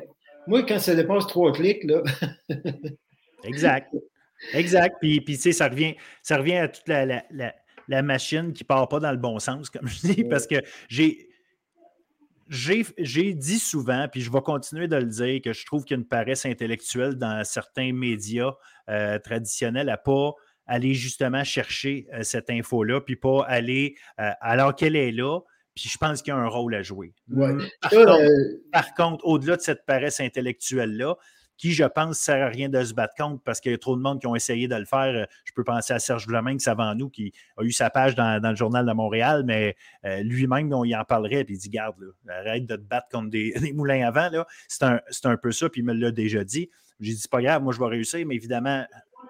moi, 0.48 0.64
quand 0.64 0.80
ça 0.80 0.96
dépasse 0.96 1.28
trois 1.28 1.52
clics, 1.52 1.84
là. 1.84 2.02
exact. 3.44 3.94
Exact. 4.54 4.98
Puis, 5.00 5.22
puis 5.22 5.36
tu 5.36 5.42
sais, 5.42 5.52
ça 5.52 5.68
revient, 5.68 5.96
ça 6.22 6.38
revient 6.38 6.58
à 6.58 6.68
toute 6.68 6.88
la, 6.88 7.24
la, 7.88 8.02
machine 8.02 8.54
qui 8.54 8.64
ne 8.64 8.68
part 8.68 8.88
pas 8.88 9.00
dans 9.00 9.12
le 9.12 9.18
bon 9.18 9.40
sens, 9.40 9.70
comme 9.70 9.88
je 9.88 10.08
dis, 10.08 10.24
parce 10.24 10.48
que 10.48 10.56
j'ai. 10.88 11.30
J'ai 12.48 13.34
dit 13.34 13.58
souvent, 13.58 14.08
puis 14.08 14.22
je 14.22 14.32
vais 14.32 14.42
continuer 14.42 14.88
de 14.88 14.98
le 14.98 15.08
dire, 15.08 15.42
que 15.44 15.52
je 15.52 15.66
trouve 15.66 15.84
qu'il 15.84 15.98
y 15.98 16.00
a 16.00 16.02
une 16.02 16.08
paresse 16.08 16.46
intellectuelle 16.46 17.16
dans 17.16 17.44
certains 17.44 17.92
médias 17.92 18.54
euh, 18.88 19.18
traditionnels 19.18 19.90
à 19.90 19.94
ne 19.94 19.98
pas 19.98 20.36
aller 20.68 20.94
justement 20.94 21.44
chercher 21.44 22.08
euh, 22.14 22.22
cette 22.22 22.52
info-là, 22.52 23.02
puis 23.02 23.16
pas 23.16 23.44
aller, 23.46 23.96
euh, 24.20 24.30
alors 24.42 24.76
qu'elle 24.76 24.96
est 24.96 25.12
là, 25.12 25.40
puis 25.76 25.90
je 25.90 25.98
pense 25.98 26.22
qu'il 26.22 26.34
y 26.34 26.38
a 26.38 26.40
un 26.40 26.48
rôle 26.48 26.74
à 26.74 26.82
jouer. 26.82 27.14
par 28.72 28.94
contre 28.94 29.26
au-delà 29.26 29.58
de 29.58 29.62
cette 29.62 29.86
paresse 29.86 30.20
intellectuelle-là, 30.20 31.18
qui, 31.58 31.72
je 31.74 31.84
pense, 31.86 32.10
ne 32.10 32.14
sert 32.14 32.46
à 32.46 32.50
rien 32.50 32.70
de 32.70 32.84
se 32.84 32.94
battre 32.94 33.14
contre 33.16 33.42
parce 33.44 33.60
qu'il 33.60 33.72
y 33.72 33.76
a 33.76 33.78
trop 33.78 33.96
de 33.96 34.02
monde 34.02 34.20
qui 34.20 34.28
ont 34.28 34.36
essayé 34.36 34.68
de 34.68 34.76
le 34.76 34.86
faire. 34.86 35.14
Euh, 35.16 35.26
je 35.46 35.54
peux 35.54 35.64
penser 35.64 35.94
à 35.94 36.00
Serge 36.00 36.28
Vlaming, 36.28 36.60
avant 36.68 36.96
nous, 36.96 37.10
qui 37.10 37.34
a 37.58 37.64
eu 37.64 37.72
sa 37.72 37.90
page 37.90 38.16
dans, 38.16 38.42
le 38.42 38.56
Journal 38.56 38.86
de 38.86 38.92
Montréal, 38.94 39.44
mais 39.46 39.76
euh, 40.06 40.22
lui-même, 40.24 40.74
il 40.86 40.96
en 40.96 41.04
parlerait, 41.04 41.44
puis 41.44 41.56
il 41.56 41.60
dit 41.60 41.70
Garde, 41.70 41.96
arrête 42.28 42.66
de 42.66 42.76
te 42.76 42.82
battre 42.82 43.08
contre 43.12 43.30
des, 43.30 43.54
moulins 43.74 44.08
avant. 44.08 44.30
C'est 44.68 44.84
un, 44.84 45.00
un, 45.24 45.38
peu 45.38 45.52
ça, 45.52 45.70
puis 45.70 45.82
il 45.82 45.86
me 45.86 45.94
l'a 45.94 46.12
déjà 46.12 46.44
dit. 46.44 46.70
J'ai 47.00 47.14
dit 47.14 47.20
C'est 47.20 47.32
pas 47.32 47.42
grave, 47.42 47.62
moi, 47.64 47.74
je 47.74 47.80
vais 47.80 47.88
réussir, 47.88 48.26
mais 48.26 48.36
évidemment, 48.36 48.86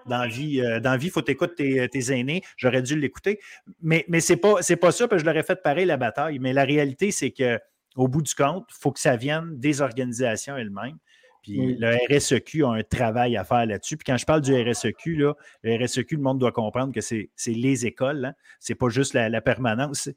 dans 0.06 0.20
la 0.20 0.28
vie, 0.28 0.62
euh, 0.62 0.80
il 1.02 1.10
faut 1.10 1.26
écouter 1.26 1.88
tes, 1.90 2.14
aînés. 2.14 2.44
J'aurais 2.58 2.82
dû 2.82 3.00
l'écouter. 3.00 3.40
Mais, 3.82 4.06
mais 4.08 4.20
ce 4.20 4.34
n'est 4.34 4.40
pas, 4.40 4.56
pas 4.56 4.92
ça, 4.92 5.08
parce 5.08 5.22
que 5.22 5.26
je 5.26 5.26
l'aurais 5.26 5.44
fait 5.44 5.62
pareil 5.62 5.86
la 5.86 5.98
bataille. 5.98 6.40
Mais 6.40 6.54
la 6.54 6.64
réalité, 6.64 7.12
c'est 7.12 7.32
que 7.32 7.60
au 7.96 8.08
bout 8.08 8.22
du 8.22 8.36
compte, 8.36 8.68
il 8.72 8.78
faut 8.80 8.92
que 8.92 9.00
ça 9.00 9.16
vienne 9.16 9.58
des 9.58 9.82
organisations 9.82 10.58
elles-mêmes. 10.58 10.98
Puis 11.46 11.76
le 11.78 11.96
RSEQ 12.10 12.64
a 12.64 12.70
un 12.70 12.82
travail 12.82 13.38
à 13.38 13.44
faire 13.44 13.68
là-dessus. 13.68 13.98
Puis 13.98 14.06
quand 14.06 14.18
je 14.18 14.26
parle 14.26 14.42
du 14.42 14.52
RSEQ, 14.52 15.16
là, 15.16 15.34
le 15.62 15.84
RSEQ, 15.84 16.16
le 16.16 16.22
monde 16.24 16.40
doit 16.40 16.52
comprendre 16.52 16.92
que 16.92 17.02
c'est 17.02 17.30
les 17.46 17.86
écoles. 17.86 18.26
Hein. 18.26 18.34
Ce 18.60 18.72
n'est 18.72 18.76
pas 18.76 18.90
juste 18.90 19.14
la, 19.14 19.42
permanence. 19.42 20.10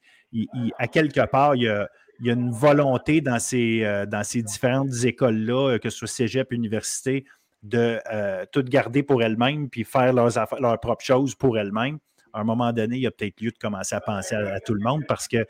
à 0.79 0.89
quelque 0.89 1.27
part, 1.27 1.55
il 1.55 1.65
y 1.65 1.69
a, 1.69 1.89
une 2.25 2.51
volonté 2.51 3.21
dans 3.21 3.39
ces, 3.39 3.85
euh, 3.85 4.07
dans 4.07 4.25
ces 4.25 4.43
différentes 4.43 5.05
écoles-là, 5.05 5.75
euh, 5.75 5.79
que 5.79 5.91
ce 5.91 5.99
soit 5.99 6.09
cégep, 6.09 6.51
université, 6.51 7.27
de 7.63 8.01
euh, 8.11 8.47
tout 8.51 8.63
garder 8.63 9.03
pour 9.03 9.23
elles-mêmes 9.23 9.69
puis 9.69 9.85
faire 9.85 10.13
leurs, 10.15 10.31
leurs 10.59 10.81
propres 10.81 11.05
choses 11.05 11.35
pour 11.35 11.59
elles-mêmes. 11.59 11.99
À 12.33 12.41
un 12.41 12.45
moment 12.45 12.73
donné, 12.73 12.97
il 12.97 13.03
y 13.03 13.07
a 13.07 13.11
peut-être 13.11 13.41
lieu 13.41 13.51
de 13.51 13.59
commencer 13.59 13.95
à 13.95 14.01
penser 14.01 14.35
à, 14.35 14.61
tout 14.61 14.75
le 14.75 14.81
monde 14.81 15.05
parce 15.07 15.29
que 15.29 15.47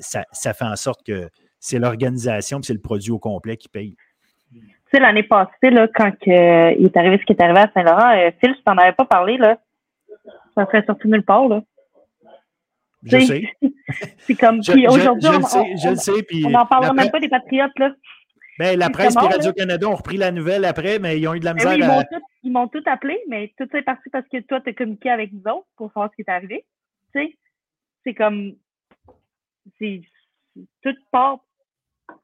ça, 0.00 0.24
ça, 0.32 0.54
fait 0.54 0.64
en 0.64 0.76
sorte 0.76 1.04
que 1.04 1.28
c'est 1.60 1.78
l'organisation 1.78 2.60
c'est 2.62 2.72
le 2.72 2.80
produit 2.80 3.10
au 3.10 3.18
complet 3.18 3.56
qui 3.56 3.68
paye. 3.68 3.96
Tu 4.86 4.96
sais, 4.96 5.00
l'année 5.00 5.24
passée, 5.24 5.70
là, 5.70 5.88
quand 5.92 6.12
euh, 6.28 6.74
il 6.78 6.84
est 6.84 6.96
arrivé 6.96 7.18
ce 7.18 7.24
qui 7.24 7.32
est 7.32 7.42
arrivé 7.42 7.58
à 7.58 7.70
Saint-Laurent, 7.74 8.16
euh, 8.16 8.30
Phil, 8.40 8.54
je 8.56 8.62
t'en 8.62 8.78
avais 8.78 8.92
pas 8.92 9.04
parlé, 9.04 9.36
là. 9.36 9.58
Ça 10.54 10.64
serait 10.66 10.84
sorti 10.86 11.08
nulle 11.08 11.24
part, 11.24 11.48
là. 11.48 11.62
Je 13.02 13.18
sais. 13.18 13.52
c'est 14.18 14.34
comme. 14.34 14.60
Puis 14.60 14.86
aujourd'hui, 14.86 15.28
on, 15.28 15.42
sais, 15.42 16.12
on 16.44 16.50
n'en 16.50 16.66
parlera 16.66 16.92
même 16.92 17.10
pas 17.10 17.20
des 17.20 17.28
Patriotes, 17.28 17.78
là. 17.78 17.92
Ben, 18.58 18.78
la 18.78 18.88
presse 18.88 19.14
et 19.14 19.18
Radio-Canada 19.18 19.88
ont 19.88 19.96
repris 19.96 20.16
la 20.16 20.30
nouvelle 20.30 20.64
après, 20.64 20.98
mais 20.98 21.18
ils 21.18 21.28
ont 21.28 21.34
eu 21.34 21.40
de 21.40 21.44
la 21.44 21.52
ben 21.52 21.74
misère. 21.74 21.98
oui, 21.98 22.18
ils 22.42 22.50
m'ont 22.50 22.68
tout, 22.68 22.82
appelé, 22.86 23.18
mais 23.28 23.52
tout 23.58 23.68
est 23.76 23.82
parti 23.82 24.08
parce 24.10 24.26
que 24.28 24.38
toi, 24.40 24.60
tu 24.60 24.70
as 24.70 24.72
communiqué 24.72 25.10
avec 25.10 25.32
nous 25.32 25.42
autres 25.50 25.66
pour 25.76 25.88
savoir 25.88 26.10
ce 26.10 26.16
qui 26.16 26.22
est 26.22 26.32
arrivé. 26.32 26.64
Tu 27.14 27.20
sais, 27.20 27.36
c'est 28.04 28.14
comme. 28.14 28.54
C'est. 29.78 30.00
Tout 30.82 30.94
part. 31.10 31.40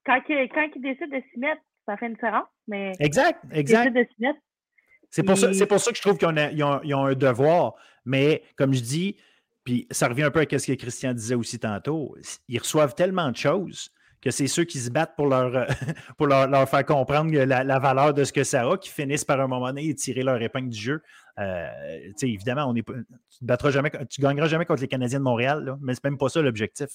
Quand, 0.07 0.21
quand 0.27 0.69
ils 0.77 0.81
décident 0.81 1.17
de 1.17 1.23
s'y 1.33 1.39
mettre, 1.39 1.61
ça 1.87 1.97
fait 1.97 2.07
une 2.07 2.15
différence, 2.15 2.47
mais. 2.67 2.93
Exact, 3.01 3.45
exact. 3.53 3.97
C'est 5.11 5.23
pour, 5.23 5.37
ça, 5.37 5.49
pour 5.67 5.79
ça 5.79 5.91
que 5.91 5.97
je 5.97 6.03
trouve 6.03 6.17
qu'ils 6.17 6.65
ont, 6.65 6.81
ont, 6.83 7.05
un 7.05 7.15
devoir. 7.15 7.75
Mais 8.07 8.43
comme 8.57 8.73
je 8.73 8.81
dis, 8.81 9.17
puis 9.63 9.87
ça 9.91 10.09
revient 10.09 10.23
un 10.23 10.31
peu 10.31 10.41
à 10.41 10.59
ce 10.59 10.67
que 10.67 10.73
Christian 10.73 11.13
disait 11.13 11.35
aussi 11.35 11.59
tantôt, 11.59 12.17
ils 12.49 12.59
reçoivent 12.59 12.95
tellement 12.95 13.31
de 13.31 13.37
choses 13.37 13.91
que 14.23 14.31
c'est 14.31 14.47
ceux 14.47 14.65
qui 14.65 14.79
se 14.79 14.89
battent 14.89 15.17
pour 15.17 15.27
leur, 15.27 15.67
pour 16.17 16.29
leur, 16.29 16.69
faire 16.69 16.87
comprendre 16.87 17.33
la, 17.33 17.79
valeur 17.79 18.15
de 18.15 18.25
ce 18.25 18.33
que 18.33 18.45
ça 18.45 18.63
a, 18.63 18.79
qui 18.79 18.89
finissent 18.89 19.25
par 19.25 19.41
un 19.41 19.49
moment 19.49 19.67
donné 19.67 19.93
tirer 19.95 20.23
leur 20.23 20.41
épingle 20.41 20.71
du 20.71 20.81
jeu. 20.81 21.03
Euh, 21.39 21.67
évidemment, 22.23 22.67
on 22.67 22.77
est, 22.77 22.87
tu 22.87 22.95
ne 23.43 23.71
jamais, 23.71 23.91
tu 24.09 24.21
gagneras 24.21 24.47
jamais 24.47 24.65
contre 24.65 24.81
les 24.81 24.89
Canadiens 24.89 25.19
de 25.19 25.25
Montréal, 25.25 25.77
mais 25.81 25.95
c'est 25.95 26.05
même 26.05 26.19
pas 26.19 26.29
ça 26.29 26.41
l'objectif. 26.41 26.89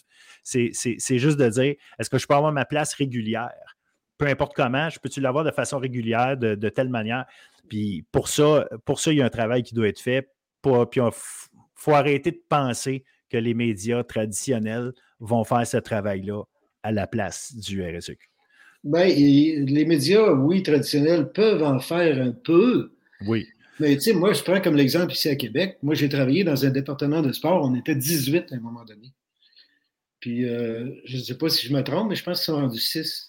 C'est 0.43 0.71
juste 1.19 1.37
de 1.37 1.49
dire 1.49 1.75
est-ce 1.99 2.09
que 2.09 2.17
je 2.17 2.25
peux 2.25 2.35
avoir 2.35 2.53
ma 2.53 2.65
place 2.65 2.93
régulière? 2.93 3.76
Peu 4.17 4.27
importe 4.27 4.53
comment, 4.55 4.89
je 4.89 4.99
peux-tu 4.99 5.21
l'avoir 5.21 5.43
de 5.43 5.51
façon 5.51 5.77
régulière, 5.77 6.37
de, 6.37 6.69
telle 6.69 6.89
manière? 6.89 7.25
Puis 7.69 8.05
pour 8.11 8.27
ça, 8.27 8.67
pour 8.85 8.99
ça, 8.99 9.11
il 9.11 9.19
y 9.19 9.21
a 9.21 9.25
un 9.25 9.29
travail 9.29 9.63
qui 9.63 9.75
doit 9.75 9.87
être 9.87 9.99
fait. 9.99 10.29
Pour, 10.61 10.89
puis 10.89 11.01
il 11.01 11.09
faut 11.75 11.93
arrêter 11.93 12.31
de 12.31 12.41
penser 12.49 13.03
que 13.29 13.37
les 13.37 13.53
médias 13.53 14.03
traditionnels 14.03 14.93
vont 15.19 15.43
faire 15.43 15.65
ce 15.65 15.77
travail-là 15.77 16.43
à 16.83 16.91
la 16.91 17.07
place 17.07 17.55
du 17.55 17.83
RSEQ? 17.83 18.17
Ben, 18.83 19.07
les 19.07 19.85
médias, 19.85 20.31
oui, 20.31 20.63
traditionnels, 20.63 21.31
peuvent 21.31 21.63
en 21.63 21.79
faire 21.79 22.21
un 22.21 22.31
peu. 22.31 22.93
Oui. 23.25 23.47
Mais 23.79 23.95
tu 23.95 24.01
sais, 24.01 24.13
moi, 24.13 24.33
je 24.33 24.41
prends 24.41 24.61
comme 24.61 24.75
l'exemple 24.75 25.11
ici 25.11 25.29
à 25.29 25.35
Québec. 25.35 25.77
Moi, 25.83 25.93
j'ai 25.93 26.09
travaillé 26.09 26.43
dans 26.43 26.65
un 26.65 26.69
département 26.69 27.21
de 27.21 27.31
sport. 27.31 27.63
On 27.63 27.75
était 27.75 27.95
18 27.95 28.51
à 28.51 28.55
un 28.55 28.59
moment 28.59 28.85
donné. 28.85 29.11
Puis, 30.19 30.45
euh, 30.45 30.89
je 31.05 31.17
ne 31.17 31.21
sais 31.21 31.37
pas 31.37 31.49
si 31.49 31.67
je 31.67 31.73
me 31.73 31.83
trompe, 31.83 32.09
mais 32.09 32.15
je 32.15 32.23
pense 32.23 32.39
qu'ils 32.39 32.53
sont 32.53 32.59
rendus 32.59 32.79
6. 32.79 33.26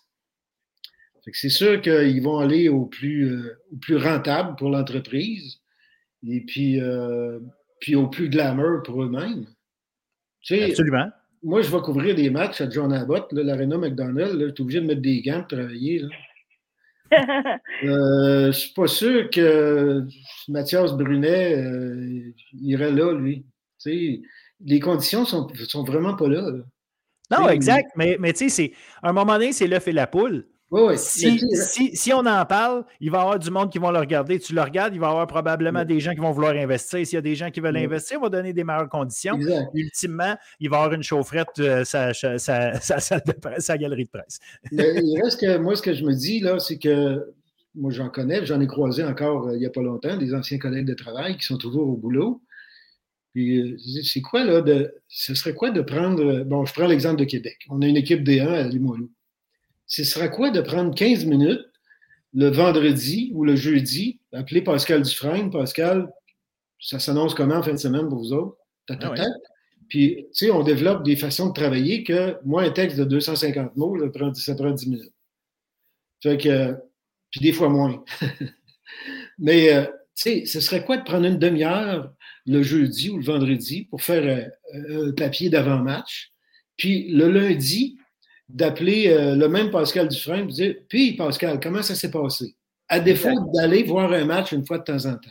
C'est 1.32 1.48
sûr 1.48 1.80
qu'ils 1.80 2.22
vont 2.22 2.38
aller 2.38 2.68
au 2.68 2.86
plus, 2.86 3.30
euh, 3.30 3.58
au 3.72 3.76
plus 3.76 3.96
rentable 3.96 4.56
pour 4.56 4.70
l'entreprise 4.70 5.60
et 6.26 6.40
puis, 6.40 6.80
euh, 6.80 7.38
puis 7.80 7.94
au 7.94 8.08
plus 8.08 8.28
glamour 8.28 8.82
pour 8.82 9.02
eux-mêmes. 9.02 9.46
Absolument 10.50 11.10
moi, 11.42 11.62
je 11.62 11.70
vais 11.70 11.80
couvrir 11.80 12.14
des 12.14 12.30
matchs 12.30 12.60
à 12.60 12.68
John 12.68 12.92
Abbott, 12.92 13.32
l'Arena 13.32 13.78
McDonald's. 13.78 14.36
Tu 14.38 14.44
es 14.44 14.60
obligé 14.60 14.80
de 14.80 14.86
mettre 14.86 15.02
des 15.02 15.22
gants 15.22 15.40
pour 15.40 15.58
travailler. 15.58 16.04
euh, 17.12 17.18
je 17.82 18.46
ne 18.46 18.52
suis 18.52 18.74
pas 18.74 18.86
sûr 18.86 19.30
que 19.30 20.04
Mathias 20.48 20.92
Brunet 20.92 21.56
euh, 21.56 22.34
irait 22.60 22.92
là, 22.92 23.14
lui. 23.14 23.46
les 23.86 24.80
conditions 24.80 25.24
sont, 25.24 25.48
sont 25.68 25.84
vraiment 25.84 26.14
pas 26.14 26.28
là. 26.28 26.50
Non, 27.30 27.48
exact. 27.48 27.90
Mais, 27.96 28.16
mais 28.18 28.32
tu 28.32 28.48
sais, 28.50 28.72
à 29.02 29.10
un 29.10 29.12
moment 29.12 29.34
donné, 29.34 29.52
c'est 29.52 29.66
l'œuf 29.66 29.88
et 29.88 29.92
la 29.92 30.06
poule 30.06 30.46
si, 30.96 32.12
on 32.12 32.26
en 32.26 32.44
parle, 32.44 32.84
il 33.00 33.10
va 33.10 33.18
y 33.18 33.20
avoir 33.22 33.38
du 33.38 33.50
monde 33.50 33.72
qui 33.72 33.78
va 33.78 33.90
le 33.90 33.98
regarder. 33.98 34.38
Tu 34.38 34.54
le 34.54 34.60
regardes, 34.60 34.94
il 34.94 35.00
va 35.00 35.06
y 35.06 35.10
avoir 35.10 35.26
probablement 35.26 35.84
des 35.84 35.98
gens 35.98 36.12
qui 36.12 36.20
vont 36.20 36.30
vouloir 36.30 36.52
investir. 36.52 37.06
S'il 37.06 37.14
y 37.14 37.18
a 37.18 37.22
des 37.22 37.34
gens 37.34 37.50
qui 37.50 37.60
veulent 37.60 37.76
investir, 37.76 38.18
on 38.18 38.24
va 38.24 38.28
donner 38.28 38.52
des 38.52 38.64
meilleures 38.64 38.88
conditions. 38.88 39.38
Ultimement, 39.72 40.36
il 40.60 40.68
va 40.68 40.76
y 40.76 40.80
avoir 40.80 40.92
une 40.94 41.02
chaufferette, 41.02 41.48
euh, 41.60 41.84
sa, 41.84 42.12
salle 42.12 43.22
de 43.26 43.32
presse, 43.32 43.64
sa 43.64 43.78
galerie 43.78 44.04
de 44.04 44.10
presse. 44.10 44.40
il 44.72 45.20
reste 45.22 45.40
que 45.40 45.56
moi, 45.56 45.74
ce 45.74 45.82
que 45.82 45.94
je 45.94 46.04
me 46.04 46.12
dis, 46.12 46.40
là, 46.40 46.58
c'est 46.58 46.78
que 46.78 47.32
moi, 47.74 47.90
j'en 47.90 48.10
connais, 48.10 48.44
j'en 48.44 48.60
ai 48.60 48.66
croisé 48.66 49.04
encore 49.04 49.48
euh, 49.48 49.54
il 49.54 49.60
n'y 49.60 49.66
a 49.66 49.70
pas 49.70 49.82
longtemps, 49.82 50.16
des 50.16 50.34
anciens 50.34 50.58
collègues 50.58 50.86
de 50.86 50.94
travail 50.94 51.36
qui 51.38 51.44
sont 51.44 51.58
toujours 51.58 51.88
au 51.88 51.96
boulot. 51.96 52.42
Puis, 53.32 53.58
euh, 53.58 54.02
c'est 54.02 54.20
quoi, 54.20 54.44
là, 54.44 54.60
de, 54.60 54.92
ce 55.06 55.34
serait 55.34 55.54
quoi 55.54 55.70
de 55.70 55.80
prendre, 55.80 56.42
bon, 56.44 56.66
je 56.66 56.74
prends 56.74 56.86
l'exemple 56.86 57.20
de 57.20 57.24
Québec. 57.24 57.56
On 57.70 57.80
a 57.80 57.86
une 57.86 57.96
équipe 57.96 58.22
D1 58.22 58.48
à 58.48 58.68
Limoilou 58.68 59.10
ce 59.88 60.04
sera 60.04 60.28
quoi 60.28 60.50
de 60.50 60.60
prendre 60.60 60.94
15 60.94 61.24
minutes 61.24 61.64
le 62.34 62.50
vendredi 62.50 63.32
ou 63.34 63.42
le 63.42 63.56
jeudi, 63.56 64.20
appeler 64.32 64.62
Pascal 64.62 65.02
Dufresne? 65.02 65.50
Pascal, 65.50 66.12
ça 66.78 66.98
s'annonce 66.98 67.34
comment 67.34 67.56
en 67.56 67.62
fin 67.62 67.72
de 67.72 67.78
semaine 67.78 68.08
pour 68.08 68.18
vous 68.18 68.32
autres? 68.32 68.56
Ah 68.90 69.14
Puis, 69.88 70.26
tu 70.34 70.46
sais, 70.46 70.50
on 70.50 70.62
développe 70.62 71.02
des 71.04 71.16
façons 71.16 71.48
de 71.48 71.54
travailler 71.54 72.04
que 72.04 72.36
moi, 72.44 72.62
un 72.62 72.70
texte 72.70 72.98
de 72.98 73.04
250 73.04 73.76
mots, 73.76 73.98
ça 73.98 74.08
prend, 74.10 74.34
ça 74.34 74.54
prend 74.54 74.70
10 74.70 74.88
minutes. 74.88 75.12
Fait 76.22 76.36
que, 76.36 76.74
puis 77.30 77.40
des 77.40 77.52
fois 77.52 77.70
moins. 77.70 78.04
Mais, 79.38 79.72
euh, 79.72 79.84
tu 79.84 79.90
sais, 80.14 80.46
ce 80.46 80.60
serait 80.60 80.84
quoi 80.84 80.98
de 80.98 81.04
prendre 81.04 81.26
une 81.26 81.38
demi-heure 81.38 82.12
le 82.46 82.62
jeudi 82.62 83.10
ou 83.10 83.18
le 83.18 83.24
vendredi 83.24 83.84
pour 83.84 84.02
faire 84.02 84.50
euh, 84.74 85.08
un 85.08 85.12
papier 85.12 85.48
d'avant-match? 85.48 86.32
Puis 86.76 87.10
le 87.10 87.30
lundi, 87.30 87.98
d'appeler 88.48 89.08
euh, 89.08 89.34
le 89.34 89.48
même 89.48 89.70
Pascal 89.70 90.08
Dufresne 90.08 90.44
et 90.44 90.46
de 90.46 90.52
dire 90.52 90.74
Puis, 90.88 91.12
Pascal, 91.16 91.60
comment 91.60 91.82
ça 91.82 91.94
s'est 91.94 92.10
passé? 92.10 92.54
À 92.88 93.00
défaut 93.00 93.50
d'aller 93.54 93.82
voir 93.82 94.12
un 94.12 94.24
match 94.24 94.52
une 94.52 94.64
fois 94.66 94.78
de 94.78 94.84
temps 94.84 95.04
en 95.06 95.14
temps. 95.14 95.30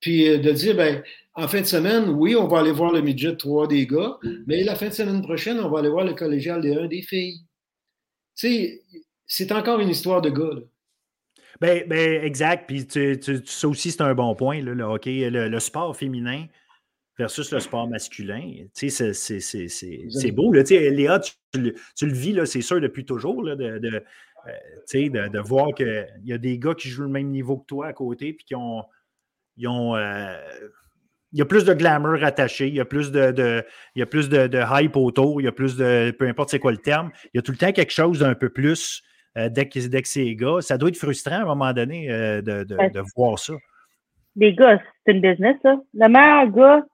Puis 0.00 0.28
euh, 0.28 0.38
de 0.38 0.50
dire 0.50 0.76
ben, 0.76 1.02
en 1.34 1.48
fin 1.48 1.60
de 1.60 1.66
semaine, 1.66 2.08
oui, 2.10 2.34
on 2.36 2.48
va 2.48 2.60
aller 2.60 2.72
voir 2.72 2.92
le 2.92 3.00
midget 3.00 3.36
3 3.36 3.68
des 3.68 3.86
gars, 3.86 4.18
mais 4.46 4.64
la 4.64 4.74
fin 4.74 4.88
de 4.88 4.92
semaine 4.92 5.22
prochaine, 5.22 5.60
on 5.60 5.70
va 5.70 5.78
aller 5.78 5.88
voir 5.88 6.04
le 6.04 6.12
collégial 6.12 6.60
des 6.60 6.74
1 6.74 6.88
des 6.88 7.02
filles. 7.02 7.40
Tu 8.36 8.48
sais, 8.48 8.82
c'est 9.26 9.52
encore 9.52 9.80
une 9.80 9.88
histoire 9.88 10.20
de 10.20 10.30
gars. 10.30 10.60
Ben, 11.60 11.84
ben, 11.86 12.24
exact. 12.24 12.66
Puis 12.66 12.86
tu, 12.86 13.18
ça 13.46 13.68
aussi, 13.68 13.92
c'est 13.92 14.02
un 14.02 14.14
bon 14.14 14.34
point. 14.34 14.60
Là, 14.62 14.74
le, 14.74 15.48
le, 15.48 15.60
sport 15.60 15.96
féminin, 15.96 16.46
versus 17.22 17.52
le 17.52 17.60
sport 17.60 17.88
masculin. 17.88 18.66
Tu 18.74 18.90
sais, 18.90 19.12
c'est 19.12 20.30
beau. 20.32 20.52
Là. 20.52 20.64
Tu 20.64 20.74
sais, 20.74 20.90
Léa, 20.90 21.20
tu, 21.20 21.30
le 21.62 22.12
vis, 22.12 22.46
c'est 22.46 22.62
sûr, 22.62 22.80
depuis 22.80 23.04
toujours, 23.04 23.44
là, 23.44 23.54
de, 23.54 23.78
de, 23.78 24.02
euh, 24.48 25.28
de, 25.28 25.38
voir 25.38 25.72
qu'il 25.74 26.06
y 26.24 26.32
a 26.32 26.38
des 26.38 26.58
gars 26.58 26.74
qui 26.74 26.88
jouent 26.88 27.04
le 27.04 27.08
même 27.08 27.28
niveau 27.28 27.58
que 27.58 27.66
toi 27.66 27.86
à 27.86 27.92
côté, 27.92 28.32
puis 28.32 28.44
qui 28.44 28.54
ont. 28.54 28.84
Ils 29.56 29.68
ont 29.68 29.94
euh, 29.94 30.36
il 31.34 31.38
y 31.38 31.42
a 31.42 31.46
plus 31.46 31.64
de 31.64 31.72
glamour 31.72 32.24
attaché, 32.24 32.68
il 32.68 32.74
y 32.74 32.80
a 32.80 32.84
plus 32.84 33.10
de, 33.10 33.64
il 33.94 34.00
y 34.00 34.02
a 34.02 34.06
plus 34.06 34.28
de, 34.28 34.82
hype 34.82 34.96
autour, 34.96 35.40
il 35.40 35.44
y 35.44 35.48
a 35.48 35.52
plus 35.52 35.76
de. 35.76 36.10
Peu 36.18 36.26
importe 36.26 36.50
c'est 36.50 36.58
quoi 36.58 36.72
le 36.72 36.78
terme, 36.78 37.10
il 37.26 37.36
y 37.36 37.38
a 37.38 37.42
tout 37.42 37.52
le 37.52 37.58
temps 37.58 37.72
quelque 37.72 37.92
chose 37.92 38.18
d'un 38.18 38.34
peu 38.34 38.48
plus 38.48 39.02
euh, 39.38 39.48
dès, 39.48 39.68
que, 39.68 39.78
que 39.78 40.08
c'est 40.08 40.34
gars. 40.34 40.60
Ça 40.60 40.76
doit 40.76 40.88
être 40.88 40.96
frustrant 40.96 41.36
à 41.36 41.42
un 41.42 41.46
moment 41.46 41.72
donné 41.72 42.08
de, 42.08 42.64
de, 42.64 43.02
voir 43.16 43.38
ça. 43.38 43.54
Les 44.34 44.54
gars, 44.54 44.80
c'est 45.06 45.12
une 45.12 45.20
business, 45.20 45.56
ça. 45.62 45.76
Le 45.94 46.08
meilleur 46.08 46.50
gars 46.50 46.86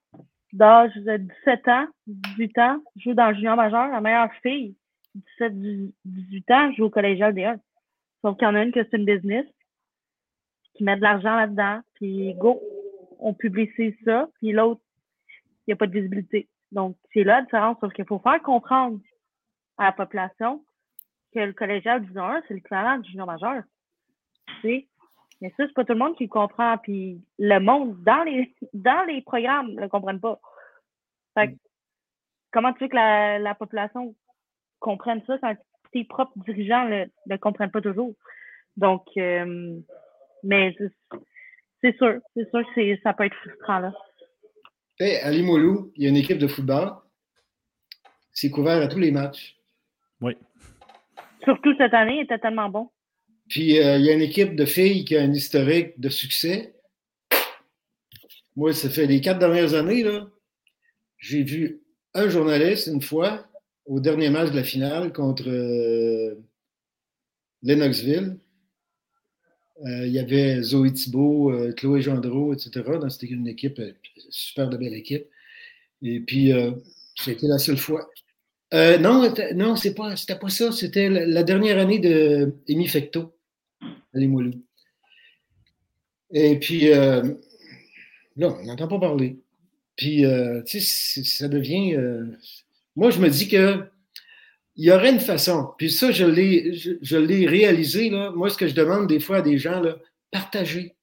d'âge 0.52 0.94
de 0.94 1.16
17 1.16 1.68
ans, 1.68 1.86
18 2.06 2.58
ans, 2.58 2.82
joue 2.96 3.14
dans 3.14 3.28
le 3.28 3.34
junior 3.34 3.56
majeur. 3.56 3.88
La 3.88 4.00
meilleure 4.00 4.32
fille, 4.42 4.76
17, 5.14 5.52
18 6.04 6.50
ans, 6.50 6.72
joue 6.72 6.84
au 6.84 6.90
collégial 6.90 7.34
des 7.34 7.44
1. 7.44 7.56
Sauf 8.22 8.36
qu'il 8.36 8.46
y 8.46 8.50
en 8.50 8.54
a 8.54 8.62
une 8.62 8.72
que 8.72 8.82
c'est 8.84 8.96
une 8.96 9.04
business, 9.04 9.46
qui 10.74 10.84
met 10.84 10.96
de 10.96 11.02
l'argent 11.02 11.36
là-dedans, 11.36 11.80
puis 11.94 12.34
go, 12.34 12.60
on 13.18 13.34
publicise 13.34 13.94
ça, 14.04 14.28
puis 14.34 14.52
l'autre, 14.52 14.80
il 15.66 15.70
n'y 15.70 15.72
a 15.74 15.76
pas 15.76 15.86
de 15.86 15.92
visibilité. 15.92 16.48
Donc, 16.72 16.96
c'est 17.12 17.24
là 17.24 17.38
la 17.38 17.42
différence, 17.42 17.78
sauf 17.80 17.92
qu'il 17.92 18.06
faut 18.06 18.18
faire 18.20 18.40
comprendre 18.42 19.00
à 19.76 19.84
la 19.84 19.92
population 19.92 20.64
que 21.34 21.40
le 21.40 21.52
collégial 21.52 22.04
du 22.04 22.18
1, 22.18 22.42
c'est 22.46 22.54
l'équivalent 22.54 22.98
du 22.98 23.10
junior 23.10 23.26
majeur. 23.26 23.62
Sais, 24.62 24.86
mais 25.40 25.52
ça, 25.56 25.64
c'est 25.66 25.74
pas 25.74 25.84
tout 25.84 25.92
le 25.92 25.98
monde 25.98 26.16
qui 26.16 26.24
le 26.24 26.30
comprend. 26.30 26.78
Puis 26.78 27.20
le 27.38 27.58
monde, 27.58 28.02
dans 28.02 28.24
les, 28.24 28.54
dans 28.72 29.04
les 29.06 29.22
programmes, 29.22 29.72
ne 29.72 29.80
le 29.80 29.88
comprennent 29.88 30.20
pas. 30.20 30.40
Fait 31.34 31.56
comment 32.52 32.72
tu 32.72 32.84
veux 32.84 32.88
que 32.88 32.96
la, 32.96 33.38
la 33.38 33.54
population 33.54 34.14
comprenne 34.80 35.22
ça 35.26 35.38
quand 35.38 35.54
tes 35.92 36.04
propres 36.04 36.32
dirigeants 36.46 36.84
ne 36.84 37.04
le, 37.04 37.10
le, 37.26 37.38
comprennent 37.38 37.70
pas 37.70 37.80
toujours? 37.80 38.14
Donc, 38.76 39.04
euh, 39.16 39.78
mais 40.42 40.74
c'est 41.80 41.96
sûr, 41.96 42.20
c'est 42.34 42.48
sûr 42.50 42.62
que 42.74 43.00
ça 43.02 43.12
peut 43.12 43.24
être 43.24 43.36
frustrant 43.36 43.80
là. 43.80 43.92
Hey, 45.00 45.16
à 45.18 45.30
Limoilou, 45.30 45.92
il 45.94 46.04
y 46.04 46.06
a 46.06 46.08
une 46.10 46.16
équipe 46.16 46.38
de 46.38 46.48
football. 46.48 46.90
C'est 48.32 48.50
couvert 48.50 48.82
à 48.82 48.88
tous 48.88 48.98
les 48.98 49.12
matchs. 49.12 49.56
Oui. 50.20 50.36
Surtout 51.44 51.74
cette 51.76 51.94
année, 51.94 52.16
il 52.16 52.22
était 52.22 52.38
tellement 52.38 52.68
bon. 52.68 52.90
Puis 53.48 53.78
euh, 53.78 53.98
il 53.98 54.04
y 54.04 54.10
a 54.10 54.12
une 54.12 54.22
équipe 54.22 54.56
de 54.56 54.64
filles 54.64 55.04
qui 55.04 55.16
a 55.16 55.22
un 55.22 55.32
historique 55.32 55.98
de 55.98 56.08
succès. 56.08 56.74
Moi, 58.56 58.72
ça 58.72 58.90
fait 58.90 59.06
les 59.06 59.20
quatre 59.20 59.38
dernières 59.38 59.74
années, 59.74 60.02
là, 60.02 60.28
j'ai 61.18 61.42
vu 61.42 61.80
un 62.14 62.28
journaliste 62.28 62.88
une 62.88 63.02
fois 63.02 63.46
au 63.86 64.00
dernier 64.00 64.30
match 64.30 64.50
de 64.50 64.56
la 64.56 64.64
finale 64.64 65.12
contre 65.12 65.48
euh, 65.48 66.34
Lennoxville. 67.62 68.38
Euh, 69.86 70.06
il 70.06 70.12
y 70.12 70.18
avait 70.18 70.60
Zoé 70.62 70.92
Thibault, 70.92 71.52
Chloé 71.76 72.02
Gendreau, 72.02 72.52
etc. 72.52 72.82
Dans 73.00 73.08
c'était 73.08 73.28
une 73.28 73.46
équipe, 73.46 73.80
super 74.28 74.68
de 74.68 74.76
belle 74.76 74.94
équipe. 74.94 75.26
Et 76.02 76.20
puis, 76.20 76.52
C'était 77.16 77.46
la 77.46 77.58
seule 77.58 77.78
fois. 77.78 78.08
Euh, 78.74 78.98
non, 78.98 79.32
non, 79.54 79.76
c'est 79.76 79.94
pas, 79.94 80.16
c'était 80.16 80.38
pas 80.38 80.50
ça. 80.50 80.72
C'était 80.72 81.08
la, 81.08 81.42
dernière 81.42 81.78
année 81.78 81.98
de 81.98 82.54
Amy 82.68 82.86
Fecto 82.86 83.34
à 84.14 84.18
Limoilou. 84.18 84.52
Et 86.30 86.58
puis, 86.58 86.92
euh, 86.92 87.22
là, 88.36 88.56
on 88.60 88.64
n'entend 88.64 88.88
pas 88.88 88.98
parler. 88.98 89.38
Puis, 89.96 90.24
euh, 90.24 90.62
tu 90.62 90.80
sais, 90.80 91.24
ça 91.24 91.48
devient. 91.48 91.96
moi, 92.94 93.10
je 93.10 93.20
me 93.20 93.28
dis 93.28 93.48
que 93.48 93.88
il 94.78 94.84
y 94.84 94.92
aurait 94.92 95.10
une 95.10 95.20
façon. 95.20 95.72
Puis 95.76 95.90
ça, 95.90 96.12
je 96.12 96.24
l'ai, 96.24 96.72
je, 96.72 97.16
l'ai 97.16 97.46
réalisé. 97.46 98.10
Là. 98.10 98.30
Moi, 98.30 98.48
ce 98.48 98.56
que 98.56 98.68
je 98.68 98.74
demande 98.74 99.08
des 99.08 99.18
fois 99.18 99.38
à 99.38 99.42
des 99.42 99.58
gens, 99.58 99.80
là, 99.80 99.96
partagez. 100.30 100.94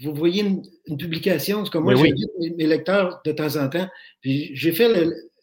Vous 0.00 0.12
voyez 0.12 0.42
une, 0.42 0.62
publication, 0.96 1.64
c'est 1.64 1.70
comme 1.70 1.84
moi, 1.84 1.94
j'ai 1.94 2.08
j'invite 2.08 2.56
mes, 2.56 2.66
lecteurs 2.66 3.20
de 3.24 3.32
temps 3.32 3.56
en 3.56 3.68
temps. 3.68 3.88
Puis 4.20 4.50
j'ai 4.54 4.72
fait 4.72 4.88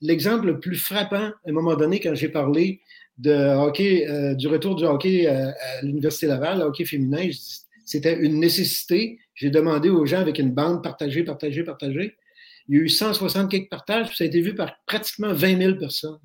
l'exemple 0.01 0.47
le, 0.47 0.59
plus 0.59 0.77
frappant 0.77 1.27
à 1.27 1.33
un 1.47 1.51
moment 1.51 1.75
donné 1.75 1.99
quand 1.99 2.15
j'ai 2.15 2.29
parlé 2.29 2.81
de 3.17 3.31
hockey, 3.31 4.07
euh, 4.09 4.33
du 4.35 4.47
retour 4.47 4.75
du 4.75 4.83
hockey 4.83 5.27
à, 5.27 5.53
l'Université 5.81 6.27
Laval, 6.27 6.59
le 6.59 6.65
hockey 6.65 6.85
féminin. 6.85 7.29
C'était 7.85 8.17
une 8.19 8.39
nécessité. 8.39 9.19
J'ai 9.35 9.49
demandé 9.49 9.89
aux 9.89 10.05
gens 10.05 10.19
avec 10.19 10.39
une 10.39 10.51
bande 10.51 10.83
partager, 10.83 11.23
partager, 11.23 11.63
partager. 11.63 12.15
Il 12.67 12.77
y 12.77 12.79
a 12.79 12.83
eu 12.83 12.89
160 12.89 13.49
quelques 13.51 13.69
partages, 13.69 14.07
puis 14.07 14.17
ça 14.17 14.23
a 14.23 14.27
été 14.27 14.41
vu 14.41 14.55
par 14.55 14.75
pratiquement 14.85 15.33
20 15.33 15.57
000 15.57 15.75
personnes 15.75 16.19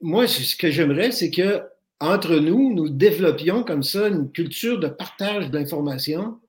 moi, 0.00 0.26
ce 0.26 0.56
que 0.56 0.70
j'aimerais, 0.70 1.12
c'est 1.12 1.30
que 1.30 1.62
entre 1.98 2.36
nous, 2.36 2.72
nous 2.74 2.88
développions 2.88 3.62
comme 3.62 3.82
ça 3.82 4.08
une 4.08 4.32
culture 4.32 4.80
de 4.80 4.88
partage 4.88 5.50
d'informations 5.50 6.40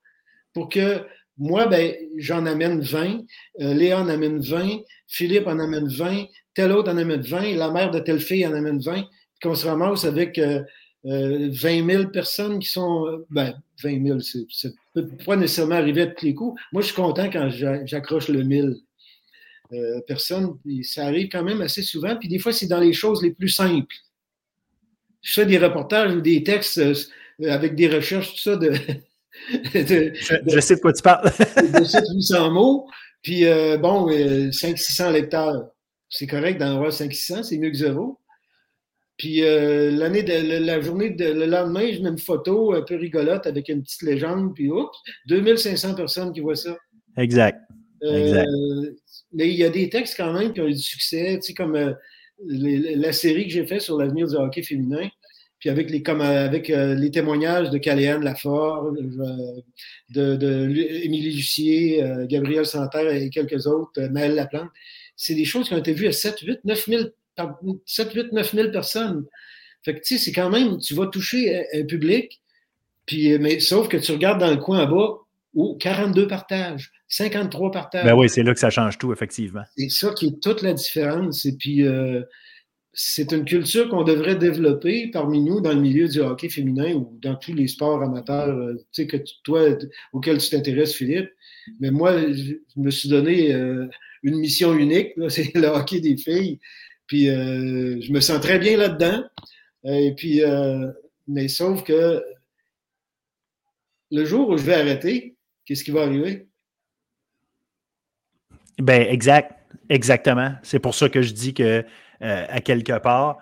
pour 0.53 0.69
que 0.69 1.05
moi, 1.37 1.67
ben, 1.67 1.93
j'en 2.17 2.45
amène 2.45 2.81
20, 2.81 3.21
euh, 3.61 3.73
Léa 3.73 3.99
en 3.99 4.07
amène 4.07 4.39
20, 4.39 4.81
Philippe 5.07 5.47
en 5.47 5.59
amène 5.59 5.87
20, 5.87 6.25
tel 6.53 6.71
autre 6.71 6.91
en 6.91 6.97
amène 6.97 7.21
20, 7.21 7.55
la 7.55 7.71
mère 7.71 7.91
de 7.91 7.99
telle 7.99 8.19
fille 8.19 8.45
en 8.45 8.53
amène 8.53 8.79
20, 8.79 9.05
qu'on 9.41 9.55
se 9.55 9.65
ramasse 9.65 10.05
avec 10.05 10.37
20 10.37 10.63
euh, 11.05 11.51
000 11.51 11.89
euh, 11.89 12.05
personnes 12.05 12.59
qui 12.59 12.69
sont. 12.69 13.23
ben, 13.29 13.55
20 13.83 14.05
000, 14.05 14.19
ça 14.19 14.69
ne 14.95 15.01
peut 15.01 15.09
pas 15.25 15.35
nécessairement 15.35 15.75
arriver 15.75 16.03
à 16.03 16.07
tous 16.07 16.25
les 16.25 16.35
coups. 16.35 16.61
Moi, 16.71 16.81
je 16.81 16.87
suis 16.87 16.95
content 16.95 17.29
quand 17.31 17.49
j'accroche 17.85 18.27
le 18.27 18.43
1000. 18.43 18.75
Euh, 19.73 20.01
personne. 20.05 20.57
ça 20.83 21.05
arrive 21.05 21.29
quand 21.29 21.43
même 21.43 21.61
assez 21.61 21.81
souvent. 21.81 22.17
Puis 22.17 22.27
des 22.27 22.39
fois, 22.39 22.51
c'est 22.51 22.67
dans 22.67 22.81
les 22.81 22.91
choses 22.91 23.23
les 23.23 23.31
plus 23.31 23.47
simples. 23.47 23.95
Je 25.21 25.31
fais 25.33 25.45
des 25.45 25.57
reportages 25.57 26.13
ou 26.13 26.19
des 26.19 26.43
textes 26.43 26.81
avec 27.47 27.75
des 27.75 27.87
recherches, 27.87 28.33
tout 28.33 28.41
ça 28.41 28.57
de. 28.57 28.73
je, 29.73 30.59
sais 30.59 30.75
de 30.75 30.81
quoi 30.81 30.93
tu 30.93 31.01
parles. 31.01 31.29
de 31.29 32.15
800 32.15 32.51
mots. 32.51 32.87
Puis 33.21 33.45
euh, 33.45 33.77
bon, 33.77 34.07
500-600 34.09 35.11
lecteurs. 35.11 35.69
C'est 36.09 36.27
correct 36.27 36.59
d'en 36.59 36.75
avoir 36.75 36.91
500-600, 36.91 37.43
c'est 37.43 37.57
mieux 37.57 37.69
que 37.69 37.77
zéro. 37.77 38.19
Puis 39.17 39.41
l'année 39.41 40.23
de, 40.23 40.65
la 40.65 40.81
journée 40.81 41.11
de, 41.11 41.25
le 41.25 41.45
lendemain, 41.45 41.91
je 41.93 42.01
mets 42.01 42.09
une 42.09 42.17
photo 42.17 42.73
un 42.73 42.81
peu 42.81 42.95
rigolote 42.95 43.45
avec 43.45 43.69
une 43.69 43.83
petite 43.83 44.01
légende, 44.01 44.53
puis 44.55 44.69
oups, 44.69 44.97
2500 45.27 45.93
personnes 45.93 46.33
qui 46.33 46.39
voient 46.39 46.55
ça. 46.55 46.75
Exact. 47.17 47.61
exact 48.01 48.49
mais 49.33 49.49
il 49.49 49.55
y 49.55 49.63
a 49.63 49.69
des 49.69 49.89
textes 49.89 50.15
quand 50.17 50.33
même 50.33 50.53
qui 50.53 50.61
ont 50.61 50.67
eu 50.67 50.73
du 50.73 50.81
succès, 50.81 51.39
tu 51.41 51.47
sais, 51.47 51.53
comme 51.53 51.75
euh, 51.75 51.93
la 52.47 53.13
série 53.13 53.47
que 53.47 53.53
j'ai 53.53 53.65
faite 53.65 53.81
sur 53.81 53.97
l'avenir 53.97 54.27
du 54.27 54.35
hockey 54.35 54.63
féminin, 54.63 55.09
puis 55.61 55.69
avec 55.69 55.91
les, 55.91 56.01
comme, 56.01 56.21
euh, 56.21 56.45
avec, 56.45 56.71
euh, 56.71 56.95
les 56.95 57.11
témoignages 57.11 57.69
de 57.69 57.77
Caléane 57.77 58.23
Lafort, 58.23 58.91
de, 60.09 60.35
de, 60.35 60.69
Émilie 61.05 61.35
Lucier, 61.35 62.03
Gabriel 62.27 62.65
Santerre 62.65 63.13
et 63.13 63.29
quelques 63.29 63.67
autres, 63.67 64.01
Maëlle 64.09 64.35
Laplante. 64.35 64.69
C'est 65.15 65.35
des 65.35 65.45
choses 65.45 65.67
qui 65.67 65.75
ont 65.75 65.77
été 65.77 65.93
vues 65.93 66.07
à 66.07 66.11
7, 66.11 66.39
8, 66.39 66.59
9 66.65 66.85
000, 66.87 67.03
7, 67.85 68.13
8, 68.13 68.33
9 68.33 68.51
000 68.55 68.71
personnes. 68.71 69.25
Fait 69.83 69.93
que, 69.93 69.99
tu 69.99 70.17
sais, 70.17 70.25
c'est 70.25 70.31
quand 70.31 70.49
même, 70.49 70.79
tu 70.79 70.95
vas 70.95 71.05
toucher 71.05 71.63
un 71.73 71.85
public, 71.85 72.41
puis, 73.05 73.37
mais 73.37 73.59
sauf 73.59 73.87
que 73.87 73.97
tu 73.97 74.11
regardes 74.11 74.39
dans 74.39 74.49
le 74.49 74.57
coin 74.57 74.83
en 74.83 74.87
bas, 74.87 75.17
où 75.53 75.75
42 75.79 76.27
partages. 76.27 76.91
53 77.07 77.71
partages. 77.71 78.05
Ben 78.05 78.15
oui, 78.15 78.29
c'est 78.29 78.41
là 78.41 78.53
que 78.53 78.59
ça 78.59 78.69
change 78.69 78.97
tout, 78.97 79.11
effectivement. 79.11 79.63
C'est 79.77 79.89
ça 79.89 80.13
qui 80.13 80.27
est 80.27 80.41
toute 80.41 80.61
la 80.61 80.73
différence. 80.73 81.45
Et 81.45 81.55
puis, 81.55 81.85
euh, 81.85 82.21
c'est 82.93 83.31
une 83.31 83.45
culture 83.45 83.89
qu'on 83.89 84.03
devrait 84.03 84.35
développer 84.35 85.09
parmi 85.11 85.41
nous 85.41 85.61
dans 85.61 85.71
le 85.71 85.79
milieu 85.79 86.07
du 86.07 86.19
hockey 86.19 86.49
féminin 86.49 86.93
ou 86.93 87.17
dans 87.21 87.35
tous 87.35 87.53
les 87.53 87.67
sports 87.67 88.03
amateurs, 88.03 88.49
euh, 88.49 88.75
tu 88.91 89.03
sais, 89.03 89.07
que 89.07 89.17
toi, 89.43 89.61
auxquels 90.11 90.39
tu 90.39 90.49
t'intéresses, 90.49 90.95
Philippe. 90.95 91.29
Mais 91.79 91.91
moi, 91.91 92.19
je 92.19 92.55
me 92.75 92.89
suis 92.89 93.07
donné 93.07 93.53
euh, 93.53 93.87
une 94.23 94.37
mission 94.37 94.73
unique, 94.73 95.13
c'est 95.29 95.55
le 95.55 95.67
hockey 95.67 96.01
des 96.01 96.17
filles. 96.17 96.59
Puis, 97.07 97.25
je 97.25 98.11
me 98.13 98.21
sens 98.21 98.39
très 98.39 98.57
bien 98.57 98.77
là-dedans. 98.77 99.23
Et 99.83 100.13
puis, 100.15 100.41
mais 101.27 101.49
sauf 101.49 101.83
que 101.83 102.23
le 104.11 104.25
jour 104.25 104.47
où 104.47 104.57
je 104.57 104.63
vais 104.63 104.75
arrêter, 104.75 105.35
qu'est-ce 105.65 105.83
qui 105.83 105.91
va 105.91 106.03
arriver? 106.03 106.47
Ben, 108.77 109.01
exact. 109.09 109.61
Exactement. 109.91 110.53
C'est 110.63 110.79
pour 110.79 110.95
ça 110.95 111.09
que 111.09 111.21
je 111.21 111.33
dis 111.33 111.53
que, 111.53 111.83
euh, 112.21 112.45
à 112.49 112.61
quelque 112.61 112.97
part, 112.99 113.37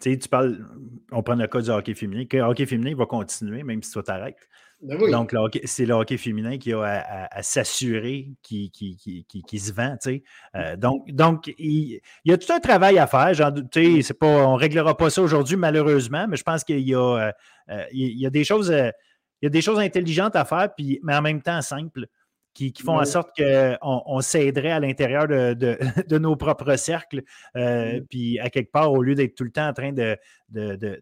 tu 0.00 0.12
sais, 0.12 0.18
tu 0.18 0.28
parles, 0.28 0.64
on 1.10 1.22
prend 1.22 1.34
le 1.34 1.46
cas 1.46 1.60
du 1.60 1.70
hockey 1.70 1.94
féminin, 1.94 2.24
que 2.26 2.36
le 2.36 2.44
hockey 2.44 2.66
féminin 2.66 2.94
va 2.94 3.06
continuer, 3.06 3.62
même 3.62 3.82
si 3.82 3.90
ça 3.90 4.02
t'arrête. 4.02 4.48
Ben 4.80 5.10
Donc, 5.10 5.34
c'est 5.64 5.86
le 5.86 5.94
hockey 5.94 6.16
féminin 6.16 6.56
qui 6.56 6.72
a 6.72 7.28
à, 7.32 7.42
s'assurer 7.42 8.30
qu'il 8.42 8.70
se 8.70 9.72
vend. 9.72 9.96
Tu 10.00 10.10
sais. 10.10 10.22
Euh, 10.54 10.76
donc, 10.76 11.10
donc 11.10 11.52
il, 11.58 12.00
y 12.24 12.32
a 12.32 12.38
tout 12.38 12.52
un 12.52 12.60
travail 12.60 12.96
à 12.96 13.08
faire. 13.08 13.34
Genre, 13.34 13.52
pas, 13.52 14.26
on 14.26 14.54
ne 14.54 14.58
réglera 14.58 14.96
pas 14.96 15.10
ça 15.10 15.20
aujourd'hui, 15.20 15.56
malheureusement, 15.56 16.26
mais 16.28 16.36
je 16.36 16.44
pense 16.44 16.62
qu'il 16.62 16.88
y, 16.88 16.94
euh, 16.94 17.32
il 17.90 18.20
y, 18.20 18.26
a 18.26 18.30
des 18.30 18.44
choses. 18.44 18.70
il 18.70 18.92
y 19.42 19.46
a 19.46 19.50
des 19.50 19.62
choses 19.62 19.80
intelligentes 19.80 20.36
à 20.36 20.44
faire, 20.44 20.72
puis, 20.76 21.00
mais 21.02 21.16
en 21.16 21.22
même 21.22 21.42
temps 21.42 21.60
simples 21.60 22.06
qui, 22.58 22.82
font 22.82 22.98
en 22.98 23.04
sorte 23.04 23.30
qu'on 23.36 24.02
on, 24.06 24.20
s'aiderait 24.20 24.70
à 24.70 24.80
l'intérieur 24.80 25.28
de, 25.28 25.78
nos 26.18 26.36
propres 26.36 26.76
cercles. 26.76 27.22
Euh, 27.56 28.00
puis 28.10 28.38
à 28.40 28.50
quelque 28.50 28.72
part, 28.72 28.92
au 28.92 29.02
lieu 29.02 29.14
d'être 29.14 29.34
tout 29.34 29.44
le 29.44 29.50
temps 29.50 29.68
en 29.68 29.72
train 29.72 29.92
de, 29.92 30.18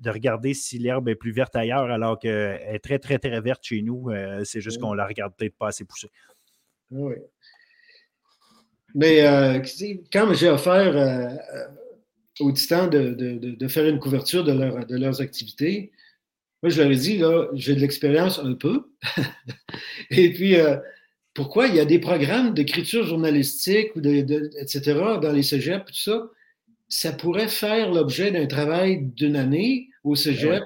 regarder 0.07 0.55
si 0.55 0.79
l'herbe 0.79 1.09
est 1.09 1.15
plus 1.15 1.33
verte 1.33 1.57
ailleurs, 1.57 1.91
alors 1.91 2.19
qu'elle 2.19 2.61
est 2.63 2.81
très, 2.81 2.99
très, 2.99 3.19
très 3.19 3.41
verte 3.41 3.65
chez 3.65 3.83
nous, 3.83 4.11
euh, 4.11 4.43
c'est 4.45 4.61
juste 4.61 4.81
qu'on 4.81 4.93
la 4.93 5.07
regarde 5.07 5.33
peut-être 5.37 5.57
pas 5.57 5.69
assez 5.69 5.85
poussée. 5.85 6.11
Oui. 6.91 7.15
Mais 8.95 9.27
euh, 9.27 9.61
quand 10.13 10.33
j'ai 10.35 10.49
offert 10.49 11.39
aux 12.41 12.53
Titans 12.53 12.89
de, 12.89 13.69
faire 13.69 13.87
une 13.87 13.99
couverture 13.99 14.45
de, 14.45 14.85
de 14.85 14.97
leurs 14.97 15.21
activités, 15.21 15.93
moi, 16.63 16.71
je 16.71 16.83
leur 16.83 16.91
ai 16.91 16.97
dit, 16.97 17.19
là, 17.19 17.49
j'ai 17.53 17.75
de 17.75 17.81
l'expérience 17.81 18.39
un 18.39 18.55
peu. 18.55 18.91
Et 20.11 20.33
puis, 20.33 20.57
pourquoi 21.37 21.67
il 21.67 21.75
y 21.75 21.81
a 21.81 21.85
des 21.85 21.99
programmes 21.99 22.55
d'écriture 22.55 23.05
journalistique, 23.05 23.95
ou 23.95 24.01
de, 24.01 24.51
etc., 24.59 24.81
dans 25.21 25.33
les 25.33 25.43
cégeps, 25.43 25.85
tout 25.85 25.95
ça, 25.95 26.31
ça 26.89 27.13
pourrait 27.13 27.49
faire 27.49 27.93
l'objet 27.93 28.31
d'un 28.31 28.47
travail 28.47 29.03
d'une 29.03 29.37
année 29.37 29.91
au 30.03 30.15
cégep 30.15 30.65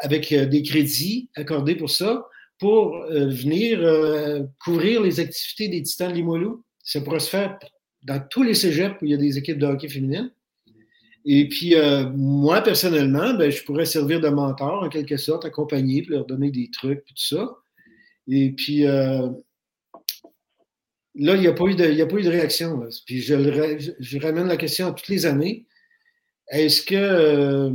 avec 0.00 0.32
euh, 0.32 0.44
des 0.44 0.62
crédits 0.62 1.30
accordés 1.36 1.76
pour 1.76 1.88
ça, 1.88 2.26
pour 2.58 2.96
euh, 2.96 3.28
venir 3.28 3.78
euh, 3.80 4.42
couvrir 4.58 5.02
les 5.02 5.20
activités 5.20 5.68
des 5.68 5.82
Titans 5.82 6.10
de 6.10 6.16
Limoilou. 6.16 6.64
Ça 6.82 7.00
pourrait 7.00 7.20
se 7.20 7.30
faire 7.30 7.56
dans 8.02 8.20
tous 8.28 8.42
les 8.42 8.54
cégeps 8.54 8.96
où 9.00 9.04
il 9.04 9.12
y 9.12 9.14
a 9.14 9.18
des 9.18 9.38
équipes 9.38 9.58
de 9.58 9.66
hockey 9.66 9.88
féminines. 9.88 10.32
Et 11.24 11.48
puis, 11.48 11.74
moi, 12.14 12.60
personnellement, 12.60 13.34
ben, 13.34 13.50
je 13.50 13.64
pourrais 13.64 13.84
servir 13.84 14.20
de 14.20 14.28
mentor, 14.28 14.84
en 14.84 14.88
quelque 14.88 15.16
sorte, 15.16 15.44
accompagner, 15.44 16.02
puis 16.02 16.12
leur 16.12 16.24
donner 16.24 16.52
des 16.52 16.70
trucs, 16.70 17.04
tout 17.04 17.16
ça. 17.16 17.56
Et 18.28 18.52
puis, 18.52 18.84
là, 21.18 21.34
il 21.34 21.40
n'y 21.40 21.46
a, 21.46 21.52
pas 21.52 21.64
eu 21.64 21.74
de, 21.74 22.02
a 22.02 22.06
pas 22.06 22.16
eu 22.16 22.22
de 22.22 22.30
réaction. 22.30 22.80
Puis 23.06 23.22
je, 23.22 24.18
ramène 24.18 24.48
la 24.48 24.56
question 24.56 24.88
à 24.88 24.92
toutes 24.92 25.08
les 25.08 25.26
années. 25.26 25.66
Est-ce 26.48 26.82
que 26.82 26.94
euh, 26.94 27.70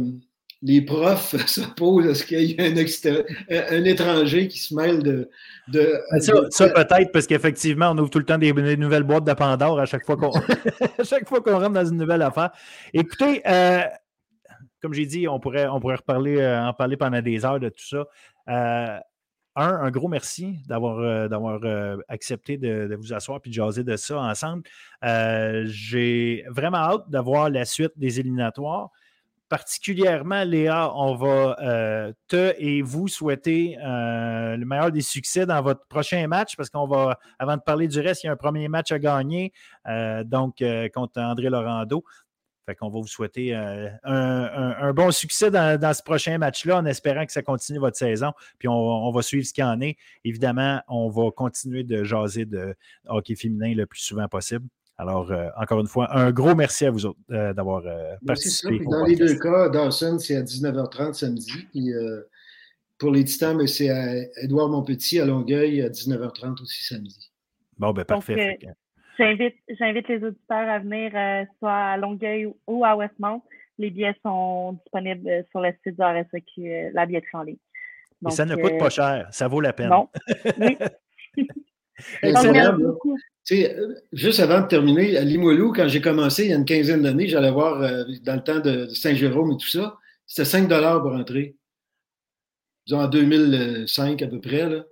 les 0.62 0.82
profs 0.82 1.36
se 1.48 1.62
posent, 1.76 2.06
est-ce 2.06 2.26
qu'il 2.26 2.52
y 2.52 2.62
a 2.62 2.66
un, 2.66 3.84
étranger 3.84 4.48
qui 4.48 4.60
se 4.60 4.74
mêle 4.74 5.04
de. 5.04 5.30
de 5.68 5.94
ça, 6.50 6.70
peut-être, 6.70 7.12
parce 7.12 7.28
qu'effectivement, 7.28 7.92
on 7.92 7.98
ouvre 7.98 8.10
tout 8.10 8.20
le 8.20 8.26
temps 8.26 8.38
des, 8.38 8.54
nouvelles 8.54 9.04
boîtes 9.04 9.26
de 9.26 9.34
Pandore 9.34 9.80
à 9.80 9.86
chaque 9.86 10.06
fois 10.06 10.16
qu'on 10.18 11.60
rentre 11.60 11.74
dans 11.74 11.86
une 11.86 11.98
nouvelle 11.98 12.22
affaire. 12.22 12.52
Écoutez, 12.94 13.42
euh, 13.46 13.82
comme 14.82 14.94
j'ai 14.94 15.06
dit, 15.06 15.28
on 15.28 15.40
pourrait, 15.40 15.68
on 15.68 15.80
pourrait 15.80 15.98
reparler, 15.98 16.38
euh, 16.38 16.64
en 16.64 16.74
parler 16.74 16.96
pendant 16.96 17.22
des 17.22 17.44
heures 17.44 17.60
de 17.60 17.70
tout 17.70 18.06
ça 18.48 19.02
un, 19.56 19.68
un 19.68 19.92
gros 19.92 20.08
merci 20.08 20.60
d'avoir 20.68 21.00
euh, 21.00 21.28
euh, 21.64 21.98
accepté 22.08 22.58
de, 22.58 22.96
vous 22.96 23.14
asseoir 23.14 23.40
et 23.44 23.50
de 23.50 23.54
jaser 23.54 23.84
de 23.84 23.96
ça 23.98 24.20
ensemble. 24.20 24.64
Euh, 25.04 25.64
j'ai 25.68 26.46
vraiment 26.50 26.78
hâte 26.78 27.10
d'avoir 27.10 27.50
la 27.50 27.66
suite 27.66 27.94
des 27.98 28.20
éliminatoires 28.20 28.90
particulièrement, 29.50 30.46
Léa, 30.46 30.94
on 30.96 31.14
va 31.16 31.58
te 32.30 32.54
et 32.58 32.82
vous 32.82 33.10
souhaiter 33.10 33.76
le 33.82 34.64
meilleur 34.64 34.94
des 34.94 35.02
succès 35.02 35.46
dans 35.46 35.62
votre 35.62 35.86
prochain 35.88 36.26
match 36.26 36.56
parce 36.56 36.70
qu'on 36.70 36.88
va, 36.88 37.20
avant 37.38 37.58
de 37.58 37.62
parler 37.62 37.90
du 37.90 38.00
reste, 38.00 38.24
il 38.24 38.28
y 38.28 38.30
a 38.30 38.32
un 38.32 38.38
premier 38.38 38.70
match 38.70 38.94
à 38.94 39.00
gagner, 39.00 39.52
donc 40.24 40.64
contre 40.94 41.20
André 41.20 41.50
Laurando. 41.50 42.06
Fait 42.66 42.76
qu'on 42.76 42.90
va 42.90 43.00
vous 43.00 43.08
souhaiter 43.08 43.54
un, 43.56 44.94
bon 44.94 45.12
succès 45.12 45.50
dans, 45.50 45.94
ce 45.94 46.04
prochain 46.04 46.38
match-là 46.38 46.78
en 46.78 46.86
espérant 46.86 47.26
que 47.26 47.32
ça 47.32 47.42
continue 47.42 47.80
votre 47.80 47.98
saison. 47.98 48.32
Puis 48.60 48.68
on, 48.68 49.12
va 49.12 49.22
suivre 49.22 49.46
ce 49.46 49.54
qu'il 49.54 49.64
en 49.64 49.82
est. 49.82 49.98
Évidemment, 50.24 50.82
on 50.88 51.10
va 51.10 51.32
continuer 51.32 51.84
de 51.84 52.04
jaser 52.04 52.46
de 52.46 52.76
hockey 53.08 53.36
féminin 53.36 53.74
le 53.74 53.86
plus 53.86 54.02
souvent 54.02 54.28
possible. 54.28 54.68
Alors, 55.02 55.32
euh, 55.32 55.48
encore 55.58 55.80
une 55.80 55.88
fois, 55.88 56.16
un 56.16 56.32
gros 56.32 56.54
merci 56.54 56.86
à 56.86 56.92
vous 56.92 57.08
autres 57.08 57.20
euh, 57.32 57.54
d'avoir 57.56 57.82
euh, 57.88 58.14
participé. 58.24 58.86
dans 58.86 59.04
les 59.04 59.16
deux 59.16 59.36
cas, 59.40 59.68
Dawson, 59.68 60.20
c'est 60.20 60.36
à 60.36 60.44
19h30 60.44 61.14
samedi. 61.14 61.52
Puis, 61.72 61.92
pour 63.00 63.10
les 63.10 63.26
Titans, 63.26 63.66
c'est 63.66 63.90
à 63.90 64.14
Édouard 64.44 64.70
Montpetit 64.70 65.20
à 65.20 65.26
Longueuil 65.26 65.82
à 65.82 65.90
19h30 65.90 66.62
aussi 66.62 66.84
samedi. 66.84 67.32
Bon, 67.80 67.94
ben 67.94 68.06
parfait. 68.06 68.60
J'invite, 69.22 70.08
les 70.08 70.24
auditeurs 70.24 70.70
à 70.70 70.80
venir 70.80 71.12
soit 71.60 71.72
à 71.72 71.98
Longueuil 71.98 72.48
ou 72.68 72.86
à 72.86 72.96
Westmount. 72.96 73.44
Les 73.78 73.90
billets 73.90 74.16
sont 74.24 74.74
disponibles 74.74 75.46
sur 75.52 75.62
le 75.62 75.72
site 75.84 75.98
de 75.98 76.04
RSEQ, 76.04 76.92
la 76.94 77.06
billetterie 77.06 77.30
en 77.34 77.44
ligne. 77.44 77.58
Et 78.28 78.32
ça 78.32 78.46
ne 78.46 78.56
coûte 78.56 78.78
pas 78.78 78.90
cher, 78.90 79.28
ça 79.32 79.48
vaut 79.48 79.62
la 79.62 79.74
peine. 79.74 79.90
Non. 79.90 80.10
Oui. 80.60 80.78
Euh, 83.52 83.96
juste 84.14 84.40
avant 84.40 84.62
de 84.62 84.68
terminer, 84.68 85.18
à 85.18 85.24
Limoilou, 85.24 85.74
quand 85.74 85.88
j'ai 85.88 86.02
commencé 86.02 86.46
il 86.46 86.50
y 86.52 86.54
a 86.54 86.56
une 86.56 86.66
quinzaine 86.66 87.02
d'années, 87.02 87.28
j'allais 87.28 87.52
voir 87.52 87.82
euh, 87.82 88.04
dans 88.24 88.36
le 88.36 88.44
temps 88.44 88.60
de 88.60 88.88
Saint-Jérôme 88.90 89.52
et 89.52 89.58
tout 89.58 89.68
ça, 89.68 89.98
c'était 90.26 90.46
5 90.46 90.68
pour 90.68 91.14
entrer. 91.14 91.56
Disons 92.86 93.02
en 93.02 93.08
2005 93.08 94.22
à 94.22 94.28
peu 94.28 94.40
près. 94.40 94.70
Là. 94.70 94.84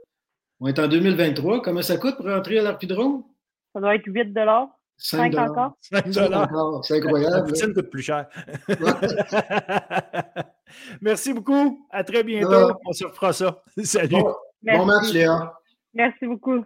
On 0.60 0.68
est 0.68 0.80
en 0.80 0.88
2023. 0.88 1.62
Comment 1.62 1.82
ça 1.82 1.98
coûte 1.98 2.18
pour 2.18 2.28
entrer 2.28 2.60
à 2.60 2.64
l'Arpidrome? 2.64 3.24
Ça 3.74 3.80
doit 3.80 3.96
être 3.96 4.06
8 4.06 4.34
5 4.98 5.36
encore? 5.36 5.78
5 5.82 6.06
C'est 6.84 6.98
incroyable. 6.98 7.56
Ça 7.56 7.68
coûte 7.68 7.90
plus 7.90 8.02
cher. 8.02 8.28
Merci 11.02 11.34
beaucoup. 11.34 11.88
À 11.90 12.04
très 12.04 12.24
bientôt. 12.24 12.74
On 12.86 12.92
se 12.92 13.06
refera 13.06 13.32
ça. 13.32 13.64
Salut. 13.84 14.10
Bon, 14.12 14.36
bon 14.62 14.86
match, 14.86 15.14
Léa. 15.14 15.54
Merci 15.94 16.28
beaucoup. 16.28 16.66